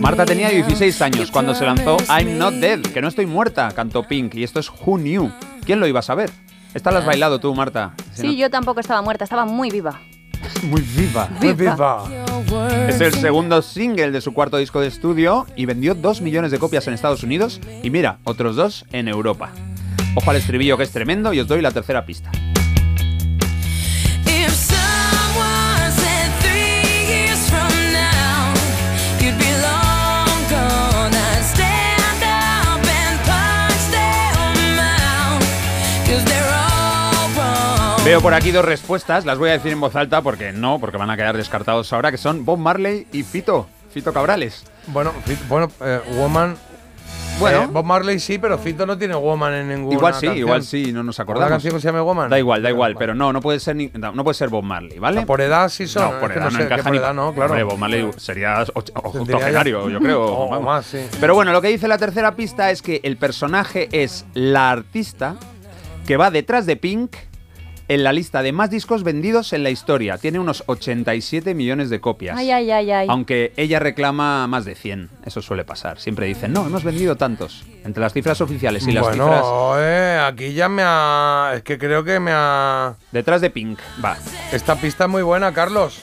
[0.00, 2.54] Marta tenía how 16 años cuando se lanzó I'm Not.
[2.54, 4.34] Dead, que no estoy muerta, cantó Pink.
[4.36, 5.30] Y esto es Who Knew.
[5.64, 6.30] ¿Quién lo iba a saber?
[6.74, 7.92] Esta la has bailado tú, Marta.
[8.12, 10.00] Si Sí, yo tampoco estaba muerta, estaba muy viva.
[10.62, 11.28] Muy viva.
[11.40, 12.04] Muy viva.
[12.88, 16.58] Es el segundo single de su cuarto disco de estudio y vendió 2 millones de
[16.58, 19.50] copias en Estados Unidos y mira, otros dos en Europa.
[20.14, 22.30] Ojo al estribillo que es tremendo y os doy la tercera pista.
[38.08, 40.96] Veo por aquí dos respuestas, las voy a decir en voz alta porque no, porque
[40.96, 44.64] van a quedar descartados ahora, que son Bob Marley y Fito, Fito Cabrales.
[44.86, 46.56] Bueno, Fit- bueno eh, Woman.
[47.38, 47.64] Bueno.
[47.64, 50.38] eh, Bob Marley sí, pero Fito no tiene Woman en ninguna Igual sí, canción.
[50.38, 51.50] igual sí, no nos ¿Una acordamos.
[51.50, 52.30] canción que se llame Woman?
[52.30, 54.96] Da igual, da igual, pero no, no puede ser ni- no, puede ser Bob Marley,
[54.96, 55.18] O ¿vale?
[55.18, 56.10] sea, por edad sí son.
[56.14, 57.50] no, por edad no, sé, encaja por ni edad no, claro.
[57.50, 60.24] Hombre, Bob Marley sería octogenario, yo creo.
[60.24, 60.98] O- o más, sí.
[61.20, 65.36] Pero bueno, lo que dice la tercera pista es que el personaje es la artista
[66.06, 67.14] que va detrás de Pink
[67.88, 70.18] en la lista de más discos vendidos en la historia.
[70.18, 72.36] Tiene unos 87 millones de copias.
[72.36, 73.06] Ay, ay, ay, ay.
[73.10, 75.98] Aunque ella reclama más de 100, eso suele pasar.
[75.98, 77.64] Siempre dicen, no, hemos vendido tantos.
[77.84, 79.44] Entre las cifras oficiales y las bueno, cifras
[79.80, 81.52] eh, aquí ya me ha.
[81.54, 82.94] Es que creo que me ha.
[83.12, 83.78] detrás de Pink.
[84.04, 84.16] Va.
[84.52, 86.02] Esta pista es muy buena, Carlos.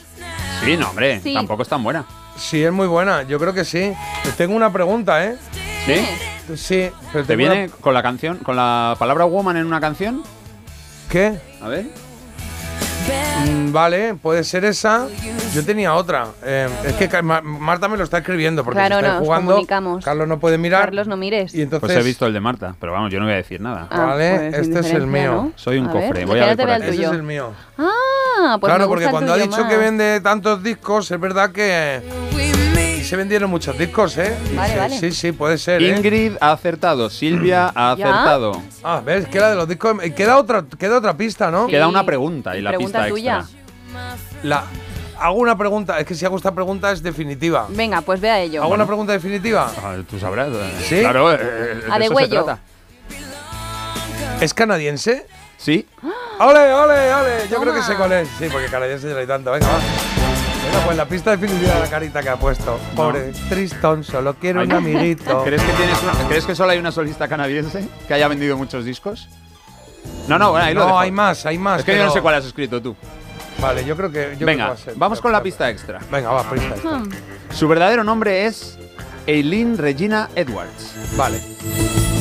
[0.64, 1.34] Sí, no, hombre, Sí.
[1.34, 2.04] tampoco es tan buena.
[2.36, 3.22] Sí, es muy buena.
[3.22, 3.92] Yo creo que sí.
[4.22, 5.36] Pues tengo una pregunta, ¿eh?
[5.86, 6.54] ¿Sí?
[6.56, 10.22] Sí, pero ¿Te viene una- con la canción, con la palabra woman en una canción?
[11.16, 11.32] ¿Qué?
[11.62, 11.86] A ver.
[13.48, 15.06] Mm, vale, puede ser esa.
[15.54, 16.26] Yo tenía otra.
[16.44, 19.52] Eh, es que Ma- Marta me lo está escribiendo porque Claro, está nos jugando.
[19.52, 20.04] comunicamos.
[20.04, 20.84] Carlos no puede mirar.
[20.84, 21.54] Carlos, no mires.
[21.54, 21.86] Y entonces.
[21.88, 23.86] Pues he visto el de Marta, pero vamos, yo no voy a decir nada.
[23.90, 24.66] Ah, Vale, pues, este es el
[25.04, 25.32] indiferencia, mío.
[25.32, 25.52] ¿no?
[25.56, 26.96] Soy un A ver, cofre, voy a ver espérate, por aquí.
[27.00, 27.52] Ese es el mío.
[27.78, 29.70] Ah, pues claro, me porque gusta el cuando ha tuyo dicho más.
[29.70, 32.02] que vende tantos discos, es verdad que.
[33.06, 34.36] Se vendieron muchos discos, ¿eh?
[34.54, 34.98] Vale, sí, vale.
[34.98, 35.80] sí, sí, puede ser.
[35.80, 35.94] ¿eh?
[35.96, 38.04] Ingrid ha acertado, Silvia ha ¿Ya?
[38.08, 38.62] acertado.
[38.82, 39.96] Ah, ves, que era de los discos.
[40.02, 41.68] eh, Queda otra, queda otra pista, ¿no?
[41.68, 43.38] Queda una pregunta y la Pregunta pista tuya.
[43.40, 44.16] extra.
[44.42, 44.64] La,
[45.20, 47.66] hago una pregunta, es que si hago esta pregunta es definitiva.
[47.68, 48.62] Venga, pues ve a ello.
[48.64, 49.70] ¿Hago una pregunta definitiva?
[49.82, 50.48] Ah, Tú sabrás.
[50.48, 50.98] eh, ¿Sí?
[51.00, 52.44] Claro, eh, eh, A de se huello.
[52.44, 52.60] trata.
[54.40, 55.26] ¿Es canadiense?
[55.58, 55.86] Sí.
[56.40, 57.48] ¡Ole, ole, ole!
[57.50, 58.28] Yo creo que sé cuál es.
[58.38, 59.52] Sí, porque canadiense ya no hay tanto.
[59.52, 59.78] Venga, va.
[60.76, 62.78] Venga, pues la pista definitiva de la carita que ha puesto.
[62.94, 65.42] Pobre Tristón, solo quiero un amiguito.
[65.44, 68.84] ¿Crees que, tienes una- ¿Crees que solo hay una solista canadiense que haya vendido muchos
[68.84, 69.28] discos?
[70.28, 70.98] No, no, bueno, ahí lo No, dejo.
[70.98, 71.80] hay más, hay más.
[71.80, 72.94] Es que yo pero- no sé cuál has escrito tú.
[73.60, 74.18] Vale, yo creo que.
[74.18, 74.94] yo creo que Venga, va a ser.
[74.96, 75.98] vamos con la pista extra.
[76.10, 76.90] Venga, va, pista extra.
[76.98, 77.10] Hmm.
[77.50, 78.78] Su verdadero nombre es
[79.26, 80.92] Eileen Regina Edwards.
[81.16, 81.40] Vale.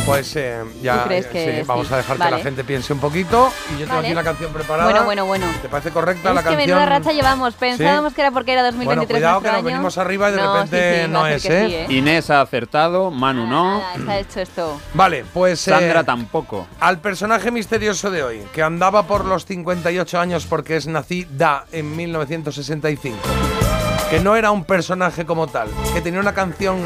[0.05, 0.99] Pues eh, ya.
[1.01, 1.63] ¿Tú crees eh, que sí, sí?
[1.65, 2.37] vamos a dejar que Vale.
[2.37, 3.51] la gente piense un poquito.
[3.69, 4.07] Y yo tengo Vale.
[4.09, 4.83] aquí la canción preparada.
[4.85, 5.47] Bueno, bueno, bueno.
[5.63, 6.67] ¿Te parece correcta Es la que canción?
[6.69, 7.55] menuda racha llevamos.
[7.55, 9.65] Pensábamos que era porque era 2023 Bueno, cuidado que nuestro nos año.
[9.65, 11.65] venimos arriba y de No, repente sí, sí, va no es, ¿eh?
[11.67, 11.97] sí, ¿eh?
[11.97, 13.81] Inés ha acertado, Manu no.
[13.83, 14.79] Ah, se ha hecho esto.
[14.93, 15.67] Vale, pues.
[15.67, 16.67] eh, Sandra tampoco.
[16.79, 21.95] Al personaje misterioso de hoy, que andaba por los 58 años porque es nacida en
[21.95, 23.17] 1965,
[24.15, 26.77] que no era un personaje como tal, que tenía una canción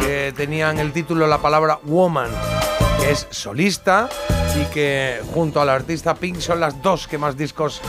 [0.00, 2.28] que tenía en el título la palabra Woman,
[3.00, 4.08] que es solista
[4.60, 7.80] y que junto al artista Pink son las dos que más discos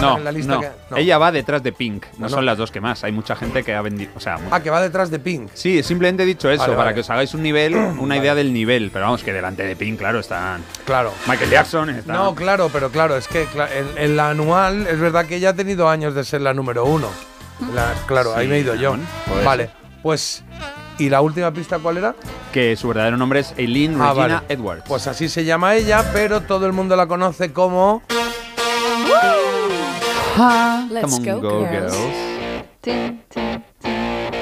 [0.00, 0.54] No, en la lista.
[0.54, 0.60] no.
[0.62, 0.96] que- no.
[0.96, 2.06] Ella va detrás de Pink.
[2.18, 3.04] No, son las dos que más.
[3.04, 4.10] Hay mucha gente que ha vendido.
[4.16, 5.50] O sea, Ah, que va detrás de Pink.
[5.54, 6.94] sí, simplemente he dicho eso Vale, para vale.
[6.94, 8.90] que os hagáis un nivel, una idea del nivel.
[8.92, 11.12] Pero vamos, que delante de Pink, claro, están Claro.
[11.28, 11.90] Michael Jackson.
[11.90, 13.46] Está No, claro, pero claro, es que
[13.96, 17.08] en la anual es verdad que ella ha tenido años de ser la número uno.
[17.74, 18.96] La- claro, ahí me he ido yo.
[19.44, 19.70] Vale,
[20.02, 20.42] pues.
[20.98, 22.14] ¿Y la última pista cuál era?
[22.52, 24.54] que su verdadero nombre es Eileen Ah, Regina vale.
[24.54, 24.82] Edwards.
[24.88, 28.02] Pues así se llama ella, pero todo el mundo la conoce como.
[30.90, 31.92] Let's Come on, go, go, girls.
[31.92, 32.14] girls.
[32.80, 33.64] Tin, tin, tin.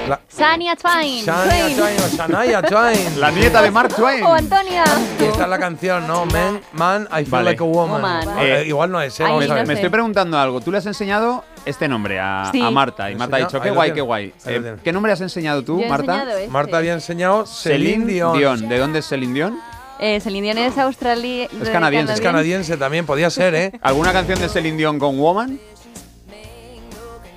[0.09, 1.25] La- Sania Twain.
[1.25, 1.77] Shania Twain.
[1.77, 3.21] Twain o Shania Twain.
[3.21, 4.23] La nieta de Mark Twain.
[4.25, 4.85] O Antonia.
[5.21, 6.25] Y esta es la canción, ¿no?
[6.27, 7.45] Man, man I feel Vale.
[7.51, 8.01] like a woman.
[8.03, 8.29] Woman.
[8.41, 9.25] Eh, igual no es, ¿eh?
[9.25, 9.67] Ay, Vamos no a ver.
[9.67, 9.81] Me sé.
[9.81, 10.61] estoy preguntando algo.
[10.61, 12.63] Tú le has enseñado este nombre a, Sí.
[12.63, 14.33] a Marta y ¿Le Marta ha dicho, qué guay, qué guay.
[14.47, 14.77] Eh.
[14.83, 16.15] ¿Qué nombre has enseñado tú, Yo Marta?
[16.15, 16.51] enseñado este.
[16.51, 18.69] Marta había enseñado Celine Dion.
[18.69, 19.61] ¿De dónde es Celine Dion?
[20.01, 21.51] Eh, Celine Dion es australiana.
[21.61, 22.13] Es canadiense.
[22.15, 23.73] Es canadiense también, podía ser, ¿eh?
[23.83, 25.59] ¿Alguna canción de Celine Dion con Woman?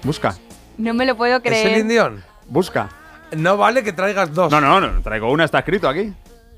[0.03, 0.35] Busca,
[0.77, 1.67] No me lo puedo ¿Es creer.
[1.69, 2.23] Celine Dion?
[2.51, 2.89] Busca.
[3.35, 4.51] No vale que traigas dos.
[4.51, 6.13] No, no, no, traigo una, está escrito aquí.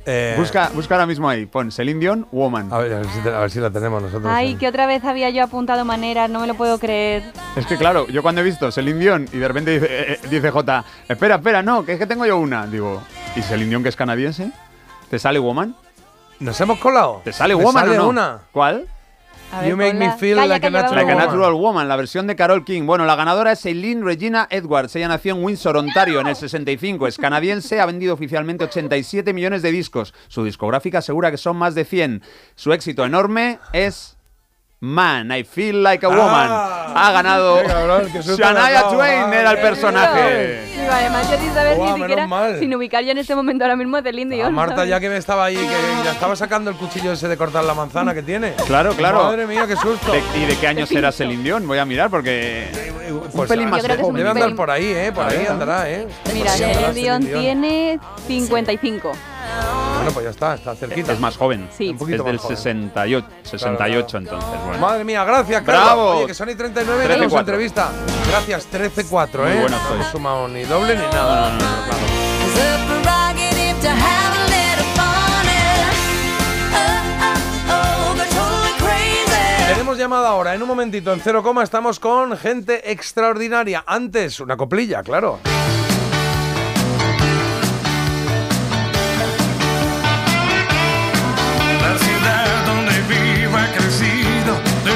[0.06, 1.46] Eh, Busca, busca ahora mismo ahí.
[1.46, 2.74] Pon Celine Dion, Woman.
[2.74, 4.30] A ver, a ver si, te- a ver si la tenemos nosotros.
[4.30, 4.58] Ay, eh.
[4.58, 7.24] que otra vez había yo apuntado maneras, no me lo puedo creer.
[7.56, 10.28] Es que claro, yo cuando he visto Celine Dion y de repente dice, eh, eh,
[10.30, 12.68] dice J, espera, espera, no, que es que tengo yo una.
[12.68, 13.02] Digo,
[13.38, 14.52] ¿y Celine Dion que es canadiense?
[15.10, 15.74] ¿Te sale Woman?
[16.42, 17.22] ¿Nos hemos colado?
[17.24, 18.10] ¿Te sale ¿Me Woman sale o no?
[18.10, 18.40] una?
[18.52, 18.88] ¿Cuál?
[19.62, 21.28] Ver, You make me feel Calla, like a natural Like a woman.
[21.28, 22.86] Natural Woman, la versión de Carol King.
[22.86, 24.96] Bueno, la ganadora es Eileen Regina Edwards.
[24.96, 27.08] Ella nació en Windsor, Ontario, en el 65.
[27.08, 30.14] Es canadiense, ha vendido oficialmente 87 millones de discos.
[30.28, 32.22] Su discográfica asegura que son más de 100.
[32.56, 34.18] Su éxito enorme es
[34.88, 36.50] Man, I Feel Like a Woman.
[36.52, 38.84] ha ganado qué qué Shania.
[38.90, 40.62] Twain, Ah, era el personaje.
[40.76, 42.60] Digo, además, yo sin saber Buah, ni menos siquiera, mal.
[42.60, 44.54] sin ubicar yo en este momento ahora mismo a Celine A Dion.
[44.54, 44.90] Marta ¿sabes?
[44.90, 47.74] ya que me estaba ahí, que ya estaba sacando el cuchillo ese de cortar la
[47.74, 48.56] manzana que tiene.
[48.68, 49.24] Claro, claro.
[49.24, 50.12] Madre mía, qué susto.
[50.12, 51.66] De- ¿Y de qué año será Celine Dion?
[51.66, 52.68] Voy a mirar porque...
[53.34, 55.12] Pues, pelín más un Debe andar pelín- por ahí, ¿eh?
[55.16, 56.10] Por ahí andará, ¿eh?
[56.34, 56.54] Mira,
[56.94, 59.14] Dion Celine tiene 55.
[59.96, 61.14] Bueno, pues ya está, está cerquita.
[61.14, 61.70] Es más joven.
[61.78, 61.90] Sí.
[61.90, 62.58] Un poquito Es del más joven.
[62.58, 64.62] 68, 68 Claro, entonces.
[64.66, 64.80] Bueno.
[64.80, 65.84] Madre mía, gracias, Carlos.
[65.86, 66.10] Bravo.
[66.18, 67.14] Oye, que son y 39 y 13-4.
[67.14, 67.90] tenemos entrevista.
[68.30, 69.60] Gracias, 13-4, Muy ¿eh?
[69.62, 71.50] buena no hemos sumado ni doble ni nada.
[71.52, 72.04] No, no, no, no, claro.
[74.94, 75.48] Fun.
[76.76, 78.14] and, Oh.
[79.68, 83.84] Tenemos llamada ahora, en un momentito, en cero coma, estamos con gente extraordinaria.
[83.88, 85.40] Antes, una coplilla, claro.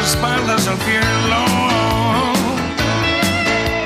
[0.08, 1.42] Espaldas al cielo.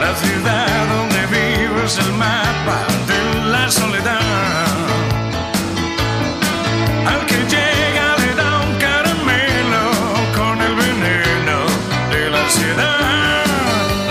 [0.04, 2.80] La ciudad donde vivo es el mapa
[3.12, 3.20] de
[3.54, 4.68] la soledad.
[7.12, 9.86] Al que llega le da un caramelo
[10.38, 11.60] con el veneno
[12.14, 13.46] de la ciudad.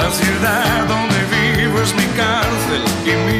[0.02, 2.82] La ciudad donde vivo es mi cárcel
[3.12, 3.39] y mi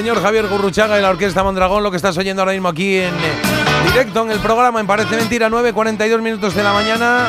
[0.00, 3.12] señor Javier Gurruchaga y la Orquesta Mondragón, lo que estás oyendo ahora mismo aquí en
[3.12, 7.28] eh, directo en el programa, en Parece Mentira, 9.42 minutos de la mañana.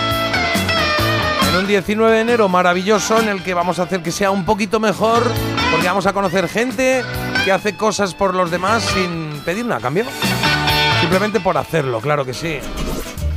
[1.50, 4.45] En un 19 de enero maravilloso en el que vamos a hacer que sea un
[4.45, 5.22] poquito mejor,
[5.69, 7.03] porque vamos a conocer gente
[7.43, 10.06] que hace cosas por los demás sin pedir nada a cambio.
[11.01, 12.59] Simplemente por hacerlo, claro que sí.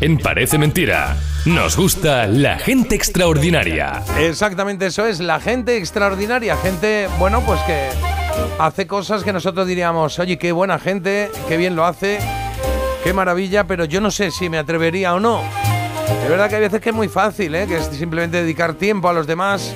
[0.01, 4.01] En Parece Mentira, nos gusta la gente extraordinaria.
[4.17, 7.89] Exactamente eso es, la gente extraordinaria, gente, bueno, pues que
[8.59, 12.19] hace cosas que nosotros diríamos, oye, qué buena gente, qué bien lo hace,
[13.03, 15.43] qué maravilla, pero yo no sé si me atrevería o no.
[16.23, 17.67] Es verdad que hay veces que es muy fácil, ¿eh?
[17.67, 19.75] que es simplemente dedicar tiempo a los demás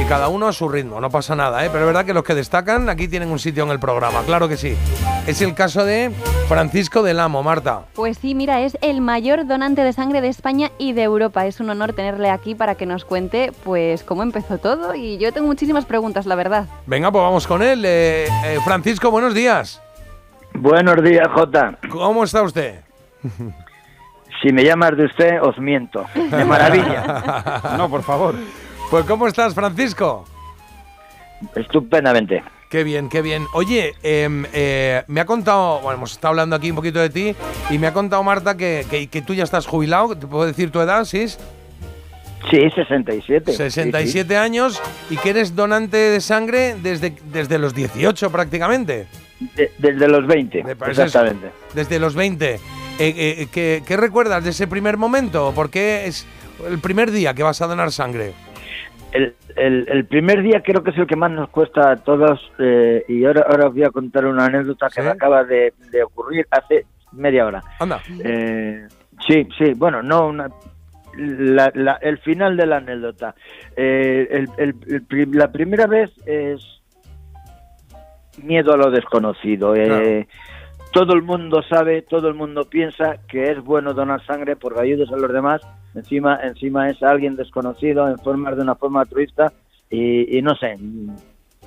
[0.00, 1.68] y cada uno a su ritmo, no pasa nada, ¿eh?
[1.70, 4.48] pero es verdad que los que destacan aquí tienen un sitio en el programa, claro
[4.48, 4.76] que sí.
[5.26, 6.10] Es el caso de
[6.48, 7.86] Francisco del Amo, Marta.
[7.94, 11.46] Pues sí, mira, es el mayor donante de sangre de España y de Europa.
[11.46, 14.94] Es un honor tenerle aquí para que nos cuente, pues, cómo empezó todo.
[14.94, 16.66] Y yo tengo muchísimas preguntas, la verdad.
[16.86, 17.84] Venga, pues vamos con él.
[17.84, 19.80] Eh, eh, Francisco, buenos días.
[20.54, 21.78] Buenos días, Jota.
[21.90, 22.80] ¿Cómo está usted?
[24.42, 26.04] Si me llamas de usted, os miento.
[26.14, 27.62] De maravilla.
[27.78, 28.34] no, por favor.
[28.90, 30.24] Pues ¿cómo estás, Francisco?
[31.54, 32.42] Estupendamente.
[32.72, 33.44] Qué bien, qué bien.
[33.52, 37.36] Oye, em, eh, me ha contado, bueno, hemos estado hablando aquí un poquito de ti
[37.68, 40.70] y me ha contado Marta que, que- que tú ya estás jubilado, ¿te puedo decir
[40.70, 41.28] tu edad, sí?
[41.28, 43.52] Sí, 67.
[43.52, 49.06] 67 años y que eres donante de sangre desde, desde los 18 prácticamente.
[49.54, 51.50] De- desde los 20, Me parece exactamente.
[51.74, 52.54] Desde los 20.
[52.54, 52.58] Eh,
[52.98, 55.52] eh, ¿qué, qué recuerdas de ese primer momento?
[55.54, 56.24] ¿Por qué es
[56.66, 58.32] el primer día que vas a donar sangre?
[59.12, 62.40] El, el- el primer día creo que es el que más nos cuesta a todos
[62.58, 66.02] eh, y ahora, ahora os voy a contar una anécdota que me acaba de, de
[66.02, 67.62] ocurrir hace media hora.
[67.78, 68.00] Anda.
[68.24, 68.86] Eh,
[69.28, 70.48] sí, sí, bueno, no una,
[71.16, 73.34] la- la- el final de la anécdota.
[73.76, 74.48] Eh, el-
[74.86, 76.80] el- la primera vez es
[78.42, 79.74] miedo a lo desconocido.
[79.76, 80.26] Eh,
[80.92, 85.10] Todo el mundo sabe, todo el mundo piensa que es bueno donar sangre porque ayudas
[85.10, 85.62] a los demás.
[85.94, 89.52] Encima, encima es alguien desconocido en forma de una forma altruista
[89.90, 90.76] y, y no sé.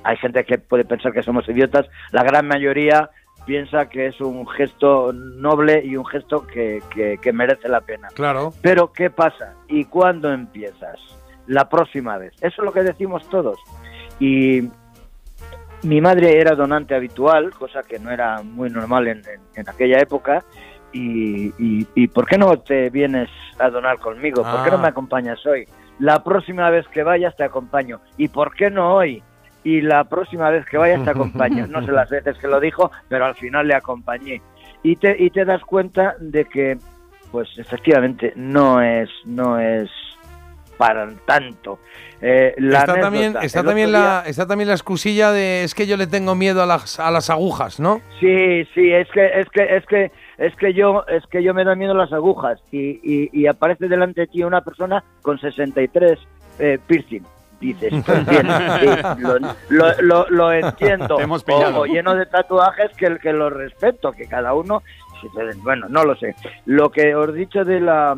[0.03, 1.87] Hay gente que puede pensar que somos idiotas.
[2.11, 3.09] La gran mayoría
[3.47, 8.09] piensa que es un gesto noble y un gesto que, que- que merece la pena.
[8.13, 8.51] Claro.
[8.61, 9.55] Pero ¿qué pasa?
[9.67, 10.97] ¿Y cuándo empiezas?
[11.47, 12.33] La próxima vez.
[12.41, 13.57] Eso es lo que decimos todos.
[14.19, 14.63] Y
[15.85, 19.99] mi madre era donante habitual, cosa que no era muy normal en, en- en aquella
[19.99, 20.43] época.
[20.91, 24.43] Y, y- y ¿por qué no te vienes a donar conmigo?
[24.43, 24.81] ¿Por qué no Ah.
[24.81, 25.67] me acompañas hoy?
[25.99, 27.99] La próxima vez que vayas te acompaño.
[28.17, 29.21] ¿Y por qué no hoy?
[29.63, 31.65] Y la próxima vez que vayas te acompaño.
[31.69, 34.41] No sé las veces que lo dijo, pero al final le acompañé.
[34.83, 36.77] Y te, y te das cuenta de que,
[37.31, 39.89] pues efectivamente, no es, no es
[40.77, 41.79] para tanto.
[42.21, 45.63] Eh, la está anécdota, también, está, el también la, día- está también la excusilla de
[45.63, 48.01] es que yo le tengo miedo a las, a las agujas, ¿no?
[48.19, 51.63] Sí, sí, es que es que es que es que yo es que yo me
[51.65, 56.17] da miedo las agujas y, y, y aparece delante de ti una persona con 63
[56.59, 57.23] eh, piercing.
[57.59, 58.87] Dices, pues sí,
[59.19, 59.39] lo,
[59.69, 61.17] lo, lo- lo entiendo.
[61.75, 64.83] O, o lleno de tatuajes que, que lo respeto, que cada uno,
[65.63, 66.35] bueno, no lo sé.
[66.65, 68.17] Lo que os he dicho de la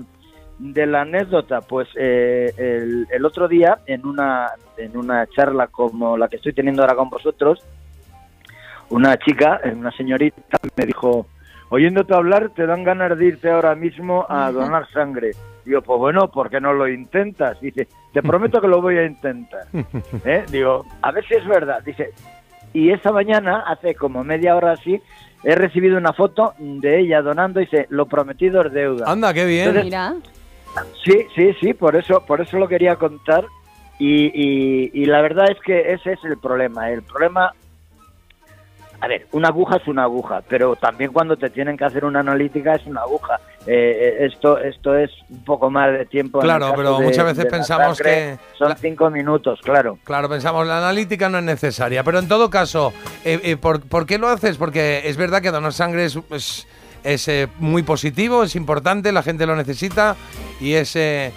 [0.59, 6.17] de la anécdota, pues eh, el, el otro día en una en una charla como
[6.17, 7.63] la que estoy teniendo ahora con vosotros,
[8.89, 11.27] una chica, eh, una señorita, me dijo,
[11.69, 15.31] oyéndote hablar, te dan ganas de irte ahora mismo a donar sangre.
[15.65, 17.59] Digo, pues bueno, ¿por qué no lo intentas?
[17.59, 19.65] Dice, te prometo que lo voy a intentar.
[20.25, 20.45] ¿Eh?
[20.49, 21.83] Digo, a ver si es verdad.
[21.83, 22.13] Dice,
[22.73, 25.01] y esta mañana, hace como media hora así,
[25.43, 29.11] he recibido una foto de ella donando y dice, lo prometido es deuda.
[29.11, 29.67] Anda, qué bien.
[29.67, 30.15] Entonces, Mira.
[31.03, 33.45] Sí, sí, sí, por eso, por eso lo quería contar.
[33.99, 36.91] Y, y- y la verdad es que ese es el problema.
[36.91, 37.51] El problema,
[38.99, 42.19] a ver, una aguja es una aguja, pero también cuando te tienen que hacer una
[42.21, 43.39] analítica es una aguja.
[43.69, 46.39] eh, esto esto es un poco más de tiempo.
[46.39, 49.99] Claro, pero de- muchas veces pensamos sangre, que son cinco minutos, claro.
[50.05, 52.93] Claro, pensamos, la analítica no es necesaria, pero en todo caso,
[53.25, 54.57] eh, eh, ¿por, por qué lo haces?
[54.57, 56.65] Porque es verdad que donar sangre es, es-
[57.03, 60.15] es, eh, muy positivo, es importante, la gente lo necesita
[60.59, 61.31] y es eh,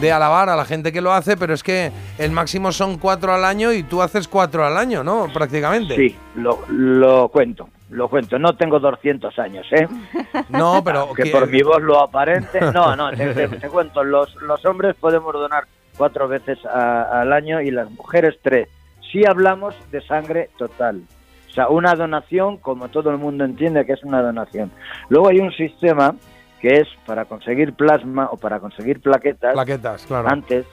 [0.00, 3.34] de alabar a la gente que lo hace, pero es que el máximo son cuatro
[3.34, 5.28] al año y tú haces cuatro al año, ¿no?
[5.32, 5.94] Prácticamente.
[5.96, 8.38] Sí, lo, lo cuento, lo cuento.
[8.38, 9.86] No tengo 200 años, ¿eh?
[10.48, 12.60] No, pero que por mi voz lo aparente.
[12.72, 14.02] No, no, te, te- te cuento.
[14.02, 15.64] Los, los hombres podemos donar
[15.96, 18.68] cuatro veces a- al año y las mujeres tres.
[19.12, 21.02] Si hablamos de sangre total.
[21.50, 24.70] O sea, una donación, como todo el mundo entiende que es una donación.
[25.08, 26.14] Luego hay un sistema
[26.60, 29.54] que es para conseguir plasma o para conseguir plaquetas.
[29.54, 30.28] Plaquetas, claro.
[30.28, 30.64] Antes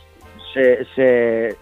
[0.53, 1.55] se, se,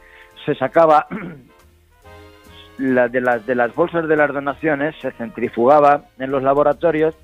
[0.46, 1.08] se sacaba
[2.78, 7.16] la, de, las, de las bolsas de las donaciones, se centrifugaba en los laboratorios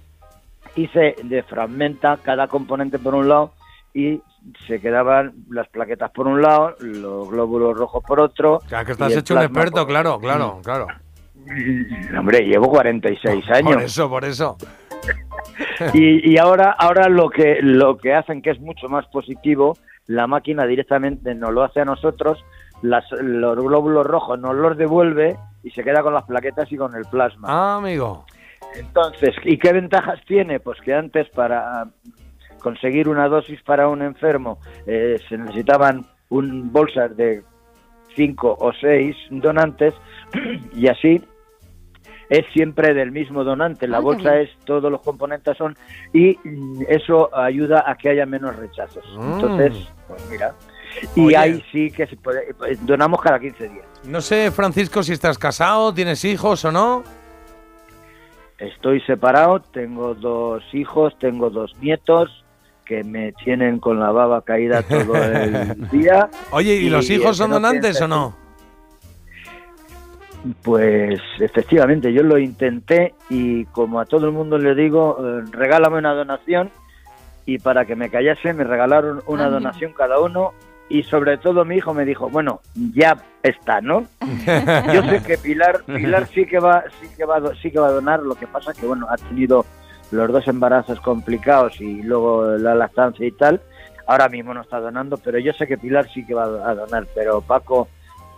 [0.76, 3.52] y se defragmenta cada componente por un lado
[3.94, 4.22] y
[4.68, 8.60] se quedaban las plaquetas por un lado, los glóbulos rojos por otro.
[8.70, 10.88] Claro, que estás hecho un experto, por- claro, claro, claro.
[12.18, 13.74] Hombre, llevo 46 años.
[13.74, 14.58] Por eso, por eso.
[15.94, 19.76] y, y ahora ahora lo que lo que hacen que es mucho más positivo
[20.08, 22.44] la máquina directamente nos lo hace a nosotros
[22.84, 26.96] las, los glóbulos rojos nos los devuelve y se queda con las plaquetas y con
[26.96, 28.26] el plasma Ah, amigo.
[28.76, 31.88] entonces y qué ventajas tiene pues que antes para
[32.60, 37.42] conseguir una dosis para un enfermo eh, se necesitaban un bolsas de
[38.16, 39.96] cinco o seis donantes
[40.76, 41.22] y así
[42.32, 43.88] es siempre del mismo donante.
[43.90, 45.78] La Ah, bolsa es, todos los componentes son,
[46.14, 49.04] y mm, eso ayuda a que haya menos rechazos.
[49.18, 49.34] Mm.
[49.34, 49.74] Entonces,
[50.08, 50.56] pues mira.
[51.16, 51.38] Y Oye.
[51.38, 53.86] ahí sí que se puede, pues, donamos cada 15 días.
[54.06, 57.04] No sé, Francisco, si estás casado, tienes hijos o no.
[58.58, 62.44] Estoy separado, tengo dos hijos, tengo dos nietos
[62.86, 66.30] que me tienen con la baba caída todo el día.
[66.52, 68.36] Oye, ¿y, los hijos son donantes o no?
[70.64, 75.98] Pues efectivamente, yo lo intenté y como a todo el mundo le digo, eh, regálame
[76.00, 76.72] una donación.
[77.46, 80.54] Y para que me callase me regalaron una Ah, donación cada uno.
[80.90, 82.60] Y sobre todo mi hijo me dijo, bueno,
[82.94, 84.06] ya está, ¿no?
[84.94, 87.92] Yo sé que Pilar, Pilar sí que va, sí que va, sí que va a
[87.94, 89.66] donar, lo que pasa que bueno, ha tenido
[90.12, 93.62] los dos embarazos complicados y luego la lactancia y tal.
[94.06, 97.08] Ahora mismo no está donando, pero yo sé que Pilar sí que va a donar,
[97.16, 97.88] pero Paco,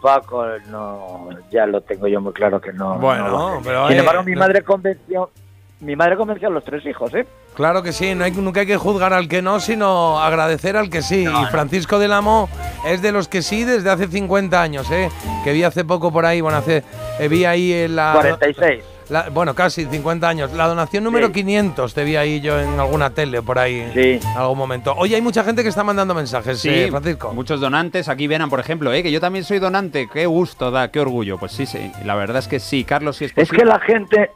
[0.03, 2.99] Paco no, ya lo tengo yo muy claro que no.
[2.99, 5.31] Bueno, no pero, Sin eh, embargo, mi madre convenció,
[5.79, 7.25] mi madre convenció a los tres hijos, ¿eh?
[7.55, 10.89] Claro que sí, no hay, nunca hay que juzgar al que no, sino agradecer al
[10.89, 11.23] que sí.
[11.23, 12.49] y Francisco del Amo
[12.85, 15.09] es de los que sí desde hace 50 años, ¿eh?
[15.45, 16.83] Que vi hace poco por ahí, bueno, hace,
[17.19, 18.11] eh, vi ahí en la...
[18.13, 18.92] 46.
[19.09, 20.51] La- bueno, casi 50 años.
[20.53, 21.33] La donación número Sí.
[21.33, 24.19] 500 te vi ahí yo en alguna tele por ahí Sí.
[24.27, 24.93] en algún momento.
[24.97, 27.33] Oye, hay mucha gente que está mandando mensajes, Sí, eh, Francisco.
[27.33, 28.09] muchos donantes.
[28.09, 29.03] Aquí Venan, por ejemplo, ¿eh?
[29.03, 30.07] que yo también soy donante.
[30.11, 31.37] Qué gusto da, qué orgullo.
[31.37, 31.91] Pues sí, sí.
[32.05, 33.59] La verdad es que sí, Carlos, sí es Es posible.
[33.59, 34.31] que la gente,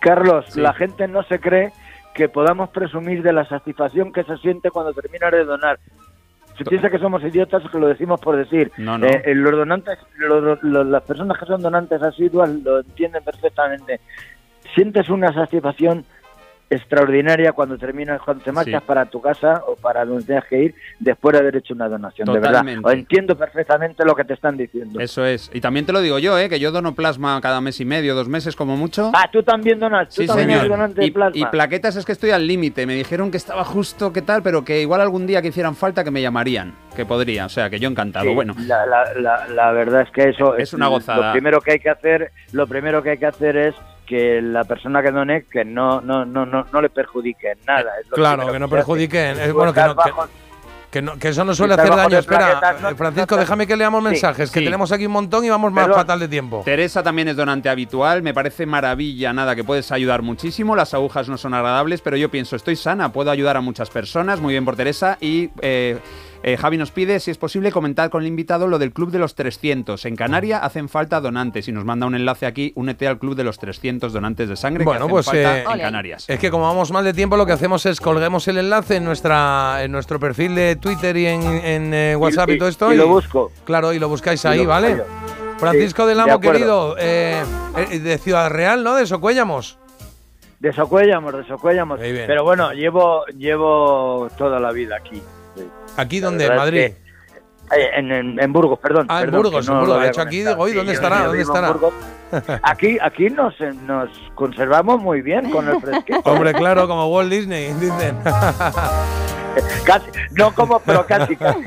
[0.00, 0.60] Carlos, Sí.
[0.60, 1.72] la gente no se cree
[2.14, 5.80] que podamos presumir de la satisfacción que se siente cuando termina de donar.
[6.56, 8.70] Se piensa que somos idiotas que lo decimos por decir.
[8.76, 9.06] No, no.
[9.06, 14.00] Eh, eh, los donantes, los- los- las personas que son donantes asiduas lo entienden perfectamente.
[14.74, 16.04] Sientes una satisfacción
[16.70, 18.86] extraordinaria cuando terminas, cuando te marchas Sí.
[18.86, 22.26] para tu casa o para donde tengas que ir después de haber hecho una donación.
[22.32, 22.64] De verdad.
[22.82, 24.98] O entiendo perfectamente lo que te están diciendo.
[25.00, 25.50] Eso es.
[25.52, 26.48] Y también te lo digo yo, ¿eh?
[26.48, 29.10] que yo dono plasma cada mes y medio, dos meses como mucho.
[29.14, 30.60] Ah, tú también donas, tú Sí, también señor.
[30.64, 31.38] eres donante de y, plasma.
[31.38, 32.86] y plaquetas es que estoy al límite.
[32.86, 36.02] Me dijeron que estaba justo, que tal, pero que igual algún día que hicieran falta
[36.04, 36.74] que me llamarían.
[36.96, 38.26] Que podría, o sea, que yo encantado.
[38.26, 41.26] Sí, Bueno, la, la- la- la verdad es que eso Es una gozada.
[41.28, 43.74] Lo primero que hay que hacer, lo primero que hay que hacer es
[44.06, 47.90] que la persona que done que no no no no, no le perjudique en nada.
[48.00, 48.66] Es lo Claro, que no.
[48.66, 50.28] Es Tú bueno que no, que, bajo-
[50.90, 52.18] que no- que eso no suele hacer daño.
[52.18, 54.64] Espera, plaquetas, Francisco, no- déjame que leamos Sí, mensajes, que sí.
[54.64, 56.00] tenemos aquí un montón y vamos más Perdón.
[56.02, 56.62] fatal de tiempo.
[56.64, 61.28] Teresa también es donante habitual, me parece maravilla, nada, que puedes ayudar muchísimo, las agujas
[61.28, 64.64] no son agradables, pero yo pienso, estoy sana, puedo ayudar a muchas personas, muy bien
[64.64, 65.98] por Teresa, y eh,
[66.46, 69.18] eh, Javi nos pide, si es posible, comentar con el invitado lo del Club de
[69.18, 70.04] los 300.
[70.04, 73.44] En Canarias hacen falta donantes, y nos manda un enlace aquí, únete al Club de
[73.44, 75.80] los 300 donantes de sangre Bueno, que hacen pues, falta eh, en.
[75.80, 76.28] Canarias.
[76.28, 79.04] Es que como vamos mal de tiempo, lo que hacemos es colguemos el enlace en
[79.04, 82.92] nuestra en nuestro perfil de Twitter y en, en, eh, WhatsApp y, y- todo esto.
[82.92, 83.50] y lo busco.
[83.64, 84.98] Claro, y lo buscáis ahí, lo ¿vale?
[84.98, 85.04] yo.
[85.58, 88.96] Francisco Sí, del de Amo, querido, de Ciudad Real, ¿no?
[88.96, 89.78] De Socuéllamos.
[90.60, 91.32] De Socuéllamos,
[92.00, 92.26] de bien.
[92.26, 95.22] Pero bueno, llevo llevo toda la vida aquí.
[95.96, 96.48] ¿Aquí donde?
[96.48, 96.78] verdad ¿Madrid?
[96.80, 97.04] es que-
[97.76, 99.06] eh, en, en- en Burgos, perdón.
[99.08, 99.96] Ah, en Burgos, que en no Burgos.
[99.96, 101.22] había hecho aquí, digo, "Oye, Sí, ¿dónde estará?
[101.26, 101.74] ¿Dónde en estará?"
[102.62, 103.54] Aquí, aquí nos,
[103.86, 106.20] nos conservamos muy bien con el fresquito.
[106.24, 108.16] Hombre, claro, como Walt Disney, dicen.
[109.84, 111.62] Casi, no como, pero casi, casi.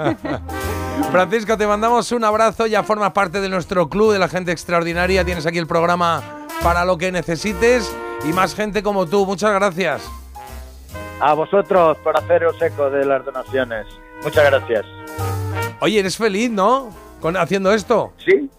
[1.11, 5.23] Francisco, te mandamos un abrazo, ya formas parte de nuestro club de la gente extraordinaria,
[5.23, 6.21] tienes aquí el programa
[6.61, 7.95] para lo que necesites
[8.27, 9.25] y más gente como tú.
[9.25, 10.01] Muchas gracias.
[11.19, 13.85] A vosotros por haceros eco de las donaciones.
[14.23, 14.85] Muchas gracias.
[15.81, 16.89] Oye, eres feliz, ¿no?
[17.21, 18.13] Con, haciendo esto.
[18.23, 18.49] Sí,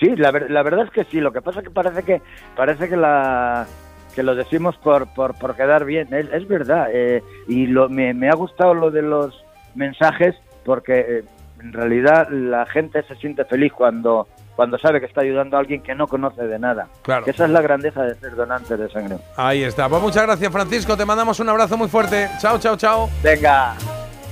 [0.00, 1.20] sí, la, ver- la verdad es que sí.
[1.20, 2.20] Lo que pasa es que parece que
[2.56, 3.66] parece que la
[4.14, 6.12] que lo decimos por, por, por quedar bien.
[6.14, 6.88] Es, es verdad.
[6.92, 9.34] eh, y lo, me, me ha gustado lo de los
[9.74, 11.24] mensajes porque eh,
[11.60, 15.82] en realidad la gente se siente feliz cuando cuando sabe que está ayudando a alguien
[15.82, 16.88] que no conoce de nada.
[17.02, 17.24] Claro.
[17.26, 19.18] Esa es la grandeza de ser donante de sangre.
[19.36, 19.88] Ahí está.
[19.88, 20.96] Pues muchas gracias, Francisco.
[20.96, 22.28] Te mandamos un abrazo muy fuerte.
[22.40, 23.10] Chao, chao, chao.
[23.22, 23.74] Venga,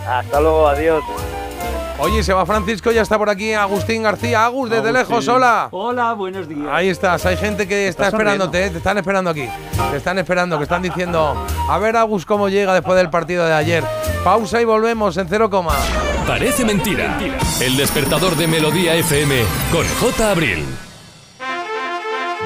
[0.07, 1.03] hasta luego, adiós.
[2.05, 4.45] Oye, se va Francisco, ya está por aquí Agustín García.
[4.45, 5.09] Agus, desde Agustín.
[5.09, 5.69] lejos, hola.
[5.71, 6.67] Hola, buenos días.
[6.69, 8.71] Ahí estás, hay gente que está Está esperándote, ¿eh?
[8.71, 9.49] te están esperando aquí.
[9.93, 11.37] Te están esperando, que están diciendo,
[11.71, 13.85] a ver Agus cómo llega después del partido de ayer.
[14.25, 15.77] Pausa y volvemos en cero coma.
[16.27, 17.17] Parece mentira.
[17.61, 19.37] El despertador de Melodía FM
[19.71, 20.29] con J.
[20.33, 20.65] Abril.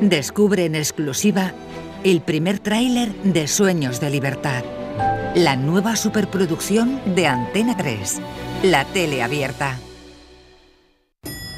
[0.00, 1.52] descubre en exclusiva
[2.04, 4.62] el primer tráiler de Sueños de Libertad.
[5.34, 8.20] La nueva superproducción de Antena 3,
[8.62, 9.78] la tele abierta.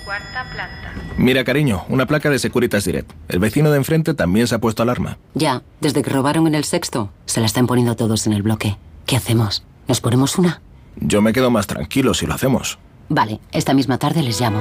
[0.05, 0.93] Cuarta planta.
[1.17, 3.13] Mira, cariño, una placa de Securitas Direct.
[3.29, 5.19] El vecino de enfrente también se ha puesto alarma.
[5.35, 8.77] Ya, desde que robaron en el sexto, se la están poniendo todos en el bloque.
[9.07, 9.65] ¿Qué hacemos?
[9.87, 10.63] ¿Nos ponemos una?
[10.97, 12.79] Yo me quedo más tranquilo si lo hacemos.
[13.09, 14.61] Vale, esta misma tarde les llamo.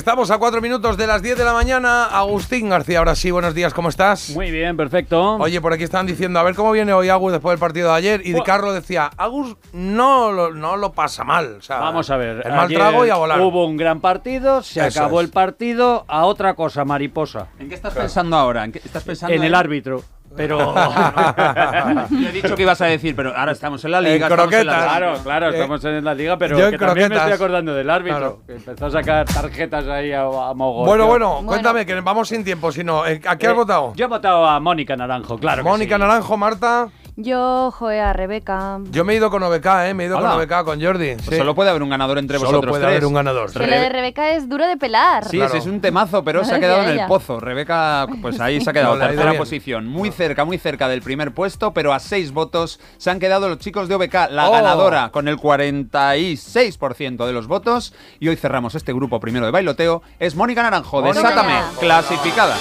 [0.00, 2.06] Estamos a cuatro minutos de las 10 de la mañana.
[2.06, 4.30] Agustín García, ahora sí, buenos días, ¿cómo estás?
[4.30, 5.34] Muy bien, perfecto.
[5.34, 7.96] Oye, por aquí están diciendo, a ver cómo viene hoy Agus después del partido de
[7.96, 8.22] ayer.
[8.24, 8.44] Y Buah.
[8.44, 11.56] Carlos decía, Agus no lo, no lo pasa mal.
[11.58, 12.40] O sea, Vamos a ver.
[12.46, 13.42] El mal ayer trago y a volar.
[13.42, 15.26] Hubo un gran partido, se Eso acabó es.
[15.26, 17.48] el partido a otra cosa, mariposa.
[17.58, 18.64] ¿En qué estás pensando ahora?
[18.64, 20.02] ¿En qué estás pensando En el árbitro.
[20.40, 20.74] Pero.
[22.10, 24.26] Yo he dicho que ibas a decir, pero ahora estamos en la liga.
[24.26, 27.18] en la- Claro, claro, Eh, estamos en la liga, pero que también me croquetas.
[27.18, 28.18] estoy acordando del árbitro.
[28.18, 28.42] Claro.
[28.46, 30.86] Que empezó a sacar tarjetas ahí a, a mogollón.
[30.86, 32.72] Bueno, bueno, cuéntame, que vamos sin tiempo.
[32.72, 33.92] Si no, ¿a qué has Eh, votado?
[33.96, 35.62] Yo he votado a Mónica Naranjo, claro.
[35.62, 36.00] que Mónica sí.
[36.00, 36.88] Naranjo, Marta.
[37.16, 38.78] Yo, joder, a Rebeca.
[38.90, 39.94] Yo me he ido con OBK, ¿eh?
[39.94, 40.30] Me he ido Hola.
[40.30, 41.14] con OBK, con Jordi.
[41.16, 41.36] Pues sí.
[41.36, 42.92] Solo puede haber un ganador entre Solo vosotros puede tres.
[42.96, 43.52] haber un ganador.
[43.52, 45.24] Que lo de Rebeca es duro de pelar.
[45.26, 47.38] Sí, sí, es un temazo, pero se ha quedado en el pozo.
[47.40, 48.96] Rebeca, pues ahí se ha quedado.
[48.96, 49.86] No, tercera posición.
[49.86, 53.58] Muy cerca, muy cerca del primer puesto, pero a seis votos se han quedado los
[53.58, 54.14] chicos de OBK.
[54.30, 54.52] La Oh.
[54.52, 57.92] ganadora con el 46% de los votos.
[58.18, 60.02] Y hoy cerramos este grupo primero de bailoteo.
[60.18, 61.14] Es Mónica Naranjo, de.
[61.14, 62.56] Sátame, clasificada.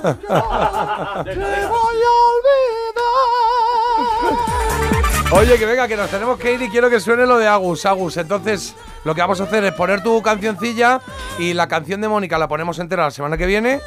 [5.32, 7.86] Oye, que venga, que nos tenemos que ir y quiero que suene lo de Agus,
[7.86, 8.16] Agus.
[8.16, 11.00] Entonces, lo que vamos a hacer es poner tu cancioncilla
[11.38, 13.80] y la canción de Mónica la ponemos entera la semana que viene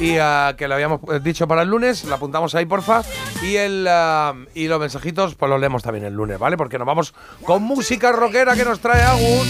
[0.00, 3.02] y ah, que lo habíamos eh, dicho para el lunes, la apuntamos ahí, porfa.
[3.42, 6.56] Y el ah, y los mensajitos, pues los leemos también el lunes, ¿vale?
[6.56, 7.14] Porque nos vamos
[7.44, 9.46] con música rockera que nos trae Agus.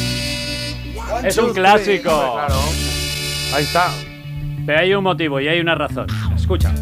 [1.25, 2.11] Es un clásico.
[2.11, 2.98] Claro.
[3.53, 3.91] Ahí está.
[4.67, 6.07] Pero hay un motivo y hay una razón.
[6.37, 6.73] Escucha.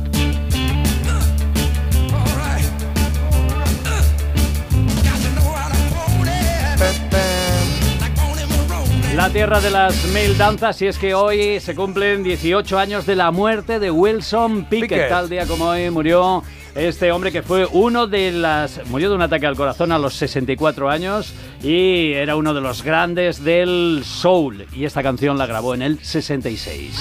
[9.14, 13.16] La tierra de las mil danzas y es que hoy se cumplen 18 años de
[13.16, 14.88] la muerte de Wilson Pickett.
[14.90, 15.08] Pickett.
[15.08, 16.42] Tal día como hoy murió
[16.76, 18.86] este hombre que fue uno de las...
[18.86, 21.32] murió de un ataque al corazón a los 64 años
[21.62, 24.66] y era uno de los grandes del soul.
[24.74, 26.94] Y esta canción la grabó en el 66.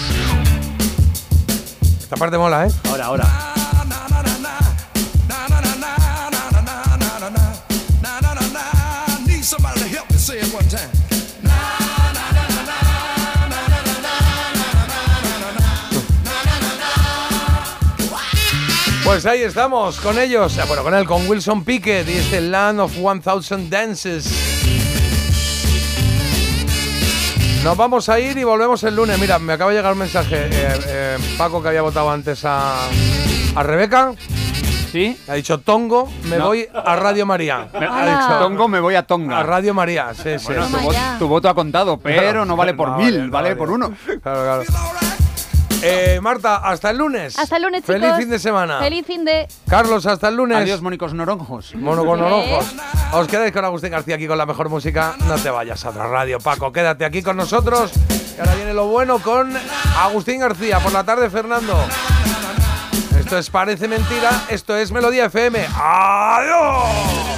[1.99, 2.71] Esta parte mola, ¿eh?
[2.89, 3.64] Ahora, ahora.
[19.05, 22.79] Pues ahí estamos con ellos, eh, bueno, con él, con Wilson Pickett y este Land
[22.79, 24.27] of 1000 Dances.
[27.63, 29.17] Nos vamos a ir y volvemos el lunes.
[29.19, 32.87] Mira, me acaba de llegar un mensaje, eh, eh, Paco, que había votado antes a,
[33.55, 34.13] a Rebeca.
[34.91, 35.17] Sí.
[35.27, 36.47] Ha dicho Tongo, me No.
[36.47, 37.67] voy a Radio María.
[37.79, 39.39] Me- Ha dicho, Tongo, me voy a Tonga.
[39.39, 40.45] a Radio María, sí, sí.
[40.47, 43.49] Bueno, tu, vo- tu voto ha contado, pero no vale por No, mil, no vale
[43.49, 43.55] vale.
[43.55, 43.91] por uno.
[44.23, 44.63] Claro, claro.
[45.81, 47.37] Eh, Marta, hasta el lunes.
[47.37, 47.95] Hasta el lunes, chicos.
[48.01, 48.79] Feliz fin de semana.
[48.79, 49.47] Feliz fin de.
[49.69, 50.57] Carlos, hasta el lunes.
[50.57, 51.75] Adiós, Mónicos Noronjos.
[51.75, 52.25] Mono con Sí.
[52.25, 52.65] ojos.
[53.13, 55.15] Os quedáis con Agustín García aquí con la mejor música.
[55.27, 56.71] No te vayas a otra radio, Paco.
[56.71, 57.91] Quédate aquí con nosotros.
[58.35, 59.53] Y ahora viene lo bueno con
[59.99, 60.79] Agustín García.
[60.79, 61.75] Por la tarde, Fernando.
[63.19, 64.29] Esto es Parece Mentira.
[64.49, 65.65] Esto es Melodía FM.
[65.75, 67.34] ¡Adiós!